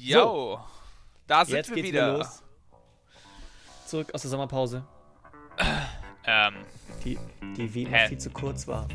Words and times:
Yo, 0.00 0.60
da 1.26 1.44
sind 1.44 1.56
Jetzt 1.56 1.68
wir 1.70 1.76
geht's 1.76 1.88
wieder. 1.88 2.18
los. 2.18 2.42
Zurück 3.86 4.12
aus 4.14 4.22
der 4.22 4.30
Sommerpause, 4.30 4.84
Ähm, 6.30 6.54
die, 7.04 7.18
die 7.56 7.72
wie 7.74 7.82
immer 7.84 7.96
Hä? 7.96 8.08
viel 8.08 8.18
zu 8.18 8.28
kurz 8.30 8.68
war. 8.68 8.86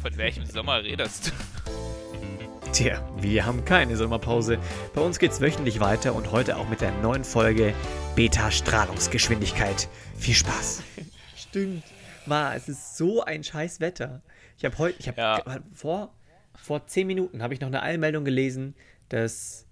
von 0.00 0.16
welchem 0.16 0.46
Sommer 0.46 0.82
redest 0.82 1.26
du? 1.28 2.70
Tja, 2.72 3.06
wir 3.18 3.44
haben 3.44 3.64
keine 3.66 3.96
Sommerpause. 3.96 4.58
Bei 4.94 5.02
uns 5.02 5.18
geht's 5.18 5.40
wöchentlich 5.40 5.80
weiter 5.80 6.14
und 6.14 6.32
heute 6.32 6.56
auch 6.56 6.68
mit 6.68 6.80
der 6.80 6.92
neuen 7.02 7.24
Folge 7.24 7.74
Beta-Strahlungsgeschwindigkeit. 8.16 9.88
Viel 10.16 10.34
Spaß. 10.34 10.82
Stimmt. 11.36 11.84
Ma, 12.26 12.54
es 12.54 12.68
ist 12.68 12.96
so 12.96 13.22
ein 13.22 13.44
scheiß 13.44 13.80
Wetter. 13.80 14.22
Ich 14.56 14.64
habe 14.64 14.76
heute, 14.78 14.98
ich 14.98 15.08
habe 15.08 15.20
Ja. 15.20 15.42
vor, 15.74 16.14
vor 16.56 16.86
zehn 16.86 17.06
Minuten 17.06 17.42
habe 17.42 17.52
ich 17.54 17.60
noch 17.60 17.68
eine 17.68 17.82
Eilmeldung 17.82 18.24
gelesen, 18.24 18.74
dass 19.10 19.66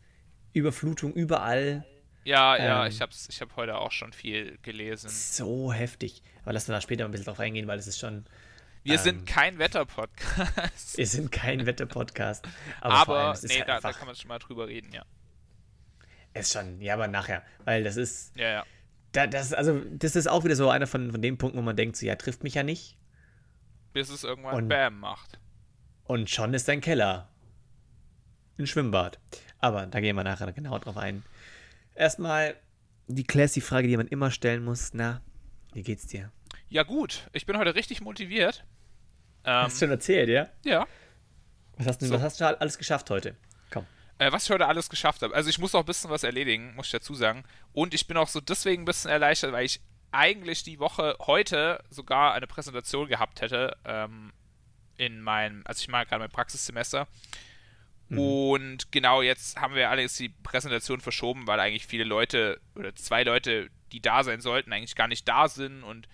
Überflutung 0.57 1.12
überall 1.12 1.84
Ja, 2.25 2.56
ja, 2.56 2.84
Ähm. 2.84 2.91
ich 2.91 3.01
hab's, 3.01 3.28
ich 3.30 3.41
hab 3.41 3.55
heute 3.56 3.77
auch 3.78 3.92
schon 3.92 4.12
viel 4.12 4.59
gelesen. 4.62 5.09
so 5.10 5.73
heftig. 5.73 6.23
Aber 6.42 6.52
lassen 6.52 6.69
wir 6.69 6.74
da 6.74 6.80
später 6.80 7.05
ein 7.05 7.10
bisschen 7.10 7.27
drauf 7.27 7.41
eingehen, 7.41 7.66
weil 7.69 7.79
es 7.79 7.87
ist 7.87 7.98
schon, 7.98 8.24
Wir 8.82 8.95
ähm, 8.95 9.01
sind 9.01 9.27
kein 9.27 9.59
Wetterpodcast. 9.59 10.96
wir 10.98 11.06
sind 11.06 11.30
kein 11.32 11.66
Wetter-Podcast. 11.66 12.46
Aber, 12.80 13.05
vor 13.05 13.16
allem, 13.16 13.24
Aber, 13.27 13.32
es 13.34 13.45
ist 13.45 13.51
nee, 13.52 13.59
halt 13.59 13.69
da, 13.69 13.80
da 13.80 13.88
einfach, 13.88 13.98
kann 13.98 14.06
man 14.06 14.16
schon 14.16 14.29
mal 14.29 14.38
drüber 14.38 14.66
reden, 14.69 14.92
ja. 14.92 15.05
ist 16.34 16.52
schon, 16.52 16.80
ja, 16.80 16.95
aber 16.95 17.09
nachher, 17.09 17.43
weil 17.65 17.82
das 17.84 17.96
ist, 17.96 18.37
Ja, 18.37 18.48
ja. 18.51 18.65
Da, 19.12 19.27
das, 19.27 19.52
also, 19.54 19.80
das 19.93 20.15
ist 20.16 20.27
auch 20.27 20.45
wieder 20.45 20.57
so 20.57 20.68
einer 20.68 20.87
von, 20.87 21.10
von 21.10 21.23
den 21.23 21.38
Punkten, 21.38 21.59
wo 21.59 21.62
man 21.62 21.74
denkt, 21.77 21.96
so, 21.96 22.04
ja, 22.07 22.16
trifft 22.16 22.43
mich 22.43 22.54
ja 22.54 22.62
nicht. 22.62 22.96
Bis 23.93 24.10
es 24.10 24.24
irgendwann 24.24 24.54
Und- 24.54 24.68
Bam 24.68 25.01
macht. 25.01 25.38
Und 26.04 26.29
schon 26.30 26.52
ist 26.54 26.68
dein 26.68 26.80
Keller 26.80 27.29
ein 28.59 28.66
Schwimmbad. 28.66 29.18
Aber 29.60 29.87
da 29.87 30.01
gehen 30.01 30.16
wir 30.16 30.24
nachher 30.24 30.52
genau 30.52 30.78
drauf 30.78 30.96
ein. 30.96 31.23
Erstmal 31.95 32.56
die 33.09 33.24
classy 33.24 33.60
Frage, 33.60 33.88
die 33.88 33.96
man 33.96 34.09
immer 34.09 34.30
stellen 34.30 34.65
muss. 34.65 34.93
Na, 34.95 35.21
wie 35.73 35.82
geht's 35.82 36.07
dir? 36.07 36.30
Ja, 36.68 36.82
gut, 36.82 37.29
ich 37.32 37.46
bin 37.46 37.57
heute 37.59 37.74
richtig 37.74 38.01
motiviert. 38.01 38.65
Ähm, 39.45 39.52
Hast 39.65 39.77
du 39.80 39.87
schon 39.87 39.90
erzählt, 39.93 40.29
ja? 40.29 40.49
ja. 40.65 40.87
Was 41.77 41.87
hast 41.87 42.02
du, 42.02 42.07
So. 42.07 42.15
was 42.15 42.23
hast 42.23 42.40
du 42.40 42.60
alles 42.60 42.79
geschafft 42.79 43.10
heute? 43.10 43.37
Komm. 43.71 43.87
Äh, 44.18 44.32
was 44.32 44.45
ich 44.45 44.51
heute 44.51 44.66
alles 44.66 44.88
geschafft 44.90 45.23
habe. 45.23 45.34
Also 45.34 45.49
ich 45.49 45.59
muss 45.59 45.73
noch 45.73 45.80
ein 45.80 45.87
bisschen 45.87 46.10
was 46.10 46.23
erledigen, 46.24 46.74
muss 46.74 46.87
ich 46.87 46.93
dazu 46.93 47.15
sagen. 47.15 47.45
Und 47.73 47.95
ich 47.95 48.07
bin 48.07 48.16
auch 48.16 48.29
so 48.29 48.40
deswegen 48.40 48.82
ein 48.82 48.87
bisschen 48.87 49.10
erleichtert, 49.10 49.52
weil 49.52 49.65
ich 49.65 49.80
eigentlich 50.10 50.62
die 50.65 50.79
Woche 50.79 51.16
heute 51.21 51.82
sogar 51.90 52.34
eine 52.34 52.46
Präsentation 52.46 53.07
gehabt 53.09 53.40
hätte 53.40 53.77
ähm, 53.84 54.32
in 54.96 55.21
meinem, 55.21 55.62
also 55.66 55.80
ich 55.80 55.88
mache 55.88 56.07
gerade 56.07 56.21
mein 56.21 56.30
Praxissemester. 56.30 57.07
Und 58.18 58.93
genau 58.93 59.23
jetzt 59.23 59.60
haben 59.60 59.74
wir 59.74 59.90
allerdings 59.90 60.16
die 60.16 60.29
Präsentation 60.29 61.01
verschoben, 61.01 61.46
weil 61.46 61.59
eigentlich 61.60 61.87
viele 61.87 62.04
Leute 62.04 62.60
oder 62.74 62.95
zwei 62.95 63.24
Leute, 63.24 63.68
die 63.93 64.00
da 64.00 64.22
sein 64.22 64.41
sollten, 64.41 64.72
eigentlich 64.72 64.94
gar 64.94 65.09
nicht 65.09 65.26
da 65.26 65.49
sind. 65.49 65.82
Und 65.82 66.09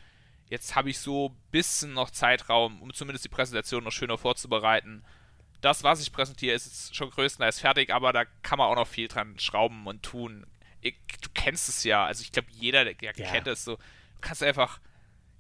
jetzt 0.49 0.75
habe 0.75 0.91
ich 0.91 0.99
so 0.99 1.29
ein 1.31 1.51
bisschen 1.51 1.93
noch 1.93 2.11
Zeitraum, 2.11 2.81
um 2.81 2.95
zumindest 2.95 3.25
die 3.25 3.29
Präsentation 3.31 3.85
noch 3.85 3.93
schöner 3.93 4.19
vorzubereiten 4.19 5.05
das, 5.63 5.85
was 5.85 6.03
ich 6.03 6.13
präsentiere, 6.13 6.55
ist 6.55 6.67
jetzt 6.67 6.95
schon 6.95 7.09
größtenteils 7.11 7.61
fertig, 7.61 7.91
aber 7.95 8.13
da 8.13 8.25
kann 8.43 8.59
man 8.59 8.69
auch 8.69 8.77
noch 8.77 8.87
viel 8.87 9.09
dran 9.09 9.39
schrauben 9.39 9.87
und 9.87 10.03
tun. 10.03 10.45
Ich, 10.81 10.97
du 11.21 11.29
kennst 11.33 11.69
es 11.69 11.85
ja, 11.85 12.05
also 12.05 12.23
ich 12.23 12.33
glaube, 12.33 12.49
jeder 12.51 12.85
der, 12.85 12.95
der 12.95 13.15
Ja. 13.17 13.31
kennt 13.31 13.47
es 13.47 13.65
so. 13.65 13.77
Du 13.77 14.21
kannst 14.21 14.43
einfach 14.43 14.81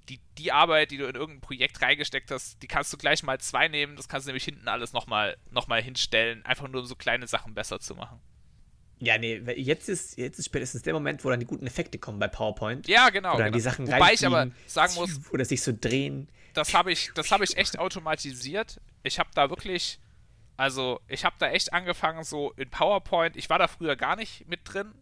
die, 0.08 0.20
die 0.38 0.52
Arbeit, 0.52 0.90
die 0.90 0.96
du 0.96 1.06
in 1.06 1.14
irgendein 1.14 1.40
Projekt 1.40 1.80
reingesteckt 1.80 2.30
hast, 2.30 2.62
die 2.62 2.66
kannst 2.66 2.92
du 2.92 2.96
gleich 2.96 3.22
mal 3.22 3.38
zwei 3.38 3.68
nehmen, 3.68 3.96
das 3.96 4.08
kannst 4.08 4.26
du 4.26 4.30
nämlich 4.30 4.44
hinten 4.44 4.68
alles 4.68 4.92
nochmal 4.92 5.36
noch 5.50 5.68
mal 5.68 5.82
hinstellen, 5.82 6.44
einfach 6.44 6.68
nur 6.68 6.82
um 6.82 6.86
so 6.86 6.96
kleine 6.96 7.26
Sachen 7.26 7.54
besser 7.54 7.80
zu 7.80 7.94
machen. 7.94 8.20
Ja, 8.98 9.18
nee, 9.18 9.42
jetzt 9.56 9.88
ist, 9.88 10.16
jetzt 10.16 10.38
ist 10.38 10.46
spätestens 10.46 10.82
der 10.82 10.94
Moment, 10.94 11.24
wo 11.24 11.30
dann 11.30 11.40
die 11.40 11.46
guten 11.46 11.66
Effekte 11.66 11.98
kommen 11.98 12.20
bei 12.20 12.28
PowerPoint. 12.28 12.86
Ja, 12.86 13.10
genau. 13.10 13.32
Dann 13.32 13.46
genau. 13.46 13.54
die 13.56 13.60
Sachen 13.60 13.88
Wobei 13.88 14.12
ich 14.12 14.24
aber 14.24 14.50
sagen 14.66 14.94
muss, 14.94 15.20
Oder 15.32 15.44
sich 15.44 15.60
so 15.60 15.72
drehen. 15.78 16.28
das 16.54 16.72
habe 16.72 16.92
ich, 16.92 17.10
das 17.16 17.32
habe 17.32 17.42
ich 17.42 17.56
echt 17.56 17.80
automatisiert. 17.80 18.80
Ich 19.02 19.18
habe 19.18 19.30
da 19.34 19.50
wirklich, 19.50 19.98
also 20.56 21.00
ich 21.08 21.24
habe 21.24 21.34
da 21.40 21.48
echt 21.48 21.72
angefangen 21.72 22.22
so 22.22 22.52
in 22.52 22.70
PowerPoint. 22.70 23.36
Ich 23.36 23.50
war 23.50 23.58
da 23.58 23.66
früher 23.66 23.96
gar 23.96 24.14
nicht 24.14 24.46
mit 24.46 24.60
drin, 24.64 24.94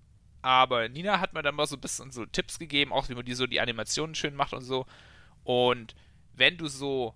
aber 0.43 0.89
Nina 0.89 1.21
hat 1.21 1.33
mir 1.34 1.43
dann 1.43 1.55
mal 1.55 1.67
so 1.67 1.77
ein 1.77 1.81
bisschen 1.81 2.11
so 2.11 2.25
Tipps 2.27 2.59
gegeben, 2.59 2.93
auch 2.93 3.09
wie 3.09 3.15
man 3.15 3.25
die 3.25 3.34
so 3.34 3.47
die 3.47 3.61
Animationen 3.61 4.15
schön 4.15 4.34
macht 4.34 4.53
und 4.53 4.62
so. 4.62 4.87
Und 5.45 5.95
wenn 6.34 6.56
du 6.56 6.69
so 6.69 7.15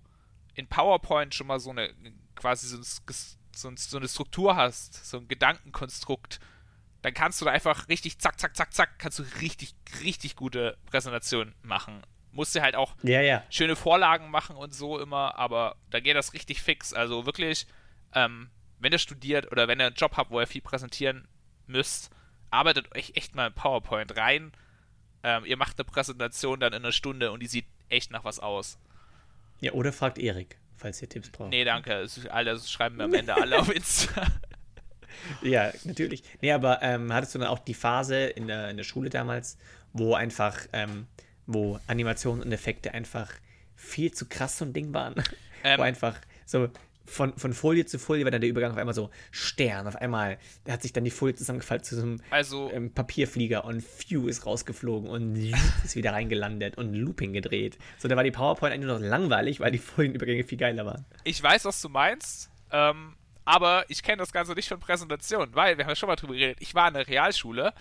in 0.53 0.67
PowerPoint 0.67 1.33
schon 1.33 1.47
mal 1.47 1.59
so 1.59 1.71
eine 1.71 1.93
quasi 2.35 2.67
so, 2.67 2.77
ein, 2.77 2.83
so, 3.53 3.67
ein, 3.69 3.77
so 3.77 3.97
eine 3.97 4.07
Struktur 4.07 4.55
hast, 4.55 5.05
so 5.05 5.17
ein 5.17 5.27
Gedankenkonstrukt, 5.27 6.39
dann 7.01 7.13
kannst 7.13 7.39
du 7.39 7.45
da 7.45 7.51
einfach 7.51 7.87
richtig 7.87 8.19
zack, 8.19 8.39
zack, 8.39 8.55
zack, 8.55 8.73
zack, 8.73 8.99
kannst 8.99 9.19
du 9.19 9.23
richtig, 9.41 9.75
richtig 10.01 10.35
gute 10.35 10.77
Präsentationen 10.87 11.53
machen. 11.61 12.01
Musst 12.31 12.55
du 12.55 12.61
halt 12.61 12.75
auch 12.75 12.95
Ja, 13.03 13.21
ja. 13.21 13.43
schöne 13.49 13.75
Vorlagen 13.75 14.29
machen 14.29 14.55
und 14.55 14.73
so 14.73 14.99
immer, 14.99 15.37
aber 15.37 15.77
da 15.89 15.99
geht 15.99 16.15
das 16.15 16.33
richtig 16.33 16.61
fix. 16.61 16.93
Also 16.93 17.25
wirklich, 17.25 17.67
ähm, 18.13 18.49
wenn 18.79 18.91
ihr 18.91 18.97
studiert 18.97 19.51
oder 19.51 19.67
wenn 19.67 19.79
ihr 19.79 19.87
einen 19.87 19.95
Job 19.95 20.17
habt, 20.17 20.31
wo 20.31 20.39
ihr 20.39 20.47
viel 20.47 20.61
präsentieren 20.61 21.27
müsst, 21.67 22.09
arbeitet 22.55 22.95
euch 22.95 23.13
echt 23.15 23.35
mal 23.35 23.47
in 23.47 23.53
PowerPoint 23.53 24.15
rein. 24.17 24.51
Ähm, 25.23 25.45
ihr 25.45 25.57
macht 25.57 25.79
eine 25.79 25.85
Präsentation 25.85 26.59
dann 26.59 26.73
in 26.73 26.83
einer 26.83 26.91
Stunde 26.91 27.31
und 27.31 27.41
die 27.41 27.47
sieht 27.47 27.65
echt 27.89 28.11
nach 28.11 28.23
was 28.23 28.39
aus. 28.39 28.77
Ja, 29.59 29.73
oder 29.73 29.93
fragt 29.93 30.17
Erik, 30.17 30.57
falls 30.75 31.01
ihr 31.01 31.09
Tipps 31.09 31.29
braucht. 31.29 31.49
Nee, 31.49 31.63
danke. 31.63 32.07
Alle, 32.29 32.51
das 32.51 32.71
schreiben 32.71 32.97
mir 32.97 33.05
am 33.05 33.13
Ende 33.13 33.35
alle 33.35 33.59
auf 33.59 33.69
Insta. 33.73 34.25
Ja, 35.41 35.71
natürlich. 35.83 36.23
Nee, 36.41 36.51
aber 36.51 36.81
ähm, 36.81 37.11
hattest 37.13 37.35
du 37.35 37.39
dann 37.39 37.47
auch 37.47 37.59
die 37.59 37.73
Phase 37.73 38.25
in 38.25 38.47
der, 38.47 38.69
in 38.69 38.77
der 38.77 38.83
Schule 38.83 39.09
damals, 39.09 39.57
wo 39.93 40.13
einfach, 40.13 40.57
ähm, 40.73 41.07
wo 41.47 41.79
Animationen 41.87 42.43
und 42.43 42.51
Effekte 42.51 42.93
einfach 42.93 43.31
viel 43.75 44.11
zu 44.11 44.27
krass 44.27 44.57
so 44.57 44.65
ein 44.65 44.73
Ding 44.73 44.93
waren? 44.93 45.15
Ähm. 45.63 45.79
wo 45.79 45.81
einfach 45.81 46.15
so 46.45 46.69
von, 47.05 47.37
von 47.37 47.53
Folie 47.53 47.85
zu 47.85 47.99
Folie 47.99 48.23
war 48.23 48.31
dann 48.31 48.41
der 48.41 48.49
Übergang 48.49 48.71
auf 48.71 48.77
einmal 48.77 48.95
so 48.95 49.09
Stern, 49.31 49.87
auf 49.87 49.95
einmal 49.95 50.37
da 50.63 50.73
hat 50.73 50.81
sich 50.81 50.93
dann 50.93 51.03
die 51.03 51.11
Folie 51.11 51.35
zusammengefallen 51.35 51.83
zu 51.83 51.95
so 51.95 52.01
einem 52.01 52.21
Also, 52.29 52.71
ähm, 52.71 52.91
Papierflieger 52.91 53.65
und 53.65 53.81
Phew 53.81 54.27
ist 54.27 54.45
rausgeflogen 54.45 55.09
und 55.09 55.35
ist 55.83 55.95
wieder 55.95 56.13
reingelandet 56.13 56.77
und 56.77 56.93
Looping 56.93 57.33
gedreht. 57.33 57.77
So, 57.97 58.07
da 58.07 58.15
war 58.15 58.23
die 58.23 58.31
PowerPoint 58.31 58.73
eigentlich 58.73 58.87
nur 58.87 58.99
noch 58.99 59.05
langweilig, 59.05 59.59
weil 59.59 59.71
die 59.71 59.77
Folienübergänge 59.77 60.43
viel 60.43 60.57
geiler 60.57 60.85
waren. 60.85 61.05
ich 61.23 61.41
weiß, 61.41 61.65
was 61.65 61.81
du 61.81 61.89
meinst, 61.89 62.49
ähm, 62.71 63.15
aber 63.45 63.85
ich 63.89 64.01
kenne 64.01 64.17
das 64.17 64.33
Ganze 64.33 64.53
nicht 64.53 64.67
von 64.67 64.79
Präsentationen, 64.79 65.53
weil, 65.53 65.77
wir 65.77 65.85
haben 65.85 65.91
ja 65.91 65.95
schon 65.95 66.07
mal 66.07 66.15
drüber 66.15 66.33
geredet, 66.33 66.57
ich 66.59 66.73
war 66.73 66.87
in 66.87 66.95
der 66.95 67.07
Realschule 67.07 67.73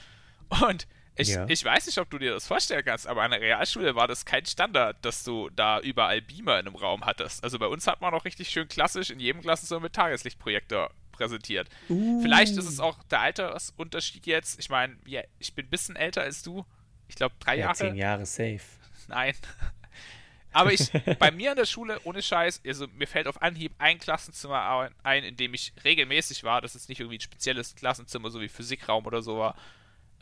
und 0.69 0.87
ich, 1.17 1.29
Ja. 1.29 1.47
ich 1.49 1.65
weiß 1.65 1.87
nicht, 1.87 1.99
ob 1.99 2.11
du 2.11 2.19
dir 2.19 2.33
das 2.33 2.47
vorstellen 2.47 2.85
kannst, 2.85 3.07
aber 3.07 3.23
an 3.23 3.31
der 3.31 3.41
Realschule 3.41 3.95
war 3.95 4.09
das 4.09 4.25
kein 4.25 4.45
Standard, 4.47 4.97
dass 5.05 5.23
du 5.25 5.49
da 5.51 5.81
überall 5.81 6.21
Beamer 6.23 6.59
in 6.59 6.67
einem 6.67 6.77
Raum 6.77 7.05
hattest. 7.07 7.43
Also 7.45 7.59
bei 7.59 7.67
uns 7.67 7.87
hat 7.87 8.01
man 8.01 8.13
auch 8.15 8.25
richtig 8.25 8.49
schön 8.51 8.67
klassisch 8.69 9.11
in 9.11 9.21
jedem 9.21 9.41
Klassenzimmer 9.43 9.81
mit 9.81 9.93
Tageslichtprojektor 9.93 10.91
präsentiert. 11.13 11.69
Vielleicht 11.87 12.57
ist 12.57 12.67
es 12.69 12.81
auch 12.81 13.01
der 13.05 13.21
Altersunterschied 13.21 14.27
jetzt. 14.27 14.59
Ich 14.59 14.69
meine, 14.71 14.97
ja, 15.07 15.23
ich 15.39 15.55
bin 15.55 15.67
ein 15.67 15.71
bisschen 15.71 15.95
älter 15.95 16.23
als 16.23 16.43
du. 16.43 16.65
Ich 17.07 17.15
glaube, 17.15 17.35
drei 17.39 17.55
Ja, 17.55 17.67
Jahre. 17.67 17.77
zehn 17.77 17.95
Jahre 17.95 18.27
safe. 18.27 18.61
Nein. 19.09 19.35
Aber 20.53 20.73
ich, 20.73 20.91
bei 21.19 21.31
mir 21.31 21.51
in 21.51 21.57
der 21.57 21.67
Schule, 21.67 22.01
ohne 22.05 22.23
Scheiß, 22.23 22.63
also 22.67 22.87
mir 22.97 23.07
fällt 23.07 23.27
auf 23.27 23.43
Anhieb 23.43 23.73
ein 23.79 23.99
Klassenzimmer 23.99 24.61
ein- 24.63 24.95
ein, 25.03 25.25
in 25.25 25.37
dem 25.37 25.53
ich 25.55 25.73
regelmäßig 25.85 26.45
war. 26.45 26.61
Das 26.61 26.75
ist 26.75 26.89
nicht 26.89 27.01
irgendwie 27.01 27.19
ein 27.19 27.21
spezielles 27.21 27.75
Klassenzimmer, 27.75 28.31
so 28.31 28.41
wie 28.41 28.49
Physikraum 28.49 29.05
oder 29.07 29.21
so 29.23 29.39
war. 29.39 29.57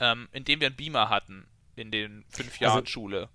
Ähm, 0.03 0.29
in 0.33 0.45
dem 0.45 0.59
wir 0.61 0.67
einen 0.67 0.77
Beamer 0.77 1.09
hatten 1.11 1.47
in 1.77 1.91
den 1.93 2.25
fünf 2.29 2.59
Jahren 2.59 2.79
Also- 2.81 2.87
Schule. 2.87 3.29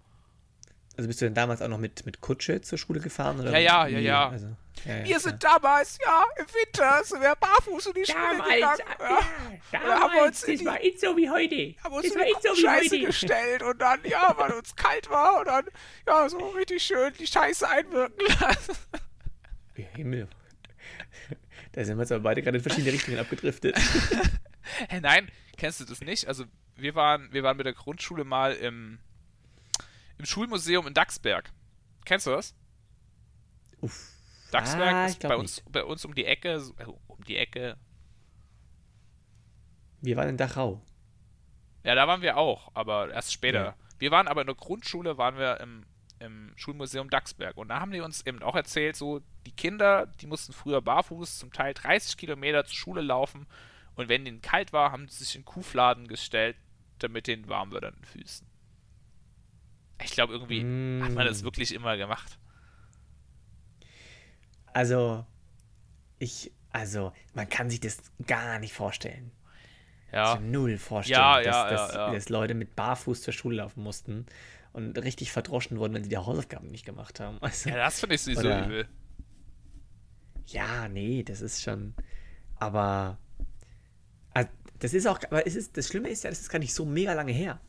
Also 0.98 1.08
bist 1.08 1.22
du 1.22 1.26
denn 1.26 1.36
damals 1.36 1.62
auch 1.62 1.68
noch 1.68 1.78
mit, 1.78 2.06
mit 2.08 2.22
Kutsche 2.22 2.60
zur 2.62 2.78
Schule 2.80 3.00
gefahren? 3.00 3.40
Oder 3.40 3.52
Ja, 3.52 3.60
ja, 3.60 3.88
ja, 3.88 3.98
wie? 4.00 4.04
ja. 4.04 4.30
Also, 4.30 4.48
ja, 4.84 4.98
ja 4.98 5.06
Wir 5.06 5.20
sind 5.20 5.44
damals, 5.44 6.00
ja, 6.04 6.26
im 6.40 6.46
Winter 6.48 7.04
sind 7.04 7.22
wir 7.22 7.36
barfuß 7.36 7.86
in 7.88 7.94
die 7.94 8.06
Schule 8.06 8.44
gegangen. 8.44 8.80
Ja. 9.00 9.20
Da 9.72 10.00
haben 10.02 10.14
wir 10.16 10.24
uns 10.26 10.42
in 10.44 10.58
die- 10.58 10.66
nicht 10.66 11.00
so 11.00 11.16
wie 11.16 11.30
heute. 11.30 11.76
haben 11.84 11.94
uns 11.94 12.06
in 12.08 12.20
die 12.20 12.62
Scheiße 12.62 13.00
gestellt 13.00 13.62
und 13.62 13.80
dann, 13.80 14.00
ja, 14.06 14.34
weil 14.38 14.52
uns 14.54 14.76
kalt 14.76 15.08
war 15.12 15.40
und 15.40 15.46
dann, 15.48 15.66
ja, 16.08 16.28
so 16.30 16.40
richtig 16.50 16.82
schön 16.84 17.14
die 17.20 17.28
Scheiße 17.28 17.70
einwirken 17.70 18.26
lassen. 18.40 18.76
Himmel. 19.96 20.28
Da 21.74 21.86
sind 21.86 21.96
wir 21.98 22.02
jetzt 22.04 22.12
aber 22.12 22.24
beide 22.24 22.42
gerade 22.42 22.58
in 22.58 22.64
verschiedene 22.64 22.92
Richtungen 22.94 23.20
abgedriftet. 23.20 23.78
Hä, 24.90 25.00
nein, 25.02 25.32
kennst 25.58 25.80
du 25.80 25.86
das 25.86 26.02
nicht? 26.02 26.28
Also, 26.28 26.46
wir 26.76 26.96
waren, 26.96 27.32
wir 27.34 27.44
waren 27.44 27.58
mit 27.58 27.66
der 27.66 27.74
Grundschule 27.74 28.24
mal 28.24 28.54
im, 28.54 29.00
im 30.18 30.26
Schulmuseum 30.26 30.88
in 30.88 30.94
Dachsberg. 30.94 31.52
Kennst 32.06 32.28
du 32.28 32.32
das? 32.32 32.56
Uff. 33.82 34.14
Dachsberg 34.52 34.94
Ah, 34.94 35.06
ist 35.06 35.20
bei 35.20 35.36
uns, 35.36 35.62
bei 35.70 35.84
uns 35.84 36.06
um 36.06 36.16
die 36.16 36.26
Ecke, 36.26 36.62
äh, 36.78 36.86
um 37.08 37.24
die 37.26 37.36
Ecke. 37.36 37.78
Wir 40.02 40.16
waren 40.16 40.30
in 40.30 40.38
Dachau. 40.38 40.82
Ja, 41.84 41.96
da 41.96 42.08
waren 42.08 42.22
wir 42.22 42.38
auch, 42.38 42.72
aber 42.74 43.12
erst 43.12 43.34
später. 43.34 43.64
Ja. 43.64 43.76
Wir 44.00 44.12
waren 44.12 44.28
aber 44.28 44.42
in 44.42 44.48
der 44.48 44.56
Grundschule, 44.56 45.18
waren 45.18 45.38
wir 45.38 45.60
im, 45.60 45.86
im 46.20 46.54
Schulmuseum 46.56 47.10
Dachsberg. 47.10 47.58
Und 47.58 47.70
da 47.70 47.80
haben 47.80 47.92
die 47.92 48.00
uns 48.00 48.26
eben 48.26 48.42
auch 48.42 48.56
erzählt, 48.56 48.96
so, 48.96 49.22
die 49.46 49.52
Kinder, 49.52 50.06
die 50.22 50.28
mussten 50.28 50.54
früher 50.54 50.82
barfuß 50.82 51.40
zum 51.40 51.52
Teil 51.52 51.74
30 51.74 52.16
Kilometer 52.18 52.64
zur 52.66 52.76
Schule 52.76 53.02
laufen 53.02 53.48
Und 53.98 54.10
wenn 54.10 54.24
denen 54.24 54.42
kalt 54.42 54.72
war, 54.74 54.92
haben 54.92 55.10
sie 55.10 55.24
sich 55.24 55.36
in 55.36 55.44
Kuhfladen 55.44 56.08
gestellt, 56.08 56.56
damit 57.00 57.28
denen 57.28 57.50
warm 57.50 57.72
wird 57.72 57.84
an 57.84 57.96
den 57.96 58.06
Füßen. 58.06 58.48
Ich 60.04 60.12
glaube, 60.12 60.34
irgendwie 60.34 60.64
mm. 60.64 61.04
hat 61.04 61.12
man 61.12 61.26
das 61.26 61.44
wirklich 61.44 61.74
immer 61.74 61.98
gemacht. 61.98 62.38
Also, 64.74 65.26
ich, 66.20 66.52
also, 66.72 67.12
man 67.34 67.50
kann 67.50 67.70
sich 67.70 67.80
das 67.80 67.98
gar 68.28 68.60
nicht 68.60 68.74
vorstellen. 68.74 69.32
Ja. 70.12 70.34
Also 70.34 70.44
null 70.44 70.78
vorstellen, 70.78 71.20
ja, 71.20 71.42
dass, 71.42 71.46
ja, 71.56 71.70
dass, 71.70 71.94
ja, 71.94 72.12
dass, 72.14 72.30
Leute 72.30 72.54
mit 72.54 72.76
Barfuß 72.76 73.24
zur 73.24 73.34
Schule 73.34 73.58
laufen 73.58 73.84
mussten 73.84 74.26
und 74.72 74.98
richtig 75.00 75.32
verdroschen 75.32 75.80
wurden, 75.80 75.96
wenn 75.96 76.04
sie 76.04 76.10
die 76.10 76.18
Hausaufgaben 76.18 76.68
nicht 76.68 76.86
gemacht 76.86 77.20
haben. 77.20 77.40
Also, 77.42 77.70
ja, 77.70 77.78
das 77.78 78.00
finde 78.00 78.16
ich 78.16 78.22
sowieso 78.22 78.48
übel. 78.48 78.88
Ja, 80.46 80.88
nee, 80.88 81.24
das 81.24 81.42
ist 81.42 81.62
schon. 81.62 81.94
Aber. 82.56 83.18
Das 84.80 84.94
ist 84.94 85.08
auch. 85.08 85.20
Aber 85.24 85.46
es 85.46 85.56
ist, 85.56 85.78
das 85.78 85.88
Schlimme 85.88 86.10
ist 86.10 86.24
ja, 86.24 86.30
das 86.30 86.40
ist 86.40 86.50
gar 86.50 86.60
nicht 86.60 86.74
so 86.74 86.86
mega 86.86 87.14
lange 87.14 87.32
her. 87.32 87.60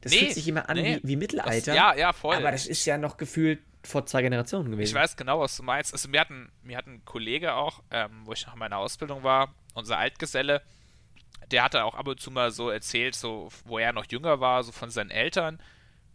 Das 0.00 0.12
nee, 0.12 0.18
fühlt 0.18 0.34
sich 0.34 0.48
immer 0.48 0.68
an 0.68 0.76
nee, 0.76 1.00
wie, 1.02 1.08
wie, 1.08 1.16
Mittelalter. 1.16 1.52
Das, 1.52 1.76
ja, 1.76 1.94
ja, 1.94 2.12
voll. 2.12 2.36
Aber 2.36 2.50
das 2.50 2.66
ist 2.66 2.84
ja 2.84 2.96
noch 2.96 3.16
gefühlt 3.16 3.60
vor 3.82 4.06
zwei 4.06 4.22
Generationen 4.22 4.70
gewesen. 4.70 4.88
Ich 4.88 4.94
weiß 4.94 5.16
genau, 5.16 5.40
was 5.40 5.56
du 5.56 5.62
meinst. 5.62 5.92
Also, 5.92 6.08
mir 6.08 6.20
hatten, 6.20 6.50
mir 6.62 6.76
hatten 6.76 6.94
ein 6.94 7.04
Kollege 7.04 7.54
auch, 7.54 7.82
ähm, 7.90 8.22
wo 8.24 8.32
ich 8.32 8.46
noch 8.46 8.54
in 8.54 8.58
meiner 8.58 8.78
Ausbildung 8.78 9.22
war, 9.22 9.54
unser 9.74 9.98
Altgeselle, 9.98 10.62
der 11.50 11.64
hatte 11.64 11.84
auch 11.84 11.94
ab 11.94 12.06
und 12.06 12.20
zu 12.20 12.30
mal 12.30 12.50
so 12.50 12.70
erzählt, 12.70 13.14
so, 13.14 13.48
wo 13.64 13.78
er 13.78 13.92
noch 13.92 14.06
jünger 14.10 14.40
war, 14.40 14.62
so 14.62 14.72
von 14.72 14.90
seinen 14.90 15.10
Eltern. 15.10 15.60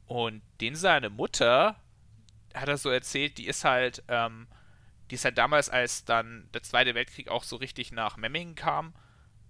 Und 0.08 0.42
den 0.62 0.76
seine 0.76 1.10
Mutter, 1.10 1.76
hat 2.56 2.70
er 2.70 2.78
so 2.78 2.90
erzählt, 2.90 3.38
die 3.38 3.48
ist 3.48 3.64
halt, 3.66 4.04
ähm, 4.08 4.48
die 5.10 5.16
ist 5.16 5.26
halt 5.26 5.38
damals, 5.38 5.70
als 5.70 6.06
dann 6.06 6.50
der 6.54 6.64
Zweite 6.64 6.96
Weltkrieg 6.96 7.28
auch 7.30 7.44
so 7.44 7.58
richtig 7.58 7.92
nach 7.92 8.18
Memmingen 8.18 8.56
kam, 8.56 8.94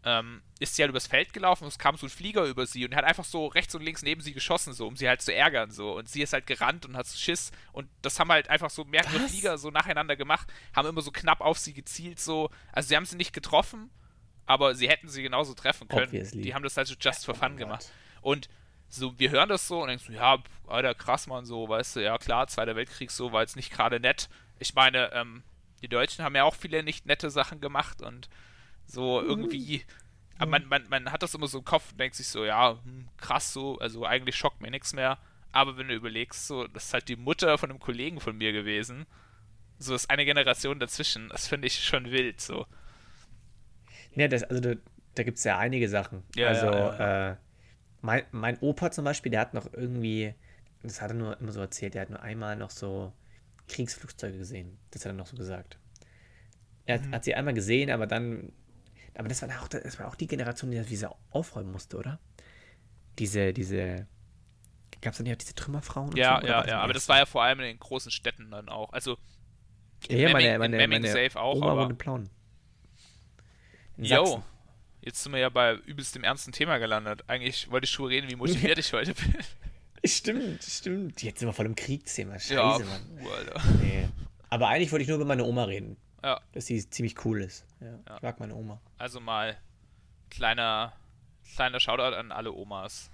ähm, 0.05 0.43
ist 0.59 0.75
sie 0.75 0.83
halt 0.83 0.91
übers 0.91 1.07
Feld 1.07 1.33
gelaufen 1.33 1.63
und 1.63 1.69
es 1.69 1.79
kam 1.79 1.97
so 1.97 2.05
ein 2.05 2.11
Flieger 2.11 2.45
über 2.45 2.67
sie 2.67 2.85
und 2.85 2.95
hat 2.95 3.03
einfach 3.03 3.25
so 3.25 3.47
rechts 3.47 3.73
und 3.73 3.81
links 3.81 4.03
neben 4.03 4.21
sie 4.21 4.33
geschossen, 4.33 4.71
so, 4.73 4.87
um 4.87 4.95
sie 4.95 5.09
halt 5.09 5.21
zu 5.21 5.33
ärgern, 5.33 5.71
so. 5.71 5.97
Und 5.97 6.07
sie 6.07 6.21
ist 6.21 6.31
halt 6.31 6.45
gerannt 6.45 6.85
und 6.85 6.95
hat 6.95 7.07
so 7.07 7.17
Schiss 7.17 7.51
und 7.73 7.89
das 8.03 8.19
haben 8.19 8.31
halt 8.31 8.47
einfach 8.47 8.69
so 8.69 8.85
mehrere 8.85 9.19
Was? 9.19 9.31
Flieger 9.31 9.57
so 9.57 9.71
nacheinander 9.71 10.15
gemacht, 10.15 10.47
haben 10.75 10.87
immer 10.87 11.01
so 11.01 11.11
knapp 11.11 11.41
auf 11.41 11.57
sie 11.57 11.73
gezielt, 11.73 12.19
so. 12.19 12.51
Also 12.71 12.87
sie 12.87 12.95
haben 12.95 13.05
sie 13.05 13.17
nicht 13.17 13.33
getroffen, 13.33 13.89
aber 14.45 14.75
sie 14.75 14.87
hätten 14.87 15.09
sie 15.09 15.23
genauso 15.23 15.55
treffen 15.55 15.87
können. 15.87 16.05
Obviously. 16.05 16.43
Die 16.43 16.53
haben 16.53 16.63
das 16.63 16.77
halt 16.77 16.87
so 16.87 16.95
just 16.99 17.25
for 17.25 17.33
fun 17.33 17.53
oh 17.53 17.57
gemacht. 17.57 17.91
Und 18.21 18.47
so, 18.87 19.17
wir 19.17 19.31
hören 19.31 19.49
das 19.49 19.67
so 19.67 19.81
und 19.81 19.87
denkst, 19.87 20.09
ja, 20.09 20.37
Alter, 20.67 20.93
krass, 20.93 21.25
man, 21.25 21.45
so, 21.45 21.67
weißt 21.67 21.95
du, 21.95 22.03
ja 22.03 22.19
klar, 22.19 22.47
Zweiter 22.47 22.75
Weltkrieg 22.75 23.09
so 23.09 23.31
war 23.31 23.41
jetzt 23.41 23.55
nicht 23.55 23.71
gerade 23.71 23.99
nett. 23.99 24.29
Ich 24.59 24.75
meine, 24.75 25.11
ähm, 25.13 25.41
die 25.81 25.87
Deutschen 25.87 26.23
haben 26.23 26.35
ja 26.35 26.43
auch 26.43 26.55
viele 26.55 26.83
nicht 26.83 27.07
nette 27.07 27.31
Sachen 27.31 27.59
gemacht 27.59 28.03
und 28.03 28.29
so 28.85 29.21
mhm. 29.21 29.29
irgendwie. 29.29 29.77
Mhm. 29.77 29.83
Aber 30.37 30.51
man, 30.51 30.67
man, 30.67 30.89
man 30.89 31.11
hat 31.11 31.23
das 31.23 31.33
immer 31.33 31.47
so 31.47 31.59
im 31.59 31.65
Kopf 31.65 31.91
und 31.91 31.99
denkt 31.99 32.15
sich 32.15 32.27
so, 32.27 32.43
ja, 32.43 32.77
hm, 32.83 33.07
krass 33.17 33.53
so, 33.53 33.79
also 33.79 34.05
eigentlich 34.05 34.35
schockt 34.35 34.61
mir 34.61 34.71
nichts 34.71 34.93
mehr. 34.93 35.17
Aber 35.51 35.77
wenn 35.77 35.87
du 35.87 35.93
überlegst, 35.93 36.47
so, 36.47 36.67
das 36.67 36.85
ist 36.87 36.93
halt 36.93 37.07
die 37.07 37.15
Mutter 37.15 37.57
von 37.57 37.69
einem 37.69 37.79
Kollegen 37.79 38.19
von 38.19 38.37
mir 38.37 38.51
gewesen. 38.51 39.05
So 39.79 39.95
ist 39.95 40.09
eine 40.09 40.25
Generation 40.25 40.79
dazwischen. 40.79 41.29
Das 41.29 41.47
finde 41.47 41.67
ich 41.67 41.81
schon 41.81 42.11
wild, 42.11 42.41
so. 42.41 42.65
Ja, 44.13 44.27
das, 44.27 44.43
also 44.43 44.61
da, 44.61 44.73
da 45.15 45.23
gibt 45.23 45.38
es 45.38 45.43
ja 45.45 45.57
einige 45.57 45.88
Sachen. 45.88 46.23
Ja, 46.35 46.47
also, 46.49 46.65
ja, 46.65 46.99
ja. 46.99 47.31
Äh, 47.31 47.35
mein, 48.01 48.23
mein 48.31 48.59
Opa 48.59 48.91
zum 48.91 49.05
Beispiel, 49.05 49.31
der 49.31 49.41
hat 49.41 49.53
noch 49.53 49.71
irgendwie, 49.73 50.33
das 50.83 51.01
hat 51.01 51.11
er 51.11 51.15
nur 51.15 51.39
immer 51.39 51.51
so 51.51 51.61
erzählt, 51.61 51.95
der 51.95 52.03
hat 52.03 52.09
nur 52.09 52.21
einmal 52.21 52.55
noch 52.55 52.69
so 52.69 53.13
Kriegsflugzeuge 53.67 54.38
gesehen. 54.38 54.77
Das 54.91 55.05
hat 55.05 55.11
er 55.11 55.15
noch 55.15 55.27
so 55.27 55.35
gesagt. 55.35 55.79
Er 56.85 56.99
mhm. 56.99 57.13
hat, 57.13 57.23
sie 57.23 57.33
einmal 57.35 57.53
gesehen, 57.53 57.89
aber 57.89 58.07
dann, 58.07 58.51
aber 59.17 59.27
das 59.27 59.41
war 59.41 59.50
auch, 59.62 59.67
das 59.67 60.00
war 60.00 60.07
auch 60.07 60.15
die 60.15 60.27
Generation, 60.27 60.71
die 60.71 60.81
diese 60.81 61.09
aufräumen 61.31 61.71
musste, 61.71 61.97
oder? 61.97 62.19
Diese, 63.17 63.53
diese, 63.53 64.07
gab 65.01 65.13
es 65.13 65.17
dann 65.17 65.27
ja 65.27 65.35
diese 65.35 65.56
Trümmerfrauen? 65.56 66.15
Ja, 66.15 66.39
so, 66.41 66.47
ja, 66.47 66.67
ja, 66.67 66.81
aber 66.81 66.94
das 66.94 67.07
war 67.07 67.17
ja 67.17 67.25
vor 67.25 67.44
allem 67.44 67.59
in 67.59 67.65
den 67.65 67.79
großen 67.79 68.12
Städten 68.12 68.51
dann 68.51 68.69
auch. 68.69 68.91
Also, 68.91 69.17
in 70.07 70.17
ja, 70.17 70.27
Memming, 70.27 70.57
meine, 70.59 70.77
meine, 70.77 70.88
meine 70.88 71.07
Safe 71.07 71.39
auch, 71.39 71.56
Oma 71.56 71.71
aber... 71.71 71.94
Plauen. 71.94 72.29
Jo, 73.97 74.44
jetzt 75.01 75.23
sind 75.23 75.31
wir 75.31 75.39
ja 75.39 75.50
bei 75.50 75.75
übelst 75.75 76.15
dem 76.15 76.25
ernsten 76.25 76.51
Thema 76.51 76.77
gelandet. 76.77 77.23
Eigentlich 77.27 77.71
wollte 77.71 77.85
ich 77.85 77.91
schon 77.91 78.07
reden, 78.07 78.29
wie 78.29 78.35
motiviert 78.35 78.77
ich 78.77 78.91
heute 78.91 79.13
bin. 79.13 79.35
Stimmt, 80.03 80.62
stimmt. 80.62 81.23
Jetzt 81.23 81.39
sind 81.39 81.47
wir 81.47 81.53
voll 81.53 81.65
im 81.65 81.73
Kriegsthema. 81.73 82.38
Scheiße, 82.38 82.53
ja, 82.53 82.77
Mann. 82.77 83.17
Puh. 83.17 83.29
Nee. 83.81 84.07
Aber 84.51 84.67
eigentlich 84.67 84.91
wollte 84.91 85.01
ich 85.01 85.07
nur 85.07 85.17
über 85.17 85.25
meine 85.25 85.44
Oma 85.44 85.63
reden. 85.63 85.97
Ja. 86.25 86.42
Dass 86.54 86.66
sie 86.66 86.89
ziemlich 86.89 87.24
cool 87.24 87.44
ist. 87.44 87.66
Ja, 87.80 87.88
ja. 87.88 88.16
Ich 88.16 88.22
mag 88.24 88.39
meine 88.39 88.56
Oma. 88.56 88.81
Also 88.98 89.19
mal 89.19 89.56
kleiner, 90.31 90.94
kleiner 91.54 91.80
Shoutout 91.80 92.16
an 92.16 92.31
alle 92.31 92.51
Omas. 92.51 93.12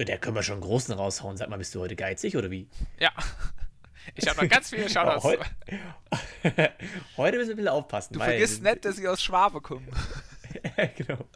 Der 0.00 0.18
können 0.18 0.34
wir 0.34 0.42
schon 0.42 0.54
einen 0.54 0.62
großen 0.62 0.92
raushauen. 0.92 1.36
Sag 1.36 1.48
mal, 1.48 1.56
bist 1.56 1.72
du 1.76 1.80
heute 1.80 1.94
geizig 1.94 2.36
oder 2.36 2.50
wie? 2.50 2.68
Ja. 2.98 3.12
Ich 4.16 4.26
habe 4.26 4.42
noch 4.42 4.50
ganz 4.50 4.70
viele 4.70 4.88
Shoutouts. 4.90 5.22
heute, 5.22 5.44
heute 7.16 7.36
müssen 7.36 7.50
wir 7.50 7.54
ein 7.54 7.56
bisschen 7.58 7.68
aufpassen. 7.68 8.14
Du 8.14 8.20
vergisst 8.20 8.60
nicht, 8.60 8.84
dass 8.84 8.98
ich 8.98 9.06
aus 9.06 9.22
Schwabe 9.22 9.60
komme. 9.60 9.86
genau. 10.96 11.26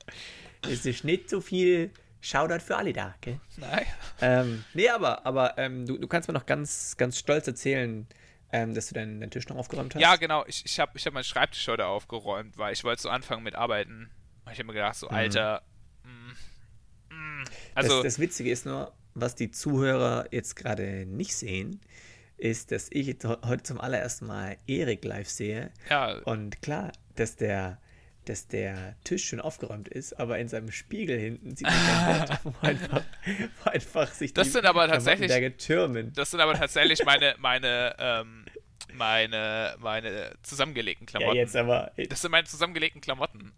Es 0.68 0.84
ist 0.84 1.04
nicht 1.04 1.30
so 1.30 1.40
viel 1.40 1.92
Shoutout 2.20 2.64
für 2.64 2.76
alle 2.76 2.92
da, 2.92 3.14
gell? 3.20 3.38
Nein. 3.58 3.86
Ähm, 4.20 4.64
nee, 4.74 4.88
aber, 4.88 5.24
aber 5.24 5.56
ähm, 5.56 5.86
du, 5.86 5.98
du 5.98 6.08
kannst 6.08 6.28
mir 6.28 6.34
noch 6.34 6.46
ganz, 6.46 6.96
ganz 6.96 7.16
stolz 7.16 7.46
erzählen, 7.46 8.08
ähm, 8.52 8.74
dass 8.74 8.88
du 8.88 8.94
deinen, 8.94 9.20
deinen, 9.20 9.30
Tisch 9.30 9.48
noch 9.48 9.56
aufgeräumt 9.56 9.94
hast. 9.94 10.02
Ja, 10.02 10.16
genau. 10.16 10.44
Ich, 10.46 10.64
ich 10.64 10.78
habe 10.78 10.92
ich 10.94 11.06
hab 11.06 11.14
meinen 11.14 11.24
Schreibtisch 11.24 11.66
heute 11.68 11.86
aufgeräumt, 11.86 12.58
weil 12.58 12.72
ich 12.72 12.84
wollte 12.84 13.02
so 13.02 13.08
anfangen 13.08 13.42
mit 13.42 13.54
Arbeiten. 13.54 14.10
Ich 14.46 14.58
habe 14.58 14.64
mir 14.64 14.74
gedacht, 14.74 14.96
so, 14.96 15.08
mhm. 15.08 15.14
Alter. 15.14 15.62
Mm, 16.04 17.14
mm, 17.14 17.44
also, 17.74 18.02
das, 18.02 18.14
das 18.14 18.18
Witzige 18.18 18.50
ist 18.50 18.66
nur, 18.66 18.92
was 19.14 19.34
die 19.34 19.50
Zuhörer 19.50 20.26
jetzt 20.30 20.56
gerade 20.56 21.06
nicht 21.06 21.34
sehen, 21.34 21.80
ist, 22.36 22.72
dass 22.72 22.88
ich 22.90 23.16
heute 23.24 23.62
zum 23.62 23.80
allerersten 23.80 24.26
Mal 24.26 24.56
Erik 24.66 25.04
live 25.04 25.28
sehe. 25.28 25.70
Ja. 25.88 26.18
Und 26.24 26.60
klar, 26.60 26.92
dass 27.14 27.36
der 27.36 27.78
dass 28.24 28.46
der 28.46 28.94
Tisch 29.04 29.28
schon 29.28 29.40
aufgeräumt 29.40 29.88
ist, 29.88 30.18
aber 30.18 30.38
in 30.38 30.48
seinem 30.48 30.70
Spiegel 30.70 31.18
hinten 31.18 31.56
sieht 31.56 31.66
man 31.66 32.38
wo 32.44 32.54
einfach, 32.60 33.02
einfach 33.64 34.12
sich 34.12 34.32
das 34.32 34.48
die 34.48 34.52
sind 34.52 34.66
aber 34.66 34.88
tatsächlich 34.88 35.56
türmen. 35.56 36.12
Das 36.14 36.30
sind 36.30 36.40
aber 36.40 36.54
tatsächlich 36.54 37.04
meine 37.04 37.34
meine 37.38 37.96
ähm, 37.98 38.44
meine 38.92 39.76
meine 39.80 40.34
zusammengelegten 40.42 41.06
Klamotten. 41.06 41.36
Ja, 41.36 41.42
jetzt 41.42 41.56
aber 41.56 41.92
das 42.08 42.22
sind 42.22 42.30
meine 42.30 42.46
zusammengelegten 42.46 43.00
Klamotten. 43.00 43.52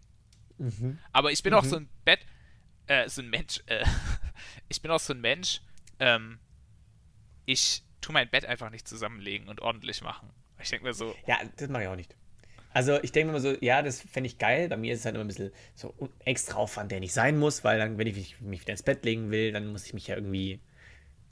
Mhm. 0.57 0.99
Aber 1.11 1.31
ich 1.31 1.43
bin 1.43 1.53
mhm. 1.53 1.59
auch 1.59 1.65
so 1.65 1.75
ein 1.75 1.89
Bett 2.03 2.19
äh, 2.87 3.07
so 3.07 3.21
ein 3.21 3.29
Mensch 3.29 3.61
äh, 3.67 3.85
ich 4.69 4.81
bin 4.81 4.89
auch 4.89 4.99
so 4.99 5.13
ein 5.13 5.21
Mensch 5.21 5.61
ähm, 5.99 6.39
ich 7.45 7.83
tue 8.01 8.13
mein 8.13 8.29
Bett 8.29 8.45
einfach 8.45 8.71
nicht 8.71 8.87
zusammenlegen 8.87 9.47
und 9.47 9.61
ordentlich 9.61 10.01
machen. 10.01 10.31
Ich 10.59 10.69
denke 10.69 10.85
mir 10.85 10.93
so 10.93 11.15
Ja, 11.27 11.37
das 11.57 11.69
mache 11.69 11.83
ich 11.83 11.89
auch 11.89 11.95
nicht. 11.95 12.15
Also 12.75 13.01
ich 13.01 13.13
denke 13.13 13.31
mir 13.31 13.39
so, 13.39 13.55
ja, 13.61 13.81
das 13.81 14.01
fände 14.01 14.27
ich 14.27 14.37
geil. 14.37 14.67
Bei 14.67 14.75
mir 14.75 14.93
ist 14.93 14.99
es 14.99 15.05
halt 15.05 15.15
immer 15.15 15.23
ein 15.23 15.29
bisschen 15.29 15.51
so 15.75 15.95
extra 16.25 16.57
Aufwand, 16.57 16.91
der 16.91 16.99
nicht 16.99 17.13
sein 17.13 17.37
muss, 17.37 17.63
weil 17.63 17.79
dann, 17.79 17.97
wenn 17.97 18.05
ich 18.05 18.41
mich 18.41 18.61
wieder 18.61 18.71
ins 18.71 18.83
Bett 18.83 19.05
legen 19.05 19.31
will, 19.31 19.53
dann 19.53 19.67
muss 19.67 19.85
ich 19.85 19.93
mich 19.93 20.07
ja 20.07 20.15
irgendwie 20.15 20.59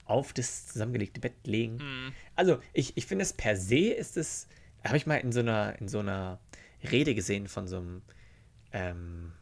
auf 0.05 0.31
das 0.31 0.67
zusammengelegte 0.67 1.19
Bett 1.19 1.33
legen. 1.45 1.79
Mhm. 1.81 2.13
Also 2.37 2.59
ich, 2.71 2.95
ich 2.95 3.05
finde 3.07 3.23
es 3.23 3.33
per 3.33 3.57
se 3.57 3.89
ist 3.89 4.15
es, 4.15 4.47
habe 4.85 4.95
ich 4.95 5.05
mal 5.05 5.17
in 5.17 5.33
so 5.33 5.41
einer, 5.41 5.77
in 5.81 5.89
so 5.89 5.99
einer 5.99 6.39
Rede 6.89 7.13
gesehen 7.13 7.49
von 7.49 7.67
so 7.67 7.75
einem 7.75 8.03
ähm, 8.71 9.33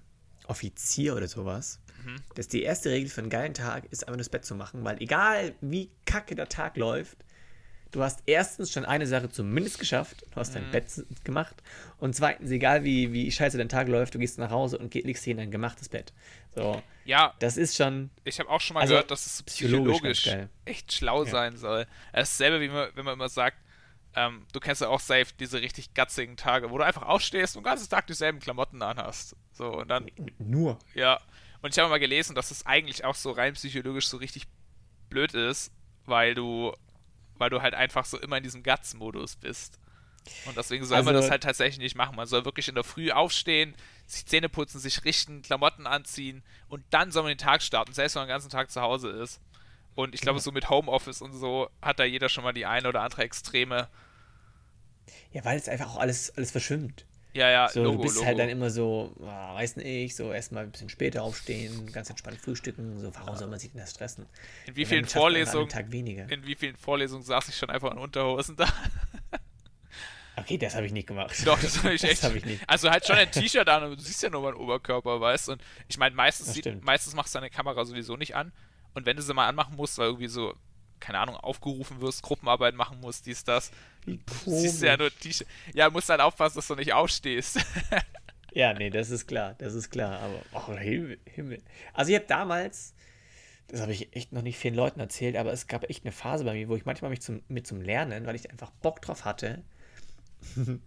Offizier 0.47 1.15
oder 1.15 1.27
sowas, 1.27 1.81
mhm. 2.03 2.15
dass 2.33 2.47
die 2.47 2.63
erste 2.63 2.89
Regel 2.89 3.11
für 3.11 3.21
einen 3.21 3.29
geilen 3.29 3.53
Tag 3.53 3.85
ist, 3.91 4.05
einfach 4.05 4.13
nur 4.13 4.17
das 4.17 4.29
Bett 4.29 4.43
zu 4.43 4.55
machen, 4.55 4.83
weil 4.83 4.99
egal 5.03 5.53
wie 5.61 5.91
kacke 6.07 6.33
der 6.33 6.49
Tag 6.49 6.77
läuft, 6.77 7.23
du 7.91 8.03
hast 8.03 8.23
erstens 8.25 8.71
schon 8.71 8.85
eine 8.85 9.05
Sache 9.05 9.29
zumindest 9.29 9.79
geschafft, 9.79 10.25
du 10.31 10.35
hast 10.37 10.55
dein 10.55 10.67
mhm. 10.67 10.71
Bett 10.71 10.85
gemacht 11.23 11.55
und 11.97 12.15
zweitens, 12.15 12.49
egal 12.51 12.83
wie, 12.83 13.13
wie 13.13 13.31
scheiße 13.31 13.57
dein 13.57 13.69
Tag 13.69 13.87
läuft, 13.87 14.15
du 14.15 14.19
gehst 14.19 14.39
nach 14.39 14.49
Hause 14.49 14.77
und 14.77 14.93
legst 14.93 15.25
dir 15.25 15.31
in 15.31 15.37
dein 15.37 15.51
gemachtes 15.51 15.89
Bett. 15.89 16.13
So, 16.55 16.81
ja. 17.05 17.33
Das 17.39 17.57
ist 17.57 17.75
schon. 17.75 18.09
Ich 18.23 18.39
habe 18.39 18.49
auch 18.49 18.61
schon 18.61 18.75
mal 18.75 18.81
also, 18.81 18.93
gehört, 18.93 19.11
dass 19.11 19.25
es 19.25 19.43
psychologisch, 19.43 20.21
psychologisch 20.21 20.49
echt 20.65 20.93
schlau 20.93 21.23
ja. 21.23 21.29
sein 21.29 21.57
soll. 21.57 21.87
Es 22.13 22.31
ist 22.31 22.39
dasselbe, 22.39 22.61
wie 22.61 22.69
man, 22.69 22.89
wenn 22.95 23.05
man 23.05 23.13
immer 23.15 23.29
sagt, 23.29 23.57
ähm, 24.15 24.45
du 24.51 24.59
kennst 24.59 24.81
ja 24.81 24.89
auch 24.89 24.99
safe 24.99 25.27
diese 25.39 25.61
richtig 25.61 25.93
gatzigen 25.93 26.35
Tage, 26.35 26.69
wo 26.69 26.77
du 26.77 26.83
einfach 26.83 27.03
aufstehst 27.03 27.55
und 27.55 27.63
den 27.63 27.71
ganzen 27.71 27.89
Tag 27.89 28.07
dieselben 28.07 28.39
Klamotten 28.39 28.81
anhast. 28.81 29.35
So, 29.53 29.77
und 29.77 29.87
dann. 29.87 30.09
Nur. 30.37 30.79
Ja. 30.93 31.19
Und 31.61 31.71
ich 31.71 31.79
habe 31.79 31.89
mal 31.89 31.99
gelesen, 31.99 32.35
dass 32.35 32.51
es 32.51 32.65
eigentlich 32.65 33.05
auch 33.05 33.15
so 33.15 33.31
rein 33.31 33.53
psychologisch 33.53 34.07
so 34.07 34.17
richtig 34.17 34.47
blöd 35.09 35.33
ist, 35.33 35.71
weil 36.05 36.33
du 36.33 36.73
weil 37.41 37.49
du 37.49 37.61
halt 37.61 37.73
einfach 37.73 38.05
so 38.05 38.17
immer 38.17 38.37
in 38.37 38.43
diesem 38.43 38.63
Guts-Modus 38.63 39.35
bist. 39.35 39.79
Und 40.45 40.55
deswegen 40.55 40.85
soll 40.85 40.97
also, 40.97 41.05
man 41.11 41.15
das 41.15 41.29
halt 41.29 41.43
tatsächlich 41.43 41.79
nicht 41.79 41.95
machen. 41.95 42.15
Man 42.15 42.27
soll 42.27 42.45
wirklich 42.45 42.67
in 42.67 42.75
der 42.75 42.83
Früh 42.83 43.11
aufstehen, 43.11 43.75
sich 44.05 44.25
Zähne 44.25 44.49
putzen, 44.49 44.79
sich 44.79 45.03
richten, 45.03 45.41
Klamotten 45.41 45.87
anziehen 45.87 46.43
und 46.69 46.83
dann 46.91 47.11
soll 47.11 47.23
man 47.23 47.31
den 47.31 47.37
Tag 47.37 47.61
starten, 47.63 47.93
selbst 47.93 48.15
wenn 48.15 48.21
man 48.21 48.27
den 48.27 48.35
ganzen 48.35 48.51
Tag 48.51 48.71
zu 48.71 48.81
Hause 48.81 49.09
ist. 49.09 49.41
Und 49.95 50.15
ich 50.15 50.21
glaube, 50.21 50.37
ja. 50.37 50.43
so 50.43 50.51
mit 50.51 50.69
Homeoffice 50.69 51.21
und 51.21 51.33
so 51.33 51.69
hat 51.81 51.99
da 51.99 52.03
jeder 52.03 52.29
schon 52.29 52.43
mal 52.43 52.53
die 52.53 52.65
eine 52.65 52.87
oder 52.87 53.01
andere 53.01 53.23
Extreme. 53.23 53.89
Ja, 55.31 55.43
weil 55.43 55.57
es 55.57 55.67
einfach 55.67 55.89
auch 55.89 55.97
alles, 55.97 56.35
alles 56.37 56.51
verschwimmt. 56.51 57.05
Ja, 57.33 57.49
ja, 57.49 57.69
so, 57.69 57.81
Logo, 57.81 57.97
du 57.97 58.01
bist 58.03 58.15
Logo. 58.15 58.27
halt 58.27 58.39
dann 58.39 58.49
immer 58.49 58.69
so, 58.69 59.15
ah, 59.23 59.55
weiß 59.55 59.77
nicht, 59.77 60.15
so 60.15 60.33
erstmal 60.33 60.63
ein 60.63 60.71
bisschen 60.71 60.89
später 60.89 61.23
aufstehen, 61.23 61.89
ganz 61.93 62.09
entspannt 62.09 62.41
frühstücken, 62.41 62.99
so, 62.99 63.13
warum 63.15 63.35
soll 63.37 63.47
man 63.47 63.57
sich 63.57 63.71
denn 63.71 63.79
das 63.79 63.91
stressen? 63.91 64.25
in 64.67 64.75
wie 64.75 64.81
Und 64.81 64.87
vielen 64.87 65.05
Vorlesungen, 65.05 65.69
Tag 65.69 65.91
weniger. 65.91 66.29
in 66.29 66.45
wie 66.45 66.55
vielen 66.55 66.75
Vorlesungen 66.75 67.23
saß 67.23 67.47
ich 67.47 67.55
schon 67.55 67.69
einfach 67.69 67.91
in 67.91 67.97
Unterhosen 67.99 68.55
da? 68.57 68.67
Okay, 70.37 70.57
das 70.57 70.75
habe 70.75 70.85
ich 70.85 70.93
nicht 70.93 71.07
gemacht. 71.07 71.35
Doch, 71.45 71.59
das 71.59 71.77
habe 71.83 71.93
ich 71.93 72.03
echt. 72.05 72.13
Das 72.13 72.23
habe 72.23 72.37
ich 72.37 72.45
nicht. 72.45 72.63
Also 72.67 72.89
halt 72.89 73.05
schon 73.05 73.17
ein 73.17 73.29
T-Shirt 73.31 73.67
an, 73.67 73.83
aber 73.83 73.95
du 73.95 74.01
siehst 74.01 74.23
ja 74.23 74.29
nur 74.29 74.41
meinen 74.41 74.55
Oberkörper, 74.55 75.19
weißt 75.19 75.49
du? 75.49 75.51
Und 75.53 75.61
ich 75.89 75.97
meine, 75.97 76.15
meistens, 76.15 76.53
sieht, 76.53 76.83
meistens 76.83 77.13
machst 77.13 77.35
du 77.35 77.39
deine 77.39 77.49
Kamera 77.49 77.83
sowieso 77.85 78.15
nicht 78.15 78.35
an. 78.35 78.51
Und 78.93 79.05
wenn 79.05 79.17
du 79.17 79.21
sie 79.23 79.33
mal 79.33 79.47
anmachen 79.47 79.75
musst, 79.75 79.97
weil 79.97 80.07
irgendwie 80.07 80.27
so, 80.27 80.55
keine 80.99 81.19
Ahnung, 81.19 81.35
aufgerufen 81.35 81.99
wirst, 82.01 82.23
Gruppenarbeit 82.23 82.75
machen 82.75 82.99
musst, 83.01 83.25
dies, 83.25 83.43
das, 83.43 83.71
Wie 84.05 84.19
siehst 84.45 84.81
du 84.81 84.87
ja 84.87 84.97
komisch. 84.97 85.13
nur 85.13 85.19
T-Shirt. 85.19 85.47
Ja, 85.73 85.89
musst 85.89 86.09
halt 86.09 86.21
aufpassen, 86.21 86.55
dass 86.55 86.67
du 86.67 86.75
nicht 86.75 86.93
aufstehst. 86.93 87.59
Ja, 88.53 88.73
nee, 88.73 88.89
das 88.89 89.09
ist 89.11 89.27
klar, 89.27 89.55
das 89.59 89.73
ist 89.73 89.89
klar. 89.89 90.19
Aber, 90.19 90.41
oh, 90.51 90.75
Himmel, 90.75 91.19
Himmel. 91.25 91.61
Also 91.93 92.11
ich 92.11 92.17
habe 92.17 92.27
damals, 92.27 92.93
das 93.67 93.79
habe 93.79 93.93
ich 93.93 94.13
echt 94.13 94.33
noch 94.33 94.41
nicht 94.41 94.57
vielen 94.57 94.75
Leuten 94.75 94.99
erzählt, 94.99 95.37
aber 95.37 95.53
es 95.53 95.67
gab 95.67 95.89
echt 95.89 96.03
eine 96.03 96.11
Phase 96.11 96.43
bei 96.43 96.53
mir, 96.53 96.67
wo 96.67 96.75
ich 96.75 96.85
manchmal 96.85 97.11
mich 97.11 97.21
zum, 97.21 97.41
mit 97.47 97.65
zum 97.65 97.81
Lernen, 97.81 98.25
weil 98.25 98.35
ich 98.35 98.51
einfach 98.51 98.71
Bock 98.71 99.01
drauf 99.01 99.23
hatte. 99.23 99.63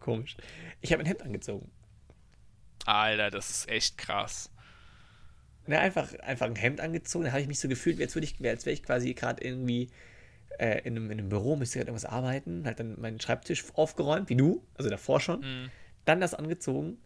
komisch. 0.00 0.36
Ich 0.80 0.92
habe 0.92 1.02
ein 1.02 1.06
Hemd 1.06 1.22
angezogen. 1.22 1.70
Alter, 2.86 3.30
das 3.30 3.50
ist 3.50 3.68
echt 3.68 3.98
krass. 3.98 4.50
Ne, 5.66 5.78
einfach, 5.78 6.14
einfach 6.20 6.46
ein 6.46 6.56
Hemd 6.56 6.80
angezogen, 6.80 7.24
da 7.24 7.32
habe 7.32 7.42
ich 7.42 7.48
mich 7.48 7.60
so 7.60 7.68
gefühlt, 7.68 8.00
als, 8.00 8.14
würde 8.14 8.26
ich, 8.26 8.44
als 8.46 8.64
wäre 8.64 8.74
ich 8.74 8.82
quasi 8.82 9.12
gerade 9.14 9.44
irgendwie 9.44 9.90
äh, 10.58 10.80
in, 10.80 10.96
einem, 10.96 11.10
in 11.10 11.18
einem 11.18 11.28
Büro, 11.28 11.56
müsste 11.56 11.78
gerade 11.78 11.90
irgendwas 11.90 12.04
arbeiten, 12.10 12.64
halt 12.64 12.80
dann 12.80 13.00
meinen 13.00 13.20
Schreibtisch 13.20 13.64
aufgeräumt, 13.74 14.28
wie 14.28 14.36
du, 14.36 14.64
also 14.76 14.90
davor 14.90 15.20
schon, 15.20 15.40
Mhm. 15.40 15.70
dann 16.04 16.20
das 16.20 16.34
angezogen 16.34 16.98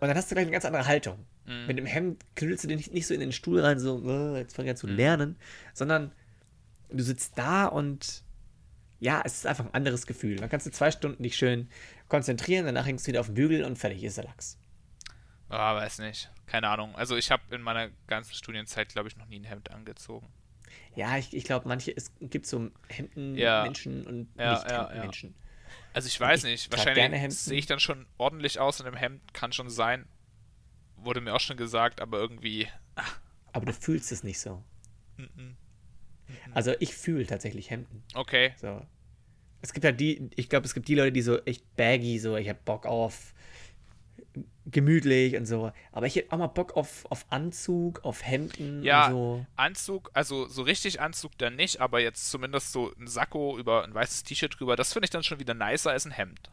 und 0.00 0.08
dann 0.08 0.16
hast 0.16 0.30
du 0.30 0.34
gleich 0.34 0.44
eine 0.44 0.52
ganz 0.52 0.64
andere 0.64 0.86
Haltung. 0.86 1.24
Mhm. 1.46 1.66
Mit 1.66 1.78
dem 1.78 1.86
Hemd 1.86 2.24
knüllst 2.36 2.64
du 2.64 2.68
dir 2.68 2.76
nicht, 2.76 2.92
nicht 2.92 3.06
so 3.06 3.14
in 3.14 3.20
den 3.20 3.32
Stuhl 3.32 3.60
rein, 3.60 3.78
so, 3.78 4.02
äh, 4.08 4.38
jetzt 4.38 4.54
fange 4.56 4.66
ich 4.66 4.70
an 4.70 4.74
Mhm. 4.76 4.78
zu 4.80 4.86
lernen, 4.86 5.36
sondern 5.74 6.12
du 6.90 7.02
sitzt 7.02 7.36
da 7.38 7.66
und 7.66 8.22
ja, 8.98 9.20
es 9.24 9.34
ist 9.34 9.46
einfach 9.46 9.66
ein 9.66 9.74
anderes 9.74 10.06
Gefühl. 10.06 10.36
Dann 10.36 10.48
kannst 10.48 10.66
du 10.66 10.70
zwei 10.70 10.90
Stunden 10.90 11.22
dich 11.22 11.36
schön 11.36 11.68
konzentrieren, 12.08 12.64
danach 12.66 12.86
hängst 12.86 13.06
du 13.06 13.08
wieder 13.10 13.20
auf 13.20 13.26
dem 13.26 13.34
Bügel 13.34 13.62
und 13.64 13.76
fertig 13.76 14.02
ist 14.04 14.16
der 14.16 14.24
Lachs. 14.24 14.58
Ah, 15.48 15.74
weiß 15.76 15.98
nicht. 15.98 16.30
Keine 16.46 16.68
Ahnung. 16.68 16.94
Also 16.96 17.16
ich 17.16 17.30
habe 17.30 17.42
in 17.54 17.60
meiner 17.60 17.90
ganzen 18.06 18.34
Studienzeit, 18.34 18.88
glaube 18.88 19.08
ich, 19.08 19.16
noch 19.16 19.26
nie 19.26 19.38
ein 19.38 19.44
Hemd 19.44 19.70
angezogen. 19.70 20.28
Ja, 20.96 21.18
ich, 21.18 21.34
ich 21.34 21.44
glaube, 21.44 21.68
manche, 21.68 21.94
es 21.96 22.12
gibt 22.20 22.46
so 22.46 22.58
Ja. 22.58 22.70
Hemden-Menschen 22.88 24.06
und 24.06 24.28
Ja, 24.38 24.52
nicht 24.54 24.70
ja. 24.70 25.30
Also 25.92 26.08
ich 26.08 26.20
weiß 26.20 26.44
Ich 26.44 26.50
nicht. 26.50 26.72
Wahrscheinlich 26.72 27.34
sehe 27.34 27.58
ich 27.58 27.66
dann 27.66 27.80
schon 27.80 28.06
ordentlich 28.18 28.58
aus 28.58 28.80
in 28.80 28.86
einem 28.86 28.96
Hemd. 28.96 29.32
Kann 29.32 29.52
schon 29.52 29.70
sein. 29.70 30.06
Wurde 30.96 31.20
mir 31.20 31.34
auch 31.34 31.40
schon 31.40 31.56
gesagt, 31.56 32.00
aber 32.00 32.18
irgendwie. 32.18 32.68
Aber 33.52 33.66
du 33.66 33.72
fühlst 33.72 34.10
es 34.12 34.22
nicht 34.24 34.40
so. 34.40 34.62
mhm. 35.16 35.56
Also 36.52 36.74
ich 36.80 36.94
fühle 36.94 37.26
tatsächlich 37.26 37.70
Hemden. 37.70 38.02
Okay. 38.14 38.54
So. 38.56 38.84
Es 39.62 39.72
gibt 39.72 39.84
halt 39.84 40.00
die, 40.00 40.28
ich 40.36 40.48
glaube, 40.48 40.66
es 40.66 40.74
gibt 40.74 40.88
die 40.88 40.94
Leute, 40.94 41.12
die 41.12 41.22
so 41.22 41.38
echt 41.44 41.76
baggy, 41.76 42.18
so, 42.18 42.36
ich 42.36 42.48
hab 42.48 42.64
Bock 42.64 42.84
auf 42.86 43.32
gemütlich 44.70 45.36
und 45.36 45.46
so. 45.46 45.72
Aber 45.92 46.06
ich 46.06 46.16
hätte 46.16 46.32
auch 46.32 46.38
mal 46.38 46.48
Bock 46.48 46.76
auf, 46.76 47.04
auf 47.10 47.24
Anzug, 47.30 48.04
auf 48.04 48.24
Hemden 48.24 48.82
Ja, 48.82 49.06
und 49.06 49.12
so. 49.12 49.46
Anzug, 49.56 50.10
also 50.12 50.46
so 50.48 50.62
richtig 50.62 51.00
Anzug 51.00 51.38
dann 51.38 51.56
nicht, 51.56 51.80
aber 51.80 52.00
jetzt 52.00 52.30
zumindest 52.30 52.72
so 52.72 52.92
ein 52.98 53.06
Sakko 53.06 53.58
über 53.58 53.84
ein 53.84 53.94
weißes 53.94 54.24
T-Shirt 54.24 54.58
drüber, 54.58 54.76
das 54.76 54.92
finde 54.92 55.06
ich 55.06 55.10
dann 55.10 55.22
schon 55.22 55.38
wieder 55.38 55.54
nicer 55.54 55.92
als 55.92 56.04
ein 56.04 56.10
Hemd. 56.10 56.50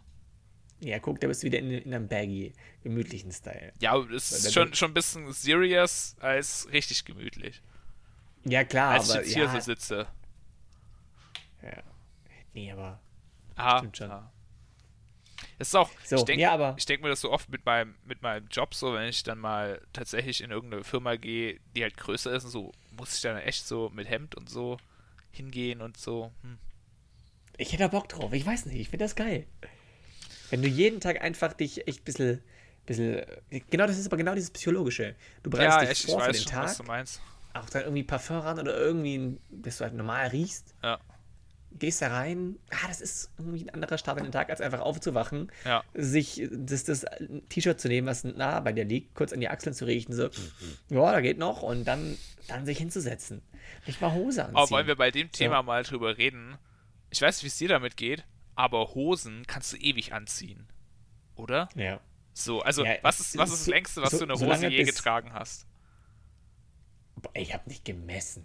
Ja, 0.79 0.99
guck, 0.99 1.19
da 1.21 1.27
bist 1.27 1.43
du 1.43 1.47
wieder 1.47 1.59
in, 1.59 1.71
in 1.71 1.93
einem 1.93 2.07
baggy, 2.07 2.53
gemütlichen 2.83 3.31
Style. 3.31 3.71
Ja, 3.79 3.97
es 3.97 4.31
ist 4.31 4.53
schon, 4.53 4.73
schon 4.73 4.91
ein 4.91 4.93
bisschen 4.93 5.31
serious 5.31 6.15
als 6.19 6.67
richtig 6.71 7.05
gemütlich. 7.05 7.61
Ja, 8.43 8.63
klar, 8.65 8.91
als 8.91 9.05
ich 9.05 9.11
aber 9.11 9.23
jetzt 9.23 9.33
hier 9.33 9.43
ja, 9.45 9.53
so 9.53 9.59
sitze. 9.61 10.07
ja. 11.61 11.83
Nee, 12.53 12.71
aber 12.71 12.99
Aha. 13.55 13.77
Stimmt 13.79 13.97
schon. 13.97 14.09
ja. 14.09 14.31
Es 15.59 15.69
ist 15.69 15.75
auch, 15.75 15.89
So, 16.03 16.15
ich 16.17 16.23
denke 16.23 16.41
ja, 16.41 16.75
denk 16.87 17.01
mir 17.01 17.09
das 17.09 17.21
so 17.21 17.31
oft 17.31 17.49
mit 17.49 17.65
meinem, 17.65 17.95
mit 18.05 18.21
meinem 18.21 18.47
Job 18.49 18.73
so, 18.75 18.93
wenn 18.93 19.07
ich 19.07 19.23
dann 19.23 19.39
mal 19.39 19.81
tatsächlich 19.93 20.41
in 20.41 20.51
irgendeine 20.51 20.83
Firma 20.83 21.15
gehe, 21.15 21.59
die 21.75 21.83
halt 21.83 21.97
größer 21.97 22.31
ist 22.33 22.45
und 22.45 22.51
so, 22.51 22.71
muss 22.91 23.15
ich 23.15 23.21
dann 23.21 23.37
echt 23.37 23.67
so 23.67 23.89
mit 23.93 24.09
Hemd 24.09 24.35
und 24.35 24.49
so 24.49 24.77
hingehen 25.31 25.81
und 25.81 25.97
so. 25.97 26.31
Hm. 26.41 26.57
ich 27.57 27.69
hätte 27.73 27.83
da 27.83 27.87
Bock 27.87 28.09
drauf. 28.09 28.33
Ich 28.33 28.45
weiß 28.45 28.65
nicht, 28.65 28.79
ich 28.79 28.89
finde 28.89 29.05
das 29.05 29.15
geil. 29.15 29.45
Wenn 30.49 30.61
du 30.61 30.67
jeden 30.67 30.99
Tag 31.01 31.21
einfach 31.21 31.53
dich 31.53 31.87
echt 31.87 32.01
ein 32.01 32.03
bisschen, 32.05 32.43
bisschen. 32.85 33.25
Genau, 33.69 33.87
das 33.87 33.97
ist 33.97 34.07
aber 34.07 34.17
genau 34.17 34.35
dieses 34.35 34.51
Psychologische. 34.51 35.15
Du 35.43 35.49
bereitest 35.49 35.79
Ja, 35.79 35.81
dich 35.81 35.89
echt, 35.89 36.05
vor 36.05 36.21
für 36.21 36.31
den 36.31 36.45
schon, 36.47 36.51
Tag, 36.51 36.77
du 36.77 36.83
meinst. 36.83 37.21
auch 37.53 37.69
dann 37.69 37.83
irgendwie 37.83 38.03
Parfum 38.03 38.37
ran 38.37 38.59
oder 38.59 38.77
irgendwie, 38.77 39.37
dass 39.49 39.77
du 39.77 39.83
halt 39.85 39.93
normal 39.93 40.27
riechst. 40.27 40.75
Ja. 40.83 40.99
Gehst 41.79 42.01
da 42.01 42.07
rein, 42.09 42.55
ah, 42.71 42.87
das 42.87 43.01
ist 43.01 43.31
irgendwie 43.37 43.63
ein 43.63 43.69
anderer 43.71 43.97
Start 43.97 44.17
in 44.19 44.23
den 44.25 44.31
Tag, 44.31 44.49
als 44.49 44.61
einfach 44.61 44.79
aufzuwachen, 44.81 45.51
Ja. 45.65 45.83
sich 45.93 46.47
das, 46.51 46.83
das 46.83 47.05
T-Shirt 47.49 47.79
zu 47.79 47.87
nehmen, 47.87 48.07
was 48.07 48.23
nah 48.23 48.59
bei 48.59 48.71
dir 48.73 48.85
liegt, 48.85 49.15
kurz 49.15 49.33
an 49.33 49.39
die 49.39 49.49
Achseln 49.49 49.73
zu 49.73 49.85
riechen, 49.85 50.13
so, 50.13 50.29
ja, 50.89 51.11
da 51.11 51.21
geht 51.21 51.37
noch, 51.37 51.61
und 51.63 51.85
dann, 51.85 52.17
dann 52.47 52.65
sich 52.65 52.77
hinzusetzen. 52.77 53.41
Nicht 53.87 54.01
mal 54.01 54.13
Hose 54.13 54.43
anziehen. 54.45 54.57
Aber 54.57 54.69
wollen 54.71 54.87
wir 54.87 54.95
bei 54.95 55.11
dem 55.11 55.27
So. 55.27 55.37
Thema 55.37 55.63
mal 55.63 55.83
drüber 55.83 56.17
reden? 56.17 56.57
Ich 57.09 57.21
weiß 57.21 57.37
nicht, 57.37 57.43
wie 57.43 57.47
es 57.47 57.57
dir 57.57 57.69
damit 57.69 57.97
geht, 57.97 58.23
aber 58.55 58.93
Hosen 58.93 59.43
kannst 59.47 59.73
du 59.73 59.77
ewig 59.77 60.13
anziehen. 60.13 60.67
Oder? 61.35 61.69
Ja. 61.75 61.99
So, 62.33 62.61
also 62.61 62.83
Ja, 62.85 62.95
was 63.01 63.19
ist, 63.19 63.37
was 63.37 63.49
ist 63.49 63.59
das 63.59 63.65
so- 63.65 63.71
längste, 63.71 64.01
was 64.01 64.11
so- 64.11 64.17
du 64.17 64.23
in 64.31 64.39
der 64.39 64.47
Hose 64.55 64.67
je 64.67 64.83
getragen 64.83 65.33
hast? 65.33 65.65
Ich 67.33 67.53
habe 67.53 67.67
nicht 67.69 67.85
gemessen. 67.85 68.43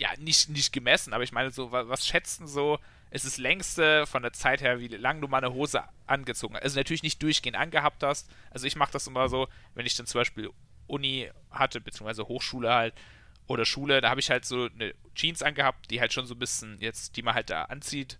Ja, 0.00 0.08
nicht, 0.16 0.48
nicht 0.48 0.72
gemessen, 0.72 1.12
aber 1.12 1.24
ich 1.24 1.32
meine 1.32 1.50
so, 1.50 1.72
was, 1.72 1.86
was 1.88 2.06
schätzen 2.06 2.46
so, 2.46 2.78
ist 3.10 3.26
das 3.26 3.36
längste 3.36 4.06
von 4.06 4.22
der 4.22 4.32
Zeit 4.32 4.62
her, 4.62 4.80
wie 4.80 4.88
lange 4.88 5.20
du 5.20 5.28
mal 5.28 5.44
eine 5.44 5.52
Hose 5.52 5.82
angezogen 6.06 6.54
hast? 6.54 6.62
Also 6.62 6.78
natürlich 6.80 7.02
nicht 7.02 7.22
durchgehend 7.22 7.58
angehabt 7.58 8.02
hast. 8.02 8.30
Also 8.50 8.66
ich 8.66 8.76
mache 8.76 8.92
das 8.92 9.06
immer 9.06 9.28
so, 9.28 9.46
wenn 9.74 9.84
ich 9.84 9.94
dann 9.96 10.06
zum 10.06 10.20
Beispiel 10.22 10.48
Uni 10.86 11.30
hatte, 11.50 11.82
beziehungsweise 11.82 12.26
Hochschule 12.26 12.72
halt, 12.72 12.94
oder 13.46 13.66
Schule, 13.66 14.00
da 14.00 14.08
habe 14.08 14.20
ich 14.20 14.30
halt 14.30 14.46
so 14.46 14.70
eine 14.72 14.94
Jeans 15.14 15.42
angehabt, 15.42 15.90
die 15.90 16.00
halt 16.00 16.14
schon 16.14 16.24
so 16.24 16.34
ein 16.34 16.38
bisschen 16.38 16.78
jetzt, 16.80 17.16
die 17.16 17.22
man 17.22 17.34
halt 17.34 17.50
da 17.50 17.64
anzieht. 17.64 18.18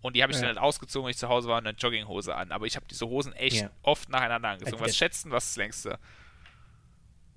Und 0.00 0.16
die 0.16 0.22
habe 0.22 0.32
ich 0.32 0.38
Ja. 0.38 0.46
dann 0.46 0.56
halt 0.56 0.58
ausgezogen, 0.58 1.04
wenn 1.04 1.10
ich 1.10 1.18
zu 1.18 1.28
Hause 1.28 1.48
war, 1.48 1.58
und 1.58 1.66
eine 1.66 1.76
Jogginghose 1.76 2.34
an. 2.34 2.52
Aber 2.52 2.64
ich 2.64 2.76
habe 2.76 2.86
diese 2.88 3.06
Hosen 3.06 3.34
echt 3.34 3.56
Ja. 3.56 3.70
oft 3.82 4.08
nacheinander 4.08 4.48
angezogen. 4.48 4.76
Also 4.76 4.84
Was 4.84 4.96
schätzen, 4.96 5.30
was 5.30 5.44
ist 5.44 5.50
das 5.50 5.56
längste? 5.58 5.98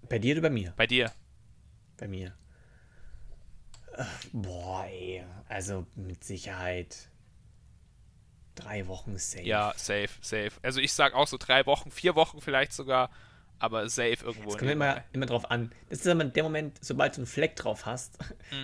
Bei 0.07 0.17
dir 0.17 0.36
oder 0.36 0.43
bei 0.43 0.50
mir? 0.50 0.74
Bei 0.77 0.88
dir? 0.88 1.12
Bei 1.98 2.07
mir. 2.07 2.38
Boah, 4.31 4.86
ey. 4.86 5.24
Also 5.50 5.86
mit 5.95 6.24
Sicherheit 6.24 7.10
drei 8.55 8.88
Wochen 8.88 9.17
safe. 9.17 9.43
Ja, 9.45 9.74
safe, 9.75 10.10
safe. 10.21 10.51
Also 10.62 10.79
ich 10.79 10.93
sag 10.93 11.13
auch 11.13 11.27
so 11.27 11.38
drei 11.38 11.65
Wochen, 11.65 11.91
vier 11.91 12.15
Wochen 12.15 12.41
vielleicht 12.41 12.74
sogar, 12.74 13.10
aber 13.60 13.88
safe 13.89 14.17
irgendwo. 14.24 14.50
Es 14.51 14.57
kommt 14.57 14.71
immer, 14.71 15.03
immer 15.13 15.25
drauf 15.25 15.50
an. 15.50 15.71
Das 15.89 16.00
ist 16.00 16.05
immer 16.07 16.25
der 16.25 16.43
Moment, 16.43 16.83
sobald 16.83 17.15
du 17.15 17.19
einen 17.21 17.27
Fleck 17.27 17.55
drauf 17.55 17.86
hast, 17.86 18.17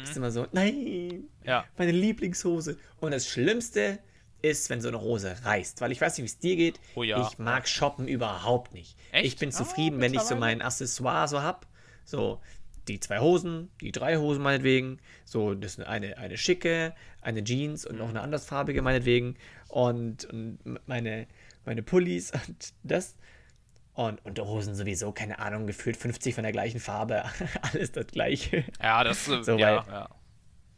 ist 0.03 0.17
immer 0.17 0.31
so, 0.31 0.47
nein, 0.51 1.25
Ja. 1.43 1.65
meine 1.77 1.91
Lieblingshose. 1.91 2.77
Und 2.99 3.11
das 3.11 3.27
Schlimmste 3.27 3.99
ist, 4.41 4.69
wenn 4.69 4.81
so 4.81 4.87
eine 4.89 5.01
Hose 5.01 5.35
reißt. 5.43 5.81
Weil 5.81 5.91
ich 5.91 5.99
weiß 6.01 6.17
nicht, 6.17 6.23
wie 6.23 6.27
es 6.27 6.39
dir 6.39 6.55
geht. 6.55 6.79
Oh 6.95 7.03
ja. 7.03 7.27
Ich 7.27 7.39
mag 7.39 7.67
Shoppen 7.67 8.07
überhaupt 8.07 8.73
nicht. 8.73 8.95
Echt? 9.11 9.25
Ich 9.25 9.37
bin 9.37 9.49
Ah, 9.49 9.53
zufrieden, 9.53 9.99
wenn 9.99 10.13
ich 10.13 10.21
so 10.21 10.35
mein 10.35 10.61
Accessoire 10.61 11.27
so 11.27 11.41
hab. 11.41 11.65
So 12.05 12.39
die 12.87 12.99
zwei 12.99 13.19
Hosen, 13.19 13.69
die 13.81 13.91
drei 13.91 14.17
Hosen 14.17 14.41
meinetwegen. 14.43 14.99
So, 15.25 15.53
das 15.53 15.79
eine, 15.79 16.17
eine 16.17 16.37
schicke, 16.37 16.93
eine 17.21 17.43
Jeans 17.43 17.85
und 17.85 17.97
noch 17.97 18.09
eine 18.09 18.21
andersfarbige 18.21 18.81
meinetwegen. 18.81 19.35
Und, 19.67 20.25
und 20.25 20.59
meine, 20.87 21.27
meine 21.65 21.83
Pullis 21.83 22.31
und 22.31 22.73
das. 22.83 23.15
Und 23.93 24.23
Unterhosen 24.25 24.75
sowieso, 24.75 25.11
keine 25.11 25.39
Ahnung, 25.39 25.65
gefühlt 25.65 25.97
50 25.97 26.35
von 26.35 26.43
der 26.43 26.51
gleichen 26.51 26.79
Farbe. 26.79 27.23
Alles 27.73 27.91
das 27.91 28.07
gleiche. 28.07 28.63
Ja, 28.81 29.03
das 29.03 29.27
äh, 29.27 29.43
So, 29.43 29.57
ja, 29.57 29.85
weil- 29.85 29.93
ja. 29.93 30.09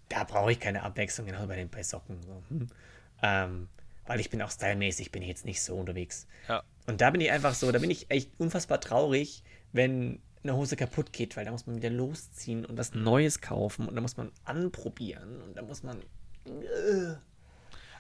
Da 0.08 0.24
brauche 0.24 0.52
ich 0.52 0.60
keine 0.60 0.82
Abwechslung, 0.82 1.28
genau 1.28 1.46
bei 1.46 1.56
den 1.56 1.70
bei 1.70 1.84
Socken. 1.84 2.22
So. 2.24 2.42
Hm. 2.50 2.68
Ähm, 3.22 3.68
weil 4.08 4.20
ich 4.20 4.32
bin 4.32 4.42
auch 4.42 4.50
stylmäßig, 4.50 5.12
bin 5.12 5.22
ich 5.22 5.28
jetzt 5.28 5.46
nicht 5.46 5.62
so 5.62 5.76
unterwegs. 5.76 6.26
ja. 6.48 6.64
Und 6.88 7.02
da 7.02 7.12
bin 7.12 7.22
ich 7.22 7.30
einfach 7.30 7.54
so, 7.54 7.72
da 7.72 7.78
bin 7.78 7.92
ich 7.92 8.10
echt 8.10 8.32
unfassbar 8.40 8.82
traurig, 8.82 9.44
wenn 9.74 10.20
eine 10.44 10.56
Hose 10.56 10.76
kaputt 10.76 11.12
geht, 11.14 11.36
weil 11.36 11.46
da 11.46 11.52
muss 11.52 11.66
man 11.68 11.76
wieder 11.76 11.90
losziehen 11.90 12.66
und 12.66 12.78
was 12.78 12.94
Neues 12.94 13.42
kaufen 13.42 13.88
und 13.88 13.96
da 13.96 14.02
muss 14.02 14.18
man 14.18 14.32
anprobieren 14.46 15.42
und 15.42 15.56
da 15.58 15.62
muss 15.62 15.84
man. 15.84 16.00
Äh, 16.46 17.16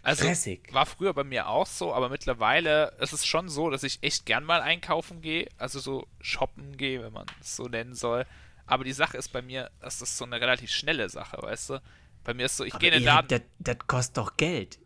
Also 0.01 0.23
Stressig. 0.23 0.73
war 0.73 0.85
früher 0.85 1.13
bei 1.13 1.25
mir 1.25 1.49
auch 1.49 1.67
so, 1.67 1.93
aber 1.93 2.07
mittlerweile 2.09 2.93
ist 3.01 3.11
es 3.11 3.25
schon 3.25 3.49
so, 3.49 3.69
dass 3.69 3.83
ich 3.83 3.99
echt 4.01 4.25
gern 4.25 4.45
mal 4.45 4.61
einkaufen 4.61 5.21
gehe, 5.21 5.49
also 5.57 5.79
so 5.79 6.07
shoppen 6.21 6.77
gehe, 6.77 7.03
wenn 7.03 7.11
man 7.11 7.25
es 7.41 7.57
so 7.57 7.65
nennen 7.67 7.93
soll. 7.95 8.25
Aber 8.65 8.83
die 8.85 8.93
Sache 8.93 9.17
ist 9.17 9.29
bei 9.33 9.41
mir, 9.41 9.69
das 9.81 10.01
ist 10.01 10.17
so 10.17 10.23
eine 10.25 10.39
relativ 10.39 10.69
schnelle 10.71 11.09
Sache, 11.09 11.37
weißt 11.41 11.71
du? 11.71 11.81
Bei 12.23 12.33
mir 12.33 12.45
ist 12.45 12.55
so, 12.55 12.63
ich 12.63 12.77
gehe 12.79 12.89
in 12.91 12.95
den 12.99 13.03
Laden. 13.03 13.27
das, 13.27 13.41
das 13.59 13.87
kostet 13.87 14.17
doch 14.17 14.37
Geld. 14.37 14.79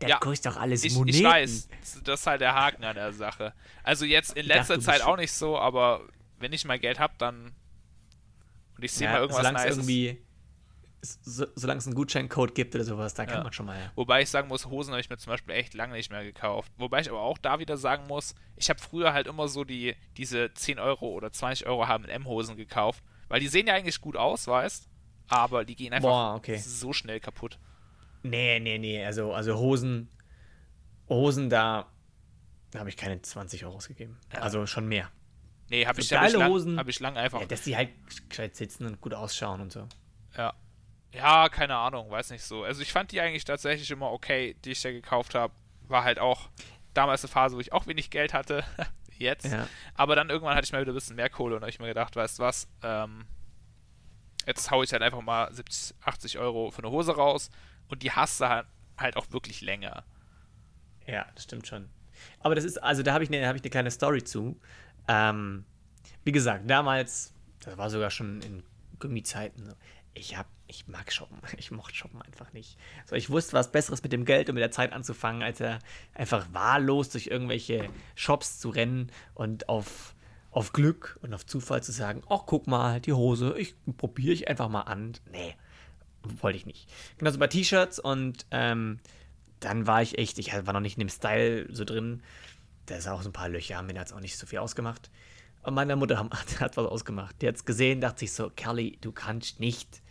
Der 0.00 0.08
Ja, 0.10 0.18
kostet 0.18 0.52
doch 0.52 0.60
alles 0.60 0.84
Ich, 0.84 0.94
Moneten. 0.94 1.18
ich 1.18 1.24
weiß, 1.24 1.68
das 2.04 2.20
ist 2.20 2.26
halt 2.26 2.40
der 2.40 2.54
Haken 2.54 2.84
an 2.84 2.94
der 2.94 3.12
Sache. 3.12 3.52
Also 3.82 4.04
jetzt 4.04 4.36
in 4.36 4.46
dachte, 4.46 4.58
letzter 4.58 4.74
bist 4.76 4.86
Zeit 4.86 5.02
auch 5.02 5.16
nicht 5.16 5.32
so, 5.32 5.58
aber 5.58 6.02
wenn 6.40 6.52
ich 6.52 6.64
mal 6.64 6.78
Geld 6.78 6.98
habe, 6.98 7.14
dann 7.18 7.52
und 8.76 8.84
ich 8.84 8.92
sehe 8.92 9.06
Ja, 9.06 9.12
mal 9.14 9.20
irgendwas 9.20 9.38
solange 9.44 9.58
es 9.58 9.64
Nices. 9.76 9.78
irgendwie, 9.78 10.22
so, 11.02 11.46
solange 11.54 11.78
es 11.78 11.86
einen 11.86 11.94
Gutscheincode 11.94 12.54
gibt 12.54 12.74
oder 12.74 12.84
sowas, 12.84 13.14
da 13.14 13.24
kann 13.26 13.38
Ja. 13.38 13.42
man 13.44 13.52
schon 13.52 13.66
mal. 13.66 13.90
Wobei 13.94 14.22
ich 14.22 14.28
sagen 14.30 14.48
muss, 14.48 14.66
Hosen 14.66 14.92
habe 14.92 15.00
ich 15.00 15.08
mir 15.10 15.16
zum 15.18 15.30
Beispiel 15.30 15.54
echt 15.54 15.74
lange 15.74 15.94
nicht 15.94 16.10
mehr 16.10 16.24
gekauft. 16.24 16.72
Wobei 16.78 17.00
ich 17.00 17.08
aber 17.10 17.20
auch 17.20 17.38
da 17.38 17.58
wieder 17.58 17.76
sagen 17.76 18.06
muss, 18.06 18.34
ich 18.56 18.68
habe 18.70 18.80
früher 18.80 19.12
halt 19.12 19.26
immer 19.26 19.48
so 19.48 19.64
die 19.64 19.94
diese 20.16 20.52
10 20.54 20.78
Euro 20.78 21.08
oder 21.10 21.30
20 21.32 21.66
Euro 21.66 21.88
H&M-Hosen 21.88 22.56
gekauft, 22.56 23.02
weil 23.28 23.40
die 23.40 23.48
sehen 23.48 23.66
ja 23.66 23.74
eigentlich 23.74 24.00
gut 24.00 24.16
aus, 24.16 24.46
weißt, 24.46 24.88
aber 25.28 25.64
die 25.64 25.76
gehen 25.76 25.92
einfach 25.92 26.08
Boah, 26.08 26.34
okay. 26.36 26.56
so 26.56 26.92
schnell 26.92 27.20
kaputt. 27.20 27.58
Nee, 28.22 28.60
nee, 28.60 28.76
nee. 28.78 29.02
Also, 29.04 29.32
also 29.32 29.56
Hosen, 29.58 30.10
Hosen, 31.08 31.48
da, 31.50 31.86
da 32.70 32.78
habe 32.80 32.88
ich 32.90 32.96
keine 32.96 33.20
20 33.22 33.64
Euro 33.64 33.76
ausgegeben. 33.76 34.18
Ja. 34.32 34.40
Also 34.40 34.66
schon 34.66 34.86
mehr. 34.88 35.10
Nee, 35.70 35.86
habe 35.86 36.02
So 36.02 36.14
ich, 36.14 36.18
hab 36.18 36.26
ich, 36.26 36.32
geile 36.32 36.38
lang, 36.44 36.50
Hosen. 36.52 36.78
hab 36.78 36.88
ich 36.88 37.00
lang 37.00 37.16
einfach 37.16 37.40
Ja, 37.40 37.46
dass 37.46 37.62
die 37.62 37.76
halt 37.76 37.90
gescheit 38.28 38.56
sitzen 38.56 38.86
und 38.86 39.00
gut 39.00 39.14
ausschauen 39.14 39.60
und 39.60 39.72
so. 39.72 39.86
Ja. 40.36 40.52
Ja, 41.12 41.48
keine 41.48 41.76
Ahnung, 41.76 42.10
weiß 42.10 42.30
nicht 42.30 42.44
so. 42.44 42.64
Also 42.64 42.82
ich 42.82 42.92
fand 42.92 43.10
die 43.12 43.20
eigentlich 43.20 43.44
tatsächlich 43.44 43.90
immer 43.90 44.10
okay, 44.12 44.56
die 44.64 44.72
ich 44.72 44.82
da 44.82 44.90
gekauft 44.92 45.34
habe. 45.34 45.54
War 45.88 46.04
halt 46.04 46.18
auch 46.18 46.50
damals 46.94 47.22
eine 47.24 47.30
Phase, 47.30 47.56
wo 47.56 47.60
ich 47.60 47.72
auch 47.72 47.86
wenig 47.86 48.10
Geld 48.10 48.34
hatte. 48.34 48.64
Jetzt. 49.18 49.46
Ja. 49.46 49.66
Aber 49.94 50.16
dann 50.16 50.30
irgendwann 50.30 50.54
hatte 50.56 50.64
ich 50.64 50.72
mal 50.72 50.80
wieder 50.80 50.92
ein 50.92 50.94
bisschen 50.94 51.16
mehr 51.16 51.28
Kohle 51.30 51.56
und 51.56 51.62
habe 51.62 51.70
ich 51.70 51.78
mir 51.78 51.86
gedacht, 51.88 52.16
weißt 52.16 52.38
du 52.38 52.42
was, 52.42 52.68
ähm, 52.82 53.26
jetzt 54.46 54.70
hau 54.70 54.82
ich 54.82 54.90
halt 54.92 55.02
einfach 55.02 55.20
mal 55.20 55.52
70, 55.52 55.94
80 56.00 56.38
Euro 56.38 56.70
für 56.70 56.82
eine 56.82 56.90
Hose 56.90 57.14
raus 57.14 57.50
und 57.88 58.02
die 58.02 58.10
hast 58.12 58.40
du 58.40 58.48
halt, 58.48 58.66
halt 58.96 59.16
auch 59.16 59.30
wirklich 59.30 59.60
länger. 59.60 60.04
Ja, 61.06 61.26
das 61.34 61.44
stimmt 61.44 61.66
schon. 61.66 61.90
Aber 62.40 62.54
das 62.54 62.64
ist, 62.64 62.78
also 62.82 63.02
da 63.02 63.12
habe 63.12 63.24
ich 63.24 63.30
eine 63.30 63.46
hab 63.46 63.56
ich 63.56 63.62
eine 63.62 63.70
kleine 63.70 63.90
Story 63.90 64.24
zu. 64.24 64.58
Ähm, 65.08 65.64
wie 66.24 66.32
gesagt, 66.32 66.68
damals, 66.68 67.32
das 67.60 67.76
war 67.76 67.90
sogar 67.90 68.10
schon 68.10 68.40
in 68.42 68.62
Gummizeiten 68.98 69.64
so. 69.64 69.72
Ich 70.12 70.36
hab, 70.36 70.46
ich 70.66 70.88
mag 70.88 71.12
shoppen. 71.12 71.38
Ich 71.56 71.70
mochte 71.70 71.94
shoppen 71.94 72.20
einfach 72.22 72.52
nicht. 72.52 72.76
So, 73.06 73.16
ich 73.16 73.30
wusste 73.30 73.54
was 73.54 73.72
Besseres 73.72 74.02
mit 74.02 74.12
dem 74.12 74.24
Geld 74.24 74.48
und 74.48 74.54
mit 74.54 74.62
der 74.62 74.70
Zeit 74.70 74.92
anzufangen, 74.92 75.42
als 75.42 75.62
einfach 76.14 76.46
wahllos 76.52 77.10
durch 77.10 77.28
irgendwelche 77.28 77.88
Shops 78.14 78.58
zu 78.58 78.70
rennen 78.70 79.10
und 79.34 79.68
auf, 79.68 80.14
auf 80.50 80.72
Glück 80.72 81.18
und 81.22 81.32
auf 81.32 81.46
Zufall 81.46 81.82
zu 81.82 81.92
sagen, 81.92 82.22
ach, 82.28 82.42
guck 82.46 82.66
mal, 82.66 83.00
die 83.00 83.12
Hose, 83.12 83.54
ich 83.56 83.74
probiere 83.96 84.32
ich 84.32 84.48
einfach 84.48 84.68
mal 84.68 84.82
an. 84.82 85.12
Nee, 85.30 85.54
wollte 86.22 86.58
ich 86.58 86.66
nicht. 86.66 86.88
Genauso 87.18 87.38
bei 87.38 87.46
T-Shirts 87.46 87.98
und 87.98 88.46
ähm, 88.50 88.98
dann 89.60 89.86
war 89.86 90.02
ich 90.02 90.18
echt, 90.18 90.38
ich 90.38 90.52
war 90.52 90.72
noch 90.72 90.80
nicht 90.80 90.96
in 90.96 91.06
dem 91.06 91.08
Style 91.08 91.68
so 91.70 91.84
drin. 91.84 92.22
Da 92.86 92.96
ist 92.96 93.08
auch 93.08 93.22
so 93.22 93.28
ein 93.28 93.32
paar 93.32 93.48
Löcher, 93.48 93.82
mir 93.82 93.98
hat 93.98 94.08
es 94.08 94.12
auch 94.12 94.20
nicht 94.20 94.36
so 94.36 94.46
viel 94.46 94.58
ausgemacht. 94.58 95.10
Und 95.62 95.74
meine 95.74 95.96
Mutter 95.96 96.18
hat, 96.30 96.60
hat 96.60 96.76
was 96.76 96.86
ausgemacht. 96.86 97.36
Die 97.40 97.48
hat 97.48 97.56
es 97.56 97.64
gesehen, 97.64 98.00
dachte 98.00 98.20
sich 98.20 98.32
so, 98.32 98.50
Kelly, 98.50 98.98
du 99.00 99.12
kannst 99.12 99.60
nicht 99.60 100.02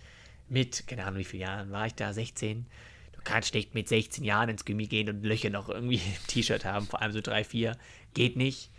mit, 0.47 0.87
keine 0.87 1.05
Ahnung, 1.05 1.19
wie 1.19 1.25
viele 1.25 1.43
Jahren 1.43 1.71
war 1.71 1.85
ich 1.87 1.95
da, 1.95 2.13
16? 2.13 2.65
Du 3.13 3.21
kannst 3.23 3.53
nicht 3.53 3.73
mit 3.73 3.87
16 3.87 4.23
Jahren 4.23 4.49
ins 4.49 4.65
Gummi 4.65 4.87
gehen 4.87 5.09
und 5.09 5.23
Löcher 5.23 5.49
noch 5.49 5.69
irgendwie 5.69 5.95
im 6.21 6.27
T-Shirt 6.27 6.65
haben, 6.65 6.87
vor 6.87 7.01
allem 7.01 7.11
so 7.11 7.21
drei, 7.21 7.43
vier. 7.43 7.77
Geht 8.13 8.35
nicht. 8.37 8.71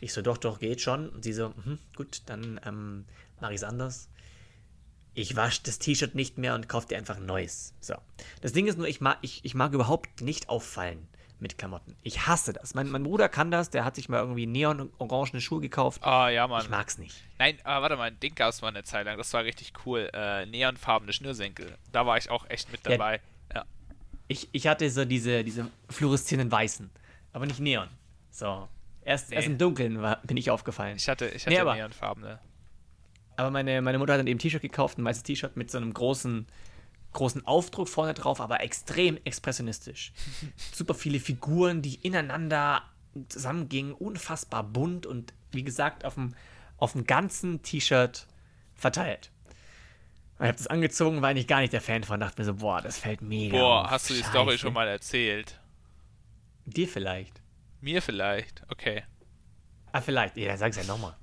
Ich 0.00 0.12
so, 0.12 0.20
doch, 0.20 0.36
doch, 0.36 0.58
geht 0.58 0.80
schon. 0.80 1.08
Und 1.08 1.24
sie 1.24 1.32
so, 1.32 1.48
mhm, 1.48 1.78
gut, 1.96 2.22
dann 2.26 2.60
ähm, 2.66 3.06
mache 3.40 3.52
ich 3.52 3.58
es 3.58 3.64
anders 3.64 4.08
ich 5.16 5.34
wasche 5.34 5.62
das 5.64 5.78
T-Shirt 5.78 6.14
nicht 6.14 6.36
mehr 6.36 6.54
und 6.54 6.68
kaufe 6.68 6.88
dir 6.88 6.98
einfach 6.98 7.16
ein 7.16 7.24
neues. 7.24 7.72
So. 7.80 7.94
Das 8.42 8.52
Ding 8.52 8.66
ist 8.66 8.76
nur, 8.76 8.86
ich 8.86 9.00
mag, 9.00 9.16
ich, 9.22 9.44
ich 9.44 9.54
mag 9.54 9.72
überhaupt 9.72 10.20
nicht 10.20 10.50
auffallen 10.50 11.08
mit 11.38 11.58
Klamotten. 11.58 11.94
Ich 12.02 12.26
hasse 12.26 12.52
das. 12.52 12.74
Mein, 12.74 12.88
mein 12.88 13.02
Bruder 13.02 13.28
kann 13.28 13.50
das, 13.50 13.68
der 13.70 13.84
hat 13.84 13.94
sich 13.94 14.08
mal 14.08 14.20
irgendwie 14.20 14.46
neon-orangene 14.46 15.40
Schuhe 15.40 15.60
gekauft. 15.60 16.02
Ah, 16.02 16.28
ja, 16.30 16.46
Mann. 16.46 16.62
Ich 16.62 16.70
mag's 16.70 16.96
nicht. 16.98 17.14
Nein, 17.38 17.58
aber 17.64 17.82
warte 17.82 17.96
mal, 17.96 18.04
ein 18.10 18.18
Ding 18.20 18.34
gab 18.34 18.50
es 18.50 18.62
mal 18.62 18.68
eine 18.68 18.84
Zeit 18.84 19.04
lang, 19.06 19.18
das 19.18 19.32
war 19.34 19.44
richtig 19.44 19.72
cool. 19.84 20.08
Äh, 20.14 20.46
neonfarbene 20.46 21.12
Schnürsenkel. 21.12 21.76
Da 21.92 22.06
war 22.06 22.16
ich 22.16 22.30
auch 22.30 22.48
echt 22.48 22.72
mit 22.72 22.84
Ja. 22.86 22.92
dabei. 22.92 23.20
Ja. 23.54 23.64
Ich, 24.28 24.48
ich 24.52 24.66
hatte 24.66 24.88
so 24.90 25.04
diese, 25.04 25.44
diese 25.44 25.70
fluoreszierenden 25.90 26.50
Weißen, 26.50 26.90
aber 27.32 27.46
nicht 27.46 27.60
neon. 27.60 27.88
So. 28.30 28.68
Erst, 29.04 29.30
Nee. 29.30 29.36
erst 29.36 29.46
im 29.46 29.58
Dunkeln 29.58 30.00
war, 30.02 30.20
bin 30.24 30.36
ich 30.36 30.50
aufgefallen. 30.50 30.96
Ich 30.96 31.08
hatte, 31.08 31.26
ich 31.28 31.46
Nee, 31.46 31.52
hatte 31.58 31.62
aber- 31.62 31.74
neonfarbene. 31.76 32.38
Aber 33.36 33.50
meine, 33.50 33.82
meine 33.82 33.98
Mutter 33.98 34.14
hat 34.14 34.20
dann 34.20 34.26
eben 34.26 34.36
ein 34.36 34.40
T-Shirt 34.40 34.62
gekauft, 34.62 34.96
ein 34.98 35.04
weißes 35.04 35.22
T-Shirt 35.22 35.56
mit 35.58 35.70
so 35.70 35.76
einem 35.76 35.92
großen, 35.92 36.46
großen 37.12 37.46
Aufdruck 37.46 37.88
vorne 37.88 38.14
drauf, 38.14 38.40
aber 38.40 38.60
extrem 38.60 39.18
expressionistisch. 39.24 40.12
Super 40.72 40.94
viele 40.94 41.20
Figuren, 41.20 41.82
die 41.82 41.94
ineinander 41.96 42.82
zusammengingen, 43.28 43.92
unfassbar 43.92 44.62
bunt 44.62 45.06
und 45.06 45.32
wie 45.52 45.64
gesagt 45.64 46.04
auf 46.04 46.14
dem, 46.14 46.34
auf 46.76 46.92
dem 46.92 47.06
ganzen 47.06 47.62
T-Shirt 47.62 48.26
verteilt. 48.74 49.30
Ich 50.38 50.42
habe 50.42 50.52
das 50.52 50.66
angezogen, 50.66 51.22
war 51.22 51.30
eigentlich 51.30 51.46
gar 51.46 51.60
nicht 51.60 51.72
der 51.72 51.80
Fan 51.80 52.04
von, 52.04 52.20
dachte 52.20 52.40
mir 52.40 52.44
so, 52.44 52.54
boah, 52.56 52.82
das 52.82 52.98
fällt 52.98 53.22
mega. 53.22 53.56
Boah, 53.56 53.84
auf. 53.84 53.90
hast 53.90 54.10
du 54.10 54.14
die 54.14 54.20
Scheiße. 54.20 54.30
Story 54.30 54.58
schon 54.58 54.74
mal 54.74 54.86
erzählt? 54.86 55.58
Dir 56.66 56.86
vielleicht. 56.86 57.40
Mir 57.80 58.02
vielleicht. 58.02 58.62
Okay. 58.68 59.04
Ah, 59.92 60.02
vielleicht. 60.02 60.36
Ja, 60.36 60.48
dann 60.48 60.58
sag's 60.58 60.76
ja 60.76 60.84
nochmal. 60.84 61.16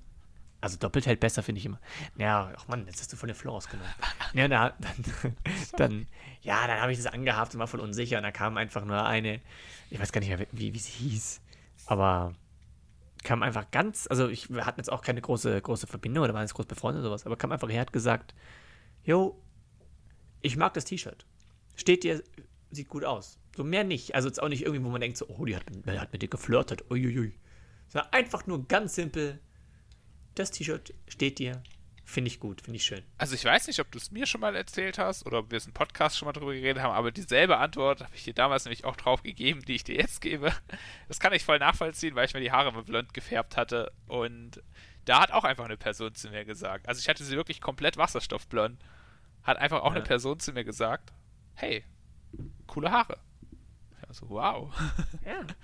Also 0.64 0.78
doppelt 0.78 1.06
hält 1.06 1.20
besser, 1.20 1.44
finde 1.44 1.60
ich 1.60 1.66
immer. 1.66 1.78
Ja, 2.16 2.54
ach 2.56 2.70
Mann, 2.70 2.86
jetzt 2.88 3.02
hast 3.02 3.12
du 3.12 3.18
von 3.18 3.28
der 3.28 3.36
Floor 3.36 3.58
ausgenommen. 3.58 3.92
Ja, 4.34 4.48
na, 4.48 4.74
dann, 4.80 5.36
dann, 5.78 6.08
ja, 6.42 6.66
dann 6.68 6.80
habe 6.80 6.94
ich 6.94 6.98
das 6.98 7.08
angehabt 7.08 7.54
und 7.54 7.60
war 7.60 7.68
voll 7.68 7.82
unsicher. 7.82 8.16
Und 8.16 8.24
da 8.24 8.32
kam 8.32 8.56
einfach 8.56 8.86
nur 8.86 9.06
eine, 9.06 9.42
ich 9.90 10.00
weiß 10.00 10.14
gar 10.14 10.22
nicht 10.22 10.30
mehr, 10.30 10.48
wie, 10.54 10.74
wie 10.74 10.80
sie 10.80 10.92
hieß, 10.94 11.42
aber 11.88 12.34
kam 13.26 13.44
einfach 13.44 13.72
ganz, 13.72 14.08
also 14.10 14.30
ich, 14.30 14.50
wir 14.50 14.66
hatten 14.66 14.80
jetzt 14.80 14.90
auch 14.90 15.02
keine 15.02 15.20
große, 15.20 15.62
große 15.62 15.86
Verbindung 15.86 16.24
oder 16.24 16.34
waren 16.34 16.44
jetzt 16.44 16.54
groß 16.54 16.66
befreundet 16.66 17.02
oder 17.02 17.10
sowas, 17.10 17.26
aber 17.26 17.36
kam 17.36 17.52
einfach 17.52 17.70
her, 17.70 17.82
hat 17.82 17.92
gesagt, 17.92 18.34
yo, 19.04 19.44
ich 20.42 20.56
mag 20.56 20.74
das 20.76 20.86
T-Shirt. 20.86 21.26
Steht 21.76 22.06
dir, 22.06 22.24
sieht 22.72 22.88
gut 22.88 23.04
aus. 23.04 23.38
So 23.58 23.66
mehr 23.66 23.84
nicht. 23.84 24.16
Also 24.16 24.30
jetzt 24.30 24.42
auch 24.42 24.48
nicht 24.48 24.64
irgendwie, 24.64 24.86
wo 24.86 24.90
man 24.90 25.02
denkt 25.02 25.18
so, 25.18 25.28
oh, 25.28 25.44
die 25.44 25.58
hat, 25.58 25.66
die 25.70 26.00
hat 26.00 26.14
mit 26.14 26.22
dir 26.22 26.30
geflirtet. 26.30 26.90
Uiuiui. 26.90 27.34
Sondern 27.90 28.14
einfach 28.14 28.48
nur 28.48 28.66
ganz 28.66 28.96
simpel, 28.96 29.42
das 30.36 30.52
T-Shirt 30.52 30.94
steht 31.08 31.40
dir, 31.40 31.62
finde 32.06 32.28
ich 32.30 32.40
gut, 32.40 32.62
finde 32.62 32.78
ich 32.78 32.84
schön. 32.84 33.04
Also 33.18 33.34
ich 33.36 33.46
weiß 33.46 33.68
nicht, 33.68 33.80
ob 33.80 33.92
du 33.92 33.98
es 33.98 34.12
mir 34.12 34.26
schon 34.26 34.42
mal 34.42 34.56
erzählt 34.56 34.98
hast 34.98 35.26
oder 35.26 35.40
ob 35.40 35.52
wir 35.52 35.58
es 35.58 35.66
im 35.66 35.74
Podcast 35.74 36.18
schon 36.18 36.26
mal 36.26 36.34
drüber 36.34 36.54
geredet 36.54 36.82
haben, 36.84 36.94
aber 36.94 37.12
dieselbe 37.12 37.58
Antwort 37.58 38.02
habe 38.02 38.16
ich 38.16 38.24
dir 38.24 38.34
damals 38.34 38.66
nämlich 38.66 38.84
auch 38.86 38.96
drauf 38.96 39.24
gegeben, 39.24 39.62
die 39.66 39.76
ich 39.76 39.84
dir 39.84 39.96
jetzt 39.96 40.22
gebe. 40.22 40.52
Das 41.08 41.20
kann 41.20 41.34
ich 41.34 41.44
voll 41.46 41.60
nachvollziehen, 41.60 42.16
weil 42.16 42.26
ich 42.26 42.34
mir 42.34 42.42
die 42.42 42.52
Haare 42.52 42.74
mit 42.74 42.86
blond 42.86 43.14
gefärbt 43.14 43.56
hatte 43.58 43.92
und 44.08 44.62
da 45.06 45.22
hat 45.22 45.32
auch 45.32 45.44
einfach 45.44 45.66
eine 45.66 45.78
Person 45.78 46.14
zu 46.16 46.30
mir 46.30 46.46
gesagt, 46.46 46.88
also 46.88 47.00
ich 47.00 47.10
hatte 47.10 47.24
sie 47.24 47.36
wirklich 47.36 47.62
komplett 47.62 47.98
wasserstoffblond, 47.98 48.80
hat 49.44 49.58
einfach 49.58 49.82
auch 49.82 49.92
Ja. 49.92 49.96
eine 49.98 50.04
Person 50.04 50.40
zu 50.40 50.54
mir 50.54 50.64
gesagt, 50.64 51.12
hey, 51.56 51.84
coole 52.68 52.92
Haare. 52.92 53.18
Also 54.08 54.30
wow. 54.30 54.74
Ja. 55.26 55.42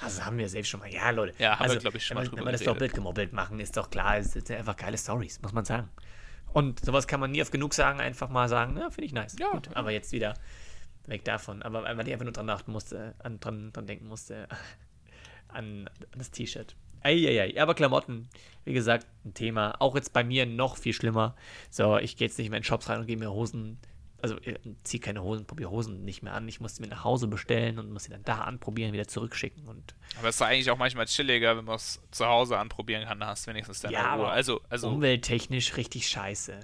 Also 0.00 0.24
haben 0.24 0.38
wir 0.38 0.48
selbst 0.48 0.68
schon 0.68 0.80
mal. 0.80 0.92
Ja, 0.92 1.10
Leute. 1.10 1.34
Ja, 1.38 1.58
haben 1.58 1.66
wir, 1.66 1.70
also, 1.70 1.80
glaub 1.80 1.94
ich, 1.94 2.06
schon 2.06 2.16
wenn 2.16 2.24
mal 2.24 2.26
wir, 2.26 2.30
drüber 2.30 2.40
Wenn 2.40 2.46
wir 2.46 2.52
das 2.52 2.62
doppelt 2.62 2.94
gemobbelt 2.94 3.32
machen, 3.32 3.60
ist 3.60 3.76
doch 3.76 3.90
klar, 3.90 4.18
es 4.18 4.32
sind 4.32 4.50
einfach 4.50 4.76
geile 4.76 4.98
Stories, 4.98 5.40
muss 5.42 5.52
man 5.52 5.64
sagen. 5.64 5.88
Und 6.52 6.84
sowas 6.84 7.06
kann 7.06 7.20
man 7.20 7.30
nie 7.30 7.42
oft 7.42 7.52
genug 7.52 7.74
sagen, 7.74 8.00
einfach 8.00 8.28
mal 8.28 8.48
sagen, 8.48 8.76
ja, 8.76 8.90
finde 8.90 9.04
ich 9.06 9.12
nice. 9.12 9.36
Ja. 9.38 9.50
Gut, 9.50 9.68
aber 9.74 9.90
jetzt 9.90 10.12
wieder 10.12 10.34
weg 11.06 11.24
davon. 11.24 11.62
Aber 11.62 11.84
weil 11.84 12.06
ich 12.06 12.12
einfach 12.12 12.24
nur 12.24 12.32
dran 12.32 12.48
achten 12.50 12.72
musste, 12.72 13.14
an, 13.18 13.40
dran, 13.40 13.72
dran 13.72 13.86
denken 13.86 14.06
musste, 14.08 14.48
an, 15.48 15.88
an 15.88 16.18
das 16.18 16.30
T-Shirt. 16.30 16.76
Eieiei, 17.00 17.60
aber 17.60 17.74
Klamotten, 17.74 18.28
wie 18.64 18.72
gesagt, 18.72 19.06
ein 19.24 19.32
Thema. 19.32 19.80
Auch 19.80 19.94
jetzt 19.94 20.12
bei 20.12 20.24
mir 20.24 20.46
noch 20.46 20.76
viel 20.76 20.92
schlimmer. 20.92 21.36
So, 21.70 21.96
ich 21.96 22.16
gehe 22.16 22.26
jetzt 22.26 22.38
nicht 22.38 22.50
mehr 22.50 22.58
in 22.58 22.64
Shops 22.64 22.88
rein 22.88 23.00
und 23.00 23.06
gehe 23.06 23.16
mir 23.16 23.30
Hosen, 23.30 23.78
also 24.20 24.36
äh, 24.40 24.56
ziehe 24.84 25.00
keine 25.00 25.22
Hosen, 25.22 25.46
probiere 25.46 25.70
Hosen 25.70 26.04
nicht 26.04 26.22
mehr 26.22 26.34
an. 26.34 26.48
Ich 26.48 26.60
muss 26.60 26.76
sie 26.76 26.82
mir 26.82 26.88
nach 26.88 27.04
Hause 27.04 27.28
bestellen 27.28 27.78
und 27.78 27.92
muss 27.92 28.04
sie 28.04 28.10
dann 28.10 28.24
da 28.24 28.40
anprobieren, 28.42 28.92
wieder 28.92 29.06
zurückschicken. 29.06 29.66
Und 29.68 29.94
Aber 30.18 30.28
es 30.28 30.36
ist 30.36 30.42
eigentlich 30.42 30.70
auch 30.70 30.78
manchmal 30.78 31.06
chilliger, 31.06 31.56
wenn 31.56 31.64
man 31.64 31.76
es 31.76 32.00
zu 32.10 32.26
Hause 32.26 32.58
anprobieren 32.58 33.06
kann, 33.06 33.20
da 33.20 33.26
hast 33.28 33.46
du 33.46 33.50
wenigstens 33.50 33.80
deine 33.80 33.94
Ja, 33.94 34.14
Ruhe. 34.14 34.28
Also, 34.28 34.60
also 34.68 34.88
umwelttechnisch 34.90 35.76
richtig 35.76 36.08
scheiße. 36.08 36.58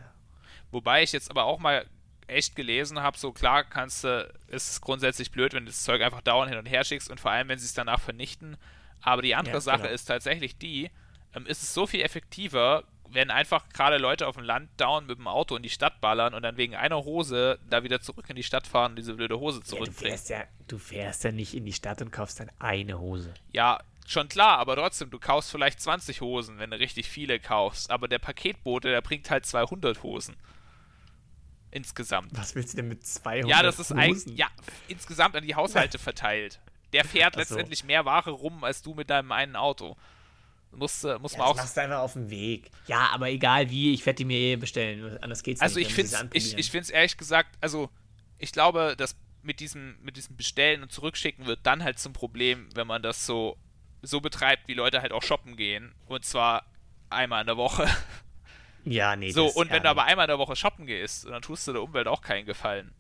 Wobei 0.71 1.03
ich 1.03 1.13
jetzt 1.13 1.31
aber 1.31 1.45
auch 1.45 1.59
mal 1.59 1.87
echt 2.27 2.57
gelesen 2.57 3.01
habe, 3.01 3.19
so 3.19 3.33
klar 3.33 3.65
kannst 3.65 4.05
du, 4.05 4.33
ist 4.49 4.71
es 4.71 4.81
grundsätzlich 4.81 5.31
blöd, 5.31 5.53
wenn 5.53 5.67
du 5.67 5.71
das 5.71 5.83
Zeug 5.85 6.03
einfach 6.03 6.23
dauernd 6.23 6.51
hin 6.51 6.59
und 6.59 6.67
her 6.67 6.83
schickst 6.85 7.11
und 7.11 7.21
vor 7.21 7.31
allem, 7.31 7.49
wenn 7.49 7.59
sie 7.59 7.67
es 7.67 7.75
danach 7.75 8.01
vernichten. 8.01 8.57
Aber 9.03 9.21
die 9.23 9.35
andere 9.35 9.57
Ja, 9.57 9.61
Sache 9.61 9.83
genau. 9.83 9.95
ist 9.95 10.07
tatsächlich 10.07 10.57
die, 10.57 10.91
ähm, 11.35 11.47
ist 11.47 11.63
es 11.63 11.75
so 11.75 11.87
viel 11.87 12.01
effektiver, 12.01 12.85
wenn 13.15 13.31
einfach 13.31 13.69
gerade 13.71 13.99
Leute 13.99 14.27
auf 14.27 14.37
dem 14.37 14.45
Land 14.45 14.69
dauernd 14.77 15.09
mit 15.09 15.19
dem 15.19 15.29
Auto 15.29 15.57
in 15.57 15.63
die 15.63 15.71
Stadt 15.71 16.01
ballern 16.01 16.35
und 16.35 16.43
dann 16.43 16.57
wegen 16.57 16.75
einer 16.75 17.05
Hose 17.05 17.59
da 17.69 17.83
wieder 17.83 18.01
zurück 18.01 18.27
in 18.29 18.37
die 18.37 18.43
Stadt 18.43 18.67
fahren 18.67 18.93
und 18.93 18.97
diese 18.97 19.15
blöde 19.15 19.39
Hose 19.41 19.59
Ja, 19.59 19.63
du, 19.63 19.69
zurückbringen. 19.69 20.11
fährst 20.11 20.29
ja, 20.31 20.45
du 20.69 20.79
fährst 20.79 21.25
ja 21.25 21.33
nicht 21.33 21.55
in 21.55 21.65
die 21.65 21.73
Stadt 21.73 22.03
und 22.03 22.11
kaufst 22.11 22.41
dann 22.41 22.51
eine 22.59 22.99
Hose. 23.01 23.33
Ja, 23.53 23.79
schon 24.07 24.29
klar, 24.29 24.59
aber 24.59 24.77
trotzdem, 24.77 25.11
du 25.11 25.19
kaufst 25.19 25.51
vielleicht 25.51 25.81
20 25.81 26.21
Hosen, 26.21 26.59
wenn 26.59 26.71
du 26.71 26.79
richtig 26.79 27.09
viele 27.09 27.41
kaufst, 27.41 27.91
aber 27.91 28.09
der 28.09 28.19
Paketbote, 28.19 28.89
der 28.91 29.01
bringt 29.01 29.31
halt 29.31 29.47
200 29.47 30.03
Hosen. 30.03 30.37
Insgesamt. 31.71 32.31
Was 32.37 32.55
willst 32.55 32.73
du 32.75 32.77
denn 32.77 32.89
mit 32.89 33.05
200 33.05 33.51
Ja, 33.51 33.63
das 33.63 33.79
ist 33.81 33.91
Hosen? 33.91 33.99
eigentlich, 33.99 34.39
ja, 34.39 34.47
insgesamt 34.87 35.35
an 35.35 35.45
die 35.45 35.55
Haushalte 35.57 35.99
verteilt. 36.01 36.61
Der 36.93 37.05
fährt 37.05 37.35
so. 37.35 37.41
letztendlich 37.41 37.83
mehr 37.83 38.05
Ware 38.05 38.31
rum 38.31 38.63
als 38.63 38.83
du 38.83 38.95
mit 38.95 39.11
deinem 39.11 39.33
einen 39.33 39.57
Auto. 39.57 39.97
Muss, 40.77 41.05
äh, 41.05 41.19
muss 41.19 41.33
Ja, 41.33 41.39
man 41.39 41.47
das 41.49 41.53
auch. 41.53 41.57
machst 41.57 41.77
du 41.77 41.81
einfach 41.83 41.99
auf 41.99 42.13
dem 42.15 42.31
Weg. 42.31 42.71
Ja, 42.87 43.11
aber 43.13 43.31
egal 43.31 43.71
wie, 43.71 43.95
ich 43.95 44.05
werde 44.07 44.17
die 44.19 44.25
mir 44.25 44.39
eh 44.39 44.57
bestellen. 44.57 45.19
Anders 45.23 45.43
geht's 45.43 45.61
Also 45.61 45.79
nicht. 45.79 45.89
ich 45.91 45.95
dann 45.97 46.05
muss 46.05 46.33
finde 46.33 46.37
ich, 46.39 46.59
ich 46.59 46.71
find's 46.71 46.91
ehrlich 46.91 47.17
gesagt, 47.17 47.57
also 47.61 47.91
ich 48.39 48.53
glaube, 48.53 48.95
dass 48.97 49.17
mit 49.43 49.61
diesem, 49.61 49.97
mit 50.03 50.17
diesem 50.17 50.37
Bestellen 50.37 50.83
und 50.83 50.91
Zurückschicken 50.91 51.47
wird 51.47 51.61
dann 51.65 51.85
halt 51.85 51.99
zum 51.99 52.13
Problem, 52.13 52.69
wenn 52.75 52.87
man 52.87 53.03
das 53.03 53.27
so, 53.27 53.57
so 54.03 54.21
betreibt, 54.21 54.69
wie 54.69 54.75
Leute 54.75 55.03
halt 55.03 55.13
auch 55.13 55.23
shoppen 55.23 55.57
gehen. 55.57 55.95
Und 56.07 56.25
zwar 56.25 56.65
einmal 57.11 57.43
in 57.43 57.47
der 57.47 57.57
Woche. 57.57 57.87
Ja, 58.85 59.17
nee. 59.17 59.31
So, 59.31 59.47
das- 59.47 59.57
und 59.57 59.71
wenn 59.71 59.83
du 59.83 59.89
aber 59.89 60.05
einmal 60.05 60.25
in 60.27 60.29
der 60.29 60.39
Woche 60.39 60.57
shoppen 60.57 60.87
gehst, 60.87 61.27
dann 61.27 61.41
tust 61.43 61.67
du 61.69 61.73
der 61.73 61.83
Umwelt 61.83 62.07
auch 62.07 62.21
keinen 62.21 62.45
Gefallen. 62.47 62.93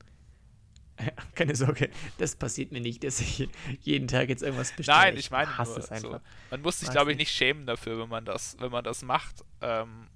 Keine 1.35 1.57
Sorge, 1.57 1.90
das 2.18 2.37
passiert 2.37 2.70
mir 2.72 2.80
nicht, 2.80 3.02
dass 3.04 3.20
ich 3.20 3.48
jeden 3.83 4.07
Tag 4.09 4.28
jetzt 4.28 4.42
irgendwas 4.42 4.72
bestelle. 4.76 4.98
Nein, 4.98 5.16
ich 5.16 5.30
meine, 5.30 5.59
hasse 5.59 5.72
nur, 5.72 5.78
es 5.80 5.90
einfach. 5.90 6.11
so. 6.12 6.20
man 6.50 6.62
muss 6.62 6.78
sich, 6.80 6.90
glaube 6.90 7.11
ich, 7.12 7.18
nicht. 7.18 7.30
schämen 7.33 7.66
dafür, 7.66 7.98
wenn 7.98 8.09
man 8.09 8.24
das, 8.24 8.57
wenn 8.61 8.70
man 8.70 8.85
das 8.85 9.02
macht. 9.02 9.44
Ähm, 9.61 10.07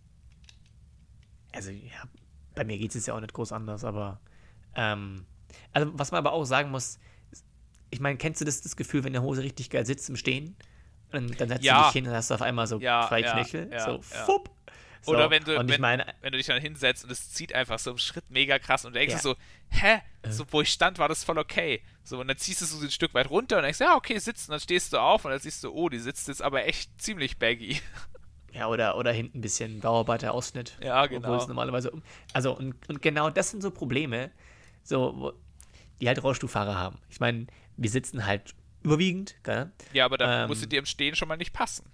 Also, 1.52 1.70
ja, 1.70 2.02
bei 2.54 2.64
mir 2.64 2.78
geht 2.78 2.94
es 2.94 3.06
ja 3.06 3.14
auch 3.14 3.20
nicht 3.20 3.32
groß 3.32 3.52
anders, 3.52 3.84
aber. 3.84 4.20
Ähm, 4.74 5.24
also, 5.72 5.90
was 5.98 6.12
man 6.12 6.18
aber 6.18 6.32
auch 6.32 6.44
sagen 6.44 6.70
muss, 6.70 6.98
ich 7.90 8.00
meine, 8.00 8.18
kennst 8.18 8.40
du 8.40 8.44
das, 8.44 8.60
das 8.60 8.76
Gefühl, 8.76 9.02
wenn 9.04 9.16
eine 9.16 9.22
Hose 9.24 9.42
richtig 9.42 9.70
geil 9.70 9.86
sitzt 9.86 10.08
im 10.10 10.16
Stehen? 10.16 10.56
Und 11.10 11.40
dann 11.40 11.48
setzt 11.48 11.64
Ja. 11.64 11.78
du 11.78 11.84
dich 11.86 11.92
hin 11.94 12.06
und 12.06 12.12
hast 12.12 12.30
auf 12.30 12.42
einmal 12.42 12.66
so 12.66 12.78
Ja, 12.80 13.06
zwei 13.08 13.20
ja, 13.20 13.32
Knöchel. 13.32 13.70
ja, 13.72 13.80
so, 13.84 13.90
ja. 13.92 14.24
fupp. 14.26 14.50
So, 15.02 15.12
Oder 15.12 15.30
wenn 15.30 15.44
du, 15.44 15.56
wenn, 15.56 15.80
meine, 15.80 16.06
wenn 16.20 16.32
du 16.32 16.38
dich 16.38 16.46
dann 16.46 16.60
hinsetzt 16.60 17.04
und 17.04 17.10
es 17.10 17.30
zieht 17.32 17.54
einfach 17.54 17.78
so 17.78 17.90
im 17.92 17.98
Schritt 17.98 18.24
mega 18.30 18.58
krass 18.58 18.84
und 18.84 18.94
du 18.94 18.98
denkst 18.98 19.14
Ja. 19.14 19.20
so, 19.20 19.36
hä? 19.70 20.00
So, 20.28 20.44
wo 20.50 20.60
ich 20.60 20.70
stand, 20.70 20.98
war 20.98 21.08
das 21.08 21.24
voll 21.24 21.38
okay. 21.38 21.82
So, 22.02 22.20
und 22.20 22.28
dann 22.28 22.36
ziehst 22.36 22.60
du 22.60 22.66
so 22.66 22.84
ein 22.84 22.90
Stück 22.90 23.14
weit 23.14 23.30
runter 23.30 23.56
und 23.58 23.62
denkst, 23.62 23.80
ja, 23.80 23.94
okay, 23.96 24.18
sitzt. 24.18 24.48
Und 24.48 24.52
dann 24.52 24.60
stehst 24.60 24.92
du 24.92 24.98
auf 24.98 25.24
und 25.24 25.30
dann 25.30 25.40
siehst 25.40 25.62
du, 25.64 25.70
oh, 25.72 25.88
die 25.88 25.98
sitzt 25.98 26.28
jetzt 26.28 26.42
aber 26.42 26.66
echt 26.66 27.00
ziemlich 27.00 27.38
baggy. 27.38 27.80
Ja, 28.50 28.66
oder, 28.68 28.96
oder 28.96 29.12
hinten 29.12 29.38
ein 29.38 29.40
bisschen 29.42 29.78
Bauarbeiterausschnitt. 29.80 30.78
Ja, 30.82 31.04
Obwohl 31.04 31.20
genau. 31.20 31.36
es 31.36 31.46
normalerweise 31.48 31.90
um. 31.90 32.02
Also, 32.32 32.56
und, 32.56 32.74
und 32.88 33.02
genau 33.02 33.28
das 33.28 33.50
sind 33.50 33.62
so 33.62 33.70
Probleme, 33.70 34.30
so, 34.82 35.12
wo, 35.16 35.32
die 36.00 36.08
halt 36.08 36.22
Rollstuhlfahrer 36.22 36.74
haben. 36.74 36.98
Ich 37.10 37.20
meine, 37.20 37.46
wir 37.76 37.90
sitzen 37.90 38.24
halt 38.24 38.54
überwiegend, 38.82 39.36
gell? 39.44 39.70
Ja, 39.92 40.06
aber 40.06 40.16
da 40.16 40.42
Ähm. 40.44 40.48
musst 40.48 40.62
du 40.62 40.66
dir 40.66 40.78
im 40.78 40.86
Stehen 40.86 41.14
schon 41.14 41.28
mal 41.28 41.36
nicht 41.36 41.52
passen. 41.52 41.84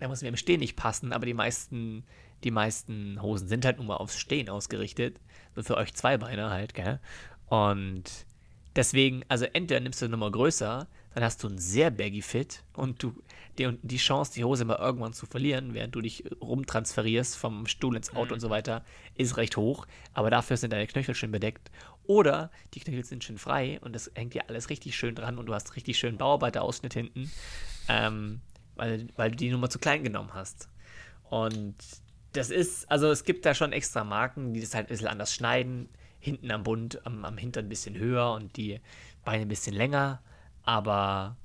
Da 0.00 0.08
muss 0.08 0.22
mir 0.22 0.28
im 0.28 0.36
Stehen 0.36 0.60
nicht 0.60 0.76
passen, 0.76 1.12
aber 1.12 1.26
die 1.26 1.34
meisten, 1.34 2.04
die 2.42 2.50
meisten 2.50 3.20
Hosen 3.22 3.48
sind 3.48 3.64
halt 3.64 3.76
nur 3.76 3.86
mal 3.86 3.96
aufs 3.96 4.18
Stehen 4.18 4.48
ausgerichtet. 4.48 5.20
So 5.54 5.62
für 5.62 5.76
euch 5.76 5.94
Zweibeiner 5.94 6.50
halt, 6.50 6.74
gell? 6.74 7.00
Und 7.46 8.26
deswegen, 8.74 9.22
also 9.28 9.44
entweder 9.44 9.80
nimmst 9.80 10.00
du 10.00 10.06
eine 10.06 10.12
Nummer 10.12 10.30
größer, 10.30 10.88
dann 11.14 11.24
hast 11.24 11.42
du 11.42 11.48
einen 11.48 11.58
sehr 11.58 11.90
baggy 11.90 12.22
Fit 12.22 12.62
und 12.74 13.02
du 13.02 13.14
die, 13.58 13.78
die 13.82 13.96
Chance, 13.96 14.32
die 14.34 14.44
Hose 14.44 14.64
mal 14.64 14.78
irgendwann 14.78 15.12
zu 15.12 15.26
verlieren, 15.26 15.74
während 15.74 15.94
du 15.94 16.00
dich 16.00 16.24
rumtransferierst 16.40 17.36
vom 17.36 17.66
Stuhl 17.66 17.96
ins 17.96 18.14
Auto 18.14 18.32
und 18.32 18.40
so 18.40 18.48
weiter, 18.48 18.84
ist 19.16 19.36
recht 19.36 19.56
hoch. 19.56 19.86
Aber 20.14 20.30
dafür 20.30 20.56
sind 20.56 20.72
deine 20.72 20.86
Knöchel 20.86 21.14
schön 21.14 21.32
bedeckt. 21.32 21.70
Oder 22.04 22.50
die 22.74 22.80
Knöchel 22.80 23.04
sind 23.04 23.24
schön 23.24 23.38
frei 23.38 23.78
und 23.82 23.92
das 23.94 24.10
hängt 24.14 24.34
dir 24.34 24.48
alles 24.48 24.70
richtig 24.70 24.96
schön 24.96 25.14
dran 25.14 25.36
und 25.36 25.46
du 25.46 25.54
hast 25.54 25.76
richtig 25.76 25.98
schön 25.98 26.16
Bauarbeiterausschnitt 26.16 26.94
hinten. 26.94 27.30
Ähm, 27.88 28.40
weil, 28.80 29.08
weil 29.16 29.30
du 29.30 29.36
die 29.36 29.50
Nummer 29.50 29.68
zu 29.68 29.78
klein 29.78 30.02
genommen 30.02 30.32
hast. 30.32 30.70
Und 31.28 31.76
das 32.32 32.48
ist, 32.50 32.90
also 32.90 33.10
es 33.10 33.24
gibt 33.24 33.44
da 33.44 33.54
schon 33.54 33.72
extra 33.72 34.04
Marken, 34.04 34.54
die 34.54 34.60
das 34.60 34.74
halt 34.74 34.86
ein 34.86 34.88
bisschen 34.88 35.08
anders 35.08 35.34
schneiden. 35.34 35.90
Hinten 36.18 36.50
am 36.50 36.62
Bund, 36.62 37.04
am, 37.06 37.24
am 37.26 37.36
Hintern 37.36 37.66
ein 37.66 37.68
bisschen 37.68 37.98
höher 37.98 38.32
und 38.32 38.56
die 38.56 38.80
Beine 39.22 39.42
ein 39.42 39.48
bisschen 39.48 39.76
länger. 39.76 40.22
Aber 40.62 41.36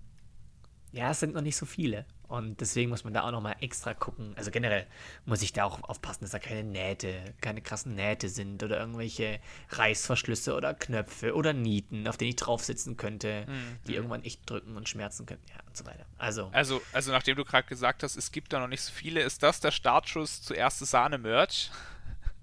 ja, 0.93 1.11
es 1.11 1.19
sind 1.19 1.33
noch 1.33 1.41
nicht 1.41 1.57
so 1.57 1.65
viele. 1.65 2.05
Und 2.27 2.61
deswegen 2.61 2.89
muss 2.89 3.03
man 3.03 3.13
da 3.13 3.23
auch 3.23 3.31
nochmal 3.31 3.55
extra 3.61 3.93
gucken. 3.93 4.33
Also 4.35 4.51
generell 4.51 4.87
muss 5.25 5.41
ich 5.41 5.53
da 5.53 5.63
auch 5.65 5.83
aufpassen, 5.83 6.23
dass 6.23 6.31
da 6.31 6.39
keine 6.39 6.63
Nähte, 6.63 7.33
keine 7.41 7.61
krassen 7.61 7.95
Nähte 7.95 8.29
sind 8.29 8.63
oder 8.63 8.79
irgendwelche 8.79 9.39
Reißverschlüsse 9.69 10.55
oder 10.55 10.73
Knöpfe 10.73 11.35
oder 11.35 11.53
Nieten, 11.53 12.07
auf 12.07 12.17
denen 12.17 12.29
ich 12.29 12.35
drauf 12.35 12.63
sitzen 12.63 12.97
könnte, 12.97 13.45
die 13.87 13.95
irgendwann 13.95 14.23
echt 14.23 14.49
drücken 14.49 14.75
und 14.75 14.89
schmerzen 14.89 15.25
könnten. 15.25 15.45
Ja, 15.49 15.61
und 15.67 15.77
so 15.77 15.85
weiter. 15.85 16.05
Also, 16.17 16.49
Also, 16.53 16.81
also 16.93 17.11
nachdem 17.11 17.35
du 17.35 17.45
gerade 17.45 17.67
gesagt 17.67 18.03
hast, 18.03 18.15
es 18.15 18.31
gibt 18.31 18.53
da 18.53 18.59
noch 18.59 18.67
nicht 18.67 18.81
so 18.81 18.91
viele, 18.91 19.21
ist 19.21 19.43
das 19.43 19.59
der 19.59 19.71
Startschuss 19.71 20.41
zu 20.41 20.53
erste 20.53 20.85
Sahne-Merch? 20.85 21.71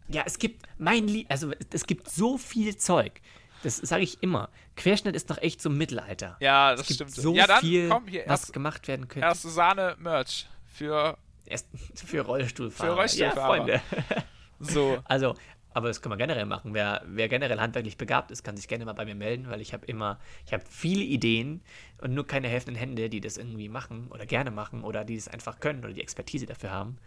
Ja, 0.09 0.23
es 0.27 0.38
gibt 0.38 0.66
mein 0.79 1.09
Lie 1.09 1.27
also 1.29 1.53
es 1.73 1.87
gibt 1.87 2.11
so 2.11 2.37
viel 2.38 2.77
Zeug. 2.77 3.21
Das 3.62 3.77
sage 3.77 4.03
ich 4.03 4.22
immer. 4.22 4.48
Querschnitt 4.77 5.14
ist 5.14 5.31
doch 5.31 5.38
echt 5.38 5.61
so 5.62 5.70
Mittelalter. 5.70 6.37
Ja, 6.40 6.72
das 6.72 6.83
es 6.83 6.87
gibt 6.88 7.11
stimmt. 7.11 7.14
so 7.14 7.35
ja, 7.35 7.46
dann 7.46 7.61
viel, 7.61 7.88
komm 7.88 8.07
hier, 8.09 8.22
was 8.27 8.42
erst, 8.42 8.53
gemacht 8.53 8.88
werden 8.88 9.09
könnte. 9.09 9.27
erste 9.27 9.48
Sahne-Merch 9.48 10.48
für 10.66 11.16
Erst 11.46 11.68
für 11.94 12.20
Rollstuhlfahrer. 12.20 12.92
Für 12.92 12.96
Rollstuhlfahrer. 12.96 13.68
Ja, 13.68 13.81
Freunde. 13.81 13.83
so. 14.61 14.98
Also, 15.05 15.35
aber 15.75 15.88
das 15.88 16.03
kann 16.03 16.11
man 16.11 16.18
generell 16.18 16.44
machen. 16.44 16.75
Wer, 16.75 17.03
wer 17.07 17.29
generell 17.29 17.59
handwerklich 17.59 17.96
begabt 17.96 18.31
ist, 18.31 18.42
kann 18.42 18.57
sich 18.57 18.68
gerne 18.68 18.85
mal 18.85 18.92
bei 18.92 19.07
mir 19.07 19.14
melden, 19.14 19.48
weil 19.48 19.61
ich 19.62 19.72
habe 19.72 19.87
immer, 19.87 20.18
ich 20.46 20.53
habe 20.53 20.62
viele 20.68 21.03
Ideen 21.03 21.62
und 22.03 22.12
nur 22.12 22.27
keine 22.27 22.48
helfenden 22.48 22.77
Hände, 22.77 23.09
die 23.09 23.20
das 23.22 23.38
irgendwie 23.38 23.70
machen 23.70 24.09
oder 24.11 24.27
gerne 24.27 24.51
machen 24.51 24.85
oder 24.85 25.05
die 25.05 25.16
es 25.16 25.29
einfach 25.29 25.61
können 25.61 25.83
oder 25.83 25.94
die 25.94 26.03
Expertise 26.03 26.44
dafür 26.44 26.70
haben. 26.72 26.98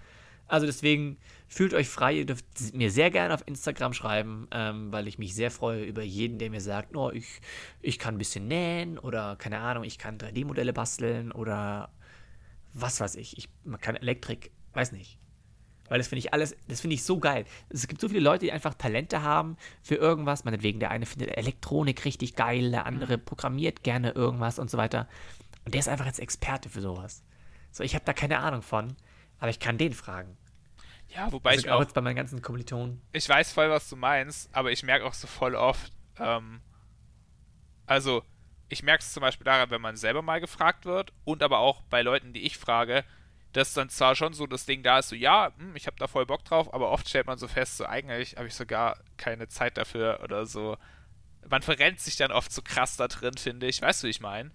Also 0.47 0.65
deswegen 0.65 1.17
fühlt 1.47 1.73
euch 1.73 1.89
frei, 1.89 2.13
ihr 2.17 2.25
dürft 2.25 2.45
mir 2.73 2.91
sehr 2.91 3.10
gerne 3.10 3.34
auf 3.34 3.43
Instagram 3.47 3.93
schreiben, 3.93 4.47
ähm, 4.51 4.91
weil 4.91 5.08
ich 5.08 5.17
mich 5.17 5.34
sehr 5.34 5.51
freue 5.51 5.84
über 5.84 6.03
jeden, 6.03 6.38
der 6.38 6.49
mir 6.49 6.62
sagt, 6.62 6.95
oh, 6.95 7.12
ich, 7.12 7.41
ich 7.81 7.97
kann 7.97 8.15
ein 8.15 8.19
bisschen 8.19 8.47
nähen 8.47 8.99
oder 8.99 9.36
keine 9.38 9.60
Ahnung, 9.60 9.84
ich 9.84 9.97
kann 9.97 10.17
3D-Modelle 10.17 10.73
basteln 10.73 11.31
oder 11.31 11.91
was 12.73 12.99
weiß 12.99 13.15
ich, 13.15 13.38
ich 13.38 13.49
man 13.63 13.79
kann 13.79 13.95
Elektrik, 13.95 14.51
weiß 14.73 14.91
nicht. 14.91 15.17
Weil 15.88 15.99
das 15.99 16.08
finde 16.08 16.19
ich 16.19 16.34
alles, 16.34 16.55
das 16.67 16.81
finde 16.81 16.95
ich 16.95 17.03
so 17.03 17.19
geil. 17.19 17.45
Es 17.69 17.88
gibt 17.88 18.01
so 18.01 18.08
viele 18.10 18.19
Leute, 18.19 18.45
die 18.45 18.51
einfach 18.51 18.73
Talente 18.73 19.21
haben 19.21 19.55
für 19.84 19.95
irgendwas. 19.95 20.43
Meinetwegen, 20.43 20.79
der 20.79 20.89
eine 20.89 21.05
findet 21.05 21.38
Elektronik 21.38 22.05
richtig 22.05 22.36
geil, 22.36 22.71
der 22.71 22.88
andere 22.88 23.17
programmiert 23.19 23.84
gerne 23.84 24.12
irgendwas 24.12 24.58
und 24.58 24.69
so 24.69 24.77
weiter. 24.77 25.08
Und 25.63 25.73
der 25.73 25.79
ist 25.79 25.88
einfach 25.88 26.08
jetzt 26.08 26.19
Experte 26.19 26.69
für 26.69 26.81
sowas. 26.81 27.23
So, 27.71 27.84
ich 27.84 27.93
habe 27.93 28.05
da 28.05 28.13
keine 28.13 28.39
Ahnung 28.39 28.63
von, 28.63 28.95
aber 29.45 29.51
ich 29.51 29.60
kann 29.60 29.77
den 29.77 29.93
fragen. 29.93 30.38
Ja, 31.10 31.31
wobei 31.31 31.51
Also 31.51 31.62
ich 31.62 31.69
auch 31.69 31.77
auch, 31.77 31.81
jetzt 31.81 31.93
bei 31.93 32.01
meinen 32.01 32.15
ganzen 32.15 32.41
Kommilitonen. 32.41 33.01
ich 33.13 33.29
weiß 33.29 33.53
voll, 33.53 33.69
was 33.69 33.88
du 33.89 33.95
meinst, 33.95 34.53
aber 34.53 34.71
ich 34.71 34.84
merke 34.84 35.05
auch 35.05 35.13
so 35.13 35.27
voll 35.27 35.55
oft, 35.55 35.93
ähm, 36.19 36.62
also 37.86 38.23
ich 38.69 38.81
merke 38.84 39.03
es 39.03 39.13
zum 39.13 39.21
Beispiel 39.21 39.45
daran, 39.45 39.69
wenn 39.69 39.81
man 39.81 39.95
selber 39.95 40.21
mal 40.23 40.41
gefragt 40.41 40.86
wird 40.86 41.13
und 41.23 41.43
aber 41.43 41.60
auch 41.60 41.84
bei 41.84 42.01
Leuten, 42.01 42.34
die 42.34 42.41
ich 42.41 42.58
frage, 42.58 43.05
dass 43.53 43.73
dann 43.73 43.89
zwar 43.89 44.15
schon 44.15 44.34
so 44.34 44.47
das 44.47 44.65
Ding 44.65 44.81
da 44.84 44.99
ist, 44.99 45.10
so 45.10 45.15
ja, 45.15 45.51
hm, 45.58 45.75
ich 45.75 45.86
habe 45.88 45.97
da 45.97 46.08
voll 46.08 46.25
Bock 46.25 46.43
drauf, 46.43 46.73
aber 46.73 46.89
oft 46.91 47.08
stellt 47.08 47.27
man 47.27 47.38
so 47.38 47.47
fest, 47.47 47.77
so 47.77 47.86
eigentlich 47.86 48.36
habe 48.38 48.47
ich 48.47 48.55
sogar 48.55 48.97
keine 49.17 49.47
Zeit 49.47 49.77
dafür 49.77 50.21
oder 50.23 50.45
so. 50.45 50.77
Man 51.47 51.62
verrennt 51.62 51.99
sich 51.99 52.17
dann 52.17 52.31
oft 52.31 52.51
so 52.51 52.63
krass 52.63 52.97
da 52.97 53.08
drin, 53.08 53.38
finde 53.38 53.67
ich. 53.67 53.81
Weißt 53.81 54.01
du, 54.01 54.08
wie 54.08 54.12
ich 54.12 54.19
meine? 54.19 54.51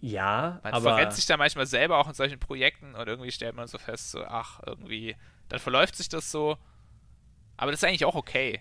Ja, 0.00 0.60
Man 0.62 0.74
aber 0.74 0.90
verrennt 0.90 1.12
sich 1.14 1.26
da 1.26 1.36
manchmal 1.36 1.66
selber 1.66 1.98
auch 1.98 2.06
in 2.08 2.14
solchen 2.14 2.38
Projekten 2.38 2.94
und 2.94 3.08
irgendwie 3.08 3.32
stellt 3.32 3.54
man 3.56 3.66
so 3.66 3.78
fest, 3.78 4.10
so, 4.10 4.24
ach, 4.24 4.60
irgendwie, 4.66 5.16
dann 5.48 5.58
verläuft 5.58 5.96
sich 5.96 6.08
das 6.08 6.30
so. 6.30 6.58
Aber 7.56 7.70
das 7.70 7.80
ist 7.80 7.84
eigentlich 7.88 8.04
auch 8.04 8.14
okay. 8.14 8.60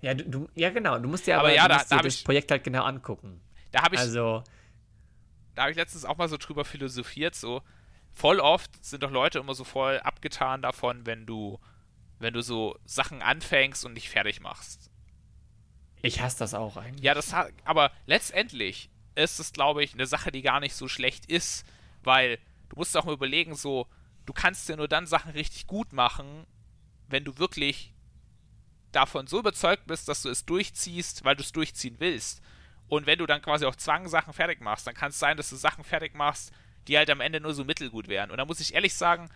ja, 0.00 0.14
du, 0.14 0.24
du, 0.28 0.48
ja, 0.54 0.70
genau. 0.70 0.98
Du 0.98 1.08
musst 1.08 1.26
dir 1.26 1.34
Aber 1.38 1.48
aber, 1.48 1.54
ja, 1.54 1.68
da- 1.68 1.84
da 1.88 1.98
das 2.02 2.16
ich- 2.16 2.24
Projekt 2.24 2.50
halt 2.50 2.64
genau 2.64 2.82
angucken. 2.82 3.40
Da 3.70 3.82
habe 3.82 3.94
ich, 3.94 4.00
Also, 4.00 4.42
da 5.54 5.62
habe 5.62 5.70
ich 5.70 5.76
letztens 5.76 6.04
auch 6.04 6.16
mal 6.16 6.28
so 6.28 6.36
drüber 6.36 6.64
philosophiert, 6.64 7.36
so 7.36 7.62
voll 8.12 8.40
oft 8.40 8.84
sind 8.84 9.04
doch 9.04 9.10
Leute 9.12 9.38
immer 9.38 9.54
so 9.54 9.62
voll 9.62 10.00
abgetan 10.00 10.62
davon, 10.62 11.06
wenn 11.06 11.26
du, 11.26 11.60
wenn 12.18 12.34
du 12.34 12.42
so 12.42 12.76
Sachen 12.84 13.22
anfängst 13.22 13.84
und 13.84 13.92
nicht 13.92 14.08
fertig 14.10 14.40
machst. 14.40 14.90
ich 16.02 16.20
hasse 16.20 16.38
das 16.40 16.54
auch 16.54 16.76
eigentlich. 16.76 17.04
Ja, 17.04 17.14
das 17.14 17.32
aber 17.64 17.92
letztendlich 18.06 18.89
ist 19.14 19.40
es, 19.40 19.52
glaube 19.52 19.82
ich, 19.82 19.94
eine 19.94 20.06
Sache, 20.06 20.32
die 20.32 20.42
gar 20.42 20.60
nicht 20.60 20.74
so 20.74 20.88
schlecht 20.88 21.26
ist, 21.26 21.64
weil 22.02 22.38
du 22.68 22.76
musst 22.76 22.96
auch 22.96 23.04
mal 23.04 23.14
überlegen, 23.14 23.54
so, 23.54 23.86
du 24.26 24.32
kannst 24.32 24.68
ja 24.68 24.76
nur 24.76 24.88
dann 24.88 25.06
Sachen 25.06 25.32
richtig 25.32 25.66
gut 25.66 25.92
machen, 25.92 26.46
wenn 27.08 27.24
du 27.24 27.38
wirklich 27.38 27.92
davon 28.92 29.26
so 29.26 29.38
überzeugt 29.38 29.86
bist, 29.86 30.08
dass 30.08 30.22
du 30.22 30.28
es 30.28 30.44
durchziehst, 30.46 31.24
weil 31.24 31.36
du 31.36 31.42
es 31.42 31.52
durchziehen 31.52 31.96
willst. 31.98 32.42
Und 32.88 33.06
wenn 33.06 33.18
du 33.18 33.26
dann 33.26 33.42
quasi 33.42 33.66
auch 33.66 33.76
Zwangsachen 33.76 34.32
fertig 34.32 34.60
machst, 34.60 34.86
dann 34.86 34.94
kann 34.94 35.10
es 35.10 35.18
sein, 35.18 35.36
dass 35.36 35.50
du 35.50 35.56
Sachen 35.56 35.84
fertig 35.84 36.14
machst, 36.14 36.52
die 36.88 36.96
halt 36.96 37.10
am 37.10 37.20
Ende 37.20 37.40
nur 37.40 37.54
so 37.54 37.64
mittelgut 37.64 38.08
wären. 38.08 38.30
Und 38.30 38.38
da 38.38 38.44
muss 38.44 38.58
ich 38.58 38.74
ehrlich 38.74 38.94
sagen, 38.94 39.28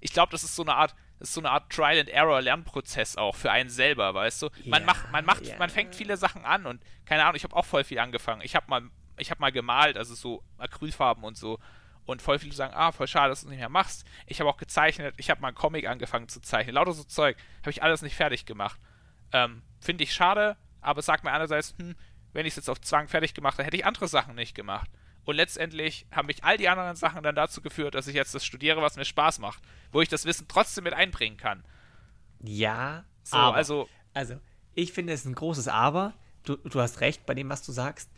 ich 0.00 0.12
glaube, 0.12 0.32
das 0.32 0.44
ist 0.44 0.54
so 0.56 0.62
eine 0.62 0.74
Art, 0.74 0.94
das 1.18 1.28
ist 1.28 1.34
so 1.34 1.40
eine 1.40 1.50
Art 1.50 1.70
Trial 1.70 1.98
and 1.98 2.08
Error 2.08 2.40
Lernprozess 2.40 3.16
auch 3.16 3.34
für 3.34 3.50
einen 3.50 3.68
selber, 3.70 4.14
weißt 4.14 4.42
du? 4.42 4.50
Man 4.64 4.82
Ja, 4.82 4.86
macht, 4.86 5.10
man 5.12 5.24
macht, 5.24 5.46
ja. 5.46 5.58
man 5.58 5.68
fängt 5.70 5.94
viele 5.94 6.16
Sachen 6.16 6.44
an 6.44 6.64
und 6.66 6.82
keine 7.04 7.24
Ahnung, 7.24 7.36
ich 7.36 7.44
habe 7.44 7.56
auch 7.56 7.64
voll 7.64 7.84
viel 7.84 7.98
angefangen. 7.98 8.40
Ich 8.42 8.54
habe 8.56 8.66
mal, 8.68 8.82
ich 9.18 9.30
habe 9.30 9.40
mal 9.40 9.52
gemalt, 9.52 9.96
also 9.96 10.14
so 10.14 10.42
Acrylfarben 10.58 11.24
und 11.24 11.36
so. 11.36 11.58
Und 12.04 12.22
voll 12.22 12.38
viele 12.38 12.54
sagen, 12.54 12.72
ah, 12.74 12.92
voll 12.92 13.08
schade, 13.08 13.30
dass 13.30 13.40
du 13.40 13.46
es 13.46 13.50
nicht 13.50 13.58
mehr 13.58 13.68
machst. 13.68 14.04
Ich 14.26 14.38
habe 14.40 14.48
auch 14.48 14.58
gezeichnet, 14.58 15.14
ich 15.16 15.28
habe 15.28 15.40
mal 15.40 15.48
einen 15.48 15.56
Comic 15.56 15.88
angefangen 15.88 16.28
zu 16.28 16.40
zeichnen. 16.40 16.74
Lauter 16.74 16.92
so 16.92 17.02
Zeug 17.02 17.36
habe 17.62 17.70
ich 17.70 17.82
alles 17.82 18.02
nicht 18.02 18.14
fertig 18.14 18.46
gemacht. 18.46 18.78
Ähm, 19.32 19.62
Finde 19.80 20.04
ich 20.04 20.12
schade, 20.14 20.56
aber 20.80 21.02
sag 21.02 21.24
mir 21.24 21.32
einerseits, 21.32 21.74
hm, 21.78 21.96
wenn 22.32 22.46
ich 22.46 22.52
es 22.52 22.56
jetzt 22.56 22.70
auf 22.70 22.80
Zwang 22.80 23.08
fertig 23.08 23.34
gemacht 23.34 23.58
hätte, 23.58 23.66
hätte 23.66 23.76
ich 23.76 23.86
andere 23.86 24.06
Sachen 24.06 24.36
nicht 24.36 24.54
gemacht. 24.54 24.88
Und 25.24 25.34
letztendlich 25.34 26.06
haben 26.12 26.26
mich 26.26 26.44
all 26.44 26.56
die 26.56 26.68
anderen 26.68 26.94
Sachen 26.94 27.24
dann 27.24 27.34
dazu 27.34 27.60
geführt, 27.60 27.96
dass 27.96 28.06
ich 28.06 28.14
jetzt 28.14 28.34
das 28.34 28.44
studiere, 28.44 28.80
was 28.80 28.96
mir 28.96 29.04
Spaß 29.04 29.40
macht. 29.40 29.60
Wo 29.90 30.00
ich 30.00 30.08
das 30.08 30.24
Wissen 30.24 30.46
trotzdem 30.46 30.84
mit 30.84 30.94
einbringen 30.94 31.36
kann. 31.36 31.64
Ja, 32.40 33.04
So, 33.24 33.36
aber, 33.36 33.56
also, 33.56 33.88
also, 34.14 34.36
ich 34.74 34.92
finde 34.92 35.12
es 35.12 35.24
ein 35.24 35.34
großes 35.34 35.66
Aber. 35.66 36.12
Du, 36.44 36.56
du 36.56 36.80
hast 36.80 37.00
recht 37.00 37.26
bei 37.26 37.34
dem, 37.34 37.48
was 37.48 37.62
du 37.62 37.72
sagst. 37.72 38.08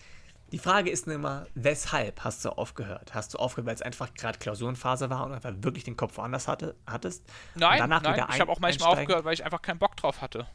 Die 0.50 0.58
Frage 0.58 0.90
ist 0.90 1.06
nur 1.06 1.14
immer, 1.16 1.46
weshalb 1.54 2.24
hast 2.24 2.44
du 2.44 2.48
aufgehört? 2.50 3.14
Hast 3.14 3.34
du 3.34 3.38
aufgehört, 3.38 3.66
weil 3.66 3.74
es 3.74 3.82
einfach 3.82 4.14
gerade 4.14 4.38
Klausurenphase 4.38 5.10
war 5.10 5.26
und 5.26 5.32
einfach 5.32 5.52
wirklich 5.58 5.84
den 5.84 5.96
Kopf 5.96 6.16
woanders 6.16 6.48
hatte, 6.48 6.74
hattest? 6.86 7.22
nein, 7.54 7.86
nein, 7.88 8.26
ich 8.32 8.40
habe 8.40 8.50
auch 8.50 8.58
manchmal 8.58 8.88
einsteigen? 8.88 8.98
aufgehört, 9.02 9.24
weil 9.24 9.34
ich 9.34 9.44
einfach 9.44 9.60
keinen 9.60 9.78
Bock 9.78 9.96
drauf 9.96 10.22
hatte. 10.22 10.46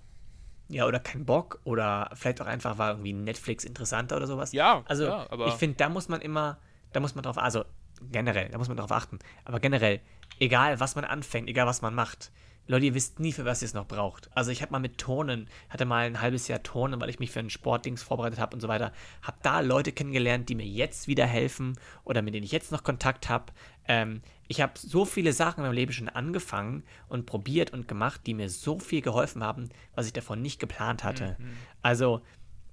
Ja, 0.69 0.86
oder 0.88 0.99
kein 0.99 1.25
Bock 1.25 1.60
oder 1.65 2.10
vielleicht 2.15 2.41
auch 2.41 2.47
einfach 2.47 2.77
war 2.79 2.91
irgendwie 2.91 3.13
Netflix 3.13 3.63
interessanter 3.65 4.15
oder 4.17 4.25
sowas. 4.25 4.51
Ja, 4.53 4.82
also 4.88 5.06
ja, 5.06 5.27
aber- 5.29 5.47
ich 5.47 5.53
finde, 5.53 5.77
da 5.77 5.89
muss 5.89 6.08
man 6.10 6.21
immer, 6.21 6.58
da 6.93 6.99
muss 6.99 7.13
man 7.13 7.23
drauf, 7.23 7.38
also 7.38 7.63
generell, 8.12 8.49
da 8.49 8.58
muss 8.58 8.69
man 8.69 8.77
drauf 8.77 8.91
achten. 8.91 9.19
Aber 9.45 9.60
generell, 9.60 10.01
egal 10.39 10.79
was 10.79 10.95
man 10.95 11.06
anfängt, 11.06 11.47
egal 11.49 11.67
was 11.67 11.82
man 11.84 11.93
macht, 11.93 12.32
Leute, 12.65 12.86
ihr 12.86 12.93
wisst 12.93 13.19
nie, 13.19 13.34
für 13.34 13.43
was 13.43 13.62
ihr 13.62 13.65
es 13.65 13.73
noch 13.73 13.88
braucht. 13.88 14.30
Also 14.36 14.52
ich 14.52 14.62
habe 14.62 14.71
mal 14.71 14.80
mit 14.80 14.97
Turnen, 14.97 15.49
hatte 15.69 15.86
mal 15.86 16.06
ein 16.06 16.21
halbes 16.21 16.47
Jahr 16.47 16.63
Turnen, 16.63 17.02
weil 17.02 17.10
ich 17.10 17.19
mich 17.19 17.32
für 17.32 17.39
ein 17.39 17.49
Sportdings 17.49 18.04
vorbereitet 18.04 18.39
habe 18.39 18.56
und 18.56 18.62
so 18.62 18.69
weiter. 18.69 18.93
Habe 19.21 19.38
da 19.43 19.60
Leute 19.60 19.91
kennengelernt, 19.91 20.47
die 20.47 20.56
mir 20.56 20.65
jetzt 20.65 21.08
wieder 21.08 21.26
helfen 21.26 21.78
oder 22.06 22.21
mit 22.21 22.34
denen 22.34 22.45
ich 22.45 22.54
jetzt 22.54 22.71
noch 22.71 22.84
Kontakt 22.84 23.28
habe. 23.28 23.52
Ähm, 23.88 24.21
ich 24.47 24.62
habe 24.62 24.73
so 24.76 25.04
viele 25.04 25.34
Sachen 25.34 25.60
in 25.60 25.65
meinem 25.65 25.76
Leben 25.76 25.91
schon 25.91 26.10
angefangen 26.10 26.84
und 27.10 27.26
probiert 27.26 27.71
und 27.71 27.88
gemacht, 27.88 28.21
die 28.26 28.34
mir 28.34 28.49
so 28.49 28.80
viel 28.80 29.02
geholfen 29.02 29.43
haben, 29.43 29.69
was 29.95 30.06
ich 30.06 30.13
davon 30.13 30.41
nicht 30.41 30.60
geplant 30.60 31.04
hatte. 31.04 31.36
Also 31.82 32.21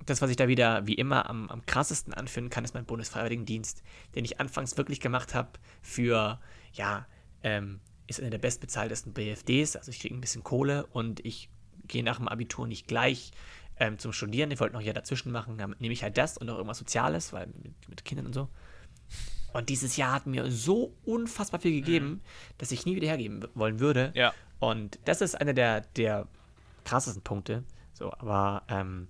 das, 0.06 0.22
was 0.22 0.30
ich 0.30 0.36
da 0.36 0.48
wieder 0.48 0.86
wie 0.86 0.94
immer 0.94 1.28
am, 1.28 1.48
am 1.48 1.66
krassesten 1.66 2.14
anführen 2.14 2.48
kann, 2.48 2.64
ist 2.64 2.74
mein 2.74 2.84
Bundesfreiwilligendienst, 2.84 3.82
den 4.14 4.24
ich 4.24 4.40
anfangs 4.40 4.76
wirklich 4.76 5.00
gemacht 5.00 5.34
habe 5.34 5.50
für, 5.82 6.40
ja, 6.72 7.06
ähm, 7.42 7.80
ist 8.10 8.20
einer 8.20 8.30
der 8.30 8.38
bestbezahltesten 8.38 9.12
BFDs, 9.12 9.76
also 9.76 9.90
ich 9.90 10.00
kriege 10.00 10.14
ein 10.14 10.20
bisschen 10.20 10.42
Kohle 10.42 10.86
und 10.86 11.24
ich 11.24 11.48
gehe 11.86 12.02
nach 12.02 12.18
dem 12.18 12.28
Abitur 12.28 12.66
nicht 12.66 12.86
gleich 12.86 13.30
ähm, 13.78 13.98
zum 13.98 14.12
Studieren, 14.12 14.50
ich 14.50 14.60
wollte 14.60 14.74
noch 14.74 14.82
Jahr 14.82 14.94
dazwischen 14.94 15.32
machen, 15.32 15.56
dann 15.56 15.74
nehme 15.78 15.92
ich 15.92 16.02
halt 16.02 16.18
das 16.18 16.36
und 16.36 16.48
noch 16.48 16.56
irgendwas 16.56 16.78
Soziales, 16.78 17.32
weil 17.32 17.46
mit, 17.62 17.88
mit 17.88 18.04
Kindern 18.04 18.26
und 18.26 18.34
so. 18.34 18.48
Und 19.52 19.68
dieses 19.68 19.96
Jahr 19.96 20.12
hat 20.12 20.26
mir 20.26 20.50
so 20.50 20.94
unfassbar 21.04 21.60
viel 21.60 21.72
gegeben, 21.72 22.22
dass 22.58 22.70
ich 22.70 22.86
nie 22.86 22.94
wieder 22.94 23.08
hergeben 23.08 23.44
wollen 23.54 23.80
würde. 23.80 24.08
Mhm. 24.08 24.16
Ja. 24.16 24.34
Und 24.60 24.98
das 25.06 25.20
ist 25.20 25.40
einer 25.40 25.54
der, 25.54 25.80
der 25.80 26.28
krassesten 26.84 27.22
Punkte. 27.22 27.64
So, 27.92 28.12
aber 28.12 28.62
ähm, 28.68 29.08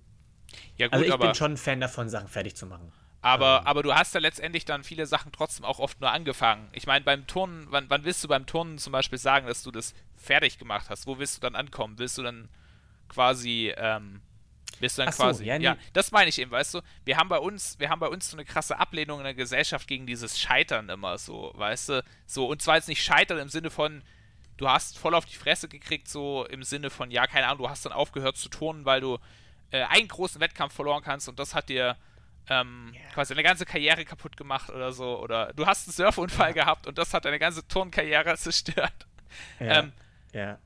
Ja, 0.77 0.87
gut, 0.87 0.93
also 0.93 1.05
ich 1.05 1.17
bin 1.19 1.35
schon 1.35 1.51
ein 1.51 1.57
Fan 1.57 1.81
davon, 1.81 2.09
Sachen 2.09 2.27
fertig 2.27 2.55
zu 2.55 2.65
machen. 2.65 2.91
Aber, 3.21 3.67
aber 3.67 3.83
du 3.83 3.93
hast 3.93 4.15
ja 4.15 4.19
letztendlich 4.19 4.65
dann 4.65 4.83
viele 4.83 5.05
Sachen 5.05 5.31
trotzdem 5.31 5.63
auch 5.63 5.79
oft 5.79 6.01
nur 6.01 6.11
angefangen. 6.11 6.67
Ich 6.73 6.87
meine, 6.87 7.05
beim 7.05 7.27
Turnen, 7.27 7.67
wann, 7.69 7.89
wann 7.89 8.03
willst 8.03 8.23
du 8.23 8.27
beim 8.27 8.47
Turnen 8.47 8.79
zum 8.79 8.91
Beispiel 8.91 9.19
sagen, 9.19 9.45
dass 9.45 9.61
du 9.61 9.69
das 9.69 9.93
fertig 10.15 10.57
gemacht 10.57 10.89
hast? 10.89 11.05
Wo 11.05 11.19
willst 11.19 11.37
du 11.37 11.41
dann 11.41 11.55
ankommen? 11.55 11.99
Willst 11.99 12.17
du 12.17 12.23
dann 12.23 12.49
quasi, 13.09 13.73
ähm, 13.77 14.21
du 14.79 14.87
dann 14.87 15.11
so, 15.11 15.23
quasi, 15.23 15.45
ja, 15.45 15.57
ja, 15.57 15.75
nee. 15.75 15.79
das 15.93 16.11
meine 16.11 16.29
ich 16.29 16.39
eben, 16.39 16.49
weißt 16.49 16.73
du, 16.73 16.81
wir 17.05 17.17
haben 17.17 17.29
bei 17.29 17.37
uns, 17.37 17.77
wir 17.79 17.89
haben 17.89 17.99
bei 17.99 18.07
uns 18.07 18.31
so 18.31 18.37
eine 18.37 18.45
krasse 18.45 18.79
Ablehnung 18.79 19.19
in 19.19 19.25
der 19.25 19.35
Gesellschaft 19.35 19.87
gegen 19.87 20.07
dieses 20.07 20.39
Scheitern 20.39 20.89
immer 20.89 21.19
so, 21.19 21.51
weißt 21.55 21.89
du, 21.89 22.03
so, 22.25 22.47
und 22.47 22.63
zwar 22.63 22.77
jetzt 22.77 22.87
nicht 22.87 23.03
Scheitern 23.03 23.37
im 23.37 23.49
Sinne 23.49 23.69
von, 23.69 24.01
du 24.57 24.67
hast 24.67 24.97
voll 24.97 25.13
auf 25.13 25.25
die 25.25 25.35
Fresse 25.35 25.67
gekriegt, 25.67 26.07
so 26.07 26.47
im 26.47 26.63
Sinne 26.63 26.89
von, 26.89 27.11
ja, 27.11 27.27
keine 27.27 27.45
Ahnung, 27.45 27.59
du 27.59 27.69
hast 27.69 27.85
dann 27.85 27.93
aufgehört 27.93 28.37
zu 28.37 28.49
turnen, 28.49 28.85
weil 28.85 29.01
du 29.01 29.19
äh, 29.69 29.83
einen 29.83 30.07
großen 30.07 30.41
Wettkampf 30.41 30.73
verloren 30.73 31.03
kannst 31.03 31.29
und 31.29 31.37
das 31.37 31.53
hat 31.53 31.69
dir 31.69 31.97
ähm, 32.51 32.93
quasi 33.13 33.33
deine 33.33 33.43
ganze 33.43 33.65
Karriere 33.65 34.03
kaputt 34.03 34.35
gemacht 34.35 34.69
oder 34.69 34.91
so. 34.91 35.19
Oder 35.21 35.53
du 35.53 35.65
hast 35.65 35.87
einen 35.87 35.93
Surfunfall 35.93 36.53
gehabt 36.53 36.85
und 36.87 36.97
das 36.97 37.13
hat 37.13 37.23
deine 37.25 37.39
ganze 37.39 37.65
Turnkarriere 37.67 38.35
zerstört. 38.37 39.07
Ja. 39.59 39.79
Ähm, 39.79 39.93
ja. 40.33 40.59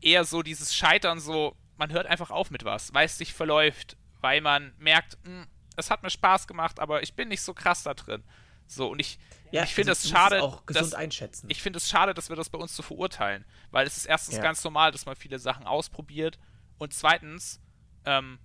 eher 0.00 0.24
so 0.24 0.42
dieses 0.42 0.74
Scheitern, 0.74 1.20
so, 1.20 1.56
man 1.76 1.92
hört 1.92 2.06
einfach 2.06 2.30
auf 2.30 2.50
mit 2.50 2.64
was, 2.64 2.92
weil 2.94 3.06
es 3.06 3.18
sich 3.18 3.32
verläuft, 3.32 3.96
weil 4.20 4.40
man 4.40 4.72
merkt, 4.78 5.16
"Hm, 5.24 5.46
es 5.76 5.90
hat 5.90 6.02
mir 6.02 6.10
Spaß 6.10 6.46
gemacht, 6.48 6.80
aber 6.80 7.02
ich 7.04 7.14
bin 7.14 7.28
nicht 7.28 7.42
so 7.42 7.54
krass 7.54 7.84
da 7.84 7.94
drin. 7.94 8.24
So, 8.66 8.88
und 8.90 8.98
ich, 9.00 9.18
ja, 9.52 9.62
ich 9.62 9.74
finde 9.74 9.92
also 9.92 10.06
es 10.06 10.10
schade, 10.10 10.42
auch 10.42 10.66
gesund 10.66 10.86
dass, 10.92 10.94
einschätzen. 10.94 11.48
ich 11.48 11.62
finde 11.62 11.78
es 11.78 11.88
schade, 11.88 12.14
dass 12.14 12.28
wir 12.28 12.36
das 12.36 12.50
bei 12.50 12.58
uns 12.58 12.74
so 12.76 12.82
verurteilen, 12.82 13.44
weil 13.70 13.86
es 13.86 13.96
ist 13.96 14.06
erstens 14.06 14.36
Ja. 14.36 14.42
ganz 14.42 14.62
normal, 14.64 14.90
dass 14.92 15.06
man 15.06 15.14
viele 15.16 15.38
Sachen 15.38 15.66
ausprobiert 15.66 16.38
und 16.78 16.92
zweitens 16.92 17.60
ähm, 18.04 18.38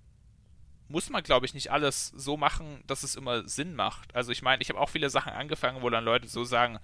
muss 0.94 1.10
man, 1.10 1.24
glaube 1.24 1.44
ich, 1.44 1.54
nicht 1.54 1.72
alles 1.72 2.12
so 2.14 2.36
machen, 2.36 2.84
dass 2.86 3.02
es 3.02 3.16
immer 3.16 3.48
Sinn 3.48 3.74
macht. 3.74 4.14
Also 4.14 4.30
ich 4.30 4.42
meine, 4.42 4.62
ich 4.62 4.68
habe 4.68 4.78
auch 4.78 4.88
viele 4.88 5.10
Sachen 5.10 5.32
angefangen, 5.32 5.82
wo 5.82 5.90
dann 5.90 6.04
Leute 6.04 6.28
so 6.28 6.44
sagen, 6.44 6.78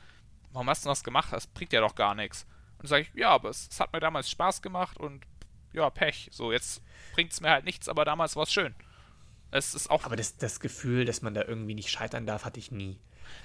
warum 0.53 0.69
hast 0.69 0.85
du 0.85 0.89
das 0.89 1.05
gemacht? 1.05 1.33
Das 1.33 1.47
bringt 1.47 1.73
ja 1.73 1.81
doch 1.81 1.95
gar 1.95 2.17
nichts. 2.17 2.45
Und 2.79 2.89
sage 2.89 3.03
ich, 3.03 3.15
ja, 3.15 3.31
aber 3.31 3.51
es, 3.51 3.69
es 3.71 3.79
hat 3.79 3.93
mir 3.93 4.01
damals 4.01 4.29
Spaß 4.29 4.63
gemacht 4.63 4.99
und 4.99 5.25
ja, 5.73 5.89
Pech. 5.91 6.29
So, 6.33 6.51
jetzt 6.51 6.83
bringt 7.15 7.33
es 7.33 7.41
mir 7.41 7.51
halt 7.51 7.65
nichts, 7.65 7.89
aber 7.89 8.05
damals 8.05 8.35
war 8.35 8.43
es 8.43 8.53
schön. 8.53 8.75
Es 9.53 9.75
ist 9.75 9.89
auch 9.89 10.05
aber 10.05 10.17
das, 10.17 10.37
das 10.37 10.59
Gefühl, 10.59 11.05
dass 11.05 11.23
man 11.23 11.33
da 11.33 11.45
irgendwie 11.45 11.75
nicht 11.75 11.91
scheitern 11.91 12.27
darf, 12.27 12.45
hatte 12.45 12.59
ich 12.59 12.73
nie. 12.73 12.99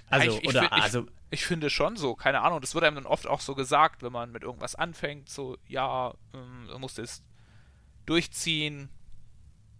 Also, 0.10 0.32
ich, 0.38 0.43
ich, 0.45 0.49
oder, 0.49 0.63
ich, 0.63 0.71
also, 0.71 1.06
ich 1.30 1.45
finde 1.45 1.69
schon 1.69 1.95
so, 1.95 2.15
keine 2.15 2.41
Ahnung, 2.41 2.60
das 2.60 2.73
wird 2.73 2.86
einem 2.86 2.95
dann 2.95 3.06
oft 3.06 3.28
auch 3.28 3.41
so 3.41 3.54
gesagt, 3.54 4.01
wenn 4.01 4.12
man 4.12 4.32
mit 4.32 4.41
irgendwas 4.41 4.73
anfängt, 4.73 5.30
so, 5.30 5.60
ja, 5.67 6.15
ähm, 6.34 6.69
du 6.71 6.80
musst 6.80 6.97
es 6.97 7.23
durchziehen. 8.08 8.89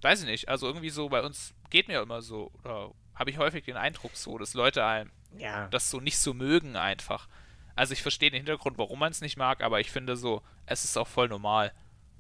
Weiß 0.06 0.20
ich 0.22 0.28
nicht, 0.28 0.50
also 0.50 0.68
irgendwie 0.68 0.92
so 0.92 1.10
bei 1.10 1.24
uns 1.24 1.56
geht 1.72 1.88
mir 1.88 2.00
immer 2.00 2.22
so, 2.22 2.52
oder 2.64 2.92
habe 3.16 3.32
ich 3.32 3.40
häufig 3.40 3.66
den 3.66 3.76
Eindruck 3.76 4.12
so, 4.16 4.38
dass 4.38 4.54
Leute 4.54 4.86
einem 4.86 5.10
ja. 5.36 5.68
das 5.70 5.90
so 5.90 6.00
nicht 6.00 6.20
so 6.20 6.36
mögen 6.36 6.76
einfach. 6.76 7.28
Also 7.76 7.94
ich 7.94 8.04
verstehe 8.04 8.30
den 8.30 8.38
Hintergrund, 8.38 8.78
warum 8.78 9.00
man 9.00 9.12
es 9.12 9.22
nicht 9.22 9.36
mag, 9.36 9.64
aber 9.64 9.80
ich 9.80 9.90
finde 9.90 10.16
so, 10.16 10.44
es 10.68 10.84
ist 10.84 10.96
auch 10.96 11.08
voll 11.08 11.28
normal, 11.28 11.74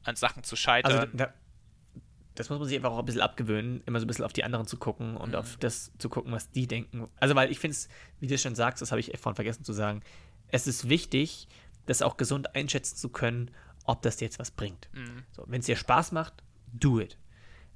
an 0.03 0.15
Sachen 0.15 0.43
zu 0.43 0.55
scheitern. 0.55 0.91
Also 0.91 1.07
da, 1.13 1.31
das 2.33 2.49
muss 2.49 2.57
man 2.57 2.67
sich 2.67 2.75
einfach 2.75 2.91
auch 2.91 2.97
ein 2.97 3.05
bisschen 3.05 3.21
abgewöhnen, 3.21 3.83
immer 3.85 3.99
so 3.99 4.05
ein 4.05 4.07
bisschen 4.07 4.25
auf 4.25 4.33
die 4.33 4.43
anderen 4.43 4.65
zu 4.65 4.77
gucken 4.77 5.15
und 5.15 5.29
Mhm. 5.29 5.35
auf 5.35 5.57
das 5.57 5.91
zu 5.99 6.09
gucken, 6.09 6.31
was 6.31 6.49
die 6.49 6.65
denken. 6.65 7.07
Also, 7.19 7.35
weil 7.35 7.51
ich 7.51 7.59
finde 7.59 7.75
es, 7.75 7.87
wie 8.19 8.25
du 8.25 8.35
schon 8.39 8.55
sagst, 8.55 8.81
das 8.81 8.91
habe 8.91 8.99
ich 8.99 9.11
vorhin 9.19 9.35
vergessen 9.35 9.63
zu 9.63 9.73
sagen, 9.73 10.01
es 10.47 10.65
ist 10.65 10.89
wichtig, 10.89 11.47
das 11.85 12.01
auch 12.01 12.17
gesund 12.17 12.55
einschätzen 12.55 12.97
zu 12.97 13.09
können, 13.09 13.51
ob 13.85 14.01
das 14.01 14.17
dir 14.17 14.25
jetzt 14.25 14.39
was 14.39 14.49
bringt. 14.49 14.89
Mhm. 14.93 15.23
So, 15.31 15.43
Wenn 15.45 15.59
es 15.59 15.67
dir 15.67 15.75
Spaß 15.75 16.11
macht, 16.13 16.33
do 16.73 16.99
it. 16.99 17.17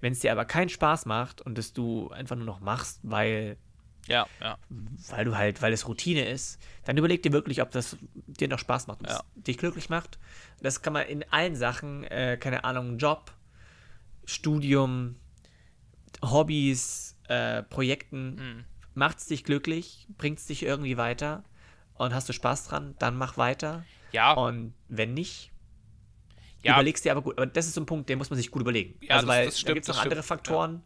Wenn 0.01 0.13
es 0.13 0.19
dir 0.19 0.31
aber 0.31 0.45
keinen 0.45 0.69
Spaß 0.69 1.05
macht 1.05 1.41
und 1.41 1.57
das 1.57 1.73
du 1.73 2.09
einfach 2.09 2.35
nur 2.35 2.45
noch 2.45 2.59
machst, 2.61 2.99
weil, 3.03 3.57
ja, 4.07 4.27
ja. 4.39 4.57
weil 5.09 5.25
du 5.25 5.35
halt, 5.35 5.61
weil 5.61 5.73
es 5.73 5.87
Routine 5.87 6.27
ist, 6.27 6.59
dann 6.85 6.97
überleg 6.97 7.21
dir 7.23 7.31
wirklich, 7.33 7.61
ob 7.61 7.71
das 7.71 7.97
dir 8.27 8.47
noch 8.47 8.59
Spaß 8.59 8.87
macht 8.87 9.01
und 9.01 9.09
Ja. 9.09 9.15
es 9.35 9.43
dich 9.43 9.57
glücklich 9.57 9.89
macht. 9.89 10.17
Das 10.61 10.81
kann 10.81 10.93
man 10.93 11.07
in 11.07 11.23
allen 11.31 11.55
Sachen, 11.55 12.03
äh, 12.05 12.37
keine 12.39 12.63
Ahnung, 12.63 12.97
Job, 12.97 13.33
Studium, 14.25 15.15
Hobbys, 16.23 17.15
äh, 17.27 17.63
Projekten, 17.63 18.35
Mhm. 18.35 18.65
macht's 18.93 19.27
dich 19.27 19.43
glücklich, 19.43 20.07
bringt's 20.17 20.45
dich 20.45 20.63
irgendwie 20.63 20.97
weiter 20.97 21.43
und 21.95 22.13
hast 22.13 22.29
du 22.29 22.33
Spaß 22.33 22.67
dran, 22.67 22.95
dann 22.99 23.17
mach 23.17 23.37
weiter. 23.37 23.85
Ja, 24.11 24.33
Und 24.33 24.73
wenn 24.87 25.13
nicht, 25.13 25.51
ja, 26.63 26.73
überlegst 26.73 27.05
dir 27.05 27.11
aber 27.11 27.21
gut. 27.21 27.37
Aber 27.37 27.45
das 27.47 27.65
ist 27.67 27.73
so 27.75 27.81
ein 27.81 27.85
Punkt, 27.85 28.09
den 28.09 28.17
muss 28.17 28.29
man 28.29 28.37
sich 28.37 28.51
gut 28.51 28.61
überlegen. 28.61 28.95
Ja, 29.01 29.15
also, 29.15 29.27
das- 29.27 29.35
weil 29.35 29.45
das 29.45 29.55
da 29.55 29.59
stimmt, 29.59 29.75
gibt 29.75 29.89
es 29.89 29.95
noch 29.95 30.03
andere 30.03 30.23
Faktoren. 30.23 30.83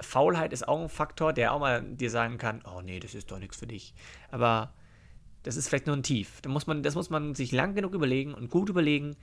Faulheit 0.00 0.52
ist 0.52 0.68
auch 0.68 0.80
ein 0.80 0.88
Faktor, 0.88 1.32
der 1.32 1.52
auch 1.52 1.58
mal 1.58 1.82
dir 1.82 2.08
sagen 2.10 2.38
kann, 2.38 2.62
oh 2.64 2.80
nee, 2.82 3.00
das 3.00 3.14
ist 3.14 3.30
doch 3.32 3.38
nichts 3.40 3.56
für 3.56 3.66
dich. 3.66 3.94
Aber 4.30 4.72
das 5.42 5.56
ist 5.56 5.68
vielleicht 5.68 5.88
nur 5.88 5.96
ein 5.96 6.04
Tief. 6.04 6.40
Da 6.42 6.48
muss 6.50 6.68
man, 6.68 6.84
das 6.84 6.94
muss 6.94 7.10
man 7.10 7.34
sich 7.34 7.50
lang 7.50 7.74
genug 7.74 7.92
überlegen 7.94 8.32
und 8.32 8.48
gut 8.48 8.68
überlegen. 8.68 9.16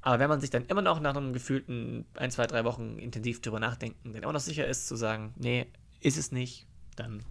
Aber 0.00 0.18
wenn 0.18 0.28
man 0.30 0.40
sich 0.40 0.48
dann 0.48 0.64
immer 0.66 0.80
noch 0.80 1.00
nach 1.00 1.14
einem 1.14 1.32
gefühlten 1.34 2.06
ein, 2.14 2.30
zwei, 2.30 2.46
drei 2.46 2.64
Wochen 2.64 2.98
intensiv 2.98 3.42
drüber 3.42 3.60
nachdenken, 3.60 4.14
dann 4.14 4.24
auch 4.24 4.32
noch 4.32 4.40
sicher 4.40 4.66
ist 4.66 4.86
zu 4.88 4.96
sagen, 4.96 5.34
nee, 5.36 5.66
ist 6.00 6.16
es 6.16 6.32
nicht, 6.32 6.66
dann 6.96 7.22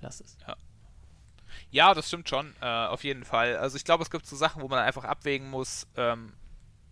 lass 0.00 0.20
es. 0.20 0.36
Ja, 1.70 1.94
das 1.94 2.08
stimmt 2.08 2.28
schon, 2.28 2.52
äh, 2.60 2.66
auf 2.66 3.04
jeden 3.04 3.24
Fall. 3.24 3.56
Also 3.56 3.76
ich 3.76 3.84
glaube, 3.84 4.02
es 4.02 4.10
gibt 4.10 4.26
so 4.26 4.34
Sachen, 4.36 4.62
wo 4.62 4.68
man 4.68 4.80
einfach 4.80 5.04
abwägen 5.04 5.50
muss. 5.50 5.86
Ähm, 5.96 6.32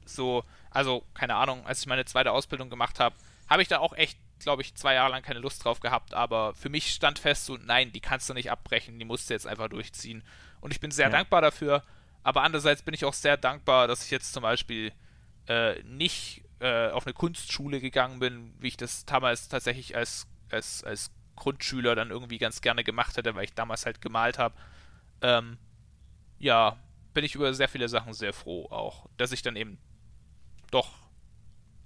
so, 0.04 0.44
also 0.70 1.04
keine 1.14 1.34
Ahnung, 1.36 1.66
als 1.66 1.80
ich 1.80 1.86
meine 1.86 2.04
zweite 2.04 2.32
Ausbildung 2.32 2.70
gemacht 2.70 3.00
habe, 3.00 3.14
habe 3.48 3.62
ich 3.62 3.68
da 3.68 3.78
auch 3.78 3.92
echt, 3.94 4.18
glaube 4.38 4.62
ich, 4.62 4.74
zwei 4.74 4.94
Jahre 4.94 5.10
lang 5.10 5.22
keine 5.22 5.38
Lust 5.40 5.64
drauf 5.64 5.80
gehabt. 5.80 6.14
Aber 6.14 6.54
für 6.54 6.68
mich 6.68 6.92
stand 6.92 7.18
fest, 7.18 7.46
so, 7.46 7.56
nein, 7.56 7.92
die 7.92 8.00
kannst 8.00 8.28
du 8.28 8.34
nicht 8.34 8.50
abbrechen, 8.50 8.98
die 8.98 9.04
musst 9.04 9.28
du 9.30 9.34
jetzt 9.34 9.46
einfach 9.46 9.68
durchziehen. 9.68 10.22
Und 10.60 10.72
ich 10.72 10.80
bin 10.80 10.90
sehr 10.90 11.06
Ja. 11.06 11.12
dankbar 11.12 11.40
dafür. 11.42 11.82
Aber 12.22 12.42
andererseits 12.42 12.82
bin 12.82 12.94
ich 12.94 13.04
auch 13.04 13.14
sehr 13.14 13.36
dankbar, 13.36 13.88
dass 13.88 14.04
ich 14.04 14.10
jetzt 14.10 14.32
zum 14.32 14.42
Beispiel 14.42 14.92
äh, 15.48 15.82
nicht 15.82 16.42
äh, 16.60 16.90
auf 16.90 17.04
eine 17.06 17.14
Kunstschule 17.14 17.80
gegangen 17.80 18.20
bin, 18.20 18.54
wie 18.60 18.68
ich 18.68 18.76
das 18.76 19.04
damals 19.04 19.48
tatsächlich 19.48 19.96
als, 19.96 20.28
als, 20.50 20.84
als 20.84 21.10
Grundschüler 21.34 21.96
dann 21.96 22.10
irgendwie 22.10 22.38
ganz 22.38 22.60
gerne 22.60 22.84
gemacht 22.84 23.16
hätte, 23.16 23.34
weil 23.34 23.44
ich 23.44 23.54
damals 23.54 23.84
halt 23.86 24.00
gemalt 24.00 24.38
habe. 24.38 24.54
Ähm, 25.20 25.58
ja, 26.38 26.76
bin 27.14 27.24
ich 27.24 27.34
über 27.34 27.52
sehr 27.54 27.68
viele 27.68 27.88
Sachen 27.88 28.12
sehr 28.12 28.32
froh 28.32 28.66
auch, 28.70 29.06
dass 29.16 29.32
ich 29.32 29.42
dann 29.42 29.56
eben 29.56 29.78
doch 30.72 30.90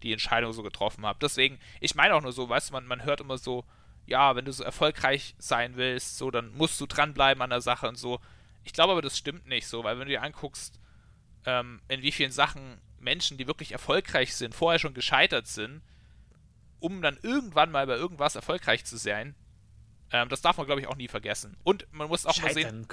die 0.03 0.13
Entscheidung 0.13 0.53
so 0.53 0.63
getroffen 0.63 1.05
habe. 1.05 1.19
Deswegen, 1.21 1.59
ich 1.81 1.95
meine 1.95 2.15
auch 2.15 2.23
nur 2.23 2.33
so, 2.33 2.49
weißt 2.49 2.71
du, 2.71 2.73
man, 2.75 2.87
man 2.87 3.05
hört 3.05 3.21
immer 3.21 3.39
so, 3.39 3.65
ja, 4.07 4.37
wenn 4.37 4.45
du 4.45 4.53
so 4.53 4.63
erfolgreich 4.63 5.35
sein 5.39 5.77
willst, 5.77 6.17
so, 6.19 6.31
dann 6.31 6.53
musst 6.57 6.81
du 6.81 6.87
dranbleiben 6.87 7.43
an 7.43 7.51
der 7.51 7.61
Sache 7.61 7.89
und 7.89 7.97
so. 7.97 8.21
Ich 8.65 8.73
glaube 8.73 8.93
aber, 8.93 9.03
das 9.03 9.19
stimmt 9.19 9.47
nicht 9.47 9.67
so, 9.67 9.85
weil 9.85 9.99
wenn 9.99 10.07
du 10.07 10.13
dir 10.13 10.23
anguckst, 10.23 10.79
ähm, 11.45 11.81
in 11.89 12.03
wie 12.03 12.13
vielen 12.13 12.33
Sachen 12.33 12.81
Menschen, 12.99 13.37
die 13.37 13.47
wirklich 13.47 13.73
erfolgreich 13.73 14.35
sind, 14.35 14.55
vorher 14.55 14.79
schon 14.79 14.95
gescheitert 14.95 15.47
sind, 15.47 15.83
um 16.79 17.03
dann 17.03 17.19
irgendwann 17.23 17.71
mal 17.71 17.87
bei 17.87 17.97
irgendwas 17.97 18.37
erfolgreich 18.37 18.85
zu 18.85 18.97
sein, 18.97 19.35
ähm, 20.13 20.29
das 20.29 20.41
darf 20.41 20.57
man, 20.57 20.67
glaube 20.67 20.81
ich, 20.81 20.87
auch 20.87 20.97
nie 20.97 21.09
vergessen. 21.09 21.57
Und 21.65 21.87
man 21.93 22.09
muss 22.09 22.27
auch 22.27 22.35
Scheitern 22.35 22.63
mal 22.63 22.71
sehen, 22.71 22.87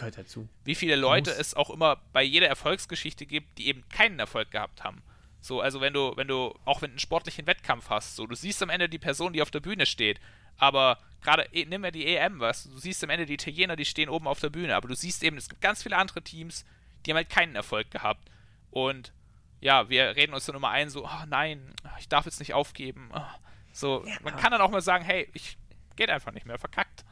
wie 0.63 0.75
viele 0.75 0.95
Leute 0.95 1.31
es 1.31 1.53
auch 1.53 1.69
immer 1.69 2.01
bei 2.11 2.23
jeder 2.23 2.47
Erfolgsgeschichte 2.47 3.25
gibt, 3.25 3.57
die 3.57 3.67
eben 3.67 3.87
keinen 3.89 4.19
Erfolg 4.19 4.51
gehabt 4.51 4.83
haben. 4.83 5.03
So, 5.43 5.59
also 5.59 5.81
wenn 5.81 5.93
du, 5.93 6.13
wenn 6.15 6.29
du, 6.29 6.57
auch 6.63 6.81
wenn 6.81 6.91
du 6.91 6.93
einen 6.93 6.99
sportlichen 6.99 7.45
Wettkampf 7.45 7.89
hast, 7.89 8.15
so, 8.15 8.25
du 8.25 8.33
siehst 8.33 8.63
am 8.63 8.69
Ende 8.69 8.87
die 8.87 8.97
Person, 8.97 9.33
die 9.33 9.41
auf 9.41 9.51
der 9.51 9.59
Bühne 9.59 9.85
steht, 9.85 10.21
aber 10.57 10.97
gerade, 11.21 11.43
eh, 11.51 11.65
nimm 11.65 11.83
ja 11.83 11.91
die 11.91 12.15
EM, 12.15 12.39
was, 12.39 12.63
du 12.63 12.77
siehst 12.77 13.03
am 13.03 13.09
Ende 13.09 13.25
die 13.25 13.33
Italiener, 13.33 13.75
die 13.75 13.83
stehen 13.83 14.07
oben 14.07 14.25
auf 14.25 14.39
der 14.39 14.49
Bühne, 14.49 14.73
aber 14.73 14.87
du 14.87 14.95
siehst 14.95 15.21
eben, 15.21 15.35
es 15.35 15.49
gibt 15.49 15.59
ganz 15.59 15.83
viele 15.83 15.97
andere 15.97 16.21
Teams, 16.21 16.63
die 17.05 17.11
haben 17.11 17.17
halt 17.17 17.29
keinen 17.29 17.57
Erfolg 17.57 17.91
gehabt. 17.91 18.29
Und 18.71 19.11
ja, 19.59 19.89
wir 19.89 20.15
reden 20.15 20.33
uns 20.33 20.45
dann 20.45 20.55
immer 20.55 20.69
ein, 20.69 20.89
so, 20.89 21.03
oh 21.03 21.25
nein, 21.27 21.73
ich 21.99 22.07
darf 22.07 22.23
jetzt 22.23 22.39
nicht 22.39 22.53
aufgeben. 22.53 23.09
Oh. 23.13 23.21
So, 23.73 24.05
ja. 24.05 24.15
man 24.23 24.37
kann 24.37 24.51
dann 24.51 24.61
auch 24.61 24.71
mal 24.71 24.81
sagen, 24.81 25.03
hey, 25.03 25.29
ich 25.33 25.57
geht 25.97 26.09
einfach 26.09 26.31
nicht 26.31 26.45
mehr, 26.45 26.57
verkackt. 26.57 27.03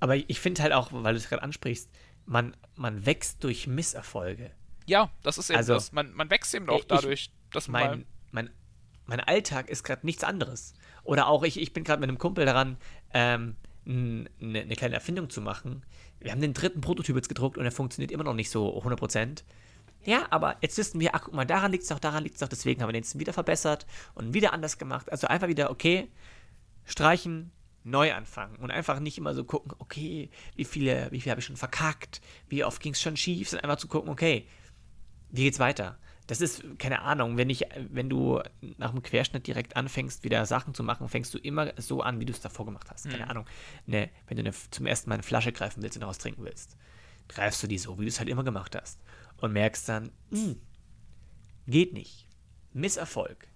Aber 0.00 0.16
ich 0.16 0.40
finde 0.40 0.62
halt 0.62 0.72
auch, 0.72 0.92
weil 0.92 1.12
du 1.12 1.18
es 1.18 1.28
gerade 1.28 1.42
ansprichst, 1.42 1.90
man, 2.24 2.56
man 2.74 3.04
wächst 3.04 3.44
durch 3.44 3.66
Misserfolge. 3.66 4.50
Ja, 4.86 5.10
das 5.22 5.38
ist 5.38 5.50
eben 5.50 5.58
also, 5.58 5.74
das. 5.74 5.92
Man, 5.92 6.12
man 6.14 6.30
wächst 6.30 6.54
eben 6.54 6.68
auch 6.68 6.80
ich, 6.80 6.86
dadurch, 6.86 7.30
dass 7.52 7.68
man. 7.68 7.82
Mein, 7.82 8.06
mein, 8.32 8.50
mein 9.06 9.20
Alltag 9.20 9.68
ist 9.68 9.84
gerade 9.84 10.04
nichts 10.04 10.24
anderes. 10.24 10.74
Oder 11.04 11.28
auch 11.28 11.44
ich, 11.44 11.60
ich 11.60 11.72
bin 11.72 11.84
gerade 11.84 12.00
mit 12.00 12.08
einem 12.08 12.18
Kumpel 12.18 12.44
daran, 12.44 12.76
ähm, 13.14 13.56
eine, 13.86 14.28
eine 14.40 14.74
kleine 14.74 14.94
Erfindung 14.94 15.30
zu 15.30 15.40
machen. 15.40 15.84
Wir 16.18 16.32
haben 16.32 16.40
den 16.40 16.54
dritten 16.54 16.80
Prototyp 16.80 17.14
jetzt 17.14 17.28
gedruckt 17.28 17.56
und 17.56 17.64
er 17.64 17.70
funktioniert 17.70 18.10
immer 18.10 18.24
noch 18.24 18.34
nicht 18.34 18.50
so 18.50 18.82
100%. 18.82 19.44
Ja, 20.04 20.26
aber 20.30 20.56
jetzt 20.60 20.76
wissen 20.78 21.00
wir, 21.00 21.14
ach 21.14 21.22
guck 21.24 21.34
mal, 21.34 21.44
daran 21.44 21.72
liegt 21.72 21.84
es 21.84 21.88
doch, 21.88 21.98
daran 21.98 22.22
liegt 22.22 22.36
es 22.36 22.40
doch, 22.40 22.48
deswegen 22.48 22.80
haben 22.80 22.88
wir 22.88 22.92
den 22.92 23.02
jetzt 23.02 23.18
wieder 23.18 23.32
verbessert 23.32 23.86
und 24.14 24.34
wieder 24.34 24.52
anders 24.52 24.78
gemacht. 24.78 25.10
Also 25.10 25.26
einfach 25.26 25.48
wieder, 25.48 25.70
okay, 25.70 26.08
streichen, 26.84 27.52
neu 27.82 28.12
anfangen 28.12 28.56
und 28.56 28.70
einfach 28.70 28.98
nicht 28.98 29.18
immer 29.18 29.34
so 29.34 29.44
gucken, 29.44 29.72
okay, 29.78 30.30
wie 30.56 30.64
viele, 30.64 31.08
wie 31.12 31.20
viel 31.20 31.30
habe 31.30 31.40
ich 31.40 31.46
schon 31.46 31.56
verkackt, 31.56 32.20
wie 32.48 32.64
oft 32.64 32.82
ging 32.82 32.92
es 32.92 33.00
schon 33.00 33.16
schief, 33.16 33.48
sondern 33.48 33.70
einfach 33.70 33.80
zu 33.80 33.88
gucken, 33.88 34.10
okay, 34.10 34.46
wie 35.36 35.44
geht's 35.44 35.58
weiter? 35.58 35.98
Das 36.26 36.40
ist, 36.40 36.64
keine 36.78 37.02
Ahnung, 37.02 37.36
wenn 37.36 37.50
ich, 37.50 37.64
wenn 37.90 38.08
du 38.08 38.40
nach 38.78 38.90
dem 38.90 39.02
Querschnitt 39.02 39.46
direkt 39.46 39.76
anfängst, 39.76 40.24
wieder 40.24 40.44
Sachen 40.44 40.74
zu 40.74 40.82
machen, 40.82 41.08
fängst 41.08 41.32
du 41.32 41.38
immer 41.38 41.72
so 41.76 42.00
an, 42.00 42.18
wie 42.18 42.24
du 42.24 42.32
es 42.32 42.40
davor 42.40 42.66
gemacht 42.66 42.90
hast. 42.90 43.04
Keine 43.08 43.24
mhm. 43.24 43.30
Ahnung. 43.30 43.46
Ne, 43.86 44.10
wenn 44.26 44.36
du 44.36 44.42
eine, 44.42 44.52
zum 44.70 44.86
ersten 44.86 45.08
Mal 45.08 45.14
eine 45.14 45.22
Flasche 45.22 45.52
greifen 45.52 45.82
willst 45.82 45.96
und 45.96 46.00
daraus 46.00 46.18
trinken 46.18 46.42
willst, 46.44 46.76
greifst 47.28 47.62
du 47.62 47.68
die 47.68 47.78
so, 47.78 47.98
wie 47.98 48.02
du 48.02 48.08
es 48.08 48.18
halt 48.18 48.28
immer 48.28 48.42
gemacht 48.42 48.74
hast. 48.74 49.00
Und 49.36 49.52
merkst 49.52 49.88
dann, 49.88 50.10
mh, 50.30 50.40
hm, 50.40 50.60
geht 51.68 51.92
nicht. 51.92 52.26
Misserfolg. 52.72 53.48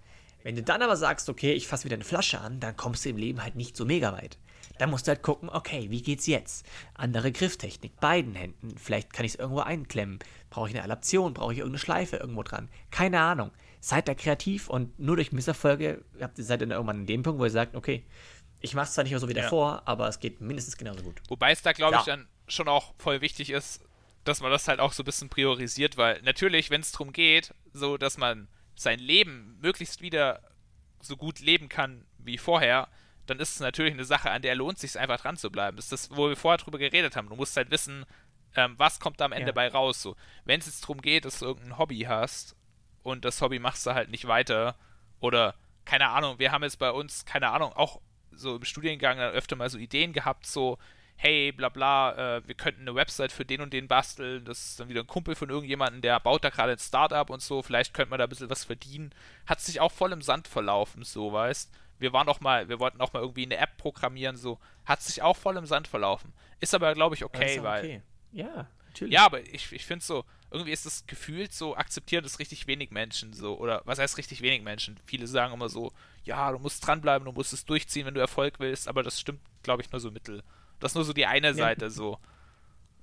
Wenn 0.42 0.56
du 0.56 0.62
dann 0.62 0.82
aber 0.82 0.96
sagst, 0.96 1.28
okay, 1.28 1.52
ich 1.52 1.66
fasse 1.66 1.84
wieder 1.84 1.96
eine 1.96 2.04
Flasche 2.04 2.40
an, 2.40 2.60
dann 2.60 2.76
kommst 2.76 3.04
du 3.04 3.10
im 3.10 3.16
Leben 3.16 3.42
halt 3.42 3.56
nicht 3.56 3.76
so 3.76 3.84
mega 3.84 4.12
weit. 4.12 4.38
Dann 4.80 4.88
musst 4.88 5.06
du 5.06 5.10
halt 5.10 5.22
gucken, 5.22 5.50
okay, 5.50 5.90
wie 5.90 6.00
geht's 6.00 6.26
jetzt? 6.26 6.64
Andere 6.94 7.32
Grifftechnik, 7.32 8.00
beiden 8.00 8.34
Händen. 8.34 8.78
Vielleicht 8.78 9.12
kann 9.12 9.26
ich 9.26 9.32
es 9.34 9.38
irgendwo 9.38 9.60
einklemmen. 9.60 10.20
Brauche 10.48 10.70
ich 10.70 10.74
eine 10.74 10.82
Adaption? 10.82 11.34
Brauche 11.34 11.52
ich 11.52 11.58
irgendeine 11.58 11.80
Schleife 11.80 12.16
irgendwo 12.16 12.42
dran? 12.42 12.70
Keine 12.90 13.20
Ahnung. 13.20 13.50
Seid 13.80 14.08
da 14.08 14.14
kreativ 14.14 14.70
und 14.70 14.98
nur 14.98 15.16
durch 15.16 15.32
Misserfolge 15.32 16.02
habt 16.18 16.38
ihr 16.38 16.44
seid 16.44 16.62
dann 16.62 16.70
irgendwann 16.70 17.00
an 17.00 17.06
dem 17.06 17.22
Punkt, 17.22 17.38
wo 17.38 17.44
ihr 17.44 17.50
sagt, 17.50 17.76
okay, 17.76 18.06
ich 18.62 18.72
mache 18.72 18.86
es 18.86 18.94
zwar 18.94 19.04
nicht 19.04 19.10
mehr 19.10 19.20
so 19.20 19.28
wie 19.28 19.36
ja. 19.36 19.42
davor, 19.42 19.82
aber 19.84 20.08
es 20.08 20.18
geht 20.18 20.40
mindestens 20.40 20.78
genauso 20.78 21.02
gut. 21.02 21.20
Wobei 21.28 21.52
es 21.52 21.60
da, 21.60 21.72
glaube 21.72 21.96
ja. 21.96 21.98
ich, 21.98 22.06
dann 22.06 22.26
schon 22.48 22.66
auch 22.66 22.94
voll 22.96 23.20
wichtig 23.20 23.50
ist, 23.50 23.82
dass 24.24 24.40
man 24.40 24.50
das 24.50 24.66
halt 24.66 24.80
auch 24.80 24.94
so 24.94 25.02
ein 25.02 25.06
bisschen 25.06 25.28
priorisiert, 25.28 25.98
weil 25.98 26.22
natürlich, 26.22 26.70
wenn 26.70 26.80
es 26.80 26.92
darum 26.92 27.12
geht, 27.12 27.52
so 27.74 27.98
dass 27.98 28.16
man 28.16 28.48
sein 28.76 28.98
Leben 28.98 29.58
möglichst 29.60 30.00
wieder 30.00 30.40
so 31.02 31.18
gut 31.18 31.40
leben 31.40 31.68
kann 31.68 32.06
wie 32.16 32.38
vorher, 32.38 32.88
dann 33.30 33.38
ist 33.38 33.54
es 33.54 33.60
natürlich 33.60 33.94
eine 33.94 34.04
Sache, 34.04 34.30
an 34.30 34.42
der 34.42 34.56
lohnt 34.56 34.82
es 34.82 34.92
sich 34.92 35.00
einfach 35.00 35.20
dran 35.20 35.36
zu 35.36 35.50
bleiben. 35.50 35.76
Das 35.76 35.86
ist 35.86 35.92
das, 35.92 36.16
wo 36.16 36.28
wir 36.28 36.36
vorher 36.36 36.58
drüber 36.58 36.78
geredet 36.78 37.14
haben. 37.14 37.28
Du 37.28 37.36
musst 37.36 37.56
halt 37.56 37.70
wissen, 37.70 38.04
ähm, 38.56 38.74
was 38.76 38.98
kommt 38.98 39.20
da 39.20 39.26
am 39.26 39.32
Ende 39.32 39.48
ja. 39.48 39.52
bei 39.52 39.68
raus. 39.68 40.02
So, 40.02 40.16
wenn 40.44 40.58
es 40.58 40.66
jetzt 40.66 40.82
darum 40.82 41.00
geht, 41.00 41.24
dass 41.24 41.38
du 41.38 41.46
irgendein 41.46 41.78
Hobby 41.78 42.00
hast 42.00 42.56
und 43.04 43.24
das 43.24 43.40
Hobby 43.40 43.60
machst 43.60 43.86
du 43.86 43.94
halt 43.94 44.10
nicht 44.10 44.26
weiter 44.26 44.74
oder 45.20 45.54
keine 45.84 46.08
Ahnung, 46.08 46.40
wir 46.40 46.50
haben 46.50 46.64
jetzt 46.64 46.80
bei 46.80 46.90
uns, 46.90 47.24
keine 47.24 47.50
Ahnung, 47.50 47.72
auch 47.72 48.00
so 48.32 48.56
im 48.56 48.64
Studiengang 48.64 49.18
dann 49.18 49.32
öfter 49.32 49.54
mal 49.54 49.70
so 49.70 49.78
Ideen 49.78 50.12
gehabt, 50.12 50.44
so, 50.44 50.78
hey, 51.14 51.52
bla 51.52 51.68
bla, 51.68 52.36
äh, 52.36 52.48
wir 52.48 52.56
könnten 52.56 52.82
eine 52.82 52.94
Website 52.96 53.30
für 53.30 53.44
den 53.44 53.60
und 53.60 53.72
den 53.72 53.86
basteln, 53.86 54.44
das 54.44 54.70
ist 54.70 54.80
dann 54.80 54.88
wieder 54.88 55.02
ein 55.02 55.06
Kumpel 55.06 55.36
von 55.36 55.50
irgendjemandem, 55.50 56.02
der 56.02 56.18
baut 56.18 56.42
da 56.42 56.50
gerade 56.50 56.72
ein 56.72 56.78
Startup 56.78 57.30
und 57.30 57.42
so, 57.42 57.62
vielleicht 57.62 57.94
könnte 57.94 58.10
man 58.10 58.18
da 58.18 58.24
ein 58.24 58.28
bisschen 58.28 58.50
was 58.50 58.64
verdienen. 58.64 59.12
Hat 59.46 59.60
sich 59.60 59.80
auch 59.80 59.92
voll 59.92 60.12
im 60.12 60.22
Sand 60.22 60.48
verlaufen, 60.48 61.04
so, 61.04 61.32
weißt. 61.32 61.70
Wir 62.00 62.12
waren 62.12 62.28
auch 62.28 62.40
mal, 62.40 62.68
wir 62.68 62.80
wollten 62.80 63.00
auch 63.00 63.12
mal 63.12 63.20
irgendwie 63.20 63.44
eine 63.44 63.58
App 63.58 63.76
programmieren, 63.76 64.36
so, 64.36 64.58
hat 64.84 65.02
sich 65.02 65.22
auch 65.22 65.36
voll 65.36 65.56
im 65.56 65.66
Sand 65.66 65.86
verlaufen. 65.86 66.32
Ist 66.58 66.74
aber, 66.74 66.94
glaube 66.94 67.14
ich, 67.14 67.24
okay, 67.24 67.58
okay, 67.58 67.62
weil. 67.62 68.02
Ja, 68.32 68.68
natürlich. 68.86 69.14
Ja, 69.14 69.26
aber 69.26 69.40
ich, 69.40 69.72
ich 69.72 69.84
finde 69.84 70.04
so, 70.04 70.24
irgendwie 70.50 70.72
ist 70.72 70.86
das 70.86 71.06
gefühlt 71.06 71.52
so, 71.52 71.76
akzeptieren 71.76 72.24
das 72.24 72.38
richtig 72.38 72.66
wenig 72.66 72.90
Menschen 72.90 73.32
so, 73.32 73.58
oder 73.58 73.82
was 73.84 73.98
heißt 73.98 74.18
richtig 74.18 74.42
wenig 74.42 74.62
Menschen? 74.62 74.98
Viele 75.04 75.26
sagen 75.26 75.54
immer 75.54 75.68
so, 75.68 75.92
ja, 76.24 76.50
du 76.50 76.58
musst 76.58 76.86
dranbleiben, 76.86 77.24
du 77.24 77.32
musst 77.32 77.52
es 77.52 77.64
durchziehen, 77.64 78.06
wenn 78.06 78.14
du 78.14 78.20
Erfolg 78.20 78.58
willst, 78.58 78.88
aber 78.88 79.02
das 79.02 79.20
stimmt, 79.20 79.40
glaube 79.62 79.82
ich, 79.82 79.92
nur 79.92 80.00
so 80.00 80.10
mittel. 80.10 80.42
Das 80.80 80.92
ist 80.92 80.96
nur 80.96 81.04
so 81.04 81.12
die 81.12 81.26
eine 81.26 81.54
Seite 81.54 81.86
ja. 81.86 81.90
so. 81.90 82.18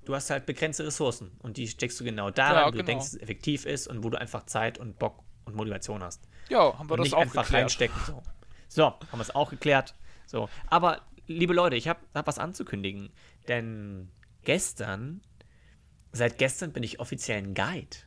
Du 0.06 0.16
hast 0.16 0.30
halt 0.30 0.46
begrenzte 0.46 0.86
Ressourcen 0.86 1.32
und 1.40 1.58
die 1.58 1.68
steckst 1.68 2.00
du 2.00 2.04
genau 2.04 2.32
da, 2.32 2.54
ja, 2.54 2.68
wo 2.68 2.72
genau. 2.72 2.82
du 2.82 2.86
denkst, 2.86 3.06
es 3.06 3.22
effektiv 3.22 3.66
ist 3.66 3.88
und 3.88 4.04
wo 4.04 4.10
du 4.10 4.20
einfach 4.20 4.46
Zeit 4.46 4.78
und 4.78 4.98
Bock 5.00 5.24
und 5.46 5.56
Motivation 5.56 6.02
hast. 6.04 6.28
Ja, 6.50 6.78
haben 6.78 6.90
wir 6.90 6.94
und 6.94 7.00
das 7.00 7.06
nicht 7.06 7.14
auch 7.14 7.22
einfach 7.22 7.44
geklärt. 7.44 7.64
reinstecken. 7.64 8.02
So. 8.06 8.24
So, 8.67 8.86
haben 8.86 8.99
wir 9.12 9.21
es 9.21 9.34
auch 9.34 9.49
geklärt. 9.49 9.95
So, 10.25 10.49
aber 10.67 11.01
liebe 11.27 11.53
Leute, 11.53 11.75
ich 11.75 11.88
habe 11.88 11.99
hab 12.13 12.27
was 12.27 12.39
anzukündigen, 12.39 13.10
denn 13.47 14.10
gestern, 14.43 15.21
seit 16.12 16.38
gestern 16.38 16.73
bin 16.73 16.84
ich 16.84 16.99
offiziell 16.99 17.39
ein 17.39 17.53
Guide. 17.53 17.97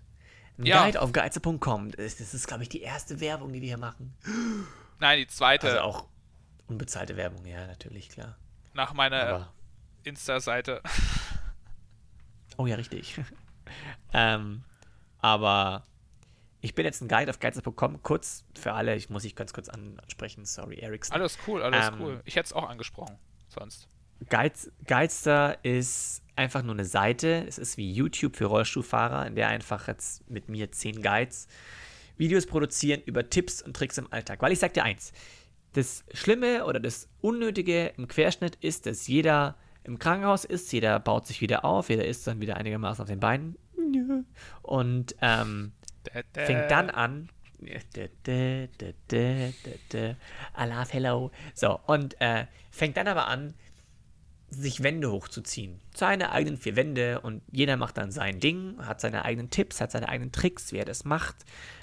Ein 0.58 0.66
ja. 0.66 0.84
Guide 0.84 1.00
auf 1.00 1.12
geizer.com. 1.12 1.92
Das, 1.92 2.16
das 2.16 2.34
ist, 2.34 2.46
glaube 2.46 2.62
ich, 2.62 2.68
die 2.68 2.82
erste 2.82 3.20
Werbung, 3.20 3.52
die 3.52 3.60
wir 3.60 3.68
hier 3.68 3.78
machen. 3.78 4.14
Nein, 4.98 5.18
die 5.18 5.26
zweite. 5.26 5.68
Also 5.68 5.80
auch 5.80 6.06
unbezahlte 6.66 7.16
Werbung, 7.16 7.44
ja, 7.46 7.66
natürlich, 7.66 8.10
klar. 8.10 8.36
Nach 8.74 8.92
meiner 8.92 9.52
Insta-Seite. 10.04 10.82
Oh 12.56 12.66
ja, 12.66 12.76
richtig. 12.76 13.16
ähm, 14.12 14.64
aber 15.18 15.84
ich 16.60 16.74
bin 16.74 16.84
jetzt 16.84 17.00
ein 17.00 17.08
Guide 17.08 17.30
auf 17.30 17.38
geizer.com. 17.38 18.02
Kurz 18.02 18.44
für 18.58 18.72
alle, 18.72 18.94
ich 18.94 19.08
muss 19.10 19.24
ich 19.24 19.34
ganz 19.34 19.52
kurz 19.52 19.68
ansprechen. 19.68 20.44
Sorry, 20.44 20.76
Ericsson. 20.76 21.14
Alles 21.14 21.38
cool, 21.46 21.62
alles 21.62 21.88
ähm, 21.88 21.94
cool. 22.00 22.20
Ich 22.24 22.36
hätte 22.36 22.46
es 22.46 22.52
auch 22.52 22.68
angesprochen, 22.68 23.16
sonst. 23.48 23.88
Geiz, 24.28 24.70
Geizter 24.86 25.58
ist 25.64 26.22
einfach 26.36 26.62
nur 26.62 26.74
eine 26.74 26.84
Seite. 26.84 27.44
Es 27.48 27.58
ist 27.58 27.78
wie 27.78 27.90
YouTube 27.90 28.36
für 28.36 28.46
Rollstuhlfahrer, 28.46 29.26
in 29.26 29.34
der 29.34 29.48
einfach 29.48 29.88
jetzt 29.88 30.28
mit 30.28 30.48
mir 30.48 30.70
zehn 30.70 31.02
Guides 31.02 31.48
Videos 32.18 32.44
produzieren 32.44 33.00
über 33.06 33.30
Tipps 33.30 33.62
und 33.62 33.74
Tricks 33.74 33.96
im 33.96 34.12
Alltag. 34.12 34.42
Weil 34.42 34.52
ich 34.52 34.58
sag 34.58 34.74
dir 34.74 34.84
eins: 34.84 35.12
Das 35.72 36.04
Schlimme 36.12 36.66
oder 36.66 36.78
das 36.78 37.08
Unnötige 37.22 37.94
im 37.96 38.08
Querschnitt 38.08 38.56
ist, 38.56 38.84
dass 38.84 39.06
jeder 39.06 39.56
im 39.84 39.98
Krankenhaus 39.98 40.44
ist, 40.44 40.70
jeder 40.72 41.00
baut 41.00 41.26
sich 41.26 41.40
wieder 41.40 41.64
auf, 41.64 41.88
jeder 41.88 42.04
ist 42.04 42.26
dann 42.26 42.42
wieder 42.42 42.58
einigermaßen 42.58 43.02
auf 43.02 43.08
den 43.08 43.20
Beinen 43.20 43.56
und 44.62 45.16
ähm, 45.20 45.72
fängt 46.32 46.70
dann 46.70 46.90
an. 46.90 47.28
Allah, 50.54 50.86
hello. 50.88 51.30
So, 51.54 51.78
und 51.86 52.20
äh, 52.20 52.46
fängt 52.70 52.96
dann 52.96 53.06
aber 53.08 53.28
an, 53.28 53.54
sich 54.50 54.82
Wände 54.82 55.10
hochzuziehen. 55.10 55.80
Seine 55.94 56.32
eigenen 56.32 56.59
vier 56.59 56.74
Wände 56.74 57.20
und 57.20 57.42
jeder 57.53 57.76
macht 57.76 57.98
dann 57.98 58.11
sein 58.11 58.40
Ding, 58.40 58.76
hat 58.84 59.01
seine 59.01 59.24
eigenen 59.24 59.51
Tipps, 59.51 59.80
hat 59.80 59.92
seine 59.92 60.09
eigenen 60.09 60.32
Tricks, 60.32 60.72
wie 60.72 60.78
er 60.78 60.84
das 60.84 61.05
macht, 61.05 61.36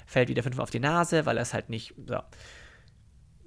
fällt 0.06 0.28
wieder 0.28 0.42
fünfmal 0.42 0.64
auf 0.64 0.70
die 0.70 0.80
Nase, 0.80 1.24
weil 1.24 1.38
er 1.38 1.42
es 1.42 1.54
halt 1.54 1.70
nicht. 1.70 1.94
So. 2.06 2.20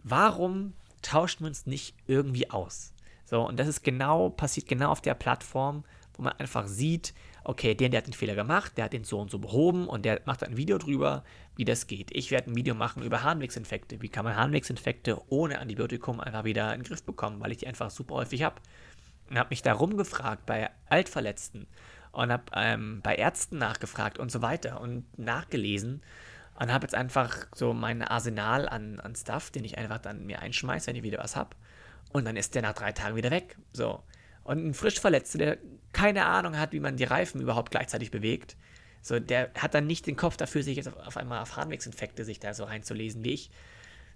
Warum 0.04 0.74
tauscht 1.02 1.40
man 1.40 1.50
uns 1.50 1.68
nicht 1.68 1.96
irgendwie 2.08 2.50
aus? 2.50 2.94
So, 3.26 3.48
und 3.48 3.60
das 3.60 3.68
ist 3.68 3.84
genau, 3.84 4.30
passiert 4.30 4.68
genau 4.68 4.92
auf 4.92 5.02
der 5.02 5.14
Plattform, 5.14 5.84
wo 6.14 6.24
man 6.24 6.34
einfach 6.34 6.68
sieht, 6.68 7.14
okay, 7.44 7.76
der, 7.76 7.90
der 7.90 8.00
hat 8.00 8.08
den 8.08 8.14
Fehler 8.14 8.36
gemacht, 8.36 8.78
der 8.78 8.86
hat 8.86 8.94
den 8.94 9.04
so 9.04 9.20
und 9.20 9.32
so 9.32 9.40
behoben 9.40 9.88
und 9.88 10.06
der 10.06 10.22
macht 10.26 10.44
ein 10.44 10.58
Video 10.58 10.78
drüber, 10.78 11.24
wie 11.56 11.66
das 11.66 11.88
geht. 11.88 12.12
Ich 12.12 12.32
werde 12.32 12.52
ein 12.52 12.56
Video 12.56 12.76
machen 12.76 13.04
über 13.04 13.24
Harnwegsinfekte. 13.24 14.02
Wie 14.02 14.10
kann 14.10 14.26
man 14.26 14.36
Harnwegsinfekte 14.36 15.22
ohne 15.30 15.60
Antibiotikum 15.60 16.20
einfach 16.20 16.44
wieder 16.44 16.74
in 16.74 16.82
den 16.82 16.88
Griff 16.88 17.04
bekommen, 17.04 17.40
weil 17.40 17.52
ich 17.52 17.58
die 17.58 17.68
einfach 17.68 17.90
super 17.90 18.16
häufig 18.16 18.44
habe. 18.44 18.56
Und 19.30 19.38
habe 19.38 19.50
mich 19.50 19.62
darum 19.62 19.98
gefragt 19.98 20.46
bei 20.46 20.70
Altverletzten, 20.90 21.68
und 22.12 22.32
habe 22.32 22.44
ähm, 22.54 23.02
bei 23.02 23.16
Ärzten 23.16 23.58
nachgefragt 23.58 24.20
und 24.20 24.32
so 24.32 24.42
weiter 24.42 24.82
und 24.82 25.06
nachgelesen 25.18 26.02
und 26.60 26.72
habe 26.72 26.84
jetzt 26.84 26.96
einfach 26.96 27.48
so 27.56 27.74
mein 27.74 28.02
Arsenal 28.02 28.68
an, 28.68 29.00
an 29.00 29.16
Stuff, 29.16 29.50
den 29.52 29.64
ich 29.64 29.78
einfach 29.78 30.00
dann 30.00 30.26
mir 30.26 30.40
einschmeiße, 30.40 30.88
wenn 30.88 30.96
ich 30.96 31.04
wieder 31.04 31.20
was 31.20 31.36
habe. 31.36 31.56
Und 32.12 32.26
dann 32.26 32.36
ist 32.36 32.56
der 32.56 32.62
nach 32.62 32.74
drei 32.74 32.92
Tagen 32.92 33.16
wieder 33.16 33.32
weg. 33.32 33.58
So. 33.74 34.04
Und 34.44 34.66
ein 34.66 34.74
frisch 34.74 35.00
Verletzter, 35.00 35.38
der 35.38 35.58
keine 35.94 36.26
Ahnung 36.26 36.58
hat, 36.58 36.72
wie 36.72 36.80
man 36.80 36.98
die 36.98 37.04
Reifen 37.04 37.42
überhaupt 37.42 37.72
gleichzeitig 37.72 38.12
bewegt, 38.12 38.56
so, 39.02 39.20
der 39.20 39.50
hat 39.58 39.74
dann 39.74 39.88
nicht 39.88 40.06
den 40.06 40.16
Kopf 40.16 40.38
dafür, 40.38 40.62
sich 40.62 40.78
jetzt 40.78 40.88
auf, 40.88 40.96
auf 40.96 41.18
einmal 41.18 41.42
auf 41.42 41.56
Harnwegsinfekte 41.58 42.24
sich 42.24 42.40
da 42.40 42.54
so 42.54 42.66
reinzulesen 42.66 43.24
wie 43.24 43.32
ich. 43.32 43.52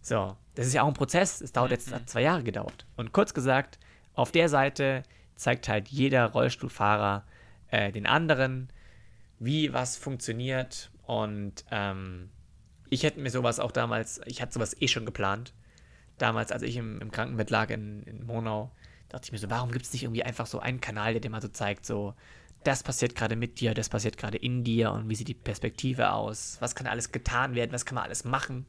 So, 0.02 0.38
das 0.54 0.68
ist 0.68 0.74
ja 0.74 0.84
auch 0.84 0.88
ein 0.88 0.94
Prozess. 0.94 1.42
Es 1.42 1.52
dauert 1.52 1.72
jetzt 1.72 1.92
mhm. 1.92 2.06
zwei 2.06 2.22
Jahre 2.22 2.44
gedauert. 2.44 2.86
Und 2.96 3.12
kurz 3.12 3.34
gesagt, 3.34 3.80
auf 4.14 4.32
der 4.32 4.50
Seite 4.50 5.02
zeigt 5.36 5.68
halt 5.68 5.88
jeder 5.88 6.28
Rollstuhlfahrer 6.28 7.26
äh, 7.72 7.92
den 7.92 8.06
anderen, 8.06 8.70
wie 9.40 9.74
was 9.74 9.98
funktioniert. 9.98 10.92
Und 11.08 11.66
ähm, 11.72 12.30
ich 12.92 13.02
hätte 13.02 13.20
mir 13.20 13.32
sowas 13.32 13.60
auch 13.60 13.72
damals, 13.72 14.22
ich 14.26 14.42
hatte 14.42 14.54
sowas 14.54 14.80
eh 14.80 14.88
schon 14.88 15.06
geplant. 15.06 15.54
Damals, 16.20 16.52
als 16.52 16.62
ich 16.62 16.78
im, 16.78 17.02
im 17.02 17.12
Krankenbett 17.12 17.50
lag 17.50 17.72
in, 17.72 18.04
in 18.04 18.26
Monau, 18.26 18.72
dachte 19.16 19.28
ich 19.28 19.32
mir 19.32 19.38
so, 19.38 19.50
warum 19.50 19.72
gibt 19.72 19.86
es 19.86 19.94
nicht 19.94 20.04
irgendwie 20.04 20.24
einfach 20.24 20.46
so 20.46 20.60
einen 20.60 20.82
Kanal, 20.82 21.14
der 21.14 21.22
dir 21.22 21.30
mal 21.30 21.42
so 21.42 21.48
zeigt, 21.48 21.86
so, 21.86 22.14
das 22.66 22.84
passiert 22.84 23.16
gerade 23.16 23.38
mit 23.38 23.62
dir, 23.62 23.74
das 23.74 23.88
passiert 23.88 24.18
gerade 24.18 24.36
in 24.38 24.66
dir 24.66 24.92
und 24.92 25.08
wie 25.08 25.16
sieht 25.16 25.30
die 25.30 25.34
Perspektive 25.34 26.12
aus, 26.12 26.58
was 26.60 26.76
kann 26.76 26.86
alles 26.86 27.14
getan 27.14 27.56
werden, 27.56 27.72
was 27.72 27.86
kann 27.86 27.96
man 27.96 28.04
alles 28.04 28.26
machen 28.26 28.66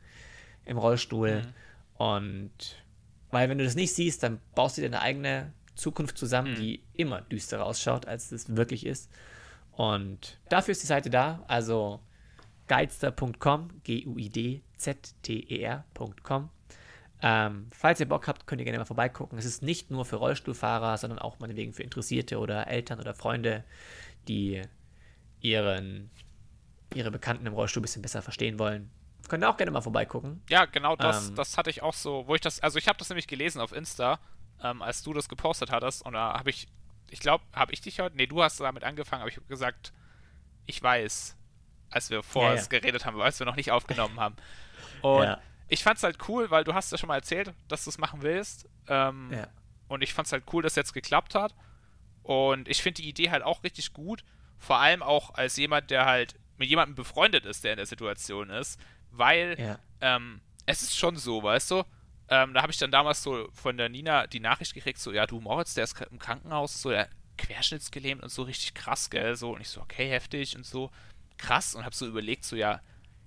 im 0.65 0.79
Rollstuhl. 0.79 1.43
Mhm. 1.43 1.49
Und 1.97 2.53
weil 3.33 3.49
wenn 3.49 3.59
du 3.59 3.65
das 3.65 3.75
nicht 3.75 3.93
siehst, 3.93 4.23
dann 4.23 4.41
baust 4.55 4.77
du 4.77 4.83
dir 4.83 4.91
deine 4.91 5.03
eigene 5.03 5.53
Zukunft 5.75 6.17
zusammen, 6.17 6.53
mhm. 6.53 6.57
die 6.57 6.85
immer 6.95 7.23
düsterer 7.23 7.67
ausschaut, 7.67 8.07
als 8.07 8.31
es 8.31 8.55
wirklich 8.55 8.87
ist. 8.87 9.11
Und 9.73 10.39
dafür 10.49 10.71
ist 10.73 10.85
die 10.85 10.87
Seite 10.87 11.11
da, 11.11 11.43
also 11.49 11.99
geidster.com, 12.69 13.71
G-U-I-D-Z-T-E-R.com. 13.83 16.51
Ähm, 17.23 17.69
falls 17.73 17.99
ihr 18.01 18.09
Bock 18.09 18.29
habt, 18.29 18.47
könnt 18.47 18.61
ihr 18.61 18.65
gerne 18.65 18.79
mal 18.79 18.85
vorbeigucken. 18.85 19.39
Es 19.39 19.45
ist 19.45 19.63
nicht 19.63 19.91
nur 19.91 20.05
für 20.05 20.17
Rollstuhlfahrer, 20.17 20.99
sondern 20.99 21.19
auch 21.19 21.39
meinetwegen 21.39 21.73
für 21.73 21.83
Interessierte 21.83 22.39
oder 22.39 22.67
Eltern 22.67 23.01
oder 23.01 23.15
Freunde, 23.15 23.65
die 24.29 24.63
ihren, 25.41 26.11
ihre 26.95 27.11
Bekannten 27.11 27.47
im 27.47 27.55
Rollstuhl 27.55 27.81
ein 27.81 27.83
bisschen 27.83 28.03
besser 28.03 28.23
verstehen 28.23 28.59
wollen. 28.59 28.91
Könnt 29.29 29.43
ihr 29.43 29.51
auch 29.51 29.57
gerne 29.57 29.71
mal 29.71 29.81
vorbeigucken. 29.81 30.43
Ja, 30.49 30.67
genau 30.67 30.95
das, 30.95 31.29
ähm, 31.29 31.35
das 31.35 31.57
hatte 31.57 31.71
ich 31.71 31.83
auch 31.83 31.95
so, 31.95 32.27
wo 32.27 32.35
ich 32.35 32.41
das, 32.41 32.61
also 32.61 32.79
ich 32.79 32.87
habe 32.87 32.99
das 32.99 33.09
nämlich 33.09 33.27
gelesen 33.27 33.61
auf 33.61 33.73
Insta, 33.73 34.21
ähm, 34.63 34.83
als 34.83 35.03
du 35.03 35.13
das 35.13 35.29
gepostet 35.29 35.71
hattest 35.71 36.05
und 36.05 36.13
da 36.13 36.35
habe 36.39 36.51
ich, 36.51 36.69
ich 37.11 37.21
glaube, 37.21 37.43
habe 37.53 37.73
ich 37.73 37.81
dich 37.81 37.99
heute, 37.99 38.17
nee, 38.17 38.27
du 38.27 38.43
hast 38.43 38.61
damit 38.61 38.85
angefangen, 38.85 39.21
habe 39.21 39.31
ich 39.31 39.41
gesagt, 39.49 39.93
ich 40.67 40.83
weiß, 40.83 41.37
als 41.91 42.11
wir 42.11 42.23
vorher 42.23 42.55
ja, 42.55 42.61
ja. 42.61 42.67
geredet 42.69 43.05
haben, 43.05 43.21
als 43.21 43.39
wir 43.39 43.47
noch 43.47 43.57
nicht 43.57 43.71
aufgenommen 43.71 44.21
haben. 44.21 44.37
Und 45.03 45.25
ja. 45.25 45.41
Ich 45.69 45.83
fand's 45.83 46.03
halt 46.03 46.19
cool, 46.29 46.51
weil 46.51 46.65
du 46.65 46.75
hast 46.75 46.93
ja 46.93 46.99
schon 46.99 47.09
mal 47.09 47.17
erzählt, 47.17 47.53
dass 47.69 47.85
du 47.85 47.91
es 47.91 47.99
machen 47.99 48.23
willst. 48.23 48.69
Ähm, 48.89 49.31
ja. 49.33 49.49
Und 49.89 50.03
ich 50.03 50.15
fand's 50.15 50.33
halt 50.33 50.45
cool, 50.53 50.63
dass 50.63 50.73
es 50.73 50.77
jetzt 50.77 50.93
geklappt 50.93 51.35
hat. 51.35 51.55
Und 52.23 52.69
ich 52.69 52.83
finde 52.83 53.03
die 53.03 53.09
Idee 53.09 53.31
halt 53.31 53.43
auch 53.43 53.63
richtig 53.63 53.93
gut. 53.93 54.25
Vor 54.59 54.79
allem 54.79 55.03
auch 55.03 55.35
als 55.35 55.57
jemand, 55.57 55.91
der 55.91 56.07
halt 56.07 56.35
mit 56.57 56.69
jemandem 56.69 56.95
befreundet 56.95 57.45
ist, 57.45 57.65
der 57.65 57.73
in 57.73 57.77
der 57.77 57.87
Situation 57.87 58.51
ist. 58.51 58.81
Weil 59.11 59.57
ja. 59.59 59.79
ähm, 60.01 60.41
es 60.67 60.83
ist 60.83 60.97
schon 60.97 61.17
so, 61.17 61.43
weißt 61.43 61.71
du? 61.71 61.85
Ähm, 62.29 62.55
da 62.55 62.63
habe 62.63 62.73
ich 62.73 62.79
dann 62.79 62.91
damals 62.91 63.23
so 63.23 63.49
von 63.53 63.77
der 63.77 63.89
Nina 63.89 64.27
die 64.27 64.41
Nachricht 64.41 64.75
gekriegt, 64.75 64.99
so, 64.99 65.13
ja, 65.13 65.27
du 65.27 65.41
Moritz, 65.41 65.75
der 65.75 65.85
ist 65.85 66.01
im 66.11 66.19
Krankenhaus, 66.19 66.83
so, 66.83 66.91
der 66.91 67.09
querschnittsgelähmt 67.39 68.23
und 68.23 68.31
so 68.31 68.43
richtig 68.43 68.75
krass, 68.75 69.11
gell, 69.11 69.37
so. 69.37 69.55
Und 69.55 69.61
ich 69.61 69.69
so, 69.69 69.81
okay, 69.81 70.11
heftig 70.11 70.57
und 70.57 70.67
so 70.67 70.91
krass 71.37 71.75
und 71.75 71.85
habe 71.85 71.95
so 71.95 72.07
überlegt, 72.07 72.45
so 72.45 72.57
ja, 72.57 72.81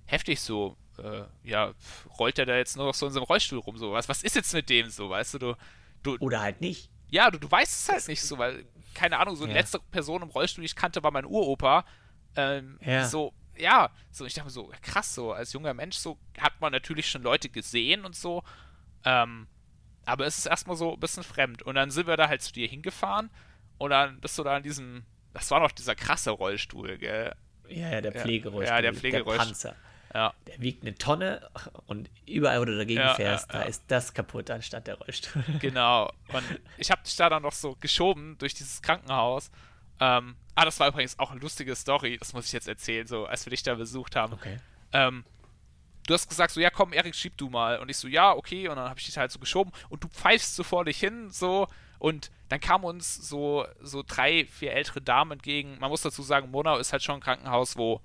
heftig 0.04 0.40
so, 0.40 0.76
äh, 1.00 1.24
ja, 1.44 1.72
rollt 2.18 2.38
er 2.38 2.46
da 2.46 2.56
jetzt 2.56 2.76
nur 2.76 2.86
noch 2.86 2.94
so 2.94 3.06
in 3.06 3.12
so 3.12 3.20
einem 3.20 3.26
Rollstuhl 3.26 3.58
rum, 3.58 3.78
so, 3.78 3.92
was, 3.92 4.08
was 4.08 4.22
ist 4.22 4.36
jetzt 4.36 4.52
mit 4.54 4.68
dem 4.68 4.88
so, 4.90 5.10
weißt 5.10 5.34
du, 5.34 5.38
du, 5.38 5.54
du 6.02 6.16
Oder 6.18 6.40
halt 6.40 6.60
nicht. 6.60 6.90
Ja, 7.08 7.30
du, 7.30 7.38
du 7.38 7.50
weißt 7.50 7.72
es 7.72 7.88
halt 7.88 8.08
nicht 8.08 8.22
so, 8.22 8.38
weil, 8.38 8.64
keine 8.94 9.18
Ahnung, 9.18 9.36
so 9.36 9.44
die 9.44 9.50
ja. 9.50 9.58
letzte 9.58 9.80
Person 9.90 10.22
im 10.22 10.28
Rollstuhl, 10.28 10.62
die 10.62 10.66
ich 10.66 10.76
kannte, 10.76 11.02
war 11.02 11.10
mein 11.10 11.24
Uropa. 11.24 11.84
Ähm, 12.36 12.78
ja. 12.84 13.06
So, 13.06 13.32
ja, 13.56 13.90
so, 14.10 14.24
ich 14.24 14.34
dachte 14.34 14.46
mir 14.46 14.52
so, 14.52 14.72
krass, 14.82 15.14
so, 15.14 15.32
als 15.32 15.52
junger 15.52 15.74
Mensch, 15.74 15.96
so, 15.96 16.18
hat 16.38 16.60
man 16.60 16.72
natürlich 16.72 17.08
schon 17.08 17.22
Leute 17.22 17.48
gesehen 17.48 18.04
und 18.04 18.14
so, 18.14 18.42
ähm, 19.04 19.48
aber 20.04 20.26
es 20.26 20.38
ist 20.38 20.46
erstmal 20.46 20.76
so 20.76 20.94
ein 20.94 21.00
bisschen 21.00 21.22
fremd. 21.22 21.62
Und 21.62 21.74
dann 21.74 21.90
sind 21.90 22.06
wir 22.06 22.16
da 22.16 22.28
halt 22.28 22.42
zu 22.42 22.52
dir 22.52 22.68
hingefahren 22.68 23.30
und 23.78 23.90
dann 23.90 24.20
bist 24.20 24.38
du 24.38 24.42
da 24.42 24.56
in 24.56 24.62
diesem, 24.62 25.04
das 25.32 25.50
war 25.50 25.60
noch 25.60 25.72
dieser 25.72 25.94
krasse 25.94 26.30
Rollstuhl, 26.30 26.98
gell? 26.98 27.34
Ja, 27.68 27.90
ja, 27.90 28.00
der 28.00 28.12
Pflegerollstuhl. 28.12 28.76
Ja, 28.76 28.82
der 28.82 28.94
Pflegerollstuhl. 28.94 29.36
Der 29.36 29.44
Panzer. 29.44 29.76
Ja. 30.12 30.34
Der 30.46 30.60
wiegt 30.60 30.82
eine 30.82 30.94
Tonne 30.94 31.48
und 31.86 32.10
überall, 32.26 32.60
wo 32.60 32.64
du 32.64 32.76
dagegen 32.76 33.00
ja, 33.00 33.14
fährst, 33.14 33.52
ja, 33.52 33.60
da 33.60 33.64
ist 33.64 33.84
das 33.88 34.12
kaputt 34.12 34.50
anstatt 34.50 34.86
der 34.86 34.96
Rollstuhl. 34.96 35.44
Genau. 35.60 36.12
Und 36.32 36.44
ich 36.78 36.90
habe 36.90 37.02
dich 37.02 37.14
da 37.16 37.28
dann 37.28 37.42
noch 37.42 37.52
so 37.52 37.76
geschoben 37.80 38.36
durch 38.38 38.54
dieses 38.54 38.82
Krankenhaus. 38.82 39.50
Ähm, 40.00 40.36
ah, 40.54 40.64
das 40.64 40.80
war 40.80 40.88
übrigens 40.88 41.18
auch 41.18 41.30
eine 41.30 41.40
lustige 41.40 41.76
Story, 41.76 42.16
das 42.18 42.32
muss 42.32 42.46
ich 42.46 42.52
jetzt 42.52 42.68
erzählen, 42.68 43.06
so 43.06 43.26
als 43.26 43.46
wir 43.46 43.50
dich 43.50 43.62
da 43.62 43.74
besucht 43.74 44.16
haben. 44.16 44.32
Okay. 44.32 44.56
Ähm, 44.92 45.24
du 46.06 46.14
hast 46.14 46.28
gesagt 46.28 46.52
so, 46.52 46.60
ja 46.60 46.70
komm, 46.70 46.92
Erik, 46.92 47.14
schieb 47.14 47.36
du 47.36 47.48
mal. 47.48 47.78
Und 47.78 47.88
ich 47.88 47.96
so, 47.96 48.08
ja, 48.08 48.32
okay. 48.32 48.68
Und 48.68 48.76
dann 48.76 48.88
habe 48.88 48.98
ich 48.98 49.06
dich 49.06 49.16
halt 49.16 49.30
so 49.30 49.38
geschoben 49.38 49.72
und 49.88 50.02
du 50.02 50.08
pfeifst 50.08 50.56
so 50.56 50.64
vor 50.64 50.84
dich 50.84 50.98
hin, 50.98 51.30
so 51.30 51.68
und 52.00 52.30
dann 52.48 52.60
kamen 52.60 52.84
uns 52.84 53.14
so, 53.14 53.66
so 53.80 54.02
drei, 54.04 54.46
vier 54.46 54.72
ältere 54.72 55.02
Damen 55.02 55.32
entgegen. 55.32 55.78
Man 55.78 55.90
muss 55.90 56.00
dazu 56.00 56.22
sagen, 56.22 56.50
Monau 56.50 56.78
ist 56.78 56.92
halt 56.92 57.02
schon 57.02 57.16
ein 57.16 57.20
Krankenhaus, 57.20 57.76
wo 57.76 58.00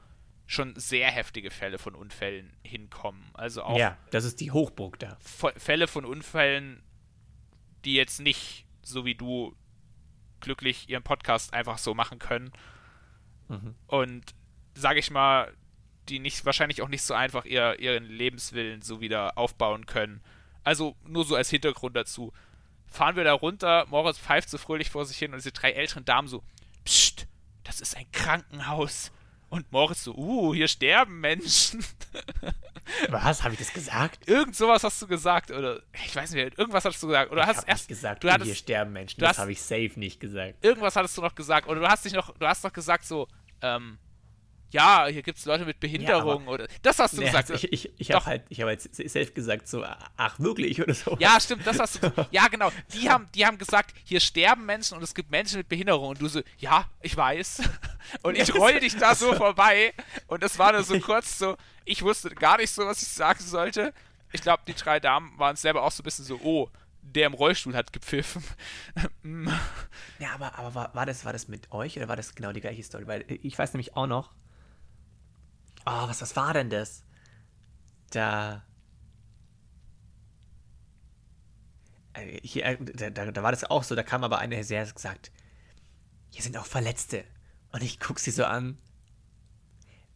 schon 0.48 0.76
sehr 0.76 1.10
heftige 1.10 1.50
Fälle 1.50 1.78
von 1.78 1.96
Unfällen 1.96 2.56
hinkommen. 2.64 3.24
Also 3.34 3.64
auch. 3.64 3.78
Ja, 3.78 3.98
das 4.12 4.26
ist 4.26 4.40
die 4.40 4.52
Hochburg 4.52 5.00
da. 5.00 5.18
Fälle 5.20 5.88
von 5.88 6.06
Unfällen, 6.06 6.84
die 7.84 7.96
jetzt 7.96 8.20
nicht, 8.20 8.66
so 8.84 9.06
wie 9.06 9.16
du, 9.16 9.56
glücklich 10.42 10.90
ihren 10.90 11.04
Podcast 11.04 11.54
einfach 11.54 11.78
so 11.80 11.94
machen 11.96 12.20
können. 12.20 12.52
Mhm. 13.48 13.76
Und 13.88 14.36
sage 14.76 15.00
ich 15.00 15.10
mal, 15.10 15.52
die 16.10 16.20
nicht 16.20 16.46
wahrscheinlich 16.46 16.82
auch 16.84 16.88
nicht 16.88 17.02
so 17.02 17.16
einfach 17.16 17.46
ihr, 17.46 17.80
ihren 17.80 18.06
Lebenswillen 18.06 18.84
so 18.84 19.02
wieder 19.02 19.38
aufbauen 19.38 19.88
können. 19.88 20.22
Also 20.64 20.96
nur 21.08 21.26
so 21.26 21.36
als 21.36 21.50
Hintergrund 21.50 21.96
dazu 21.96 22.32
fahren 22.88 23.16
wir 23.16 23.24
da 23.24 23.34
runter, 23.34 23.86
Moritz 23.90 24.20
pfeift 24.20 24.50
so 24.50 24.58
fröhlich 24.58 24.90
vor 24.90 25.06
sich 25.06 25.18
hin 25.18 25.32
und 25.32 25.38
diese 25.38 25.52
drei 25.52 25.72
älteren 25.72 26.06
Damen 26.06 26.28
so, 26.28 26.44
Psst, 26.86 27.28
das 27.64 27.82
ist 27.82 27.98
ein 27.98 28.10
Krankenhaus. 28.12 29.12
Und 29.56 29.72
Moritz 29.72 30.04
so, 30.04 30.14
uh, 30.16 30.54
hier 30.54 30.68
sterben 30.68 31.22
Menschen. 31.22 31.82
Was? 33.10 33.42
Habe 33.42 33.54
ich 33.54 33.60
das 33.60 33.72
gesagt? 33.72 34.28
Irgend 34.28 34.54
sowas 34.54 34.84
hast 34.84 35.02
du 35.02 35.08
gesagt, 35.08 35.50
oder 35.50 35.82
ich 36.06 36.14
weiß 36.14 36.34
nicht, 36.34 36.60
irgendwas 36.60 36.84
hast 36.84 37.02
du 37.02 37.08
gesagt. 37.08 37.32
Oder 37.32 37.44
ich 37.44 37.48
hast 37.48 37.66
erst 37.66 37.88
gesagt, 37.88 38.26
du 38.26 38.30
hattest, 38.30 38.48
hier 38.48 38.56
sterben 38.56 38.92
Menschen. 38.92 39.22
Das 39.22 39.38
habe 39.38 39.54
ich 39.54 39.62
safe 39.62 39.92
nicht 39.96 40.20
gesagt. 40.20 40.56
Irgendwas 40.62 40.98
hattest 40.98 41.18
du 41.18 41.22
noch 41.22 41.36
gesagt. 41.36 41.70
Oder 41.70 41.80
du 41.80 41.88
hast 41.88 42.04
dich 42.04 42.12
noch, 42.12 42.38
du 42.38 42.46
hast 42.46 42.66
noch 42.66 42.74
gesagt 42.74 43.06
so, 43.06 43.30
ähm, 43.62 43.98
ja, 44.76 45.08
hier 45.08 45.24
gibt 45.24 45.38
es 45.38 45.46
Leute 45.46 45.64
mit 45.64 45.80
Behinderung 45.80 46.44
ja, 46.44 46.50
oder 46.50 46.68
das 46.82 47.00
hast 47.00 47.14
du 47.14 47.22
nee, 47.22 47.28
gesagt. 47.28 47.50
Ich, 47.50 47.72
ich, 47.72 47.92
ich 47.98 48.12
habe 48.12 48.26
halt, 48.26 48.44
ich 48.50 48.60
habe 48.60 48.72
halt 48.72 48.82
selbst 48.82 49.34
gesagt 49.34 49.70
so, 49.70 49.86
ach 50.18 50.40
wirklich 50.40 50.82
oder 50.82 50.94
so. 50.94 51.16
Ja, 51.18 51.40
stimmt, 51.40 51.66
das 51.66 51.80
hast 51.80 52.04
du. 52.04 52.28
ja, 52.32 52.50
genau. 52.50 52.72
Die 52.94 53.10
haben, 53.10 53.30
die 53.34 53.46
haben 53.46 53.58
gesagt, 53.58 53.96
hier 54.04 54.20
sterben 54.20 54.66
Menschen 54.66 54.98
und 54.98 55.04
es 55.04 55.16
gibt 55.16 55.32
Menschen 55.32 55.60
mit 55.60 55.70
Behinderung 55.70 56.10
und 56.10 56.22
du 56.22 56.28
so, 56.28 56.42
ja, 56.58 56.90
ich 57.02 57.16
weiß. 57.16 57.62
Und 58.22 58.38
ich 58.38 58.54
roll 58.54 58.80
dich 58.80 58.96
da 58.98 59.16
so 59.16 59.34
vorbei 59.36 59.92
und 60.28 60.44
es 60.44 60.60
war 60.60 60.74
nur 60.74 60.84
so 60.84 61.00
kurz 61.00 61.40
so, 61.40 61.58
ich 61.86 62.04
wusste 62.04 62.30
gar 62.30 62.58
nicht 62.58 62.70
so, 62.70 62.86
was 62.86 63.02
ich 63.02 63.08
sagen 63.08 63.44
sollte. 63.44 63.96
Ich 64.32 64.42
glaube, 64.42 64.62
die 64.68 64.76
drei 64.76 65.00
Damen 65.00 65.34
waren 65.40 65.56
selber 65.56 65.82
auch 65.82 65.92
so 65.92 66.02
ein 66.02 66.06
bisschen 66.06 66.24
so, 66.24 66.40
oh, 66.44 66.70
der 67.02 67.26
im 67.26 67.34
Rollstuhl 67.34 67.76
hat 67.76 67.92
gepfiffen. 67.92 68.44
ja, 70.20 70.36
aber, 70.36 70.60
aber 70.60 70.76
war, 70.76 70.94
war, 70.94 71.08
das, 71.08 71.26
war 71.26 71.34
das 71.34 71.48
mit 71.48 71.72
euch 71.72 71.98
oder 71.98 72.08
war 72.08 72.16
das 72.16 72.36
genau 72.36 72.52
die 72.52 72.62
gleiche 72.62 72.84
Story? 72.84 73.08
Weil 73.08 73.26
ich 73.28 73.58
weiß 73.58 73.74
nämlich 73.74 73.96
auch 73.96 74.06
noch, 74.06 74.32
Oh, 75.86 76.08
was, 76.08 76.22
was 76.22 76.36
war 76.36 76.54
denn 76.54 76.70
das? 76.70 77.04
Da. 78.10 78.64
Äh, 82.14 82.40
hier, 82.42 82.66
äh, 82.66 82.78
da, 83.12 83.32
da, 83.32 83.44
war 83.44 83.52
das 83.52 83.64
auch 83.66 83.84
so, 83.84 83.96
da 83.96 84.04
kam 84.04 84.24
aber 84.24 84.40
eine 84.40 84.64
sehr 84.64 84.86
gesagt, 84.86 85.32
hier 86.32 86.42
sind 86.42 86.58
auch 86.58 86.66
Verletzte. 86.66 87.24
Und 87.72 87.84
ich 87.84 88.00
guck 88.00 88.20
sie 88.20 88.32
so 88.32 88.46
an. 88.46 88.78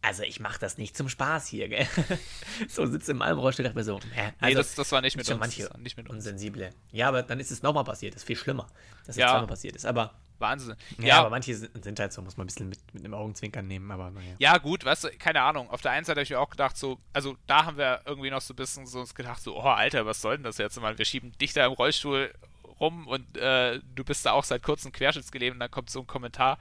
Also 0.02 0.22
ich 0.22 0.40
mach 0.40 0.56
das 0.56 0.78
nicht 0.78 0.96
zum 0.96 1.10
Spaß 1.10 1.46
hier, 1.46 1.68
gell? 1.68 1.86
so 2.68 2.86
sitze 2.86 3.10
im 3.10 3.18
Malmrollstuhl, 3.18 3.64
dachte 3.64 3.76
mir 3.76 3.84
so, 3.84 4.00
hä? 4.14 4.32
Also, 4.40 4.46
nee, 4.46 4.54
das, 4.54 4.74
das 4.74 4.90
war 4.92 5.02
nicht 5.02 5.16
mit 5.16 5.28
uns. 5.28 5.38
Manche 5.38 5.70
nicht 5.78 5.96
mit 5.98 6.08
uns. 6.08 6.26
Unsensible. 6.26 6.70
Ja, 6.90 7.08
aber 7.08 7.22
dann 7.22 7.38
ist 7.38 7.50
es 7.50 7.62
nochmal 7.62 7.84
passiert, 7.84 8.14
das 8.14 8.22
ist 8.22 8.26
viel 8.26 8.36
schlimmer, 8.36 8.66
dass 9.00 9.10
es 9.10 9.16
ja. 9.16 9.28
zweimal 9.28 9.46
passiert 9.46 9.76
ist. 9.76 9.84
Aber 9.84 10.14
Wahnsinn. 10.40 10.76
Ja, 10.98 11.06
ja, 11.06 11.18
aber 11.20 11.30
manche 11.30 11.54
sind, 11.54 11.84
sind, 11.84 12.00
halt 12.00 12.12
so, 12.12 12.22
muss 12.22 12.36
man 12.36 12.44
ein 12.44 12.48
bisschen 12.48 12.68
mit, 12.68 12.78
mit 12.94 13.04
einem 13.04 13.14
Augenzwinkern 13.14 13.66
nehmen, 13.66 13.90
aber 13.90 14.10
naja. 14.10 14.34
Ja, 14.38 14.58
gut, 14.58 14.84
weißt 14.84 15.04
du, 15.04 15.08
keine 15.18 15.42
Ahnung. 15.42 15.70
Auf 15.70 15.80
der 15.80 15.92
einen 15.92 16.04
Seite 16.04 16.20
habe 16.20 16.24
ich 16.24 16.30
mir 16.30 16.40
auch 16.40 16.50
gedacht, 16.50 16.76
so, 16.76 16.98
also 17.12 17.36
da 17.46 17.66
haben 17.66 17.76
wir 17.76 18.00
irgendwie 18.06 18.30
noch 18.30 18.40
so 18.40 18.54
ein 18.54 18.56
bisschen 18.56 18.86
so 18.86 19.00
uns 19.00 19.14
gedacht, 19.14 19.42
so, 19.42 19.56
oh, 19.56 19.62
Alter, 19.62 20.06
was 20.06 20.20
soll 20.20 20.36
denn 20.36 20.44
das 20.44 20.58
jetzt? 20.58 20.80
Mal, 20.80 20.98
wir 20.98 21.04
schieben 21.04 21.32
dich 21.38 21.52
da 21.52 21.66
im 21.66 21.72
Rollstuhl 21.72 22.32
rum 22.80 23.06
und 23.06 23.36
äh, 23.36 23.80
du 23.94 24.04
bist 24.04 24.24
da 24.24 24.32
auch 24.32 24.44
seit 24.44 24.62
kurzem 24.62 24.92
querschnittsgelähmt 24.92 25.54
und 25.54 25.60
dann 25.60 25.70
kommt 25.70 25.90
so 25.90 26.00
ein 26.00 26.06
Kommentar. 26.06 26.58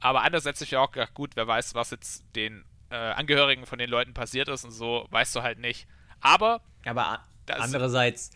aber 0.00 0.22
andererseits 0.22 0.60
ich 0.60 0.72
ja 0.72 0.80
auch 0.80 0.92
gedacht, 0.92 1.14
gut, 1.14 1.32
wer 1.34 1.46
weiß, 1.46 1.74
was 1.74 1.90
jetzt 1.90 2.24
den 2.36 2.64
äh, 2.90 2.94
Angehörigen 2.94 3.66
von 3.66 3.78
den 3.78 3.88
Leuten 3.88 4.14
passiert 4.14 4.48
ist 4.48 4.64
und 4.64 4.72
so, 4.72 5.06
weißt 5.10 5.34
du 5.34 5.42
halt 5.42 5.58
nicht. 5.58 5.86
Aber. 6.20 6.60
Aber 6.84 7.20
andererseits, 7.46 8.30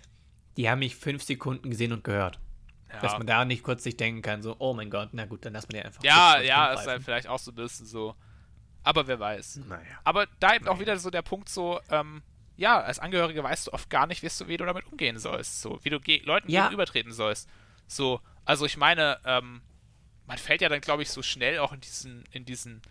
die 0.56 0.70
haben 0.70 0.78
mich 0.78 0.96
fünf 0.96 1.22
Sekunden 1.22 1.70
gesehen 1.70 1.92
und 1.92 2.04
gehört. 2.04 2.38
Ja. 2.94 3.00
Dass 3.00 3.18
man 3.18 3.26
da 3.26 3.44
nicht 3.44 3.62
kurz 3.62 3.82
sich 3.82 3.96
denken 3.96 4.22
kann, 4.22 4.42
so, 4.42 4.56
oh 4.58 4.74
mein 4.74 4.90
Gott, 4.90 5.10
na 5.12 5.26
gut, 5.26 5.44
dann 5.44 5.52
lass 5.52 5.68
man 5.68 5.74
den 5.74 5.86
einfach. 5.86 6.02
Ja, 6.02 6.40
ja, 6.40 6.72
ist 6.72 6.86
halt 6.86 7.02
vielleicht 7.02 7.28
auch 7.28 7.38
so 7.38 7.50
ein 7.50 7.54
bisschen 7.54 7.86
so. 7.86 8.14
Aber 8.82 9.06
wer 9.06 9.18
weiß. 9.18 9.60
Naja. 9.66 9.82
Aber 10.04 10.26
da 10.40 10.54
eben 10.54 10.64
naja. 10.66 10.76
auch 10.76 10.80
wieder 10.80 10.96
so 10.98 11.10
der 11.10 11.22
Punkt 11.22 11.48
so, 11.48 11.80
ähm, 11.90 12.22
ja, 12.56 12.80
als 12.80 12.98
Angehörige 12.98 13.42
weißt 13.42 13.66
du 13.66 13.72
oft 13.72 13.90
gar 13.90 14.06
nicht, 14.06 14.22
wie 14.22 14.28
du, 14.28 14.48
wie 14.48 14.56
du 14.56 14.64
damit 14.64 14.86
umgehen 14.86 15.18
sollst. 15.18 15.62
So, 15.62 15.80
wie 15.82 15.90
du 15.90 16.00
ge 16.00 16.22
Leuten 16.24 16.50
ja. 16.50 16.64
gegenübertreten 16.64 17.12
sollst. 17.12 17.48
So, 17.86 18.20
also 18.44 18.66
ich 18.66 18.76
meine, 18.76 19.18
ähm, 19.24 19.62
man 20.26 20.38
fällt 20.38 20.60
ja 20.60 20.68
dann, 20.68 20.80
glaube 20.80 21.02
ich, 21.02 21.10
so 21.10 21.22
schnell 21.22 21.58
auch 21.58 21.72
in 21.72 21.80
diesen, 21.80 22.24
in 22.30 22.44
diesen, 22.44 22.82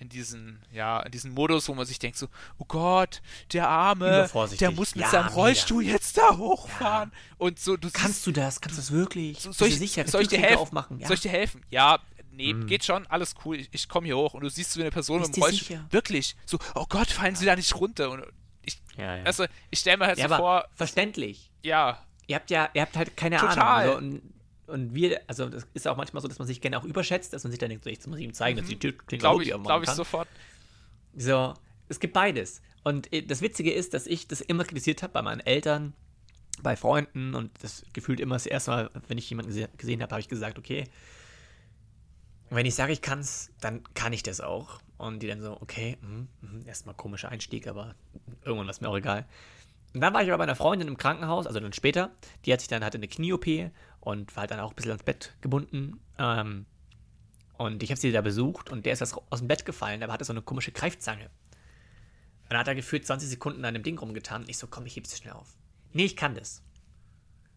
in 0.00 0.08
diesen, 0.08 0.62
ja, 0.72 1.00
in 1.00 1.12
diesen 1.12 1.32
Modus, 1.32 1.68
wo 1.68 1.74
man 1.74 1.84
sich 1.84 1.98
denkt 1.98 2.16
so, 2.16 2.26
oh 2.58 2.64
Gott, 2.66 3.20
der 3.52 3.68
Arme, 3.68 4.28
der 4.58 4.70
muss 4.70 4.94
mit 4.94 5.04
ja, 5.04 5.10
seinem 5.10 5.28
Rollstuhl 5.28 5.82
mega. 5.82 5.92
jetzt 5.92 6.16
da 6.16 6.36
hochfahren. 6.36 7.12
Ja. 7.12 7.36
Und 7.38 7.60
so, 7.60 7.76
du 7.76 7.90
Kannst 7.92 8.26
du 8.26 8.32
das? 8.32 8.60
Kannst 8.60 8.78
du 8.78 8.80
das 8.80 8.92
wirklich? 8.92 9.40
So, 9.40 9.52
soll, 9.52 9.68
ich, 9.68 9.78
sicher, 9.78 10.08
soll 10.08 10.22
ich 10.22 10.28
dir 10.28 10.40
helfen? 10.40 10.58
Aufmachen? 10.58 10.98
Ja. 10.98 11.06
Soll 11.06 11.14
ich 11.14 11.20
dir 11.20 11.30
helfen? 11.30 11.62
Ja, 11.70 11.98
nee, 12.32 12.54
mm. 12.54 12.66
geht 12.66 12.84
schon, 12.84 13.06
alles 13.08 13.34
cool, 13.44 13.56
ich, 13.56 13.68
ich 13.72 13.88
komme 13.88 14.06
hier 14.06 14.16
hoch 14.16 14.32
und 14.32 14.42
du 14.42 14.48
siehst 14.48 14.72
so 14.72 14.80
eine 14.80 14.90
Person 14.90 15.20
mit 15.20 15.36
dem 15.36 15.42
Rollstuhl. 15.42 15.66
Sicher? 15.68 15.86
Wirklich, 15.90 16.34
so, 16.46 16.58
oh 16.74 16.86
Gott, 16.88 17.10
fallen 17.10 17.36
sie 17.36 17.44
da 17.44 17.54
nicht 17.54 17.74
runter. 17.74 18.10
Und 18.10 18.24
ich, 18.64 18.78
also, 19.24 19.44
ich 19.70 19.80
stelle 19.80 19.98
mir 19.98 20.06
halt 20.06 20.18
so 20.18 20.28
vor. 20.28 20.66
Verständlich. 20.74 21.50
Ja. 21.62 22.02
Ihr 22.26 22.36
habt 22.36 22.50
ja, 22.50 22.70
ihr 22.72 22.82
habt 22.82 22.96
halt 22.96 23.16
keine 23.16 23.36
Total. 23.36 23.90
Ahnung. 23.90 24.12
So, 24.12 24.39
und 24.70 24.94
wir, 24.94 25.20
also 25.26 25.48
das 25.48 25.66
ist 25.74 25.86
auch 25.86 25.96
manchmal 25.96 26.22
so, 26.22 26.28
dass 26.28 26.38
man 26.38 26.48
sich 26.48 26.60
gerne 26.60 26.78
auch 26.78 26.84
überschätzt, 26.84 27.32
dass 27.32 27.44
man 27.44 27.50
sich 27.50 27.58
dann 27.58 27.68
denkt, 27.68 27.84
so, 27.84 27.90
jetzt 27.90 28.06
muss 28.06 28.18
ich 28.18 28.24
ihm 28.24 28.34
zeigen, 28.34 28.56
mhm. 28.56 28.62
dass 28.62 28.70
die 28.70 28.78
Tür 28.78 28.92
Glaube 28.92 29.42
ich, 29.42 29.50
glaub 29.50 29.82
ich 29.82 29.90
sofort. 29.90 30.28
So, 31.16 31.54
es 31.88 32.00
gibt 32.00 32.14
beides. 32.14 32.62
Und 32.84 33.12
äh, 33.12 33.22
das 33.22 33.42
Witzige 33.42 33.72
ist, 33.72 33.94
dass 33.94 34.06
ich 34.06 34.28
das 34.28 34.40
immer 34.40 34.64
kritisiert 34.64 35.02
habe 35.02 35.12
bei 35.12 35.22
meinen 35.22 35.40
Eltern, 35.40 35.92
bei 36.62 36.76
Freunden 36.76 37.34
und 37.34 37.50
das 37.62 37.84
gefühlt 37.92 38.20
immer 38.20 38.34
das 38.36 38.46
erste 38.46 38.70
Mal, 38.70 38.90
wenn 39.08 39.18
ich 39.18 39.28
jemanden 39.28 39.52
gese 39.52 39.68
gesehen 39.76 40.02
habe, 40.02 40.12
habe 40.12 40.20
ich 40.20 40.28
gesagt, 40.28 40.58
okay, 40.58 40.84
wenn 42.50 42.66
ich 42.66 42.74
sage, 42.74 42.92
ich 42.92 43.02
kann 43.02 43.20
es, 43.20 43.50
dann 43.60 43.82
kann 43.94 44.12
ich 44.12 44.22
das 44.22 44.40
auch. 44.40 44.80
Und 44.98 45.22
die 45.22 45.28
dann 45.28 45.40
so, 45.40 45.56
okay, 45.60 45.96
mh, 46.02 46.26
mh, 46.42 46.66
erstmal 46.66 46.94
komischer 46.94 47.30
Einstieg, 47.30 47.66
aber 47.66 47.94
irgendwann 48.44 48.66
war 48.66 48.70
es 48.70 48.80
mir 48.80 48.88
auch 48.88 48.96
egal. 48.96 49.26
Und 49.94 50.02
dann 50.02 50.12
war 50.14 50.22
ich 50.22 50.28
aber 50.28 50.38
bei 50.38 50.44
einer 50.44 50.56
Freundin 50.56 50.88
im 50.88 50.96
Krankenhaus, 50.96 51.46
also 51.46 51.58
dann 51.58 51.72
später. 51.72 52.10
Die 52.44 52.52
hat 52.52 52.60
sich 52.60 52.68
dann, 52.68 52.84
hatte 52.84 52.98
eine 52.98 53.08
Knie-OP 53.08 53.46
und 54.00 54.34
war 54.34 54.42
halt 54.42 54.50
dann 54.50 54.60
auch 54.60 54.70
ein 54.70 54.76
bisschen 54.76 54.92
ans 54.92 55.04
Bett 55.04 55.34
gebunden. 55.40 56.00
Ähm, 56.18 56.66
und 57.58 57.82
ich 57.82 57.90
habe 57.90 58.00
sie 58.00 58.12
da 58.12 58.22
besucht 58.22 58.70
und 58.70 58.86
der 58.86 58.94
ist 58.94 59.02
aus 59.02 59.38
dem 59.38 59.48
Bett 59.48 59.64
gefallen, 59.64 60.02
aber 60.02 60.12
hatte 60.12 60.24
so 60.24 60.32
eine 60.32 60.42
komische 60.42 60.72
Greifzange. 60.72 61.24
Und 61.24 62.50
dann 62.50 62.58
hat 62.60 62.68
er 62.68 62.74
gefühlt 62.74 63.06
20 63.06 63.28
Sekunden 63.28 63.64
an 63.64 63.74
dem 63.74 63.82
Ding 63.82 63.98
rumgetan. 63.98 64.42
Und 64.42 64.48
ich 64.48 64.58
so, 64.58 64.66
komm, 64.66 64.86
ich 64.86 64.96
heb's 64.96 65.16
schnell 65.16 65.34
auf. 65.34 65.56
Nee, 65.92 66.06
ich 66.06 66.16
kann 66.16 66.34
das. 66.34 66.62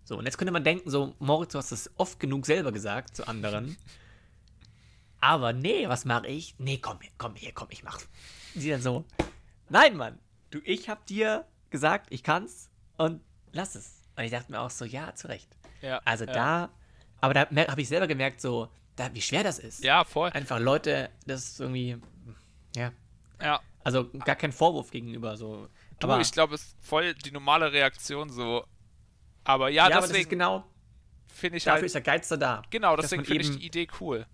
So, 0.03 0.17
und 0.17 0.25
jetzt 0.25 0.37
könnte 0.37 0.51
man 0.51 0.63
denken, 0.63 0.89
so, 0.89 1.15
Moritz, 1.19 1.53
du 1.53 1.57
hast 1.57 1.71
das 1.71 1.89
oft 1.95 2.19
genug 2.19 2.45
selber 2.45 2.71
gesagt 2.71 3.15
zu 3.15 3.27
anderen. 3.27 3.77
Aber 5.21 5.53
nee, 5.53 5.87
was 5.87 6.03
mache 6.03 6.27
ich? 6.27 6.55
Nee, 6.59 6.79
komm, 6.79 6.99
komm, 7.17 7.35
hier, 7.35 7.53
komm, 7.53 7.69
ich 7.71 7.83
mach's. 7.83 8.09
Sie 8.55 8.69
dann 8.69 8.81
so, 8.81 9.05
nein, 9.69 9.95
Mann, 9.95 10.19
du, 10.51 10.59
ich 10.65 10.89
hab 10.89 11.05
dir 11.05 11.47
gesagt, 11.69 12.07
ich 12.09 12.23
kann's 12.23 12.69
und 12.97 13.21
lass 13.53 13.75
es. 13.75 14.03
Und 14.17 14.25
ich 14.25 14.31
dachte 14.31 14.51
mir 14.51 14.59
auch 14.59 14.69
so, 14.69 14.83
ja, 14.83 15.15
zu 15.15 15.29
Recht. 15.29 15.47
Ja, 15.83 16.01
also 16.05 16.25
ja. 16.25 16.33
da, 16.33 16.69
aber 17.21 17.33
da 17.33 17.47
habe 17.67 17.81
ich 17.81 17.87
selber 17.87 18.07
gemerkt, 18.07 18.41
so, 18.41 18.69
da, 18.95 19.13
wie 19.13 19.21
schwer 19.21 19.43
das 19.43 19.59
ist. 19.59 19.83
Ja, 19.83 20.03
voll. 20.03 20.29
Einfach 20.31 20.59
Leute, 20.59 21.09
das 21.25 21.43
ist 21.43 21.59
irgendwie, 21.59 21.97
ja. 22.75 22.91
Ja. 23.41 23.59
Also 23.83 24.09
gar 24.25 24.35
kein 24.35 24.51
Vorwurf 24.51 24.91
gegenüber, 24.91 25.35
so. 25.35 25.67
Du, 25.99 26.07
aber, 26.07 26.21
ich 26.21 26.31
glaube, 26.31 26.55
es 26.55 26.63
ist 26.63 26.77
voll 26.81 27.13
die 27.13 27.31
normale 27.31 27.71
Reaktion 27.71 28.29
so. 28.29 28.65
Aber 29.43 29.69
ja, 29.69 29.89
ja 29.89 29.99
deswegen. 29.99 30.29
genau. 30.29 30.63
Finde 31.27 31.57
ich 31.57 31.65
Dafür 31.65 31.75
halt, 31.75 31.85
ist 31.85 31.95
der 31.95 32.01
Geiz 32.01 32.29
da. 32.29 32.61
Genau, 32.69 32.95
deswegen 32.95 33.25
finde 33.25 33.43
ich 33.43 33.57
die 33.57 33.65
Idee 33.65 33.87
cool. 33.99 34.25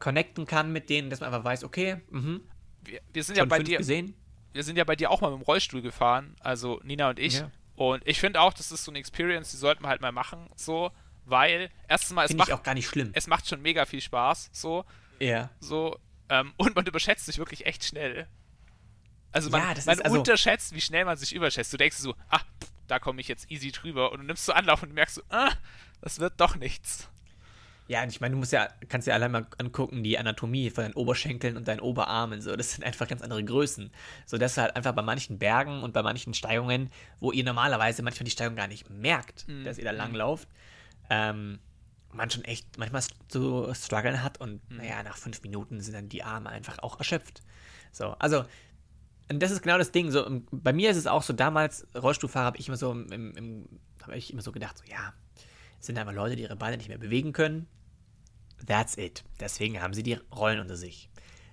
Connecten 0.00 0.46
kann 0.46 0.72
mit 0.72 0.90
denen, 0.90 1.10
dass 1.10 1.20
man 1.20 1.32
einfach 1.32 1.44
weiß, 1.44 1.64
okay, 1.64 2.00
mhm. 2.10 2.42
Wir, 2.82 3.00
wir 3.12 3.22
sind 3.22 3.36
ja 3.36 3.44
bei 3.44 3.62
dir. 3.62 3.78
Gesehen 3.78 4.14
wir 4.52 4.64
sind 4.64 4.76
ja 4.76 4.84
bei 4.84 4.96
dir 4.96 5.10
auch 5.10 5.20
mal 5.20 5.30
mit 5.30 5.40
dem 5.40 5.44
Rollstuhl 5.44 5.82
gefahren, 5.82 6.34
also 6.40 6.80
Nina 6.82 7.10
und 7.10 7.18
ich. 7.18 7.34
Ja. 7.34 7.50
Und 7.78 8.02
ich 8.06 8.18
finde 8.18 8.40
auch, 8.40 8.52
das 8.52 8.72
ist 8.72 8.84
so 8.84 8.90
eine 8.90 8.98
Experience, 8.98 9.52
die 9.52 9.56
sollten 9.56 9.84
wir 9.84 9.88
halt 9.88 10.00
mal 10.00 10.10
machen, 10.10 10.50
so, 10.56 10.90
weil 11.24 11.70
erstens 11.86 12.12
mal 12.12 12.24
es 12.24 12.34
macht 12.34 12.50
auch 12.50 12.64
gar 12.64 12.74
nicht 12.74 12.88
schlimm. 12.88 13.10
Es 13.14 13.28
macht 13.28 13.46
schon 13.46 13.62
mega 13.62 13.86
viel 13.86 14.00
Spaß, 14.00 14.50
so. 14.52 14.84
Ja. 15.20 15.50
So 15.60 15.96
ähm, 16.28 16.54
und 16.56 16.74
man 16.74 16.86
überschätzt 16.86 17.26
sich 17.26 17.38
wirklich 17.38 17.66
echt 17.66 17.84
schnell. 17.84 18.26
Also 19.30 19.50
man, 19.50 19.60
ja, 19.60 19.74
man 19.86 20.00
also 20.00 20.18
unterschätzt, 20.18 20.74
wie 20.74 20.80
schnell 20.80 21.04
man 21.04 21.16
sich 21.16 21.32
überschätzt. 21.32 21.72
Du 21.72 21.76
denkst 21.76 21.98
so, 21.98 22.16
ah, 22.30 22.40
da 22.88 22.98
komme 22.98 23.20
ich 23.20 23.28
jetzt 23.28 23.48
easy 23.48 23.70
drüber 23.70 24.10
und 24.10 24.20
du 24.20 24.26
nimmst 24.26 24.44
so 24.44 24.52
Anlauf 24.52 24.82
und 24.82 24.92
merkst 24.92 25.14
so, 25.14 25.22
ah, 25.28 25.52
das 26.00 26.18
wird 26.18 26.40
doch 26.40 26.56
nichts. 26.56 27.08
Ja, 27.88 28.02
und 28.02 28.10
ich 28.10 28.20
meine, 28.20 28.32
du 28.32 28.38
musst 28.38 28.52
ja, 28.52 28.68
kannst 28.90 29.08
ja 29.08 29.14
allein 29.14 29.32
mal 29.32 29.46
angucken, 29.56 30.02
die 30.02 30.18
Anatomie 30.18 30.68
von 30.68 30.84
deinen 30.84 30.94
Oberschenkeln 30.94 31.56
und 31.56 31.66
deinen 31.66 31.80
Oberarmen. 31.80 32.42
So, 32.42 32.54
das 32.54 32.72
sind 32.72 32.84
einfach 32.84 33.08
ganz 33.08 33.22
andere 33.22 33.42
Größen. 33.42 33.90
So 34.26 34.36
dass 34.36 34.58
halt 34.58 34.76
einfach 34.76 34.92
bei 34.92 35.02
manchen 35.02 35.38
Bergen 35.38 35.82
und 35.82 35.94
bei 35.94 36.02
manchen 36.02 36.34
Steigungen, 36.34 36.90
wo 37.18 37.32
ihr 37.32 37.44
normalerweise 37.44 38.02
manchmal 38.02 38.24
die 38.24 38.30
Steigung 38.30 38.56
gar 38.56 38.68
nicht 38.68 38.90
merkt, 38.90 39.48
mhm. 39.48 39.64
dass 39.64 39.78
ihr 39.78 39.84
da 39.84 39.90
langlauft, 39.92 40.48
ähm, 41.08 41.60
man 42.12 42.30
schon 42.30 42.44
echt 42.44 42.76
manchmal 42.76 43.02
so 43.28 43.72
strugglen 43.72 44.22
hat 44.22 44.38
und 44.38 44.68
mhm. 44.70 44.76
naja, 44.76 45.02
nach 45.02 45.16
fünf 45.16 45.42
Minuten 45.42 45.80
sind 45.80 45.94
dann 45.94 46.10
die 46.10 46.22
Arme 46.22 46.50
einfach 46.50 46.78
auch 46.80 46.98
erschöpft. 46.98 47.40
So, 47.90 48.10
also, 48.18 48.44
und 49.30 49.42
das 49.42 49.50
ist 49.50 49.62
genau 49.62 49.78
das 49.78 49.92
Ding. 49.92 50.10
So, 50.10 50.26
bei 50.50 50.74
mir 50.74 50.90
ist 50.90 50.98
es 50.98 51.06
auch 51.06 51.22
so, 51.22 51.32
damals, 51.32 51.86
Rollstuhlfahrer, 51.94 52.46
habe 52.46 52.58
ich 52.58 52.68
immer 52.68 52.76
so 52.76 52.92
im, 52.92 53.32
im 53.34 53.68
habe 54.02 54.16
ich 54.16 54.32
immer 54.32 54.42
so 54.42 54.52
gedacht, 54.52 54.78
so, 54.78 54.84
ja, 54.90 55.14
sind 55.80 55.98
einfach 55.98 56.14
Leute, 56.14 56.36
die 56.36 56.42
ihre 56.42 56.56
Beine 56.56 56.76
nicht 56.76 56.88
mehr 56.88 56.98
bewegen 56.98 57.32
können 57.32 57.68
That's 58.66 58.96
it. 58.96 59.24
Deswegen 59.40 59.80
haben 59.80 59.94
sie 59.94 60.02
die 60.02 60.18
Rollen 60.34 60.60
unter 60.60 60.76
sich. 60.76 61.08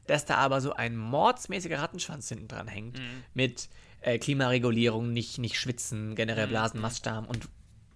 Dass 0.08 0.26
da 0.26 0.36
aber 0.36 0.62
so 0.62 0.74
ein 0.74 0.96
mordsmäßiger 0.96 1.80
Rattenschwanz 1.80 2.30
hinten 2.30 2.48
dran 2.48 2.68
hängt, 2.68 3.00
mhm. 3.00 3.24
mit 3.34 3.70
äh, 4.02 4.18
Klimaregulierung, 4.20 5.12
nicht, 5.12 5.38
nicht 5.38 5.60
schwitzen, 5.60 6.16
generell 6.16 6.48
mhm. 6.48 6.52
Blasen, 6.52 6.80
Mastdarm 6.80 7.26
und 7.26 7.48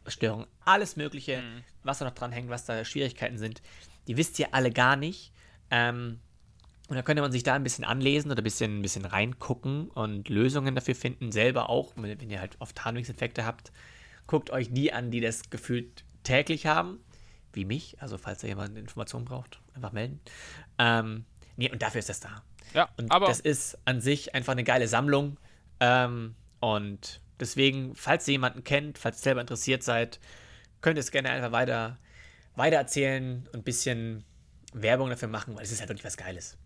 Störungen, 0.07 0.47
alles 0.65 0.95
Mögliche, 0.95 1.41
mhm. 1.41 1.63
was 1.83 1.99
da 1.99 2.05
noch 2.05 2.15
dran 2.15 2.31
hängt, 2.31 2.49
was 2.49 2.65
da 2.65 2.83
Schwierigkeiten 2.83 3.37
sind, 3.37 3.61
die 4.07 4.17
wisst 4.17 4.39
ihr 4.39 4.53
alle 4.53 4.71
gar 4.71 4.95
nicht. 4.95 5.33
Ähm, 5.69 6.19
und 6.87 6.95
da 6.95 7.03
könnte 7.03 7.21
man 7.21 7.31
sich 7.31 7.43
da 7.43 7.53
ein 7.53 7.63
bisschen 7.63 7.83
anlesen 7.83 8.31
oder 8.31 8.41
ein 8.41 8.43
bisschen, 8.43 8.79
ein 8.79 8.81
bisschen 8.81 9.05
reingucken 9.05 9.89
und 9.89 10.29
Lösungen 10.29 10.73
dafür 10.73 10.95
finden, 10.95 11.31
selber 11.31 11.69
auch, 11.69 11.93
wenn 11.95 12.29
ihr 12.31 12.39
halt 12.39 12.55
oft 12.59 12.83
Harnwegsinfekte 12.83 13.45
habt. 13.45 13.71
Guckt 14.25 14.49
euch 14.49 14.73
die 14.73 14.91
an, 14.91 15.11
die 15.11 15.21
das 15.21 15.51
gefühlt 15.51 16.03
täglich 16.29 16.67
haben 16.67 16.99
wie 17.53 17.65
mich. 17.65 18.01
Also 18.01 18.17
falls 18.17 18.41
da 18.41 18.47
jemand 18.47 18.77
Informationen 18.77 19.25
braucht, 19.25 19.59
einfach 19.73 19.91
melden. 19.91 20.21
Ähm, 20.77 21.25
nee, 21.57 21.71
und 21.71 21.81
dafür 21.81 21.99
ist 21.99 22.09
das 22.09 22.19
da. 22.19 22.43
Ja, 22.73 22.87
und 22.97 23.11
aber 23.11 23.27
das 23.27 23.39
ist 23.39 23.79
an 23.85 23.99
sich 23.99 24.35
einfach 24.35 24.51
eine 24.51 24.63
geile 24.63 24.87
Sammlung. 24.87 25.37
Ähm, 25.79 26.35
und 26.59 27.21
deswegen, 27.39 27.95
falls 27.95 28.27
ihr 28.27 28.33
jemanden 28.33 28.63
kennt, 28.63 28.99
falls 28.99 29.19
ihr 29.19 29.23
selber 29.23 29.41
interessiert 29.41 29.81
seid, 29.81 30.19
könnt 30.81 30.97
ihr 30.97 31.01
es 31.01 31.09
gerne 31.09 31.31
einfach 31.31 31.51
weiter, 31.51 31.97
weiter 32.55 32.77
erzählen 32.77 33.47
und 33.47 33.61
ein 33.61 33.63
bisschen 33.63 34.23
Werbung 34.73 35.09
dafür 35.09 35.29
machen, 35.29 35.55
weil 35.55 35.63
es 35.63 35.71
ist 35.71 35.79
halt 35.79 35.89
wirklich 35.89 36.05
was 36.05 36.17
Geiles. 36.17 36.57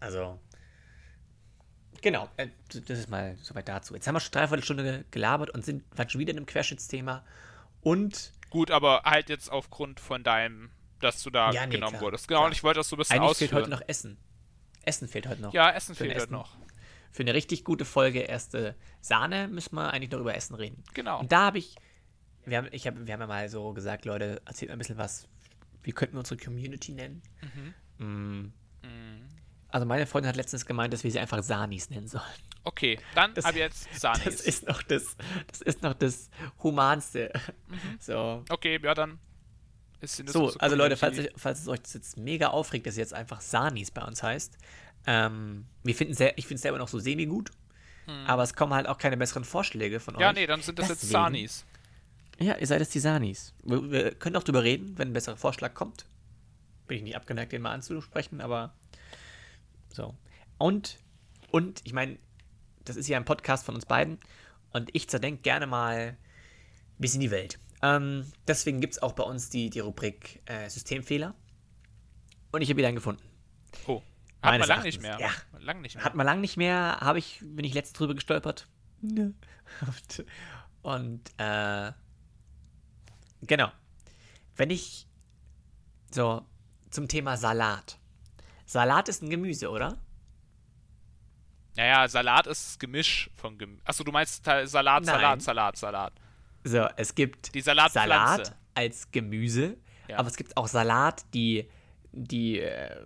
Also, 0.00 0.40
genau, 2.00 2.30
äh, 2.38 2.48
das 2.68 2.98
ist 2.98 3.10
mal 3.10 3.36
soweit 3.42 3.68
dazu. 3.68 3.94
Jetzt 3.94 4.06
haben 4.06 4.14
wir 4.14 4.20
schon 4.20 4.32
dreiviertel 4.32 4.64
Stunde 4.64 5.04
gelabert 5.10 5.50
und 5.50 5.66
sind 5.66 5.84
schon 6.08 6.18
wieder 6.18 6.30
in 6.30 6.38
einem 6.38 6.46
Querschnittsthema. 6.46 7.22
Und 7.82 8.32
Gut, 8.52 8.70
aber 8.70 9.02
halt 9.04 9.30
jetzt 9.30 9.50
aufgrund 9.50 9.98
von 9.98 10.22
deinem, 10.22 10.70
dass 11.00 11.22
du 11.22 11.30
da 11.30 11.52
ja, 11.52 11.64
nee, 11.64 11.72
genommen 11.72 11.92
klar, 11.92 12.02
wurdest. 12.02 12.28
Genau, 12.28 12.40
klar. 12.40 12.46
und 12.48 12.52
ich 12.52 12.62
wollte 12.62 12.80
das 12.80 12.88
so 12.88 12.96
ein 12.96 12.98
bisschen 12.98 13.16
Eigentlich 13.16 13.30
ausführen. 13.30 13.48
fehlt 13.48 13.62
heute 13.62 13.70
noch 13.70 13.82
Essen. 13.86 14.18
Essen 14.84 15.08
fehlt 15.08 15.26
heute 15.26 15.40
noch. 15.40 15.54
Ja, 15.54 15.70
Essen 15.70 15.94
fehlt 15.94 16.14
heute 16.14 16.30
noch. 16.30 16.58
Für 17.10 17.22
eine 17.22 17.32
richtig 17.32 17.64
gute 17.64 17.86
Folge 17.86 18.20
erste 18.20 18.74
Sahne 19.00 19.48
müssen 19.48 19.74
wir 19.74 19.90
eigentlich 19.90 20.10
noch 20.10 20.20
über 20.20 20.34
Essen 20.34 20.54
reden. 20.54 20.84
Genau. 20.92 21.20
Und 21.20 21.32
da 21.32 21.46
habe 21.46 21.58
ich, 21.58 21.76
wir 22.44 22.58
haben, 22.58 22.68
ich 22.72 22.86
hab, 22.86 22.94
wir 22.94 23.12
haben 23.12 23.20
ja 23.20 23.26
mal 23.26 23.48
so 23.48 23.72
gesagt, 23.72 24.04
Leute, 24.04 24.42
erzählt 24.44 24.68
mal 24.68 24.74
ein 24.74 24.78
bisschen 24.78 24.98
was, 24.98 25.28
wie 25.82 25.92
könnten 25.92 26.16
wir 26.16 26.18
unsere 26.20 26.38
Community 26.38 26.92
nennen? 26.92 27.22
Mhm. 27.98 28.06
Mm. 28.06 28.52
Mhm. 28.82 29.28
Also 29.68 29.86
meine 29.86 30.06
Freundin 30.06 30.28
hat 30.28 30.36
letztens 30.36 30.66
gemeint, 30.66 30.92
dass 30.92 31.04
wir 31.04 31.10
sie 31.10 31.18
einfach 31.18 31.42
Sanis 31.42 31.88
nennen 31.88 32.06
sollen. 32.06 32.22
Okay, 32.64 32.98
dann 33.14 33.34
das, 33.34 33.44
ab 33.44 33.56
jetzt 33.56 33.92
Sanis. 33.94 34.24
Das 34.24 34.40
ist 34.40 34.68
noch 34.68 34.82
das, 34.82 35.16
das 35.48 35.62
ist 35.62 35.82
noch 35.82 35.94
das 35.94 36.30
Humanste. 36.62 37.32
Mhm. 37.68 37.98
So. 37.98 38.44
Okay, 38.48 38.78
ja, 38.82 38.94
dann 38.94 39.18
ist 40.00 40.20
das 40.20 40.32
so. 40.32 40.52
Also 40.58 40.76
Leute, 40.76 40.96
falls, 40.96 41.18
falls 41.36 41.60
es 41.60 41.68
euch 41.68 41.80
das 41.80 41.94
jetzt 41.94 42.16
mega 42.16 42.48
aufregt, 42.48 42.86
dass 42.86 42.96
jetzt 42.96 43.14
einfach 43.14 43.40
Sanis 43.40 43.90
bei 43.90 44.02
uns 44.02 44.22
heißt, 44.22 44.58
ähm, 45.06 45.66
wir 45.82 45.94
finden 45.94 46.14
sehr, 46.14 46.38
ich 46.38 46.46
finde 46.46 46.56
es 46.56 46.62
selber 46.62 46.78
noch 46.78 46.88
so 46.88 46.98
semi-gut, 46.98 47.50
hm. 48.06 48.26
aber 48.26 48.42
es 48.42 48.54
kommen 48.54 48.74
halt 48.74 48.86
auch 48.86 48.98
keine 48.98 49.16
besseren 49.16 49.44
Vorschläge 49.44 50.00
von 50.00 50.14
ja, 50.14 50.18
euch. 50.18 50.24
Ja, 50.24 50.32
nee, 50.32 50.46
dann 50.46 50.60
sind 50.60 50.78
das 50.78 50.88
Deswegen, 50.88 51.02
jetzt 51.02 51.10
Sanis. 51.10 51.64
Ja, 52.38 52.56
ihr 52.56 52.66
seid 52.66 52.80
jetzt 52.80 52.94
die 52.94 53.00
Sanis. 53.00 53.54
Wir, 53.64 53.90
wir 53.90 54.14
können 54.14 54.36
auch 54.36 54.42
drüber 54.42 54.62
reden, 54.62 54.98
wenn 54.98 55.08
ein 55.08 55.12
besserer 55.12 55.36
Vorschlag 55.36 55.74
kommt. 55.74 56.06
bin 56.86 56.98
ich 56.98 57.02
nicht 57.02 57.16
abgeneigt, 57.16 57.52
den 57.52 57.62
mal 57.62 57.72
anzusprechen, 57.72 58.40
aber 58.40 58.72
so. 59.90 60.14
Und, 60.58 60.98
und 61.50 61.80
ich 61.84 61.92
meine, 61.92 62.18
das 62.84 62.96
ist 62.96 63.08
ja 63.08 63.16
ein 63.16 63.24
Podcast 63.24 63.64
von 63.64 63.74
uns 63.74 63.86
beiden 63.86 64.18
und 64.72 64.90
ich 64.92 65.08
zerdenke 65.08 65.42
gerne 65.42 65.66
mal 65.66 65.96
ein 65.98 66.16
bisschen 66.98 67.20
die 67.20 67.30
Welt. 67.30 67.58
Ähm, 67.82 68.30
deswegen 68.46 68.80
gibt 68.80 68.94
es 68.94 69.02
auch 69.02 69.12
bei 69.12 69.24
uns 69.24 69.50
die, 69.50 69.70
die 69.70 69.80
Rubrik 69.80 70.40
äh, 70.46 70.68
Systemfehler. 70.68 71.34
Und 72.52 72.62
ich 72.62 72.68
habe 72.68 72.78
wieder 72.78 72.88
einen 72.88 72.96
gefunden. 72.96 73.22
Oh. 73.86 74.02
Hat 74.42 74.58
man 74.58 74.68
lang 74.68 74.82
nicht 74.82 75.00
mehr. 75.00 75.18
Ja. 75.20 75.30
Lang 75.58 75.80
nicht 75.80 75.94
mehr. 75.94 76.04
Hat 76.04 76.14
man 76.14 76.26
lang 76.26 76.40
nicht 76.40 76.56
mehr, 76.56 76.98
habe 77.00 77.18
ich, 77.18 77.40
bin 77.42 77.64
ich 77.64 77.74
letztens 77.74 77.98
drüber 77.98 78.14
gestolpert. 78.14 78.68
Und, 79.02 79.34
und 80.82 81.20
äh, 81.38 81.92
genau. 83.42 83.70
Wenn 84.56 84.70
ich 84.70 85.06
so 86.10 86.44
zum 86.90 87.08
Thema 87.08 87.36
Salat. 87.36 87.98
Salat 88.66 89.08
ist 89.08 89.22
ein 89.22 89.30
Gemüse, 89.30 89.70
oder? 89.70 89.98
Naja, 91.76 92.06
Salat 92.08 92.46
ist 92.46 92.66
das 92.66 92.78
Gemisch 92.78 93.30
von 93.34 93.56
Gemüse. 93.58 93.80
Achso, 93.84 94.04
du 94.04 94.12
meinst 94.12 94.44
Ta- 94.44 94.66
Salat, 94.66 95.04
Nein. 95.04 95.14
Salat, 95.14 95.42
Salat, 95.42 95.76
Salat. 95.76 96.12
So, 96.64 96.86
es 96.96 97.14
gibt 97.14 97.54
Die 97.54 97.60
Salatpflanze. 97.60 98.44
Salat 98.44 98.56
als 98.74 99.10
Gemüse, 99.10 99.76
Ja. 100.08 100.18
aber 100.18 100.28
es 100.28 100.36
gibt 100.36 100.56
auch 100.56 100.68
Salat, 100.68 101.24
die, 101.34 101.68
die 102.12 102.60
äh, 102.60 102.96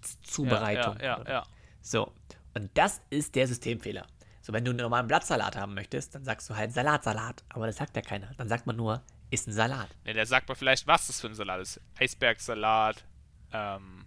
Gerichtszubereitung. 0.00 0.96
Ja, 0.98 1.18
ja, 1.18 1.22
ja, 1.24 1.30
ja. 1.30 1.42
So, 1.82 2.12
und 2.54 2.70
das 2.74 3.00
ist 3.10 3.34
der 3.34 3.46
Systemfehler. 3.46 4.06
So, 4.42 4.52
wenn 4.52 4.64
du 4.64 4.70
einen 4.70 4.78
normalen 4.80 5.08
Blattsalat 5.08 5.56
haben 5.56 5.74
möchtest, 5.74 6.14
dann 6.14 6.24
sagst 6.24 6.48
du 6.48 6.54
halt 6.56 6.72
Salatsalat, 6.72 7.42
aber 7.48 7.66
das 7.66 7.76
sagt 7.76 7.96
ja 7.96 8.02
keiner. 8.02 8.30
Dann 8.36 8.48
sagt 8.48 8.66
man 8.66 8.76
nur, 8.76 9.02
ist 9.30 9.48
ein 9.48 9.52
Salat. 9.52 9.88
Ne, 10.04 10.12
der 10.12 10.24
sagt 10.26 10.48
mal 10.48 10.54
vielleicht, 10.54 10.86
was 10.86 11.08
das 11.08 11.20
für 11.20 11.26
ein 11.26 11.34
Salat 11.34 11.60
ist. 11.60 11.80
Eisbergsalat, 11.98 13.04
ähm. 13.52 14.05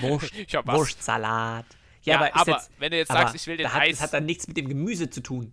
Wurst. 0.00 0.32
Wurstsalat. 0.66 1.66
Ja, 2.02 2.24
ist 2.24 2.36
aber 2.36 2.62
wenn 2.78 2.90
du 2.92 2.96
jetzt 2.98 3.10
aber 3.10 3.20
sagst, 3.20 3.34
ich 3.34 3.46
will 3.46 3.56
den 3.56 3.72
hat, 3.72 3.82
Eis- 3.82 3.92
Das 3.92 4.00
hat 4.02 4.12
dann 4.12 4.26
nichts 4.26 4.46
mit 4.46 4.56
dem 4.56 4.68
Gemüse 4.68 5.10
zu 5.10 5.20
tun. 5.22 5.52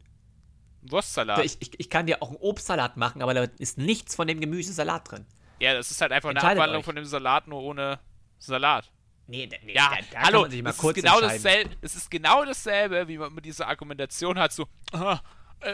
Wurstsalat. 0.84 1.44
Ich, 1.46 1.58
ich, 1.60 1.80
ich 1.80 1.90
kann 1.90 2.06
dir 2.06 2.22
auch 2.22 2.30
einen 2.30 2.38
Obstsalat 2.38 2.98
machen, 2.98 3.22
aber 3.22 3.34
da 3.34 3.46
ist 3.58 3.78
nichts 3.78 4.16
von 4.16 4.28
dem 4.28 4.40
Gemüsesalat 4.40 5.10
drin. 5.12 5.26
ja, 5.60 5.74
das 5.74 5.92
ist 5.92 6.02
halt 6.02 6.12
einfach 6.12 6.30
eine 6.30 6.42
Abwandlung 6.44 6.80
euch. 6.82 6.86
von 6.86 6.96
dem 6.96 7.06
Salat, 7.06 7.48
nur 7.48 7.62
ohne 7.62 8.00
Salat. 8.38 8.92
Nee, 9.26 9.48
nee 9.64 9.74
Ja, 9.74 9.90
da, 9.90 9.96
da 9.96 10.02
kann 10.12 10.24
hallo, 10.26 10.42
man 10.42 10.52
sich 10.52 10.62
mal 10.62 10.70
es, 10.72 10.78
kurz 10.78 10.98
ist 10.98 11.04
genau 11.04 11.22
dasselbe, 11.22 11.76
es 11.82 11.96
ist 11.96 12.12
genau 12.12 12.44
dasselbe, 12.44 13.08
wie 13.08 13.18
man 13.18 13.34
mit 13.34 13.46
dieser 13.46 13.68
Argumentation 13.68 14.38
hat, 14.38 14.52
so, 14.52 14.68
ah, 14.92 15.20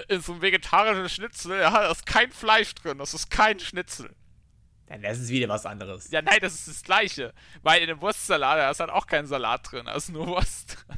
in 0.08 0.22
so 0.22 0.34
einem 0.34 0.42
vegetarischen 0.44 1.10
Schnitzel, 1.10 1.60
ja, 1.60 1.72
da 1.72 1.92
ist 1.92 2.06
kein 2.06 2.32
Fleisch 2.32 2.76
drin, 2.76 3.00
das 3.00 3.16
ist 3.16 3.32
kein 3.32 3.60
Schnitzel. 3.60 4.16
Dann 4.90 5.04
ist 5.04 5.30
wieder 5.30 5.48
was 5.48 5.68
anderes. 5.68 6.10
Ja, 6.10 6.22
nein, 6.24 6.40
das 6.42 6.56
ist 6.56 6.68
das 6.68 6.84
Gleiche. 6.84 7.34
Weil 7.62 7.82
in 7.82 7.88
dem 7.88 8.02
Wurstsalat, 8.02 8.58
da 8.58 8.72
ist 8.72 8.80
halt 8.80 8.90
auch 8.90 9.06
kein 9.06 9.28
Salat 9.28 9.72
drin, 9.72 9.86
da 9.86 9.94
ist 9.94 10.10
nur 10.10 10.28
Wurst 10.28 10.78
drin. 10.88 10.98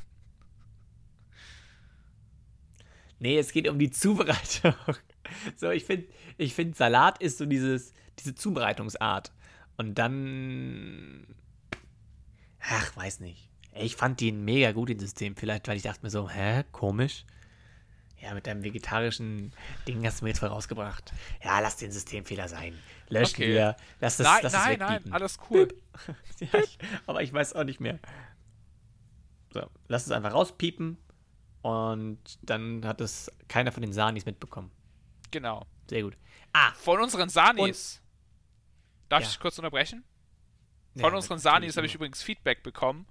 Nee, 3.20 3.38
es 3.38 3.52
geht 3.52 3.68
um 3.68 3.78
die 3.78 3.92
Zubereitung. 3.92 4.74
So, 5.56 5.70
ich 5.70 5.86
finde, 5.86 6.08
ich 6.38 6.54
find, 6.54 6.76
Salat 6.76 7.22
ist 7.22 7.38
so 7.38 7.46
dieses, 7.46 7.94
diese 8.20 8.36
Zubereitungsart. 8.36 9.32
Und 9.78 9.96
dann. 9.96 11.26
Ach, 12.60 12.98
weiß 12.98 13.22
nicht. 13.22 13.50
Ich 13.74 13.96
fand 13.96 14.20
den 14.20 14.44
mega 14.44 14.74
gut, 14.74 14.90
den 14.90 15.00
System. 15.00 15.38
Vielleicht, 15.38 15.70
weil 15.70 15.78
ich 15.78 15.84
dachte 15.84 16.02
mir 16.04 16.10
so, 16.10 16.30
hä, 16.30 16.66
komisch. 16.74 17.24
Ja, 18.22 18.34
mit 18.36 18.46
deinem 18.46 18.64
vegetarischen 18.64 19.52
Ding 19.88 20.06
hast 20.06 20.22
du 20.22 20.26
mir 20.26 20.30
jetzt 20.30 20.40
voll 20.40 20.50
rausgebracht. 20.50 21.12
Ja, 21.44 21.60
lass 21.60 21.78
den 21.78 21.92
Systemfehler 21.92 22.48
sein. 22.48 22.78
Löschen 23.10 23.36
Okay. 23.36 23.50
wir. 23.54 23.76
Lass 24.00 24.18
das, 24.18 24.28
nein, 24.28 24.40
lass 24.44 24.54
nein, 24.54 24.80
nein, 24.80 25.12
alles 25.14 25.40
cool. 25.50 25.68
ja, 26.40 26.60
ich, 26.60 26.78
aber 27.08 27.24
ich 27.24 27.34
weiß 27.34 27.54
auch 27.54 27.64
nicht 27.64 27.80
mehr. 27.80 27.98
So, 29.54 29.68
lass 29.88 30.06
es 30.06 30.12
einfach 30.12 30.34
rauspiepen. 30.34 30.98
Und 31.64 32.20
dann 32.42 32.86
hat 32.86 33.02
es 33.02 33.32
keiner 33.48 33.72
von 33.72 33.82
den 33.82 33.94
Sanis 33.94 34.26
mitbekommen. 34.26 34.72
Genau. 35.32 35.66
Sehr 35.90 36.04
gut. 36.04 36.18
Ah, 36.54 36.72
Von 36.74 37.02
unseren 37.02 37.30
Sanis. 37.30 38.02
Darf 39.10 39.24
Ja. 39.24 39.30
ich 39.30 39.40
kurz 39.40 39.58
unterbrechen? 39.60 40.04
ja, 40.96 41.02
Von 41.02 41.14
unseren 41.16 41.36
natürlich 41.38 41.44
Sanis 41.44 41.78
habe 41.78 41.86
ich 41.88 41.96
übrigens 41.96 42.24
Feedback 42.24 42.64
bekommen. 42.64 43.06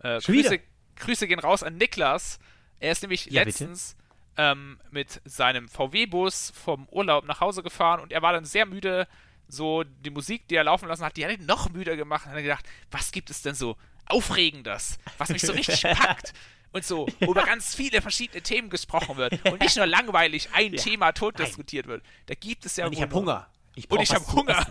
Äh, 0.00 0.20
Grüße? 0.20 0.60
Grüße 0.96 1.28
gehen 1.28 1.38
raus 1.38 1.62
an 1.62 1.76
Niklas. 1.76 2.38
Er 2.80 2.92
ist 2.92 3.02
nämlich 3.02 3.26
Ja, 3.26 3.42
letztens 3.44 3.96
ähm, 4.38 4.80
mit 4.90 5.20
seinem 5.24 5.68
VW-Bus 5.68 6.52
vom 6.54 6.88
Urlaub 6.88 7.26
nach 7.26 7.40
Hause 7.40 7.62
gefahren 7.62 8.00
und 8.00 8.12
er 8.12 8.22
war 8.22 8.32
dann 8.32 8.44
sehr 8.44 8.64
müde. 8.64 9.06
So 9.50 9.82
die 9.82 10.10
Musik, 10.10 10.46
die 10.48 10.54
er 10.56 10.64
laufen 10.64 10.88
lassen 10.88 11.04
hat, 11.04 11.16
die 11.16 11.24
hat 11.24 11.32
ihn 11.32 11.46
noch 11.46 11.70
müder 11.70 11.96
gemacht. 11.96 12.24
Und 12.26 12.30
hat 12.30 12.36
er 12.36 12.42
gedacht, 12.42 12.66
was 12.90 13.12
gibt 13.12 13.30
es 13.30 13.42
denn 13.42 13.54
so 13.54 13.76
Aufregendes, 14.06 14.98
was 15.16 15.30
mich 15.30 15.42
so 15.42 15.52
richtig 15.52 15.82
packt? 15.94 16.32
Und 16.70 16.84
so 16.84 17.08
über 17.20 17.44
ganz 17.44 17.74
viele 17.74 18.02
verschiedene 18.02 18.42
Themen 18.42 18.68
gesprochen 18.68 19.16
wird 19.16 19.42
und 19.50 19.60
nicht 19.60 19.76
nur 19.76 19.86
langweilig 19.86 20.50
ein 20.52 20.72
Ja. 20.74 20.82
Thema 20.82 21.12
tot 21.12 21.38
diskutiert 21.38 21.86
wird. 21.86 22.04
Da 22.26 22.34
gibt 22.34 22.66
es 22.66 22.76
ja 22.76 22.86
Und 22.86 22.92
ich 22.92 23.00
habe 23.00 23.14
Hunger. 23.14 23.48
Ich 23.74 23.90
Und 23.90 24.02
ich 24.02 24.10
was 24.10 24.16
hab 24.16 24.26
zu 24.26 24.36
Hunger. 24.36 24.66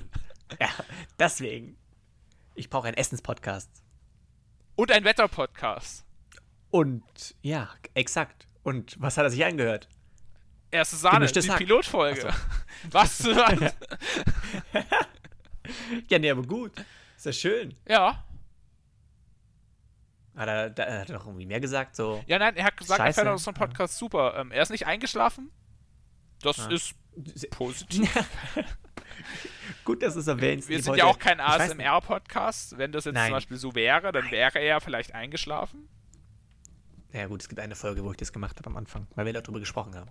Ja, 0.62 0.70
deswegen. 1.18 1.76
Ich 2.54 2.70
brauche 2.70 2.88
einen 2.88 2.98
Essenspodcast. 2.98 3.70
Und 4.76 4.92
ein 4.92 5.04
Wetterpodcast. 5.04 6.06
Und 6.70 7.04
ja, 7.42 7.70
exakt. 7.96 8.48
Und 8.68 9.00
was 9.00 9.16
hat 9.18 9.24
er 9.24 9.30
sich 9.30 9.46
angehört? 9.46 9.88
Erste 10.72 10.98
Sahne, 10.98 11.20
Gemischtes 11.20 11.46
die 11.46 11.52
Hack. 11.52 11.60
Pilotfolge. 11.60 12.28
Was? 12.92 13.20
ja. 13.24 13.72
Ja, 16.10 16.20
nee, 16.20 16.30
aber 16.30 16.42
gut. 16.42 16.74
Ist 17.16 17.26
ja 17.28 17.32
schön. 17.32 17.76
ja. 17.88 18.26
Hat 20.36 20.50
er, 20.50 20.70
da, 20.70 20.84
er 20.84 21.00
hat 21.00 21.10
doch 21.10 21.26
irgendwie 21.28 21.46
mehr 21.46 21.62
gesagt, 21.62 21.96
so. 21.96 22.22
Ja, 22.28 22.38
nein, 22.40 22.58
er 22.58 22.66
hat 22.66 22.76
gesagt, 22.76 23.00
Scheiße. 23.00 23.22
er 23.22 23.24
fand 23.26 23.32
unseren 23.34 23.54
Podcast 23.54 23.98
super. 23.98 24.36
Ähm, 24.38 24.52
er 24.52 24.64
ist 24.64 24.70
nicht 24.70 24.86
eingeschlafen. 24.86 25.50
Das 26.42 26.58
Ja. 26.58 26.68
ist 26.68 26.94
positiv. 27.52 28.14
Gut, 29.86 30.04
dass 30.04 30.18
es 30.18 30.28
erwähnst. 30.28 30.68
Wir 30.68 30.84
sind 30.84 30.98
ja 30.98 31.06
auch 31.06 31.18
kein. 31.20 31.40
ASMR-Podcast. 31.40 32.78
Wenn 32.78 32.92
das 32.92 33.06
jetzt 33.06 33.14
Nein. 33.16 33.28
zum 33.28 33.34
Beispiel 33.36 33.58
so 33.58 33.76
wäre, 33.76 34.12
dann 34.12 34.30
wäre 34.30 34.60
er 34.60 34.82
vielleicht 34.82 35.16
eingeschlafen. 35.16 35.88
Ja, 37.14 37.28
gut, 37.28 37.42
es 37.42 37.50
gibt 37.50 37.60
eine 37.60 37.76
Folge, 37.76 38.04
wo 38.04 38.12
ich 38.12 38.18
das 38.18 38.34
gemacht 38.34 38.58
habe 38.58 38.70
am 38.70 38.78
Anfang, 38.78 39.08
weil 39.16 39.26
wir 39.26 39.34
darüber 39.34 39.60
gesprochen 39.60 39.96
haben. 39.96 40.10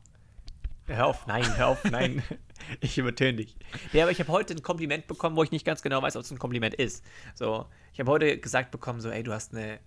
Hör 0.87 1.07
auf, 1.07 1.27
nein, 1.27 1.45
hör 1.57 1.69
auf, 1.69 1.85
nein. 1.85 2.23
ich 2.81 2.97
übertöne 2.97 3.35
dich. 3.39 3.57
Ja, 3.93 4.05
aber 4.05 4.13
ich 4.13 4.21
habe 4.21 4.31
heute 4.31 4.55
ein 4.55 4.63
Kompliment 4.63 5.07
bekommen, 5.09 5.37
wo 5.37 5.43
ich 5.43 5.51
nicht 5.51 5.65
ganz 5.67 5.83
genau 5.83 6.01
weiß, 6.01 6.17
ob 6.17 6.23
es 6.23 6.31
ein 6.31 6.39
Kompliment 6.39 6.75
ist. 6.75 7.05
So, 7.35 7.67
ich 7.93 7.99
habe 8.01 8.11
heute 8.11 8.39
gesagt 8.39 8.71
bekommen, 8.71 9.01
so, 9.01 9.11
ey, 9.11 9.23
du 9.25 9.33
hast 9.33 9.53
eine 9.53 9.81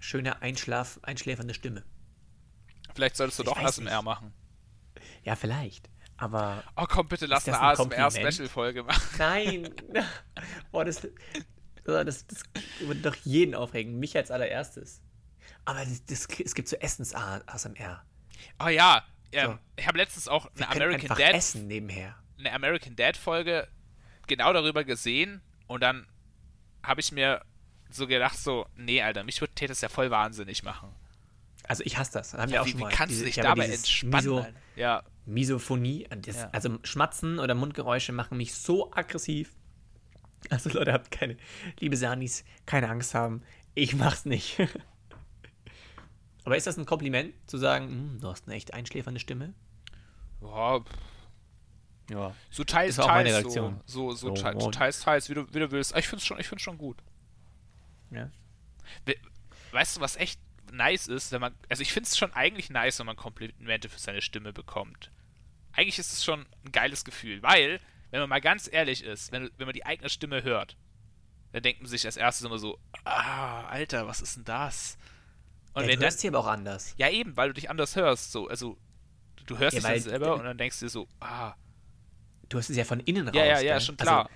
schöne 0.00 0.40
Einschlaf, 0.40 0.98
einschläfernde 1.02 1.52
Stimme. 1.54 1.84
Vielleicht 2.94 3.16
solltest 3.16 3.38
du 3.38 3.42
Ich 3.42 3.48
doch 3.50 3.56
ASMR 3.58 3.84
nicht. 3.84 4.02
machen. 4.02 4.32
Ja, 5.24 5.36
vielleicht. 5.36 5.90
Aber 6.16 6.62
Oh 6.76 6.86
komm, 6.88 7.08
bitte 7.08 7.26
lass 7.26 7.44
das 7.44 7.58
eine 7.58 7.72
ein? 7.72 7.92
ASMR-Special-Folge 8.10 8.84
machen. 8.84 9.02
nein. 9.18 9.74
Boah, 10.72 10.84
das, 10.84 11.06
das, 11.84 12.26
das 12.26 12.42
würde 12.80 13.00
doch 13.00 13.16
jeden 13.24 13.54
aufregen. 13.54 13.98
Mich 13.98 14.16
als 14.16 14.30
allererstes. 14.30 15.02
Aber 15.64 15.80
das, 15.84 16.04
das, 16.06 16.26
es 16.44 16.54
gibt 16.54 16.68
so 16.68 16.76
Essens-ASMR. 16.76 18.04
Oh 18.62 18.68
ja, 18.68 19.02
ähm, 19.32 19.52
So. 19.52 19.58
ich 19.76 19.86
habe 19.86 19.98
letztens 19.98 20.28
auch 20.28 20.48
eine 20.56 20.68
American 20.68 21.16
Dad 21.16 21.34
essen 21.34 21.66
nebenher. 21.66 22.16
eine 22.38 22.52
American 22.52 22.94
Dad 22.96 23.16
Folge 23.16 23.68
genau 24.26 24.52
darüber 24.52 24.84
gesehen 24.84 25.40
und 25.66 25.82
dann 25.82 26.06
habe 26.82 27.00
ich 27.00 27.12
mir 27.12 27.42
so 27.90 28.06
gedacht 28.06 28.36
so, 28.38 28.66
nee, 28.76 29.00
Alter, 29.02 29.24
mich 29.24 29.40
würde 29.40 29.52
das 29.66 29.80
ja 29.80 29.88
voll 29.88 30.10
wahnsinnig 30.10 30.62
machen. 30.62 30.90
Also 31.66 31.82
ich 31.84 31.96
hasse 31.96 32.12
das. 32.12 32.34
haben 32.34 32.50
wir 32.52 32.60
auch 32.60 32.66
Wie, 32.66 32.70
schon 32.72 32.80
wie 32.80 32.84
mal. 32.84 32.92
kannst 32.92 33.20
du 33.20 33.24
dich 33.24 33.36
dabei 33.36 33.66
entspannen? 33.66 34.12
Miso, 34.12 34.46
ja, 34.76 35.02
Misophonie. 35.24 36.06
Das, 36.10 36.36
Ja. 36.36 36.50
Also 36.50 36.78
Schmatzen 36.82 37.38
oder 37.38 37.54
Mundgeräusche 37.54 38.12
machen 38.12 38.36
mich 38.36 38.54
so 38.54 38.92
aggressiv. 38.92 39.54
Also 40.50 40.68
Leute, 40.70 40.92
habt 40.92 41.10
keine, 41.10 41.38
liebe 41.80 41.96
Sanis, 41.96 42.44
keine 42.66 42.90
Angst 42.90 43.14
haben. 43.14 43.42
Ich 43.74 43.94
mach's 43.94 44.26
nicht. 44.26 44.58
Aber 46.44 46.56
ist 46.56 46.66
das 46.66 46.76
ein 46.76 46.84
Kompliment, 46.86 47.34
zu 47.48 47.56
sagen, 47.58 47.88
"Hm, 47.88 48.20
du 48.20 48.28
hast 48.28 48.46
eine 48.46 48.54
echt 48.56 48.74
einschläfernde 48.74 49.20
Stimme? 49.20 49.54
ja 50.42 50.84
Ja. 52.10 52.34
so 52.50 52.64
teils, 52.64 52.96
Das 52.96 52.98
war 53.06 53.12
auch 53.12 53.16
meine 53.16 53.30
teils, 53.30 53.44
Reaktion. 53.44 53.80
so, 53.86 54.10
so, 54.12 54.28
so 54.28 54.36
So, 54.36 54.42
teils, 54.42 54.70
teils, 54.76 55.00
teils, 55.00 55.28
wie 55.30 55.34
du, 55.34 55.46
wie 55.54 55.58
du 55.58 55.70
willst. 55.70 55.96
Ich 55.96 56.06
finde 56.06 56.18
es 56.20 56.26
schon, 56.26 56.38
ich 56.38 56.46
find's 56.48 56.62
schon 56.62 56.78
gut. 56.78 56.98
ja. 58.10 58.30
We- 59.06 59.16
Weißt 59.72 59.96
du, 59.96 60.00
was 60.02 60.16
echt 60.16 60.38
nice 60.70 61.08
ist, 61.08 61.32
wenn 61.32 61.40
man, 61.40 61.54
also 61.70 61.82
ich 61.82 61.92
finde 61.92 62.06
es 62.08 62.16
schon 62.16 62.32
eigentlich 62.34 62.68
nice, 62.70 62.98
wenn 63.00 63.06
man 63.06 63.16
Komplimente 63.16 63.88
für 63.88 63.98
seine 63.98 64.20
Stimme 64.22 64.52
bekommt. 64.52 65.10
Eigentlich 65.72 65.98
ist 65.98 66.12
es 66.12 66.22
schon 66.24 66.46
ein 66.64 66.70
geiles 66.72 67.04
Gefühl, 67.04 67.42
weil, 67.42 67.80
wenn 68.10 68.20
man 68.20 68.28
mal 68.28 68.40
ganz 68.40 68.68
ehrlich 68.70 69.02
ist, 69.02 69.32
wenn, 69.32 69.50
wenn 69.56 69.66
man 69.66 69.72
die 69.72 69.84
eigene 69.86 70.08
Stimme 70.10 70.42
hört, 70.44 70.76
dann 71.52 71.62
denkt 71.62 71.80
man 71.80 71.88
sich 71.90 72.04
als 72.06 72.16
erstes 72.16 72.46
immer 72.46 72.58
so, 72.58 72.78
ah, 73.04 73.62
Alter, 73.66 74.06
was 74.06 74.20
ist 74.20 74.36
denn 74.36 74.44
das? 74.44 74.96
Und 75.74 75.82
ja 75.82 75.88
wenn 75.88 75.98
du 75.98 76.04
hörst 76.06 76.20
sie 76.20 76.28
aber 76.28 76.38
auch 76.40 76.46
anders. 76.46 76.94
ja 76.96 77.08
eben, 77.10 77.36
weil 77.36 77.48
du 77.48 77.54
dich 77.54 77.68
anders 77.70 77.96
hörst, 77.96 78.32
so, 78.32 78.48
also 78.48 78.76
du 79.46 79.58
hörst 79.58 79.76
Ja, 79.76 79.80
dich 79.80 79.88
dann 80.04 80.10
selber 80.10 80.34
und 80.36 80.44
dann 80.44 80.56
denkst 80.58 80.78
du 80.80 80.86
dir 80.86 80.90
so, 80.90 81.08
ah, 81.20 81.54
Du 82.48 82.56
hörst 82.58 82.70
es 82.70 82.76
ja 82.76 82.84
von 82.84 83.00
innen 83.00 83.26
raus. 83.28 83.36
ja, 83.36 83.44
ja, 83.44 83.60
ja, 83.60 83.80
schon 83.80 83.98
Also, 83.98 84.10
klar. 84.12 84.30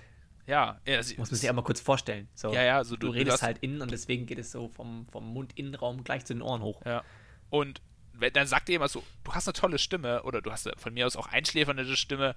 Ja, 0.47 0.79
ja 0.85 1.01
sie, 1.03 1.15
Muss 1.17 1.29
man 1.31 1.39
sich 1.39 1.47
einmal 1.47 1.63
kurz 1.63 1.79
vorstellen. 1.79 2.27
So, 2.33 2.51
Ja, 2.53 2.63
ja, 2.63 2.83
so 2.83 2.95
du, 2.97 3.07
du- 3.07 3.13
redest 3.13 3.33
hast- 3.35 3.43
halt 3.43 3.59
innen 3.59 3.81
und 3.81 3.91
deswegen 3.91 4.25
geht 4.25 4.39
es 4.39 4.51
so 4.51 4.67
vom, 4.69 5.05
vom 5.11 5.25
Mund-Innenraum 5.31 6.03
gleich 6.03 6.25
zu 6.25 6.33
den 6.33 6.41
Ohren 6.41 6.61
hoch. 6.63 6.81
Ja. 6.85 7.03
Und 7.51 7.81
wenn, 8.13 8.33
dann 8.33 8.47
sagt 8.47 8.67
ihr 8.69 8.75
immer 8.77 8.87
so, 8.89 9.03
du 9.23 9.33
hast 9.33 9.47
eine 9.47 9.53
tolle 9.53 9.77
Stimme 9.79 10.23
oder 10.23 10.41
du 10.41 10.51
hast 10.51 10.67
eine- 10.67 10.75
von 10.77 10.93
mir 10.93 11.05
aus 11.05 11.15
auch 11.15 11.27
einschläfernde 11.27 11.95
Stimme. 11.95 12.35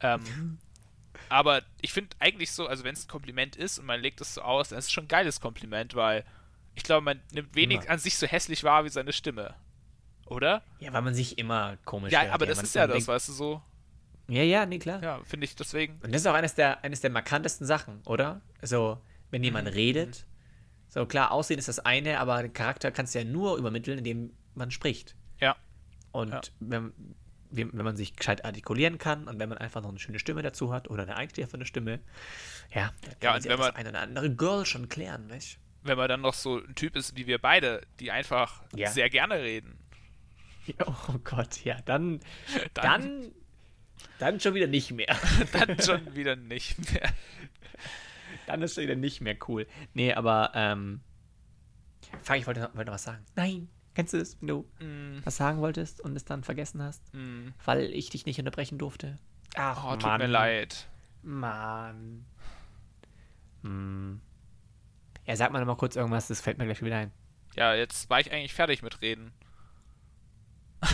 Ähm, 0.00 0.58
aber 1.30 1.62
ich 1.80 1.92
finde 1.92 2.14
eigentlich 2.20 2.52
so, 2.52 2.66
also 2.66 2.84
wenn 2.84 2.94
es 2.94 3.06
ein 3.06 3.08
Kompliment 3.08 3.56
ist 3.56 3.78
und 3.78 3.86
man 3.86 3.98
legt 4.00 4.20
es 4.20 4.34
so 4.34 4.42
aus, 4.42 4.68
dann 4.68 4.78
ist 4.78 4.84
es 4.86 4.92
schon 4.92 5.04
ein 5.04 5.08
geiles 5.08 5.40
Kompliment, 5.40 5.94
weil 5.94 6.24
ich 6.78 6.84
glaube, 6.84 7.04
man 7.04 7.20
nimmt 7.32 7.54
wenig 7.54 7.82
Immer. 7.82 7.90
an 7.90 7.98
sich 7.98 8.16
so 8.16 8.26
hässlich 8.26 8.64
wahr 8.64 8.84
wie 8.84 8.88
seine 8.88 9.12
Stimme. 9.12 9.54
Oder? 10.26 10.62
Ja, 10.78 10.92
weil 10.92 11.02
man 11.02 11.14
sich 11.14 11.38
immer 11.38 11.76
komisch 11.84 12.12
Ja, 12.12 12.22
hört. 12.22 12.32
aber 12.32 12.46
das 12.46 12.56
man, 12.58 12.64
ist 12.64 12.74
ja 12.74 12.86
das, 12.86 12.94
denkt- 12.96 13.08
weißt 13.08 13.28
du, 13.28 13.32
so. 13.32 13.62
Ja, 14.28 14.42
ja, 14.42 14.66
nee, 14.66 14.78
klar. 14.78 15.02
Ja, 15.02 15.20
finde 15.24 15.44
ich 15.44 15.56
deswegen. 15.56 15.94
Und 16.02 16.12
das 16.14 16.20
ist 16.22 16.26
auch 16.26 16.34
eines 16.34 16.54
der, 16.54 16.84
eines 16.84 17.00
der 17.00 17.10
markantesten 17.10 17.66
Sachen, 17.66 18.02
oder? 18.04 18.42
Also, 18.60 19.00
wenn 19.30 19.42
jemand 19.42 19.68
Mhm. 19.68 19.72
redet, 19.74 20.26
so 20.88 21.06
klar, 21.06 21.32
Aussehen 21.32 21.58
ist 21.58 21.68
das 21.68 21.78
eine, 21.78 22.20
aber 22.20 22.42
den 22.42 22.52
Charakter 22.52 22.90
kannst 22.90 23.14
du 23.14 23.20
ja 23.20 23.24
nur 23.24 23.56
übermitteln, 23.56 23.98
indem 23.98 24.32
man 24.54 24.70
spricht. 24.70 25.16
Ja. 25.40 25.56
Und 26.12 26.30
Ja. 26.32 26.40
wenn, 26.60 26.92
wenn 27.50 27.70
wenn 27.72 27.84
man 27.86 27.96
sich 27.96 28.14
gescheit 28.14 28.44
artikulieren 28.44 28.98
kann 28.98 29.26
und 29.28 29.38
wenn 29.38 29.48
man 29.48 29.56
einfach 29.56 29.80
noch 29.80 29.88
eine 29.88 29.98
schöne 29.98 30.18
Stimme 30.18 30.42
dazu 30.42 30.72
hat 30.74 30.90
oder 30.90 31.04
eine 31.04 31.16
einschläfernde 31.16 31.64
Stimme, 31.64 32.00
ja, 32.74 32.92
dann 33.00 33.10
kann 33.12 33.16
Ja, 33.22 33.28
man 33.30 33.36
und 33.36 33.42
sich 33.42 33.50
das 33.50 33.58
man- 33.60 33.76
eine 33.76 33.88
oder 33.88 34.00
andere 34.00 34.30
Girl 34.34 34.66
schon 34.66 34.90
klären, 34.90 35.30
weißt 35.30 35.58
Wenn 35.88 35.96
man 35.98 36.08
dann 36.08 36.20
noch 36.20 36.34
so 36.34 36.58
ein 36.58 36.74
Typ 36.74 36.94
ist 36.96 37.16
wie 37.16 37.26
wir 37.26 37.38
beide, 37.38 37.86
die 37.98 38.10
einfach 38.10 38.62
Ja. 38.74 38.90
sehr 38.90 39.10
gerne 39.10 39.40
reden, 39.40 39.78
Oh 40.86 41.18
Gott, 41.24 41.64
ja, 41.64 41.80
dann, 41.86 42.20
dann, 42.74 42.84
dann, 43.02 43.32
dann 44.18 44.40
schon 44.40 44.54
wieder 44.54 44.66
nicht 44.66 44.90
mehr. 44.92 45.16
dann 45.52 45.80
schon 45.80 46.14
wieder 46.14 46.36
nicht 46.36 46.92
mehr. 46.92 47.10
Dann 48.46 48.62
ist 48.62 48.74
schon 48.74 48.84
wieder 48.84 48.94
nicht 48.94 49.20
mehr 49.20 49.36
cool. 49.48 49.66
Nee, 49.94 50.12
aber, 50.12 50.52
ähm, 50.54 51.00
fuck, 52.22 52.36
ich 52.36 52.46
wollte 52.46 52.60
noch, 52.60 52.74
wollte 52.74 52.86
noch 52.90 52.94
was 52.94 53.02
sagen. 53.04 53.24
Nein, 53.34 53.68
kennst 53.94 54.12
du 54.14 54.18
das, 54.18 54.36
wenn 54.40 54.48
du 54.48 54.68
Mm, 54.80 55.20
was 55.24 55.36
sagen 55.36 55.60
wolltest 55.60 56.00
und 56.00 56.14
es 56.16 56.24
dann 56.24 56.44
vergessen 56.44 56.82
hast, 56.82 57.02
mm. 57.14 57.48
weil 57.64 57.84
ich 57.92 58.10
dich 58.10 58.26
nicht 58.26 58.38
unterbrechen 58.38 58.78
durfte? 58.78 59.18
Ach, 59.56 59.84
Oh, 59.84 59.96
tut 59.96 60.18
mir 60.18 60.26
leid. 60.26 60.86
Mann. 61.22 62.24
Hm. 63.62 64.20
Ja, 65.28 65.36
sag 65.36 65.52
mal 65.52 65.60
noch 65.60 65.66
mal 65.66 65.76
kurz 65.76 65.94
irgendwas, 65.94 66.26
das 66.26 66.40
fällt 66.40 66.58
mir 66.58 66.64
gleich 66.64 66.82
wieder 66.82 66.96
ein. 66.96 67.12
Ja, 67.54 67.74
jetzt 67.74 68.08
war 68.10 68.18
ich 68.18 68.32
eigentlich 68.32 68.54
fertig 68.54 68.82
mit 68.82 69.00
Reden. 69.02 69.32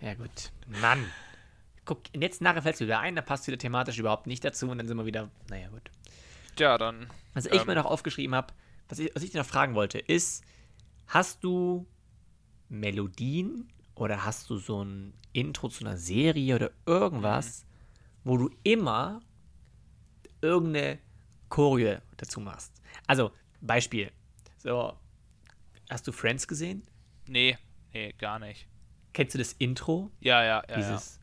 Ja, 0.00 0.14
gut. 0.14 0.50
Mann. 0.80 1.04
Guck, 1.84 2.00
jetzt 2.14 2.40
nachher 2.40 2.62
fällt 2.62 2.76
es 2.76 2.80
wieder 2.80 3.00
ein, 3.00 3.16
da 3.16 3.22
passt 3.22 3.46
wieder 3.46 3.58
thematisch 3.58 3.98
überhaupt 3.98 4.26
nicht 4.26 4.42
dazu 4.42 4.70
und 4.70 4.78
dann 4.78 4.88
sind 4.88 4.96
wir 4.96 5.04
wieder. 5.04 5.28
Naja, 5.50 5.68
gut. 5.68 5.90
Ja, 6.58 6.78
dann. 6.78 7.08
Was 7.34 7.44
ich 7.46 7.60
Ähm. 7.60 7.66
mir 7.66 7.74
noch 7.74 7.84
aufgeschrieben 7.84 8.34
habe, 8.34 8.54
was 8.88 8.98
ich, 8.98 9.14
was 9.14 9.22
ich 9.22 9.30
dir 9.30 9.38
noch 9.38 9.46
fragen 9.46 9.74
wollte, 9.74 9.98
ist: 9.98 10.42
Hast 11.06 11.44
du 11.44 11.86
Melodien 12.70 13.68
oder 13.94 14.24
hast 14.24 14.48
du 14.48 14.56
so 14.56 14.82
ein 14.82 15.12
Intro 15.34 15.68
zu 15.68 15.84
einer 15.84 15.98
Serie 15.98 16.54
oder 16.56 16.70
irgendwas, 16.86 17.66
wo 18.24 18.38
du 18.38 18.50
immer 18.62 19.20
irgendeine 20.40 20.98
Choreo 21.50 21.98
dazu 22.16 22.40
machst? 22.40 22.79
Also, 23.06 23.32
Beispiel. 23.60 24.10
So, 24.58 24.94
hast 25.88 26.06
du 26.06 26.12
Friends 26.12 26.46
gesehen? 26.48 26.82
Nee, 27.26 27.56
nee, 27.92 28.12
gar 28.18 28.38
nicht. 28.38 28.66
Kennst 29.12 29.34
du 29.34 29.38
das 29.38 29.52
Intro? 29.54 30.10
Ja, 30.20 30.42
ja, 30.44 30.62
ja. 30.68 30.76
Dieses 30.76 31.18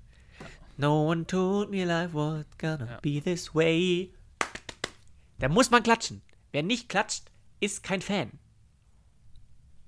No 0.78 1.10
one 1.10 1.26
told 1.26 1.70
me 1.72 1.84
life 1.86 2.14
was 2.14 2.46
gonna 2.58 2.86
Ja. 2.92 3.00
be 3.02 3.22
this 3.22 3.54
way. 3.56 4.14
Da 5.40 5.50
muss 5.50 5.72
man 5.72 5.84
klatschen. 5.84 6.22
Wer 6.52 6.64
nicht 6.64 6.90
klatscht, 6.90 7.32
ist 7.60 7.84
kein 7.84 8.02
Fan. 8.02 8.32
ja. 8.34 8.40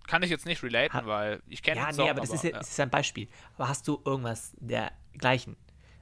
Kann 0.07 0.23
ich 0.23 0.31
jetzt 0.31 0.45
nicht 0.47 0.63
relaten, 0.63 0.93
Ha- 0.97 1.05
weil 1.05 1.43
ich 1.47 1.61
kenne 1.61 1.81
Ja, 1.81 1.85
den 1.87 1.89
nee, 1.91 1.95
Song, 1.97 2.09
aber 2.09 2.21
das 2.21 2.31
ist, 2.31 2.43
ja, 2.43 2.49
ja. 2.51 2.57
das 2.57 2.69
ist 2.69 2.77
ja 2.77 2.85
ein 2.85 2.89
Beispiel. 2.89 3.27
Aber 3.55 3.67
hast 3.67 3.87
du 3.87 4.01
irgendwas 4.03 4.53
dergleichen? 4.59 5.55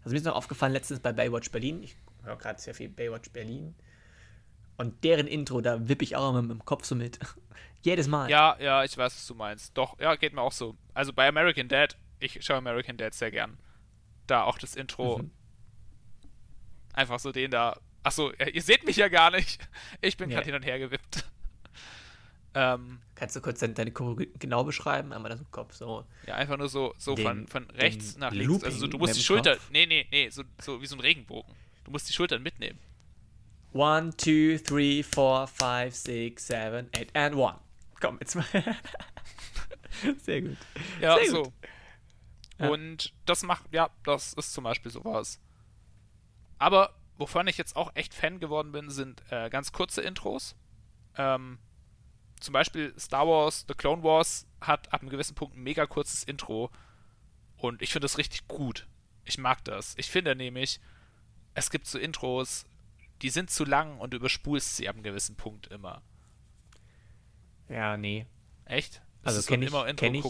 Also 0.04 0.12
mir 0.14 0.18
ist 0.20 0.24
noch 0.26 0.36
aufgefallen, 0.36 0.72
letztens 0.72 1.02
bei 1.02 1.12
Baywatch 1.12 1.52
Berlin, 1.52 1.84
ich 1.84 1.98
höre 2.24 2.38
gerade 2.38 2.60
sehr 2.62 2.74
viel 2.74 2.88
Baywatch 2.88 3.32
Berlin, 3.32 3.76
und 4.78 5.04
deren 5.04 5.28
Intro, 5.28 5.62
da 5.62 5.88
wippe 5.88 6.04
ich 6.04 6.16
auch 6.16 6.30
immer 6.30 6.42
mit 6.42 6.52
dem 6.52 6.66
Kopf 6.66 6.86
so 6.86 6.96
mit. 6.96 7.20
Jedes 7.84 8.08
Mal. 8.08 8.30
Ja, 8.30 8.58
ja, 8.60 8.84
ich 8.84 8.98
weiß, 8.98 9.16
was 9.16 9.28
du 9.28 9.36
meinst. 9.36 9.78
Doch, 9.78 10.00
ja, 10.00 10.16
geht 10.16 10.34
mir 10.34 10.42
auch 10.42 10.52
so. 10.52 10.76
Also 10.94 11.14
bei 11.14 11.28
American 11.28 11.68
Dad, 11.68 11.96
ich 12.20 12.44
schaue 12.44 12.58
American 12.58 12.98
Dad 12.98 13.14
sehr 13.14 13.32
gern. 13.32 13.58
Da 14.26 14.44
auch 14.44 14.58
das 14.58 14.76
Intro. 14.76 15.20
Mhm. 15.20 15.32
Einfach 16.94 17.20
so 17.20 17.32
den 17.32 17.52
da. 17.52 17.80
Achso, 18.04 18.32
ihr 18.32 18.62
seht 18.62 18.86
mich 18.86 18.96
ja 18.98 19.08
gar 19.10 19.32
nicht. 19.32 19.60
Ich 20.02 20.18
bin 20.18 20.30
Nee. 20.30 20.36
gerade 20.36 20.46
hin 20.46 20.56
und 20.56 20.64
her 20.66 20.80
gewippt. 20.80 21.26
ähm, 22.56 23.00
Kannst 23.16 23.36
du 23.36 23.42
kurz 23.42 23.60
deine, 23.60 23.74
deine 23.74 23.92
genau 23.92 24.64
beschreiben? 24.64 25.14
Einmal 25.14 25.30
das 25.30 25.40
im 25.40 25.52
Kopf, 25.52 25.74
so. 25.74 26.06
ja, 26.26 26.36
einfach 26.36 26.58
nur 26.58 26.70
so, 26.70 26.94
so 26.98 27.16
Den- 27.16 27.26
von, 27.26 27.48
von 27.48 27.70
rechts 27.72 28.18
nach 28.18 28.32
links. 28.32 28.64
Also 28.64 28.78
so, 28.78 28.86
Looping 28.86 28.92
du 28.92 28.98
musst 29.06 29.18
die 29.18 29.24
Schulter. 29.24 29.54
Kopf? 29.54 29.70
Nee, 29.72 29.86
nee, 29.86 30.08
nee, 30.12 30.30
so, 30.30 30.44
so 30.62 30.82
wie 30.82 30.86
so 30.88 30.96
ein 30.96 31.00
Regenbogen. 31.02 31.54
Du 31.84 31.92
musst 31.92 32.08
die 32.10 32.14
Schultern 32.14 32.42
mitnehmen. 32.44 32.80
One, 33.78 34.12
two, 34.18 34.58
three, 34.58 35.04
four, 35.04 35.46
five, 35.46 35.94
six, 35.94 36.46
seven, 36.48 36.90
eight 36.94 37.16
and 37.16 37.36
one. 37.36 37.60
Komm, 38.02 38.18
jetzt 38.20 38.34
mal. 38.36 38.46
Sehr 40.24 40.42
gut. 40.42 40.58
Ja, 41.00 41.16
Sehr 41.18 41.30
so. 41.30 41.44
gut. 41.44 41.54
Ja. 42.58 42.70
Und 42.70 43.14
das 43.26 43.44
macht, 43.44 43.72
ja, 43.72 43.92
das 44.04 44.34
ist 44.34 44.54
zum 44.54 44.64
Beispiel 44.64 44.92
sowas. 44.92 45.40
Aber 46.58 46.96
wovon 47.18 47.46
ich 47.46 47.60
jetzt 47.60 47.76
auch 47.76 47.92
echt 47.94 48.16
Fan 48.16 48.40
geworden 48.40 48.72
bin, 48.72 48.90
sind 48.90 49.22
äh, 49.30 49.50
ganz 49.52 49.72
kurze 49.72 50.02
Intros. 50.02 50.56
Ähm, 51.16 51.60
zum 52.40 52.54
Beispiel 52.54 52.94
Star 53.00 53.28
Wars, 53.28 53.64
The 53.68 53.76
Clone 53.76 54.02
Wars 54.02 54.48
hat 54.60 54.92
ab 54.92 55.02
einem 55.02 55.12
gewissen 55.12 55.36
Punkt 55.36 55.56
ein 55.56 55.62
mega 55.62 55.86
kurzes 55.86 56.24
Intro. 56.24 56.72
Und 57.58 57.84
ich 57.84 57.92
finde 57.92 58.06
das 58.06 58.18
richtig 58.18 58.48
gut. 58.48 58.88
Ich 59.24 59.38
mag 59.38 59.64
das. 59.66 59.94
Ich 59.98 60.10
finde 60.10 60.36
nämlich, 60.36 60.80
es 61.54 61.70
gibt 61.70 61.86
so 61.86 62.00
Intros, 62.00 62.66
die 63.22 63.30
sind 63.30 63.50
zu 63.50 63.66
lang 63.66 64.00
und 64.00 64.12
du 64.14 64.18
überspulst 64.18 64.76
sie 64.78 64.88
ab 64.90 64.96
einem 64.96 65.04
gewissen 65.04 65.36
Punkt 65.36 65.68
immer. 65.68 66.02
Ja, 67.70 67.98
nee. 67.98 68.26
Echt? 68.66 69.02
Also 69.24 69.40
ist 69.40 69.48
so 69.48 69.54
ein 69.54 69.60
kenn 69.60 69.64
ich- 69.64 69.70
immer 69.74 69.94
kenn 69.94 70.16
ich. 70.16 70.26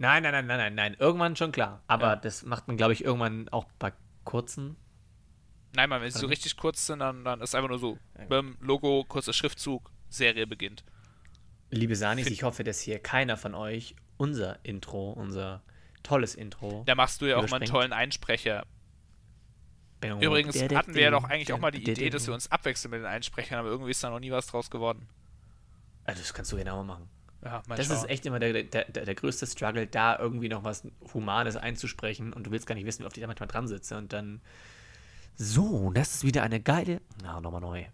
Nein, 0.00 0.22
nein, 0.22 0.32
nein, 0.32 0.46
nein, 0.46 0.58
nein, 0.58 0.74
nein. 0.74 0.96
Irgendwann 0.98 1.34
schon 1.36 1.52
klar. 1.52 1.82
Aber 1.86 2.08
Ja. 2.08 2.16
das 2.16 2.44
macht 2.44 2.68
man, 2.68 2.76
glaube 2.76 2.92
ich, 2.92 3.02
irgendwann 3.04 3.48
auch 3.48 3.64
bei 3.78 3.92
kurzen. 4.24 4.76
Nein, 5.74 5.88
Mann, 5.88 6.00
wenn 6.00 6.10
sie 6.10 6.18
so 6.18 6.26
nicht? 6.26 6.38
richtig 6.38 6.56
kurz 6.56 6.86
sind, 6.86 7.00
dann, 7.00 7.24
dann 7.24 7.40
ist 7.40 7.54
einfach 7.54 7.68
nur 7.68 7.78
so, 7.78 7.98
beim 8.28 8.56
Logo, 8.60 9.04
kurzer 9.08 9.32
Schriftzug, 9.32 9.90
Serie 10.08 10.46
beginnt. 10.46 10.84
Liebe 11.70 11.94
Sanis, 11.96 12.26
ich 12.28 12.42
hoffe, 12.42 12.64
dass 12.64 12.80
hier 12.80 12.98
keiner 12.98 13.36
von 13.36 13.54
euch 13.54 13.94
unser 14.16 14.64
Intro, 14.64 15.12
unser 15.12 15.62
tolles 16.02 16.34
Intro. 16.34 16.82
Da 16.86 16.94
machst 16.94 17.20
du 17.20 17.26
ja 17.26 17.36
auch 17.36 17.48
mal 17.50 17.56
einen 17.56 17.66
tollen 17.70 17.92
Einsprecher. 17.92 18.64
Übrigens 20.02 20.60
hatten 20.62 20.94
wir 20.94 21.02
ja 21.02 21.10
doch 21.10 21.24
eigentlich 21.24 21.52
auch 21.52 21.58
mal 21.58 21.70
die 21.70 21.82
Idee, 21.90 22.10
dass 22.10 22.26
wir 22.26 22.34
uns 22.34 22.50
abwechseln 22.50 22.90
mit 22.92 23.00
den 23.00 23.06
Einsprechern, 23.06 23.58
aber 23.58 23.68
irgendwie 23.68 23.90
ist 23.90 24.02
da 24.04 24.10
noch 24.10 24.20
nie 24.20 24.30
was 24.30 24.46
draus 24.46 24.70
geworden. 24.70 25.08
Also 26.04 26.20
das 26.22 26.32
kannst 26.32 26.52
du 26.52 26.56
genau 26.56 26.82
machen. 26.84 27.08
Ja, 27.44 27.62
Das 27.68 27.86
schauen. 27.86 27.96
ist 27.96 28.08
echt 28.08 28.26
immer 28.26 28.38
der, 28.40 28.64
der, 28.64 28.84
der, 28.84 29.04
der 29.04 29.14
größte 29.14 29.46
Struggle, 29.46 29.86
da 29.86 30.18
irgendwie 30.18 30.48
noch 30.48 30.64
was 30.64 30.82
Humanes 31.14 31.56
einzusprechen 31.56 32.32
und 32.32 32.44
du 32.46 32.50
willst 32.50 32.66
gar 32.66 32.74
nicht 32.74 32.84
wissen, 32.86 33.02
wie 33.02 33.06
oft 33.06 33.16
ich 33.16 33.20
da 33.20 33.26
manchmal 33.26 33.48
dran 33.48 33.68
sitze 33.68 33.96
und 33.96 34.12
dann. 34.12 34.40
So, 35.36 35.92
das 35.92 36.14
ist 36.16 36.24
wieder 36.24 36.42
eine 36.42 36.60
geile. 36.60 37.00
Na, 37.22 37.40
nochmal 37.40 37.60
neu. 37.60 37.84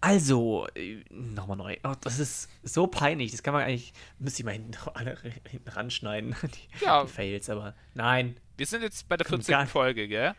Also, 0.00 0.68
äh, 0.76 1.02
nochmal 1.10 1.56
neu. 1.56 1.76
Oh, 1.82 1.94
das 2.00 2.18
ist 2.20 2.48
so 2.62 2.86
peinlich. 2.86 3.32
Das 3.32 3.42
kann 3.42 3.54
man 3.54 3.64
eigentlich. 3.64 3.92
Müsste 4.18 4.42
ich 4.42 4.44
mal 4.44 4.52
hinten 4.52 4.76
alle 4.94 5.16
hinten 5.48 5.68
ranschneiden. 5.68 6.36
Die, 6.42 6.84
Ja. 6.84 7.02
die 7.04 7.10
Fails, 7.10 7.50
aber 7.50 7.74
nein, 7.94 8.36
Wir 8.56 8.66
sind 8.66 8.82
jetzt 8.82 9.08
bei 9.08 9.16
der 9.16 9.26
Kommt 9.26 9.44
14. 9.46 9.52
gar- 9.52 9.66
Folge, 9.66 10.06
gell? 10.06 10.34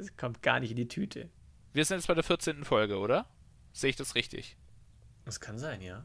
Das 0.00 0.16
kommt 0.16 0.42
gar 0.42 0.60
nicht 0.60 0.70
in 0.70 0.76
die 0.76 0.88
Tüte. 0.88 1.30
Wir 1.72 1.84
sind 1.84 1.98
jetzt 1.98 2.06
bei 2.06 2.14
der 2.14 2.24
14. 2.24 2.64
Folge, 2.64 2.98
oder? 2.98 3.26
Sehe 3.72 3.90
ich 3.90 3.96
das 3.96 4.14
richtig? 4.14 4.56
Das 5.24 5.40
kann 5.40 5.58
sein, 5.58 5.80
ja. 5.82 6.04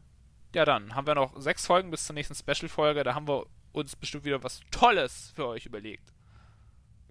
Ja, 0.54 0.66
dann 0.66 0.96
haben 0.96 1.08
wir 1.08 1.16
noch 1.16 1.40
sechs 1.40 1.66
Folgen 1.66 1.92
bis 1.92 2.06
zur 2.06 2.14
nächsten 2.14 2.36
Special-Folge. 2.36 3.04
Da 3.04 3.16
haben 3.16 3.28
wir 3.28 3.46
uns 3.72 3.96
bestimmt 3.96 4.26
wieder 4.26 4.44
was 4.44 4.62
Tolles 4.72 5.32
für 5.36 5.48
euch 5.48 5.66
überlegt. 5.66 6.14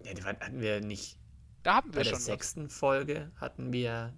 Ja, 0.03 0.13
die 0.13 0.23
hatten 0.23 0.61
wir 0.61 0.81
nicht. 0.81 1.17
Da 1.63 1.75
haben 1.75 1.91
Bei 1.91 1.97
wir 1.97 2.03
der 2.03 2.09
schon 2.11 2.19
was. 2.19 2.25
sechsten 2.25 2.69
Folge 2.69 3.31
hatten 3.37 3.73
wir 3.73 4.13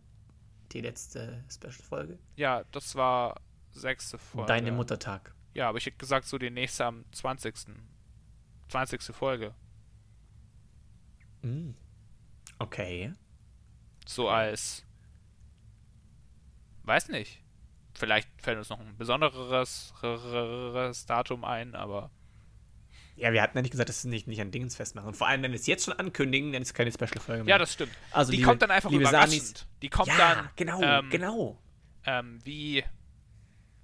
die 0.72 0.82
letzte 0.82 1.44
Special-Folge. 1.50 2.20
Ja, 2.36 2.64
das 2.72 2.96
war 2.96 3.42
sechste 3.72 4.18
Folge. 4.18 4.48
Deine 4.48 4.72
Muttertag. 4.72 5.34
Ja, 5.54 5.70
aber 5.70 5.78
ich 5.78 5.86
hätte 5.86 5.98
gesagt, 5.98 6.28
so 6.28 6.38
die 6.38 6.50
nächste 6.50 6.86
am 6.86 7.06
20. 7.12 7.56
20. 8.70 9.02
Folge. 9.16 9.56
Mm. 11.42 11.72
Okay. 12.60 13.14
So 14.06 14.30
als. 14.30 14.84
Weiß 16.84 17.10
nicht. 17.10 17.42
Vielleicht 17.94 18.30
fällt 18.42 18.58
uns 18.58 18.70
noch 18.70 18.80
ein 18.80 18.96
besonderes 18.98 19.94
Datum 21.08 21.44
ein, 21.44 21.76
aber 21.76 22.12
Ja, 23.16 23.34
wir 23.34 23.42
hatten 23.42 23.58
ja 23.58 23.64
nicht 23.64 23.72
gesagt, 23.72 23.90
dass 23.90 24.04
wir 24.06 24.10
nicht, 24.12 24.28
nicht 24.28 24.40
an 24.40 24.52
Dingens 24.52 24.76
festmachen. 24.76 25.08
Und 25.08 25.16
vor 25.18 25.28
allem, 25.28 25.42
wenn 25.42 25.52
wir 25.52 25.60
es 25.60 25.66
jetzt 25.66 25.86
schon 25.86 25.94
ankündigen, 26.00 26.54
dann 26.54 26.62
ist 26.62 26.70
es 26.70 26.74
keine 26.76 26.92
Special-Folge 26.92 27.44
mehr. 27.44 27.56
Ja, 27.56 27.58
das 27.58 27.74
stimmt. 27.74 27.92
Also, 28.12 28.32
die 28.32 28.38
liebe- 28.38 28.48
kommt 28.48 28.62
dann 28.62 28.72
einfach 28.72 28.92
überraschend. 28.92 29.32
Sanis- 29.42 29.66
die 29.82 29.90
kommt 29.90 30.08
ja, 30.10 30.18
dann 30.36 30.50
genau, 30.56 30.82
ähm, 30.82 31.10
genau. 31.10 31.58
ähm, 32.06 32.40
wie 32.44 32.84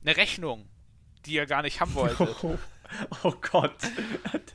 eine 0.05 0.15
Rechnung, 0.15 0.69
die 1.25 1.33
ihr 1.33 1.45
gar 1.47 1.63
nicht 1.63 1.81
haben 1.81 1.93
wolltet. 1.95 2.35
Oh, 3.23 3.33
Gott. 3.51 3.75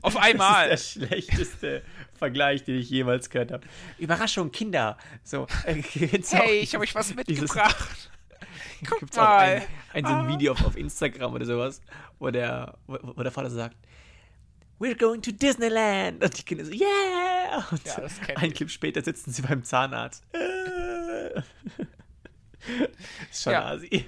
Auf 0.02 0.16
einmal. 0.16 0.70
Das 0.70 0.82
ist 0.96 1.00
der 1.02 1.06
schlechteste 1.08 1.82
Vergleich, 2.14 2.64
den 2.64 2.76
ich 2.78 2.90
jemals 2.90 3.30
gehört 3.30 3.52
habe. 3.52 3.66
Überraschung, 3.98 4.50
Kinder. 4.52 4.96
So, 5.24 5.46
äh, 5.64 5.80
auch- 5.82 6.32
Hey, 6.32 6.58
ich 6.60 6.74
habe 6.74 6.82
euch 6.84 6.94
was 6.94 7.14
mitgebracht. 7.14 8.10
Guck 8.88 9.00
Gibt's 9.00 9.18
auch 9.18 9.22
mal. 9.24 9.40
ein, 9.56 9.62
ein 9.92 10.04
so 10.04 10.10
ein 10.12 10.26
Ah. 10.26 10.28
Video 10.28 10.52
auf, 10.52 10.64
auf 10.64 10.76
Instagram 10.76 11.34
oder 11.34 11.44
sowas, 11.44 11.80
wo 12.18 12.30
der, 12.30 12.78
wo, 12.86 12.96
wo 13.02 13.22
der 13.22 13.32
Vater 13.32 13.50
sagt, 13.50 13.76
We're 14.80 14.96
going 14.96 15.20
to 15.22 15.32
Disneyland. 15.32 16.22
Und 16.22 16.38
die 16.38 16.42
Kinder 16.44 16.64
so, 16.64 16.70
yeah! 16.70 17.66
Und 17.72 17.84
Ja, 17.84 18.00
ein. 18.36 18.52
Clip 18.54 18.70
später 18.70 19.02
sitzen 19.02 19.32
sie 19.32 19.42
beim 19.42 19.64
Zahnarzt. 19.64 20.22
Schon 23.32 23.52
Ja. 23.52 23.64
asi. 23.66 24.04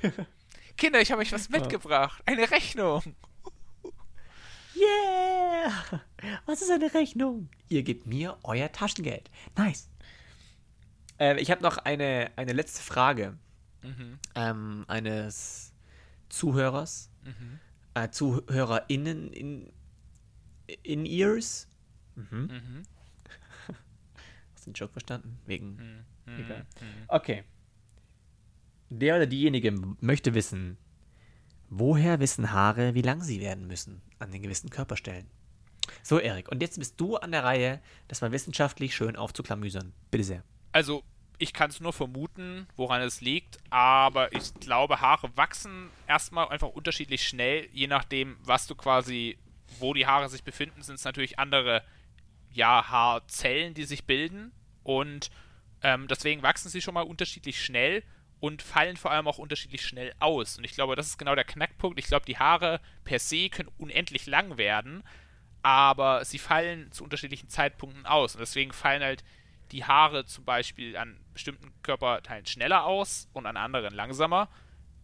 Kinder, 0.77 1.01
ich 1.01 1.11
habe 1.11 1.23
euch 1.23 1.33
was 1.33 1.49
mitgebracht. 1.49 2.23
Eine 2.27 2.49
Rechnung. 2.51 3.03
Yeah! 4.81 6.01
Was 6.47 6.63
ist 6.63 6.71
eine 6.71 6.93
Rechnung? 6.93 7.49
Ihr 7.69 7.83
gebt 7.83 8.07
mir 8.07 8.39
euer 8.43 8.71
Taschengeld. 8.73 9.31
Nice. 9.57 9.89
Ähm, 11.19 11.37
ich 11.39 11.51
habe 11.51 11.63
noch 11.63 11.79
eine, 11.79 12.31
eine 12.37 12.53
letzte 12.53 12.83
Frage 12.83 13.37
ähm, 14.35 14.85
eines 14.89 15.73
Zuhörers. 16.29 17.11
Äh, 17.95 18.11
ZuhörerInnen 18.11 19.33
in, 19.33 19.73
in 20.83 21.07
Ears. 21.07 21.69
Mhm. 22.15 22.49
Hast 24.55 24.67
du 24.67 24.71
den 24.71 24.75
Joke 24.75 24.93
verstanden? 24.93 25.39
Wegen. 25.47 26.05
Egal. 26.27 26.67
Okay. 27.09 27.45
Der 28.91 29.17
oder 29.17 29.27
diejenige 29.27 29.73
möchte 30.01 30.35
wissen, 30.35 30.77
woher 31.71 32.21
wissen 32.21 32.53
Haare, 32.53 32.95
wie 32.95 33.03
lang 33.03 33.23
sie 33.23 33.41
werden 33.41 33.67
müssen 33.67 34.03
an 34.19 34.31
den 34.31 34.43
gewissen 34.43 34.69
Körperstellen? 34.71 35.27
So, 36.03 36.19
Erik, 36.19 36.51
und 36.51 36.61
jetzt 36.61 36.79
bist 36.79 37.01
du 37.01 37.17
an 37.17 37.33
der 37.33 37.45
Reihe, 37.45 37.81
das 38.09 38.21
mal 38.21 38.33
wissenschaftlich 38.33 38.95
schön 38.95 39.17
aufzuklamüsern. 39.17 39.93
Bitte 40.11 40.25
sehr. 40.25 40.45
Also, 40.73 41.03
ich 41.39 41.53
kann 41.53 41.71
es 41.71 41.81
nur 41.81 41.93
vermuten, 41.93 42.67
woran 42.77 43.01
es 43.01 43.23
liegt, 43.23 43.59
aber 43.71 44.33
ich 44.33 44.53
glaube, 44.61 45.01
Haare 45.01 45.35
wachsen 45.37 45.89
erstmal 46.07 46.49
einfach 46.49 46.69
unterschiedlich 46.69 47.27
schnell, 47.27 47.67
je 47.73 47.87
nachdem, 47.87 48.37
was 48.45 48.67
du 48.67 48.75
quasi, 48.75 49.39
wo 49.79 49.95
die 49.95 50.07
Haare 50.07 50.29
sich 50.29 50.45
befinden, 50.45 50.83
sind 50.83 50.97
es 50.97 51.05
natürlich 51.05 51.39
andere, 51.39 51.83
ja, 52.53 52.89
Haarzellen, 52.89 53.73
die 53.73 53.85
sich 53.85 54.05
bilden 54.05 54.53
und 54.83 55.31
ähm, 55.83 56.09
deswegen 56.09 56.43
wachsen 56.43 56.69
sie 56.69 56.83
schon 56.83 56.95
mal 56.95 57.03
unterschiedlich 57.03 57.65
schnell 57.65 58.03
und 58.41 58.63
fallen 58.63 58.97
vor 58.97 59.11
allem 59.11 59.29
auch 59.29 59.39
unterschiedlich 59.39 59.85
schnell 59.85 60.13
aus. 60.19 60.57
Und 60.59 60.65
ich 60.65 60.73
glaube, 60.73 60.97
das 60.97 61.07
ist 61.07 61.19
genau 61.19 61.35
der 61.35 61.45
Knackpunkt. 61.45 61.99
Ich 61.99 62.07
glaube, 62.07 62.25
die 62.27 62.39
Haare 62.39 62.81
per 63.05 63.19
se 63.19 63.49
können 63.51 63.71
unendlich 63.79 64.27
lang 64.27 64.57
werden, 64.57 65.03
aber 65.63 66.25
sie 66.25 66.39
fallen 66.39 66.91
zu 66.91 67.05
unterschiedlichen 67.05 67.49
Zeitpunkten 67.49 68.07
aus. 68.07 68.35
Und 68.35 68.41
deswegen 68.41 68.73
fallen 68.73 69.03
halt 69.03 69.23
die 69.73 69.85
Haare 69.85 70.25
zum 70.25 70.45
Beispiel 70.45 70.97
an 70.97 71.21
bestimmten 71.35 71.71
Körperteilen 71.83 72.47
schneller 72.47 72.85
aus 72.85 73.29
und 73.35 73.47
an 73.47 73.57
anderen 73.57 73.95
langsamer. 73.95 74.49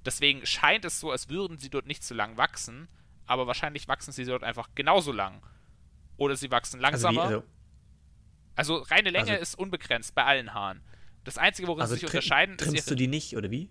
Deswegen 0.04 0.44
scheint 0.46 0.84
es 0.84 0.98
so, 0.98 1.10
als 1.10 1.28
würden 1.28 1.58
sie 1.58 1.68
dort 1.70 1.86
nicht 1.86 2.02
so 2.02 2.14
lang 2.14 2.36
wachsen, 2.36 2.88
aber 3.26 3.46
wahrscheinlich 3.46 3.86
wachsen 3.86 4.12
sie 4.12 4.24
dort 4.24 4.44
einfach 4.44 4.70
genauso 4.74 5.12
lang. 5.12 5.42
Oder 6.16 6.36
sie 6.36 6.50
wachsen 6.50 6.82
Also, 6.84 7.10
wie, 7.10 7.14
langsamer. 7.14 7.22
also, 7.22 7.44
Also 8.54 8.76
reine 8.94 9.10
Länge 9.10 9.32
Also- 9.32 9.42
ist 9.42 9.54
unbegrenzt 9.58 10.14
bei 10.14 10.24
allen 10.24 10.54
Haaren. 10.54 10.82
Das 11.26 11.36
Einzige, 11.38 11.68
worin 11.68 11.82
also 11.82 11.94
sie 11.94 12.00
sich 12.00 12.08
unterscheiden, 12.08 12.54
ist 12.56 12.64
trimmst 12.64 12.90
du 12.90 12.94
die 12.94 13.06
nicht, 13.08 13.36
oder 13.36 13.50
wie? 13.50 13.68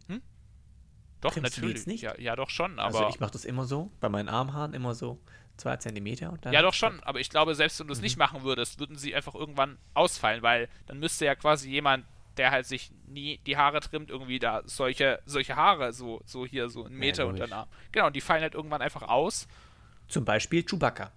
doch 1.21 1.33
trimmst 1.33 1.57
du 1.57 1.61
die 1.61 1.67
natürlich. 1.67 1.87
nicht? 1.87 2.01
Ja, 2.03 2.13
ja, 2.19 2.35
doch 2.35 2.49
schon, 2.51 2.77
aber 2.79 2.99
also 2.99 3.09
ich 3.09 3.19
mache 3.19 3.31
das 3.31 3.45
immer 3.45 3.65
so, 3.65 3.91
bei 3.99 4.09
meinen 4.09 4.29
Armhaaren 4.29 4.73
immer 4.75 4.93
so 4.93 5.19
zwei 5.57 5.77
Zentimeter 5.77 6.31
und 6.31 6.45
dann. 6.45 6.53
ja, 6.53 6.61
doch 6.61 6.73
schon. 6.73 7.01
Aber 7.03 7.19
ich 7.19 7.29
glaube, 7.29 7.55
selbst 7.55 7.79
wenn 7.79 7.87
du 7.87 7.93
es 7.93 7.99
Mhm. 7.99 8.03
nicht 8.03 8.17
machen 8.17 8.43
würdest, 8.43 8.79
würden 8.79 8.97
sie 8.97 9.15
einfach 9.15 9.33
irgendwann 9.33 9.79
ausfallen, 9.95 10.43
weil 10.43 10.69
dann 10.85 10.99
müsste 10.99 11.25
ja 11.25 11.33
quasi 11.35 11.69
jemand, 11.69 12.05
der 12.37 12.51
halt 12.51 12.65
sich 12.65 12.91
nie 13.07 13.39
die 13.47 13.55
Haare 13.55 13.79
trimmt, 13.79 14.09
irgendwie 14.11 14.37
da 14.39 14.61
solche 14.65 15.21
solche 15.25 15.55
Haare 15.55 15.93
so 15.93 16.21
so 16.25 16.45
hier 16.45 16.67
so 16.69 16.83
einen 16.83 16.97
Meter 16.97 17.23
logisch. 17.23 17.35
unter 17.41 17.47
den 17.47 17.53
Arm. 17.53 17.69
Genau, 17.93 18.07
und 18.07 18.15
die 18.17 18.21
fallen 18.21 18.41
halt 18.41 18.53
irgendwann 18.53 18.81
einfach 18.81 19.03
aus. 19.03 19.47
Zum 20.09 20.25
Beispiel 20.25 20.63
Chewbacca. 20.63 21.11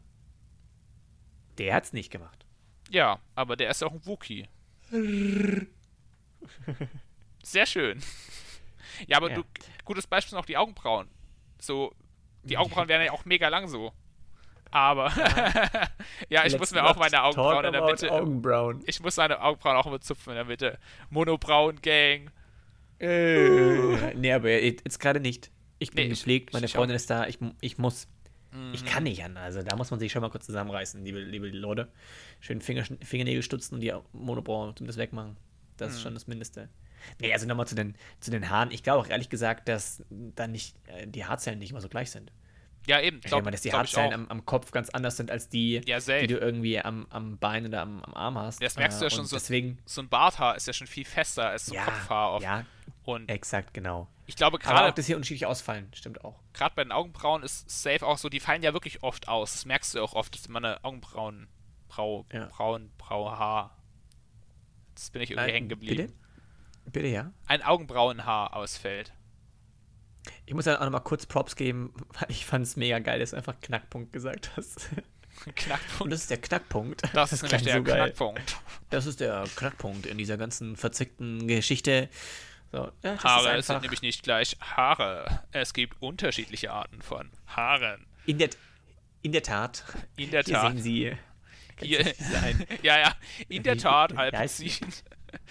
Der 1.58 1.74
hat's 1.74 1.92
nicht 1.92 2.10
gemacht. 2.12 2.46
Ja, 2.90 3.18
aber 3.34 3.56
der 3.56 3.68
ist 3.70 3.80
ja 3.82 3.88
auch 3.88 3.92
ein 3.92 4.06
Wookie. 4.06 4.46
Sehr 7.42 7.66
schön. 7.66 8.00
Ja, 9.06 9.16
aber 9.18 9.30
Ja. 9.30 9.36
du, 9.36 9.42
gutes 9.84 10.06
Beispiel 10.06 10.30
sind 10.30 10.38
auch 10.38 10.46
die 10.46 10.56
Augenbrauen. 10.56 11.08
So, 11.60 11.94
die 12.42 12.56
Augenbrauen 12.56 12.88
wären 12.88 13.04
ja 13.04 13.12
auch 13.12 13.24
mega 13.24 13.48
lang 13.48 13.68
so. 13.68 13.92
Aber, 14.70 15.10
ja, 16.28 16.44
ich 16.46 16.58
muss 16.58 16.72
mir 16.72 16.84
auch 16.84 16.96
meine 16.96 17.22
Augenbrauen 17.22 17.64
in 17.64 17.72
der 17.72 17.84
Mitte, 17.84 18.10
Augenbrauen. 18.12 18.82
ich 18.86 19.00
muss 19.00 19.16
meine 19.16 19.40
Augenbrauen 19.40 19.76
auch 19.76 19.86
immer 19.86 20.00
zupfen 20.00 20.30
in 20.30 20.36
der 20.36 20.44
Mitte. 20.44 20.78
Monobrauen 21.10 21.80
Gang. 21.80 22.30
Äh, 23.00 24.14
nee, 24.14 24.32
aber 24.32 24.50
jetzt 24.50 24.98
gerade 25.00 25.20
nicht. 25.20 25.50
Ich 25.78 25.90
bin 25.92 26.06
Nee, 26.08 26.12
ich- 26.12 26.18
gepflegt, 26.18 26.52
meine 26.52 26.66
ich 26.66 26.72
auch 26.72 26.78
Freundin 26.80 26.96
ist 26.96 27.08
da, 27.08 27.26
ich, 27.26 27.38
ich 27.60 27.78
muss. 27.78 28.08
Ich 28.72 28.82
Mhm. 28.82 28.86
kann 28.86 29.02
nicht 29.04 29.22
an, 29.22 29.36
also 29.36 29.62
da 29.62 29.76
muss 29.76 29.90
man 29.90 30.00
sich 30.00 30.10
schon 30.10 30.22
mal 30.22 30.30
kurz 30.30 30.46
zusammenreißen, 30.46 31.04
liebe, 31.04 31.20
liebe 31.20 31.48
Leute. 31.48 31.92
Schön 32.40 32.62
Finger, 32.62 32.82
Fingernägel 33.02 33.42
stutzen 33.42 33.74
und 33.74 33.80
die 33.82 33.92
Monobrauen 34.12 34.74
zum 34.74 34.86
das 34.86 34.96
wegmachen. 34.96 35.36
Das 35.78 35.88
Mhm. 35.90 35.94
ist 35.96 36.02
schon 36.02 36.14
das 36.14 36.26
Mindeste. 36.26 36.68
Nee, 37.20 37.32
also 37.32 37.46
nochmal 37.46 37.66
zu 37.66 37.74
den, 37.74 37.94
zu 38.20 38.30
den 38.30 38.50
Haaren. 38.50 38.70
Ich 38.70 38.82
glaube 38.82 39.00
auch 39.00 39.08
ehrlich 39.08 39.28
gesagt, 39.30 39.68
dass 39.68 40.02
dann 40.10 40.52
nicht 40.52 40.76
äh, 40.88 41.06
die 41.06 41.24
Haarzellen 41.24 41.58
nicht 41.58 41.70
immer 41.70 41.80
so 41.80 41.88
gleich 41.88 42.10
sind. 42.10 42.32
Ja, 42.86 43.00
eben. 43.00 43.18
Ich 43.18 43.24
Glaub, 43.24 43.38
denke 43.38 43.44
mal, 43.46 43.50
dass 43.50 43.60
die 43.62 43.72
Haarzellen 43.72 44.12
am, 44.14 44.28
am 44.28 44.46
Kopf 44.46 44.70
ganz 44.70 44.88
anders 44.90 45.16
sind 45.16 45.30
als 45.30 45.48
die, 45.48 45.80
Ja, 45.86 45.98
die 46.00 46.26
du 46.26 46.38
irgendwie 46.38 46.80
am, 46.80 47.06
am 47.10 47.36
Bein 47.38 47.66
oder 47.66 47.82
am, 47.82 48.02
am 48.02 48.14
Arm 48.14 48.38
hast. 48.38 48.62
Das 48.62 48.76
merkst 48.76 49.00
du 49.00 49.04
ja 49.04 49.10
Äh, 49.10 49.14
schon 49.14 49.26
so. 49.26 49.36
Deswegen, 49.36 49.78
So 49.84 50.00
ein 50.00 50.08
Barthaar 50.08 50.56
ist 50.56 50.66
ja 50.66 50.72
schon 50.72 50.86
viel 50.86 51.04
fester 51.04 51.48
als 51.50 51.66
so 51.66 51.72
ein 51.74 51.76
ja, 51.76 51.84
Kopfhaar 51.84 52.32
oft. 52.32 52.44
ja, 52.44 52.64
Und 53.04 53.28
exakt, 53.30 53.74
genau. 53.74 54.08
ich 54.26 54.36
glaube, 54.36 54.58
Aber 54.62 54.64
auch, 54.74 54.76
gerade 54.80 54.92
dass 54.94 55.06
hier 55.06 55.16
unterschiedlich 55.16 55.44
ausfallen, 55.46 55.90
stimmt 55.94 56.24
auch. 56.24 56.40
gerade 56.54 56.74
bei 56.76 56.82
den 56.82 56.92
Augenbrauen 56.92 57.42
ist 57.42 57.68
safe 57.68 58.06
auch 58.06 58.16
so, 58.18 58.28
die 58.30 58.40
fallen 58.40 58.62
ja 58.62 58.72
wirklich 58.72 59.02
oft 59.02 59.28
aus. 59.28 59.52
Das 59.52 59.66
merkst 59.66 59.92
du 59.94 59.98
ja 59.98 60.04
auch 60.04 60.14
oft, 60.14 60.34
dass 60.34 60.48
meine 60.48 60.82
Augenbrauen, 60.82 61.46
Brau, 61.88 62.24
Ja. 62.32 62.46
Brauen, 62.46 62.90
Brauhaar. 62.96 63.76
Jetzt 64.98 65.12
bin 65.12 65.22
ich 65.22 65.30
irgendwie 65.30 65.52
hängen 65.52 65.68
geblieben. 65.68 65.96
Bitte? 65.96 66.90
Bitte, 66.90 67.06
ja. 67.06 67.32
Ein 67.46 67.62
Augenbrauenhaar 67.62 68.56
ausfällt. 68.56 69.12
Ich 70.44 70.54
muss 70.54 70.66
ja 70.66 70.78
auch 70.78 70.84
nochmal 70.84 71.04
kurz 71.04 71.24
Props 71.24 71.54
geben, 71.54 71.94
weil 72.14 72.30
ich 72.30 72.44
fand 72.44 72.66
es 72.66 72.74
mega 72.76 72.98
geil, 72.98 73.20
dass 73.20 73.30
du 73.30 73.36
einfach 73.36 73.54
Knackpunkt 73.60 74.12
gesagt 74.12 74.50
hast. 74.56 74.88
Und 75.46 75.54
Knackpunkt. 75.54 76.12
das 76.12 76.22
ist 76.22 76.30
der 76.30 76.38
Knackpunkt. 76.38 77.02
Das 77.14 77.32
ist 77.32 77.42
nämlich 77.42 77.62
der 77.62 77.76
so. 77.76 77.84
Knackpunkt. 77.84 78.56
Das 78.90 79.06
ist 79.06 79.20
der 79.20 79.44
Knackpunkt 79.54 80.06
in 80.06 80.18
dieser 80.18 80.36
ganzen 80.36 80.76
verzwickten 80.76 81.46
Geschichte. 81.46 82.08
So, 82.72 82.78
ja, 82.78 82.90
das 83.14 83.22
Haare 83.22 83.62
sind 83.62 83.82
nämlich 83.82 84.02
nicht 84.02 84.24
gleich 84.24 84.56
Haare. 84.60 85.44
Es 85.52 85.74
gibt 85.74 86.02
unterschiedliche 86.02 86.72
Arten 86.72 87.02
von 87.02 87.30
Haaren. 87.46 88.04
in 88.26 88.38
der, 88.38 88.50
in 89.22 89.30
der 89.30 89.44
Tat. 89.44 89.84
In 90.16 90.32
der 90.32 90.42
Hier 90.42 90.54
Tat. 90.54 90.72
sehen 90.72 90.82
Sie. 90.82 91.16
Nicht 91.80 92.16
sein. 92.16 92.66
ja, 92.82 92.98
ja, 92.98 93.12
in 93.48 93.62
der 93.62 93.76
Tat, 93.76 94.16
Alpezin. 94.16 94.72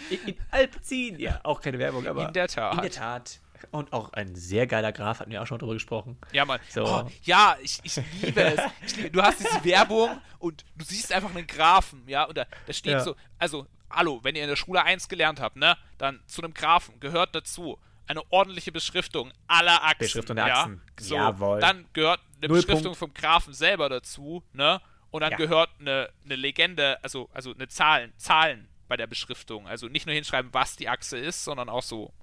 In, 0.09 0.19
in 0.25 0.37
Alpezin, 0.51 1.19
ja, 1.19 1.39
auch 1.43 1.61
keine 1.61 1.79
Werbung, 1.79 2.07
aber 2.07 2.27
In 2.27 2.33
der 2.33 2.47
Tat. 2.47 2.75
In 2.75 2.81
der 2.81 2.91
Tat. 2.91 3.39
Und 3.71 3.91
auch 3.91 4.13
ein 4.13 4.35
sehr 4.35 4.67
geiler 4.67 4.91
Graf, 4.91 5.19
hatten 5.19 5.31
wir 5.31 5.41
auch 5.41 5.47
schon 5.47 5.57
drüber 5.59 5.73
gesprochen. 5.73 6.17
Ja, 6.31 6.45
Mann. 6.45 6.59
So. 6.69 6.85
Oh, 6.85 7.11
ja, 7.23 7.57
ich, 7.61 7.79
ich 7.83 7.99
liebe 8.21 8.41
es. 8.41 8.61
Ich 8.85 8.95
liebe, 8.97 9.09
du 9.11 9.21
hast 9.21 9.39
diese 9.39 9.63
Werbung 9.63 10.21
und 10.39 10.63
du 10.75 10.85
siehst 10.85 11.11
einfach 11.11 11.33
einen 11.33 11.47
Graphen, 11.47 12.03
ja, 12.07 12.25
und 12.25 12.37
da, 12.37 12.45
da 12.65 12.73
steht 12.73 12.93
Ja. 12.93 12.99
so, 12.99 13.15
also, 13.39 13.65
hallo, 13.89 14.19
wenn 14.23 14.35
ihr 14.35 14.43
in 14.43 14.49
der 14.49 14.55
Schule 14.55 14.83
1 14.83 15.09
gelernt 15.09 15.39
habt, 15.39 15.55
ne, 15.55 15.75
dann 15.97 16.19
zu 16.27 16.43
einem 16.43 16.53
Graphen 16.53 16.99
gehört 16.99 17.33
dazu 17.33 17.79
eine 18.07 18.21
ordentliche 18.31 18.71
Beschriftung 18.71 19.31
aller 19.47 19.83
Achsen. 19.83 19.97
Beschriftung 19.99 20.35
der 20.35 20.47
ja? 20.47 20.61
Achsen. 20.61 20.81
So, 20.99 21.15
Jawohl. 21.15 21.59
Dann 21.59 21.85
gehört 21.93 22.21
eine 22.37 22.47
Null 22.49 22.57
Beschriftung 22.57 22.95
Punkt. 22.95 22.99
vom 22.99 23.13
Graphen 23.13 23.53
selber 23.53 23.89
dazu, 23.89 24.43
ne, 24.53 24.81
und 25.11 25.21
dann 25.21 25.31
Ja. 25.31 25.37
gehört 25.37 25.69
eine, 25.79 26.09
eine 26.25 26.35
Legende, 26.35 27.01
also, 27.03 27.29
also 27.33 27.53
eine 27.53 27.67
Zahlen, 27.67 28.13
Zahlen 28.17 28.67
bei 28.87 28.97
der 28.97 29.07
Beschriftung. 29.07 29.67
Also 29.67 29.87
nicht 29.87 30.05
nur 30.05 30.15
hinschreiben, 30.15 30.53
was 30.53 30.75
die 30.75 30.89
Achse 30.89 31.17
ist, 31.17 31.43
sondern 31.43 31.69
auch 31.69 31.83
so 31.83 32.13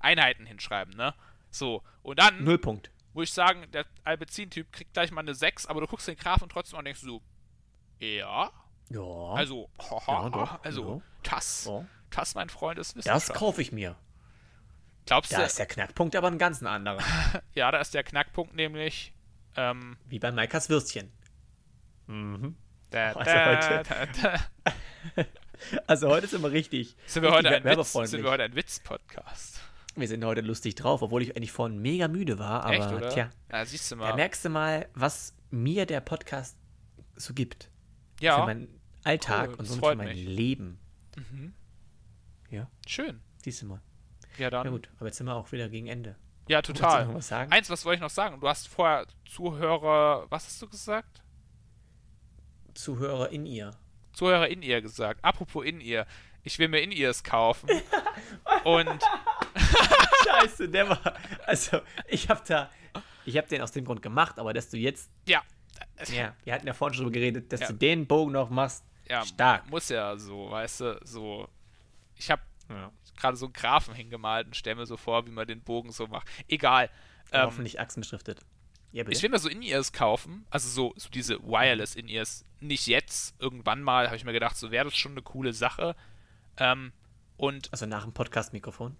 Einheiten 0.00 0.46
hinschreiben, 0.46 0.94
ne. 0.96 1.14
So, 1.50 1.82
und 2.02 2.18
dann 2.18 2.44
Nullpunkt. 2.44 2.90
muss 3.14 3.28
ich 3.28 3.32
sagen, 3.32 3.70
der 3.72 3.86
Albezin-Typ 4.04 4.70
kriegt 4.72 4.92
gleich 4.92 5.10
mal 5.10 5.20
eine 5.22 5.34
6, 5.34 5.66
aber 5.66 5.80
du 5.80 5.86
guckst 5.86 6.06
den 6.08 6.16
Graphen 6.16 6.48
trotzdem 6.48 6.76
an 6.76 6.80
und 6.80 6.84
denkst 6.86 7.00
so, 7.00 7.22
ja, 7.98 8.50
Ja. 8.90 9.32
also, 9.34 9.68
haha, 9.78 10.24
Ja, 10.24 10.30
doch, 10.30 10.62
also, 10.64 11.02
das, 11.22 11.64
Ja. 11.66 11.84
das, 12.10 12.34
mein 12.34 12.48
Freund, 12.48 12.78
ist 12.78 12.90
das 12.96 13.06
Wissenschaft. 13.06 13.34
kaufe 13.34 13.60
ich 13.62 13.72
mir. 13.72 13.96
Glaubst 15.06 15.32
Da 15.32 15.38
du, 15.38 15.44
ist 15.44 15.58
der 15.58 15.66
Knackpunkt 15.66 16.14
aber 16.16 16.28
ein 16.28 16.38
ganz 16.38 16.62
anderer. 16.62 16.98
ja, 17.54 17.70
da 17.70 17.78
ist 17.80 17.94
der 17.94 18.04
Knackpunkt 18.04 18.54
nämlich, 18.54 19.14
ähm, 19.56 19.96
Wie 20.06 20.18
bei 20.18 20.30
Maikas 20.30 20.68
Würstchen. 20.68 21.10
Mhm. 22.08 22.56
Da, 22.90 23.12
Also 23.12 23.30
da, 23.30 23.78
heute- 23.78 23.82
da, 23.88 24.06
da. 25.14 25.24
Also 25.88 26.08
heute 26.08 26.26
sind 26.28 26.42
wir 26.42 26.52
richtig. 26.52 26.96
Sind, 27.06 27.22
wir 27.24 27.30
richtig 27.32 27.50
heute 27.52 27.68
ein 27.68 27.78
Witz, 27.78 27.92
sind 27.92 28.22
wir 28.22 28.30
heute 28.30 28.44
ein 28.44 28.54
Witz-Podcast? 28.54 29.60
Wir 29.96 30.06
sind 30.06 30.24
heute 30.24 30.40
lustig 30.42 30.76
drauf, 30.76 31.02
obwohl 31.02 31.20
ich 31.22 31.34
eigentlich 31.36 31.50
vorhin 31.50 31.80
mega 31.80 32.06
müde 32.06 32.38
war. 32.38 32.62
Aber 32.64 32.74
Echt, 32.74 32.88
oder? 32.92 33.08
tja, 33.10 33.30
Ja, 33.50 33.64
siehst 33.64 33.90
du 33.90 33.96
da 33.96 34.02
mal. 34.10 34.14
merkst 34.14 34.44
du 34.44 34.48
mal, 34.50 34.88
was 34.94 35.34
mir 35.50 35.84
der 35.86 36.00
Podcast 36.00 36.56
so 37.16 37.34
gibt. 37.34 37.70
Für 38.18 38.24
ja, 38.24 38.38
meinen 38.46 38.68
Alltag 39.02 39.50
Cool, 39.50 39.54
und 39.56 39.66
freut 39.66 39.92
für 39.92 39.96
mein 39.96 40.08
mich. 40.10 40.24
Leben. 40.24 40.78
Mhm. 41.16 41.54
Ja, 42.50 42.70
schön. 42.86 43.20
siehst 43.42 43.60
du 43.62 43.66
mal. 43.66 43.82
Ja, 44.38 44.50
dann. 44.50 44.64
Ja 44.66 44.70
gut, 44.70 44.88
aber 44.98 45.06
jetzt 45.06 45.16
sind 45.18 45.26
wir 45.26 45.34
auch 45.34 45.50
wieder 45.50 45.68
gegen 45.68 45.88
Ende. 45.88 46.14
Ja, 46.48 46.58
Wolltest 46.58 46.78
du 46.78 46.82
total. 46.84 47.06
noch 47.06 47.14
was 47.14 47.28
sagen? 47.28 47.50
Eins, 47.52 47.68
was 47.68 47.84
wollte 47.84 47.96
ich 47.96 48.00
noch 48.02 48.10
sagen? 48.10 48.40
Du 48.40 48.48
hast 48.48 48.68
vorher 48.68 49.06
Zuhörer, 49.28 50.26
was 50.30 50.46
hast 50.46 50.62
du 50.62 50.68
gesagt? 50.68 51.22
Zuhörer 52.78 53.30
in 53.30 53.44
ihr. 53.46 53.72
Zuhörer 54.12 54.48
in 54.48 54.62
ihr 54.62 54.80
gesagt. 54.80 55.24
Apropos 55.24 55.64
in 55.64 55.80
ihr. 55.80 56.06
Ich 56.44 56.58
will 56.58 56.68
mir 56.68 56.80
in 56.80 56.92
ihrs 56.92 57.24
kaufen. 57.24 57.68
Und 58.64 59.02
Scheiße, 60.24 60.68
der 60.68 60.88
war. 60.88 61.14
Also, 61.46 61.80
ich 62.06 62.28
hab 62.28 62.44
da. 62.44 62.70
Ich 63.24 63.36
hab 63.36 63.48
den 63.48 63.60
aus 63.62 63.72
dem 63.72 63.84
Grund 63.84 64.00
gemacht, 64.00 64.38
aber 64.38 64.52
dass 64.54 64.70
du 64.70 64.76
jetzt. 64.76 65.10
ja, 65.26 65.42
Ja, 66.12 66.34
wir 66.44 66.54
hatten 66.54 66.66
ja 66.66 66.72
vorhin 66.72 66.94
schon 66.94 67.04
drüber 67.04 67.14
geredet, 67.14 67.52
dass 67.52 67.60
Ja. 67.60 67.66
du 67.68 67.74
den 67.74 68.06
Bogen 68.06 68.32
noch 68.32 68.48
machst. 68.50 68.84
ja, 69.08 69.24
Stark. 69.24 69.68
muss 69.70 69.88
ja 69.88 70.16
so, 70.16 70.50
weißt 70.50 70.80
du, 70.80 71.00
so. 71.04 71.48
Ich 72.16 72.30
habe 72.30 72.42
Ja. 72.70 72.90
gerade 73.16 73.36
so 73.36 73.46
einen 73.46 73.52
Graphen 73.52 73.94
hingemalt 73.94 74.46
und 74.46 74.54
stelle 74.56 74.76
mir 74.76 74.86
so 74.86 74.96
vor, 74.96 75.26
wie 75.26 75.30
man 75.30 75.46
den 75.46 75.60
Bogen 75.62 75.90
so 75.92 76.06
macht. 76.06 76.28
Egal. 76.48 76.90
Ähm, 77.32 77.42
Hoffentlich 77.46 77.78
achsenbeschriftet. 77.80 78.40
Ja, 78.92 79.06
ich 79.06 79.22
will 79.22 79.30
mir 79.30 79.38
so 79.38 79.48
In-Ears 79.48 79.92
kaufen, 79.92 80.46
also 80.50 80.68
so, 80.68 80.94
so 80.96 81.10
diese 81.10 81.42
Wireless 81.42 81.94
In-Ears. 81.94 82.44
Nicht 82.60 82.86
jetzt, 82.86 83.34
irgendwann 83.38 83.82
mal, 83.82 84.06
habe 84.06 84.16
ich 84.16 84.24
mir 84.24 84.32
gedacht, 84.32 84.56
so 84.56 84.70
wäre 84.70 84.86
das 84.86 84.96
schon 84.96 85.12
eine 85.12 85.22
coole 85.22 85.52
Sache. 85.52 85.94
Ähm, 86.56 86.92
und 87.36 87.70
also 87.70 87.86
nach 87.86 88.04
dem 88.04 88.12
Podcast-Mikrofon. 88.12 88.96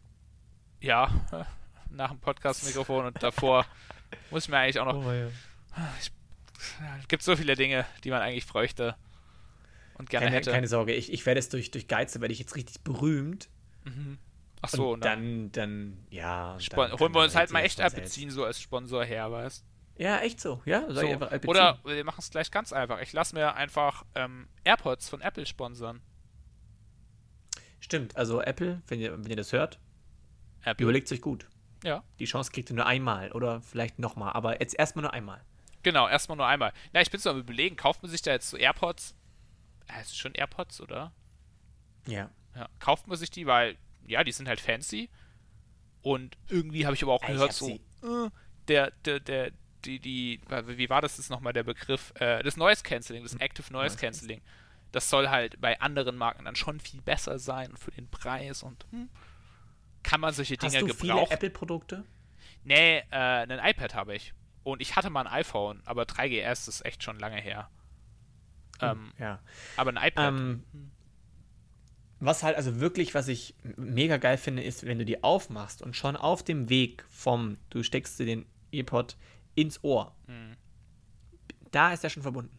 ja, 0.80 1.10
nach 1.90 2.10
dem 2.10 2.20
Podcast-Mikrofon 2.20 3.06
und 3.06 3.22
davor 3.22 3.66
muss 4.30 4.44
ich 4.44 4.50
mir 4.50 4.58
eigentlich 4.58 4.78
auch 4.78 4.84
noch. 4.84 5.04
Oh, 5.04 5.12
ja. 5.12 5.28
Es 7.00 7.08
gibt 7.08 7.22
so 7.22 7.34
viele 7.34 7.54
Dinge, 7.54 7.86
die 8.04 8.10
man 8.10 8.20
eigentlich 8.20 8.46
bräuchte 8.46 8.94
und 9.94 10.10
gerne 10.10 10.26
keine, 10.26 10.36
hätte. 10.36 10.50
keine 10.50 10.68
Sorge, 10.68 10.92
ich, 10.92 11.12
ich 11.12 11.24
werde 11.24 11.38
es 11.38 11.48
durch, 11.48 11.70
durch 11.70 11.88
Geize, 11.88 12.20
werde 12.20 12.32
ich 12.32 12.38
jetzt 12.38 12.56
richtig 12.56 12.82
berühmt. 12.82 13.48
Ach 14.60 14.68
so, 14.68 14.92
und 14.92 15.04
dann, 15.04 15.50
dann, 15.52 16.06
ja. 16.10 16.52
und 16.52 16.62
Spon 16.62 16.90
dann 16.90 16.98
holen 16.98 17.14
wir 17.14 17.22
uns 17.22 17.34
halt 17.34 17.50
mal 17.52 17.60
echt. 17.60 17.80
Alpecin 17.80 18.30
so 18.30 18.44
als 18.44 18.60
Sponsor 18.60 19.04
her, 19.04 19.30
weißt 19.30 19.64
Ja, 19.98 20.20
echt 20.20 20.40
so. 20.40 20.62
Ja, 20.64 20.84
so. 20.88 21.00
Oder 21.46 21.78
wir 21.84 22.04
machen 22.04 22.20
es 22.20 22.30
gleich 22.30 22.50
ganz 22.50 22.72
einfach. 22.72 23.00
Ich 23.00 23.12
lasse 23.12 23.34
mir 23.34 23.54
einfach 23.54 24.04
ähm, 24.14 24.48
AirPods 24.64 25.08
von 25.08 25.20
Apple 25.20 25.44
sponsern. 25.44 26.00
Stimmt, 27.80 28.16
also 28.16 28.40
Apple, 28.40 28.82
wenn 28.86 29.00
ihr, 29.00 29.12
wenn 29.22 29.30
ihr 29.30 29.36
das 29.36 29.52
hört, 29.52 29.78
Apple. 30.64 30.84
überlegt 30.84 31.10
euch 31.12 31.20
gut. 31.20 31.48
Ja, 31.84 32.02
Die 32.18 32.24
Chance 32.24 32.50
kriegt 32.50 32.70
ihr 32.70 32.76
nur 32.76 32.86
einmal 32.86 33.30
oder 33.32 33.60
vielleicht 33.60 33.98
nochmal, 34.00 34.32
aber 34.32 34.60
jetzt 34.60 34.76
erstmal 34.76 35.02
nur 35.02 35.12
einmal. 35.12 35.44
genau, 35.84 36.08
erstmal 36.08 36.36
nur 36.36 36.46
einmal. 36.46 36.72
Na, 36.92 37.00
ich 37.00 37.10
bin 37.10 37.20
so 37.20 37.30
am 37.30 37.38
überlegen, 37.38 37.76
kauft 37.76 38.02
man 38.02 38.10
sich 38.10 38.20
da 38.22 38.32
jetzt 38.32 38.50
so 38.50 38.56
AirPods? 38.56 39.14
Heißt 39.90 40.16
schon 40.18 40.34
AirPods, 40.34 40.80
oder? 40.80 41.12
Ja. 42.06 42.30
Ja, 42.56 42.68
kauft 42.80 43.06
man 43.06 43.16
sich 43.16 43.30
die, 43.30 43.46
weil, 43.46 43.76
ja, 44.06 44.24
die 44.24 44.32
sind 44.32 44.48
halt 44.48 44.60
fancy. 44.60 45.08
Und 46.02 46.36
irgendwie 46.48 46.84
habe 46.84 46.96
ich 46.96 47.02
aber 47.04 47.12
auch 47.12 47.24
gehört, 47.24 47.52
so, 47.52 47.68
äh, 47.68 48.30
der, 48.66 48.90
der, 49.04 49.20
der, 49.20 49.52
die, 49.84 49.98
die, 50.00 50.40
wie 50.66 50.88
war 50.90 51.00
das 51.00 51.16
jetzt 51.16 51.30
nochmal 51.30 51.52
der 51.52 51.62
Begriff? 51.64 52.12
Äh, 52.16 52.42
das 52.42 52.56
Noise 52.56 52.82
Cancelling, 52.82 53.22
das 53.22 53.34
Active 53.36 53.72
Noise 53.72 53.96
Cancelling. 53.96 54.40
Das 54.92 55.10
soll 55.10 55.28
halt 55.28 55.60
bei 55.60 55.80
anderen 55.80 56.16
Marken 56.16 56.44
dann 56.46 56.56
schon 56.56 56.80
viel 56.80 57.00
besser 57.02 57.38
sein 57.38 57.76
für 57.76 57.90
den 57.90 58.08
Preis 58.08 58.62
und 58.62 58.86
hm, 58.90 59.08
kann 60.02 60.20
man 60.20 60.32
solche 60.32 60.56
Hast 60.60 60.62
Dinge 60.74 60.86
du 60.86 60.94
viele 60.94 61.12
gebrauchen? 61.12 61.32
Apple-Produkte? 61.32 62.04
Nee, 62.64 62.98
äh, 62.98 63.04
ein 63.10 63.50
iPad 63.50 63.94
habe 63.94 64.14
ich. 64.14 64.32
Und 64.64 64.80
ich 64.82 64.96
hatte 64.96 65.10
mal 65.10 65.26
ein 65.26 65.32
iPhone, 65.32 65.82
aber 65.84 66.02
3GS 66.04 66.68
ist 66.68 66.84
echt 66.84 67.02
schon 67.02 67.18
lange 67.18 67.40
her. 67.40 67.70
Ähm, 68.80 69.12
Ja. 69.18 69.40
aber 69.76 69.90
ein 69.90 70.08
iPad. 70.08 70.28
Ähm, 70.28 70.64
was 72.20 72.42
halt 72.42 72.56
also 72.56 72.80
wirklich, 72.80 73.14
was 73.14 73.28
ich 73.28 73.54
mega 73.76 74.16
geil 74.16 74.38
finde, 74.38 74.62
ist, 74.62 74.84
wenn 74.86 74.98
du 74.98 75.04
die 75.04 75.22
aufmachst 75.22 75.82
und 75.82 75.94
schon 75.94 76.16
auf 76.16 76.42
dem 76.42 76.68
Weg 76.68 77.04
vom, 77.08 77.58
du 77.70 77.82
steckst 77.82 78.18
dir 78.18 78.26
den 78.26 78.46
earpod 78.72 79.16
ins 79.60 79.82
Ohr, 79.82 80.14
Mhm. 80.26 80.56
da 81.70 81.92
ist 81.92 82.04
er 82.04 82.10
schon 82.10 82.22
verbunden. 82.22 82.56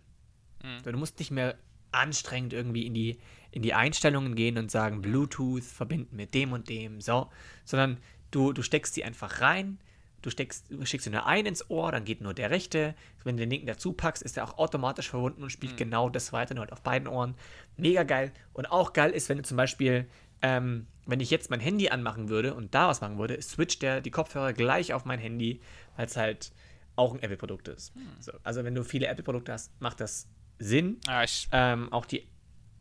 Mhm. 0.63 0.83
So, 0.83 0.91
du 0.91 0.97
musst 0.97 1.19
nicht 1.19 1.31
mehr 1.31 1.55
anstrengend 1.91 2.53
irgendwie 2.53 2.85
in 2.85 2.93
die, 2.93 3.19
in 3.51 3.61
die 3.61 3.73
Einstellungen 3.73 4.35
gehen 4.35 4.57
und 4.57 4.69
sagen, 4.69 5.01
Bluetooth 5.01 5.63
verbinden 5.63 6.15
mit 6.15 6.33
dem 6.33 6.51
und 6.53 6.69
dem, 6.69 7.01
so, 7.01 7.29
sondern 7.65 7.97
du, 8.31 8.53
du 8.53 8.61
steckst 8.61 8.95
die 8.95 9.03
einfach 9.03 9.41
rein, 9.41 9.79
du 10.21 10.29
steckst, 10.29 10.69
du 10.69 10.85
schickst 10.85 11.05
sie 11.05 11.09
nur 11.09 11.25
einen 11.25 11.47
ins 11.47 11.69
Ohr, 11.69 11.91
dann 11.91 12.03
geht 12.05 12.21
nur 12.21 12.33
der 12.33 12.51
rechte. 12.51 12.93
Wenn 13.23 13.37
du 13.37 13.41
den 13.43 13.49
linken 13.49 13.65
dazu 13.67 13.93
packst, 13.93 14.21
ist 14.21 14.37
er 14.37 14.43
auch 14.43 14.57
automatisch 14.57 15.09
verbunden 15.09 15.41
und 15.41 15.49
spielt 15.49 15.77
genau 15.77 16.09
das 16.09 16.33
weiter, 16.33 16.53
nur 16.53 16.63
halt 16.63 16.73
auf 16.73 16.81
beiden 16.81 17.07
Ohren. 17.07 17.35
Mega 17.77 18.03
geil. 18.03 18.31
Und 18.53 18.65
auch 18.67 18.93
geil 18.93 19.11
ist, 19.11 19.29
wenn 19.29 19.37
du 19.37 19.43
zum 19.43 19.57
Beispiel, 19.57 20.07
ähm, 20.41 20.85
wenn 21.07 21.21
ich 21.21 21.31
jetzt 21.31 21.49
mein 21.49 21.59
Handy 21.61 21.89
anmachen 21.89 22.29
würde 22.29 22.53
und 22.53 22.75
da 22.75 22.89
was 22.89 23.01
machen 23.01 23.17
würde, 23.17 23.41
switcht 23.41 23.81
der 23.81 24.01
die 24.01 24.11
Kopfhörer 24.11 24.53
gleich 24.53 24.93
auf 24.93 25.05
mein 25.05 25.19
Handy, 25.19 25.61
weil 25.95 26.05
es 26.05 26.17
halt 26.17 26.51
auch 26.99 27.13
ein 27.13 27.21
Apple-Produkt 27.21 27.67
ist. 27.69 27.93
So, 28.19 28.31
also 28.43 28.63
wenn 28.63 28.75
du 28.75 28.83
viele 28.83 29.07
Apple-Produkte 29.07 29.53
hast, 29.53 29.71
macht 29.81 29.99
das 29.99 30.27
Sinn. 30.59 30.99
Ja, 31.07 31.23
Ähm, 31.51 31.91
auch, 31.91 32.05
die, 32.05 32.27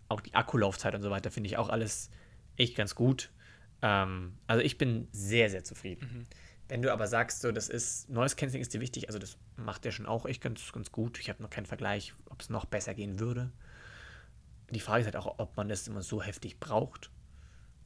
auch 0.08 0.20
die 0.20 0.34
Akkulaufzeit 0.34 0.94
und 0.94 1.02
so 1.02 1.10
weiter 1.10 1.30
finde 1.30 1.48
ich 1.48 1.56
auch 1.56 1.68
alles 1.70 2.10
echt 2.56 2.76
ganz 2.76 2.94
gut. 2.94 3.30
Ähm, 3.82 4.36
also 4.46 4.62
ich 4.62 4.76
bin 4.78 5.08
sehr, 5.12 5.48
sehr 5.48 5.64
zufrieden. 5.64 6.26
Wenn 6.68 6.82
du 6.82 6.92
aber 6.92 7.06
sagst, 7.06 7.40
so, 7.40 7.50
das 7.50 7.68
ist, 7.70 8.10
Noise 8.10 8.36
Cancelling 8.36 8.60
ist 8.60 8.74
dir 8.74 8.80
wichtig, 8.80 9.08
also 9.08 9.18
das 9.18 9.38
macht 9.56 9.84
der 9.86 9.92
schon 9.92 10.04
auch 10.04 10.26
echt 10.26 10.42
ganz, 10.42 10.70
ganz 10.72 10.92
gut. 10.92 11.18
Ich 11.18 11.30
habe 11.30 11.42
noch 11.42 11.48
keinen 11.48 11.64
Vergleich, 11.66 12.12
ob 12.28 12.42
es 12.42 12.50
noch 12.50 12.66
besser 12.66 12.92
gehen 12.94 13.18
würde. 13.20 13.50
Die 14.70 14.80
Frage 14.80 15.00
ist 15.00 15.06
halt 15.06 15.16
auch, 15.16 15.38
ob 15.38 15.56
man 15.56 15.70
das 15.70 15.88
immer 15.88 16.02
so 16.02 16.22
heftig 16.22 16.60
braucht. 16.60 17.10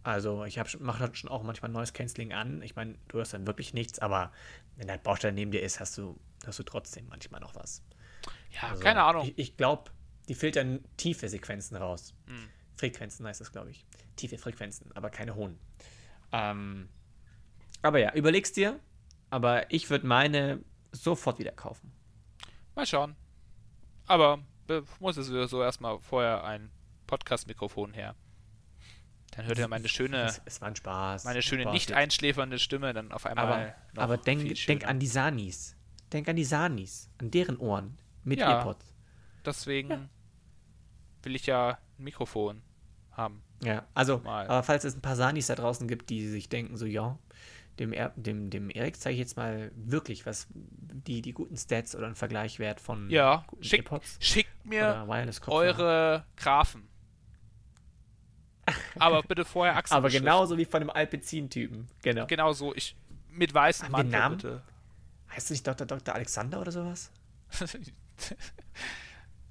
Also 0.05 0.45
ich 0.45 0.57
mache 0.81 0.99
halt 1.01 1.17
schon 1.17 1.31
auch 1.31 1.43
manchmal 1.43 1.71
Noise 1.71 1.93
Cancelling 1.93 2.33
an. 2.33 2.61
Ich 2.63 2.75
meine, 2.75 2.97
du 3.09 3.19
hörst 3.19 3.35
dann 3.35 3.47
wirklich 3.47 3.73
nichts, 3.73 3.99
aber 4.01 4.33
wenn 4.77 4.91
halt 4.91 5.03
Baustein 5.05 5.35
neben 5.35 5.51
dir 5.53 5.63
ist, 5.63 5.79
hast 5.81 5.97
du, 5.97 6.19
hast 6.45 6.59
du 6.59 6.63
trotzdem 6.65 7.07
manchmal 7.09 7.41
noch 7.41 7.55
was. 7.55 7.83
ja, 8.51 8.71
Also, 8.71 8.83
keine 8.83 9.03
Ahnung. 9.05 9.27
Ich, 9.29 9.39
ich 9.39 9.57
glaube, 9.57 9.91
die 10.29 10.35
filtern 10.35 10.81
tiefe 10.97 11.29
Sequenzen 11.29 11.77
raus. 11.77 12.15
Hm. 12.27 12.49
Frequenzen 12.77 13.27
heißt 13.27 13.41
das, 13.41 13.53
glaube 13.53 13.71
ich. 13.71 13.85
Tiefe 14.17 14.39
Frequenzen, 14.39 14.91
aber 14.97 15.09
keine 15.11 15.35
hohen. 15.37 15.59
Ähm, 16.33 16.89
aber 17.83 17.99
ja, 17.99 18.13
überlegst 18.15 18.57
dir. 18.57 18.81
Aber 19.31 19.71
ich 19.73 19.89
würde 19.89 20.07
meine 20.07 20.61
sofort 20.91 21.39
wieder 21.39 21.53
kaufen. 21.53 21.93
Mal 22.75 22.87
schauen. 22.87 23.15
Aber 24.07 24.41
be- 24.67 24.85
muss 25.01 25.17
es 25.17 25.29
so 25.29 25.63
erstmal 25.63 25.99
vorher 26.01 26.45
ein 26.45 26.71
Podcast-Mikrofon 27.07 27.95
her. 27.95 28.15
Dann 29.33 29.47
hört 29.47 29.59
er 29.59 29.68
meine 29.68 29.89
schöne, 29.89 30.24
Es, 30.24 30.41
es 30.45 30.61
war 30.61 30.68
ein 30.68 30.76
Spaß. 30.76 31.24
meine 31.24 31.43
schöne 31.43 31.62
Spaß 31.62 31.72
nicht 31.72 31.93
einschläfernde 31.93 32.59
Stimme 32.59 32.93
dann 32.93 33.12
auf 33.12 33.26
einmal. 33.26 33.74
Aber, 33.95 34.03
aber 34.03 34.16
denk, 34.18 34.55
denk 34.66 34.87
an 34.87 34.99
die 34.99 35.07
Sanis. 35.07 35.74
Denk 36.12 36.28
an 36.28 36.37
die 36.37 36.45
Sanis. 36.45 37.11
An 37.18 37.30
deren 37.30 37.57
Ohren. 37.57 37.99
Mit 38.24 38.39
Ja. 38.39 38.51
Earpods. 38.59 38.95
Deswegen 39.45 40.09
will 41.22 41.35
ich 41.35 41.47
ja 41.47 41.78
ein 41.99 42.05
Mikrofon 42.05 42.62
haben. 43.12 43.43
Ja, 43.62 43.87
also, 43.95 44.18
Mal. 44.18 44.47
aber 44.49 44.62
falls 44.62 44.85
es 44.85 44.95
ein 44.95 45.03
paar 45.03 45.16
Sanis 45.16 45.47
da 45.47 45.55
draußen 45.55 45.87
gibt, 45.89 46.11
die 46.11 46.28
sich 46.28 46.49
denken, 46.49 46.76
so, 46.76 46.85
ja, 46.85 47.18
dem, 47.78 47.93
er, 47.93 48.11
dem, 48.16 48.51
dem 48.51 48.70
Erik 48.70 49.01
zeige 49.01 49.14
ich 49.14 49.20
jetzt 49.20 49.37
mal 49.37 49.70
wirklich 49.74 50.26
was, 50.26 50.47
die, 50.53 51.22
die 51.22 51.33
guten 51.33 51.57
Stats 51.57 51.97
oder 51.97 52.07
einen 52.07 52.16
Vergleichwert 52.16 52.80
von 52.80 53.09
Ja, 53.09 53.45
guten 53.47 53.64
schickt, 53.64 53.85
AirPods 53.85 54.18
schickt 54.20 54.66
mir 54.66 55.07
eure 55.47 56.26
Graphen. 56.37 56.89
Aber 58.99 59.23
bitte 59.23 59.45
vorher 59.45 59.77
Achsen. 59.77 59.95
Aber 59.95 60.09
genauso 60.09 60.57
wie 60.59 60.64
von 60.64 60.81
dem 60.81 60.91
Alpecin-Typen. 60.91 61.89
Genau. 62.03 62.27
Genau 62.27 62.53
so. 62.53 62.75
Ich, 62.75 62.97
mit 63.31 63.53
weißem 63.53 63.91
Mantel, 63.91 64.11
Namen? 64.11 64.37
bitte. 64.37 64.62
Heißt 65.35 65.49
du 65.51 65.55
nicht 65.55 65.66
Dr. 65.66 65.87
Dr. 65.87 66.14
Alexander 66.14 66.61
oder 66.61 66.73
sowas? 66.73 67.11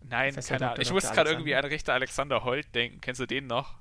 Nein, 0.09 0.35
keine 0.35 0.71
Ahnung. 0.71 0.81
Ich 0.81 0.91
muss 0.91 1.03
Dr. 1.03 1.15
gerade 1.15 1.29
irgendwie 1.31 1.55
an 1.55 1.65
Richter 1.65 1.93
Alexander 1.93 2.43
Holt 2.43 2.73
denken. 2.75 3.01
Kennst 3.01 3.19
du 3.21 3.25
den 3.25 3.47
noch? 3.47 3.75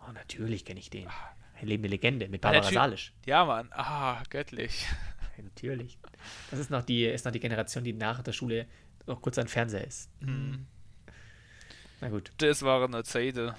Oh, 0.00 0.12
natürlich 0.12 0.64
kenne 0.64 0.80
ich 0.80 0.90
den. 0.90 1.08
Eine 1.56 1.66
lebende 1.68 1.88
Legende 1.88 2.28
mit 2.28 2.44
Ah, 2.44 2.52
Barbara 2.52 2.70
Salisch. 2.72 3.12
Ja, 3.26 3.44
Mann. 3.44 3.68
Ah, 3.72 4.22
göttlich. 4.30 4.86
Natürlich. 5.42 5.98
Das 6.50 6.58
ist 6.58 6.70
noch, 6.70 6.82
die, 6.82 7.04
ist 7.04 7.24
noch 7.24 7.32
die 7.32 7.40
Generation, 7.40 7.84
die 7.84 7.92
nach 7.92 8.22
der 8.22 8.32
Schule 8.32 8.66
noch 9.06 9.22
kurz 9.22 9.38
an 9.38 9.48
Fernseher 9.48 9.86
ist. 9.86 10.10
Hm. 10.20 10.66
Na 12.00 12.08
gut. 12.08 12.32
Das 12.38 12.62
waren 12.62 12.92
eine 12.94 13.04
Zeiten. 13.04 13.52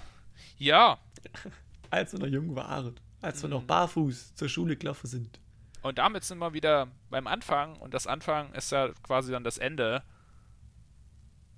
Ja, 0.58 0.98
Als 1.92 2.14
wir 2.14 2.20
noch 2.20 2.28
jung 2.28 2.56
waren. 2.56 3.00
Als 3.22 3.42
wir 3.42 3.48
Mhm. 3.50 3.56
noch 3.56 3.64
barfuß 3.64 4.36
zur 4.36 4.48
Schule 4.50 4.76
gelaufen 4.78 5.08
sind. 5.08 5.40
und 5.82 5.98
damit 5.98 6.24
sind 6.24 6.38
wir 6.40 6.54
wieder 6.54 6.88
beim 7.10 7.26
Anfang. 7.28 7.76
Und 7.78 7.94
das 7.94 8.06
Anfang 8.08 8.54
ist 8.54 8.72
ja 8.72 8.90
quasi 9.04 9.32
dann 9.32 9.44
das 9.44 9.58
Ende. 9.58 10.04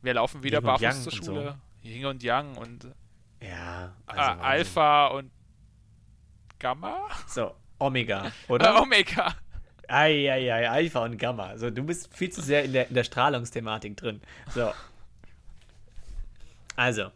Wir 0.02 0.14
laufen 0.16 0.42
wieder 0.44 0.60
Yin 0.60 0.66
barfuß 0.66 1.04
zur 1.04 1.12
Schule. 1.12 1.58
Yin 1.84 2.06
und 2.06 2.24
Yang 2.24 2.58
und 2.58 2.84
Ja. 3.42 3.86
äh, 3.86 3.90
also 4.08 4.22
Wahnsinn. 4.22 4.46
Alpha 4.46 5.08
und 5.08 5.32
Gamma? 6.60 7.08
So, 7.28 7.56
Omega, 7.80 8.28
Äh, 8.28 8.32
oder? 8.50 8.82
Omega. 8.82 9.36
Eieiei, 9.88 10.70
Alpha 10.70 11.04
und 11.04 11.18
Gamma. 11.18 11.58
So, 11.58 11.70
du 11.70 11.84
bist 11.84 12.16
viel 12.16 12.32
zu 12.32 12.42
sehr 12.42 12.64
in 12.64 12.72
der, 12.74 12.88
in 12.88 12.94
der 12.94 13.04
Strahlungsthematik 13.04 13.98
drin. 13.98 14.22
So. 14.54 14.72
Also, 16.76 17.12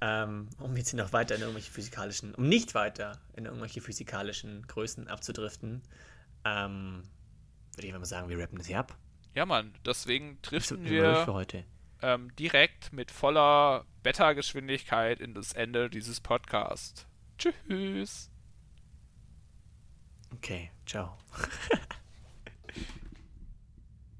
ähm, 0.00 0.48
um 0.58 0.76
jetzt 0.76 0.90
hier 0.90 1.02
noch 1.02 1.12
weiter 1.12 1.34
in 1.34 1.40
irgendwelche 1.40 1.70
physikalischen, 1.70 2.34
um 2.34 2.48
nicht 2.48 2.74
weiter 2.74 3.18
in 3.34 3.46
irgendwelche 3.46 3.80
physikalischen 3.80 4.66
Größen 4.66 5.08
abzudriften, 5.08 5.82
ähm, 6.44 7.02
würde 7.74 7.86
ich 7.86 7.88
einfach 7.88 8.00
mal 8.00 8.06
sagen, 8.06 8.28
wir 8.28 8.38
rappen 8.38 8.58
das 8.58 8.66
hier 8.66 8.78
ab. 8.78 8.96
Ja, 9.34 9.46
Mann, 9.46 9.74
deswegen 9.84 10.38
driften 10.42 10.84
wir 10.84 11.26
heute. 11.26 11.64
ähm, 12.02 12.34
direkt 12.36 12.92
mit 12.92 13.10
voller 13.10 13.84
Beta-Geschwindigkeit 14.02 15.20
in 15.20 15.34
das 15.34 15.52
Ende 15.52 15.90
dieses 15.90 16.20
Podcasts. 16.20 17.06
Tschüss. 17.38 18.30
Okay, 20.34 20.70
ciao. 20.86 21.18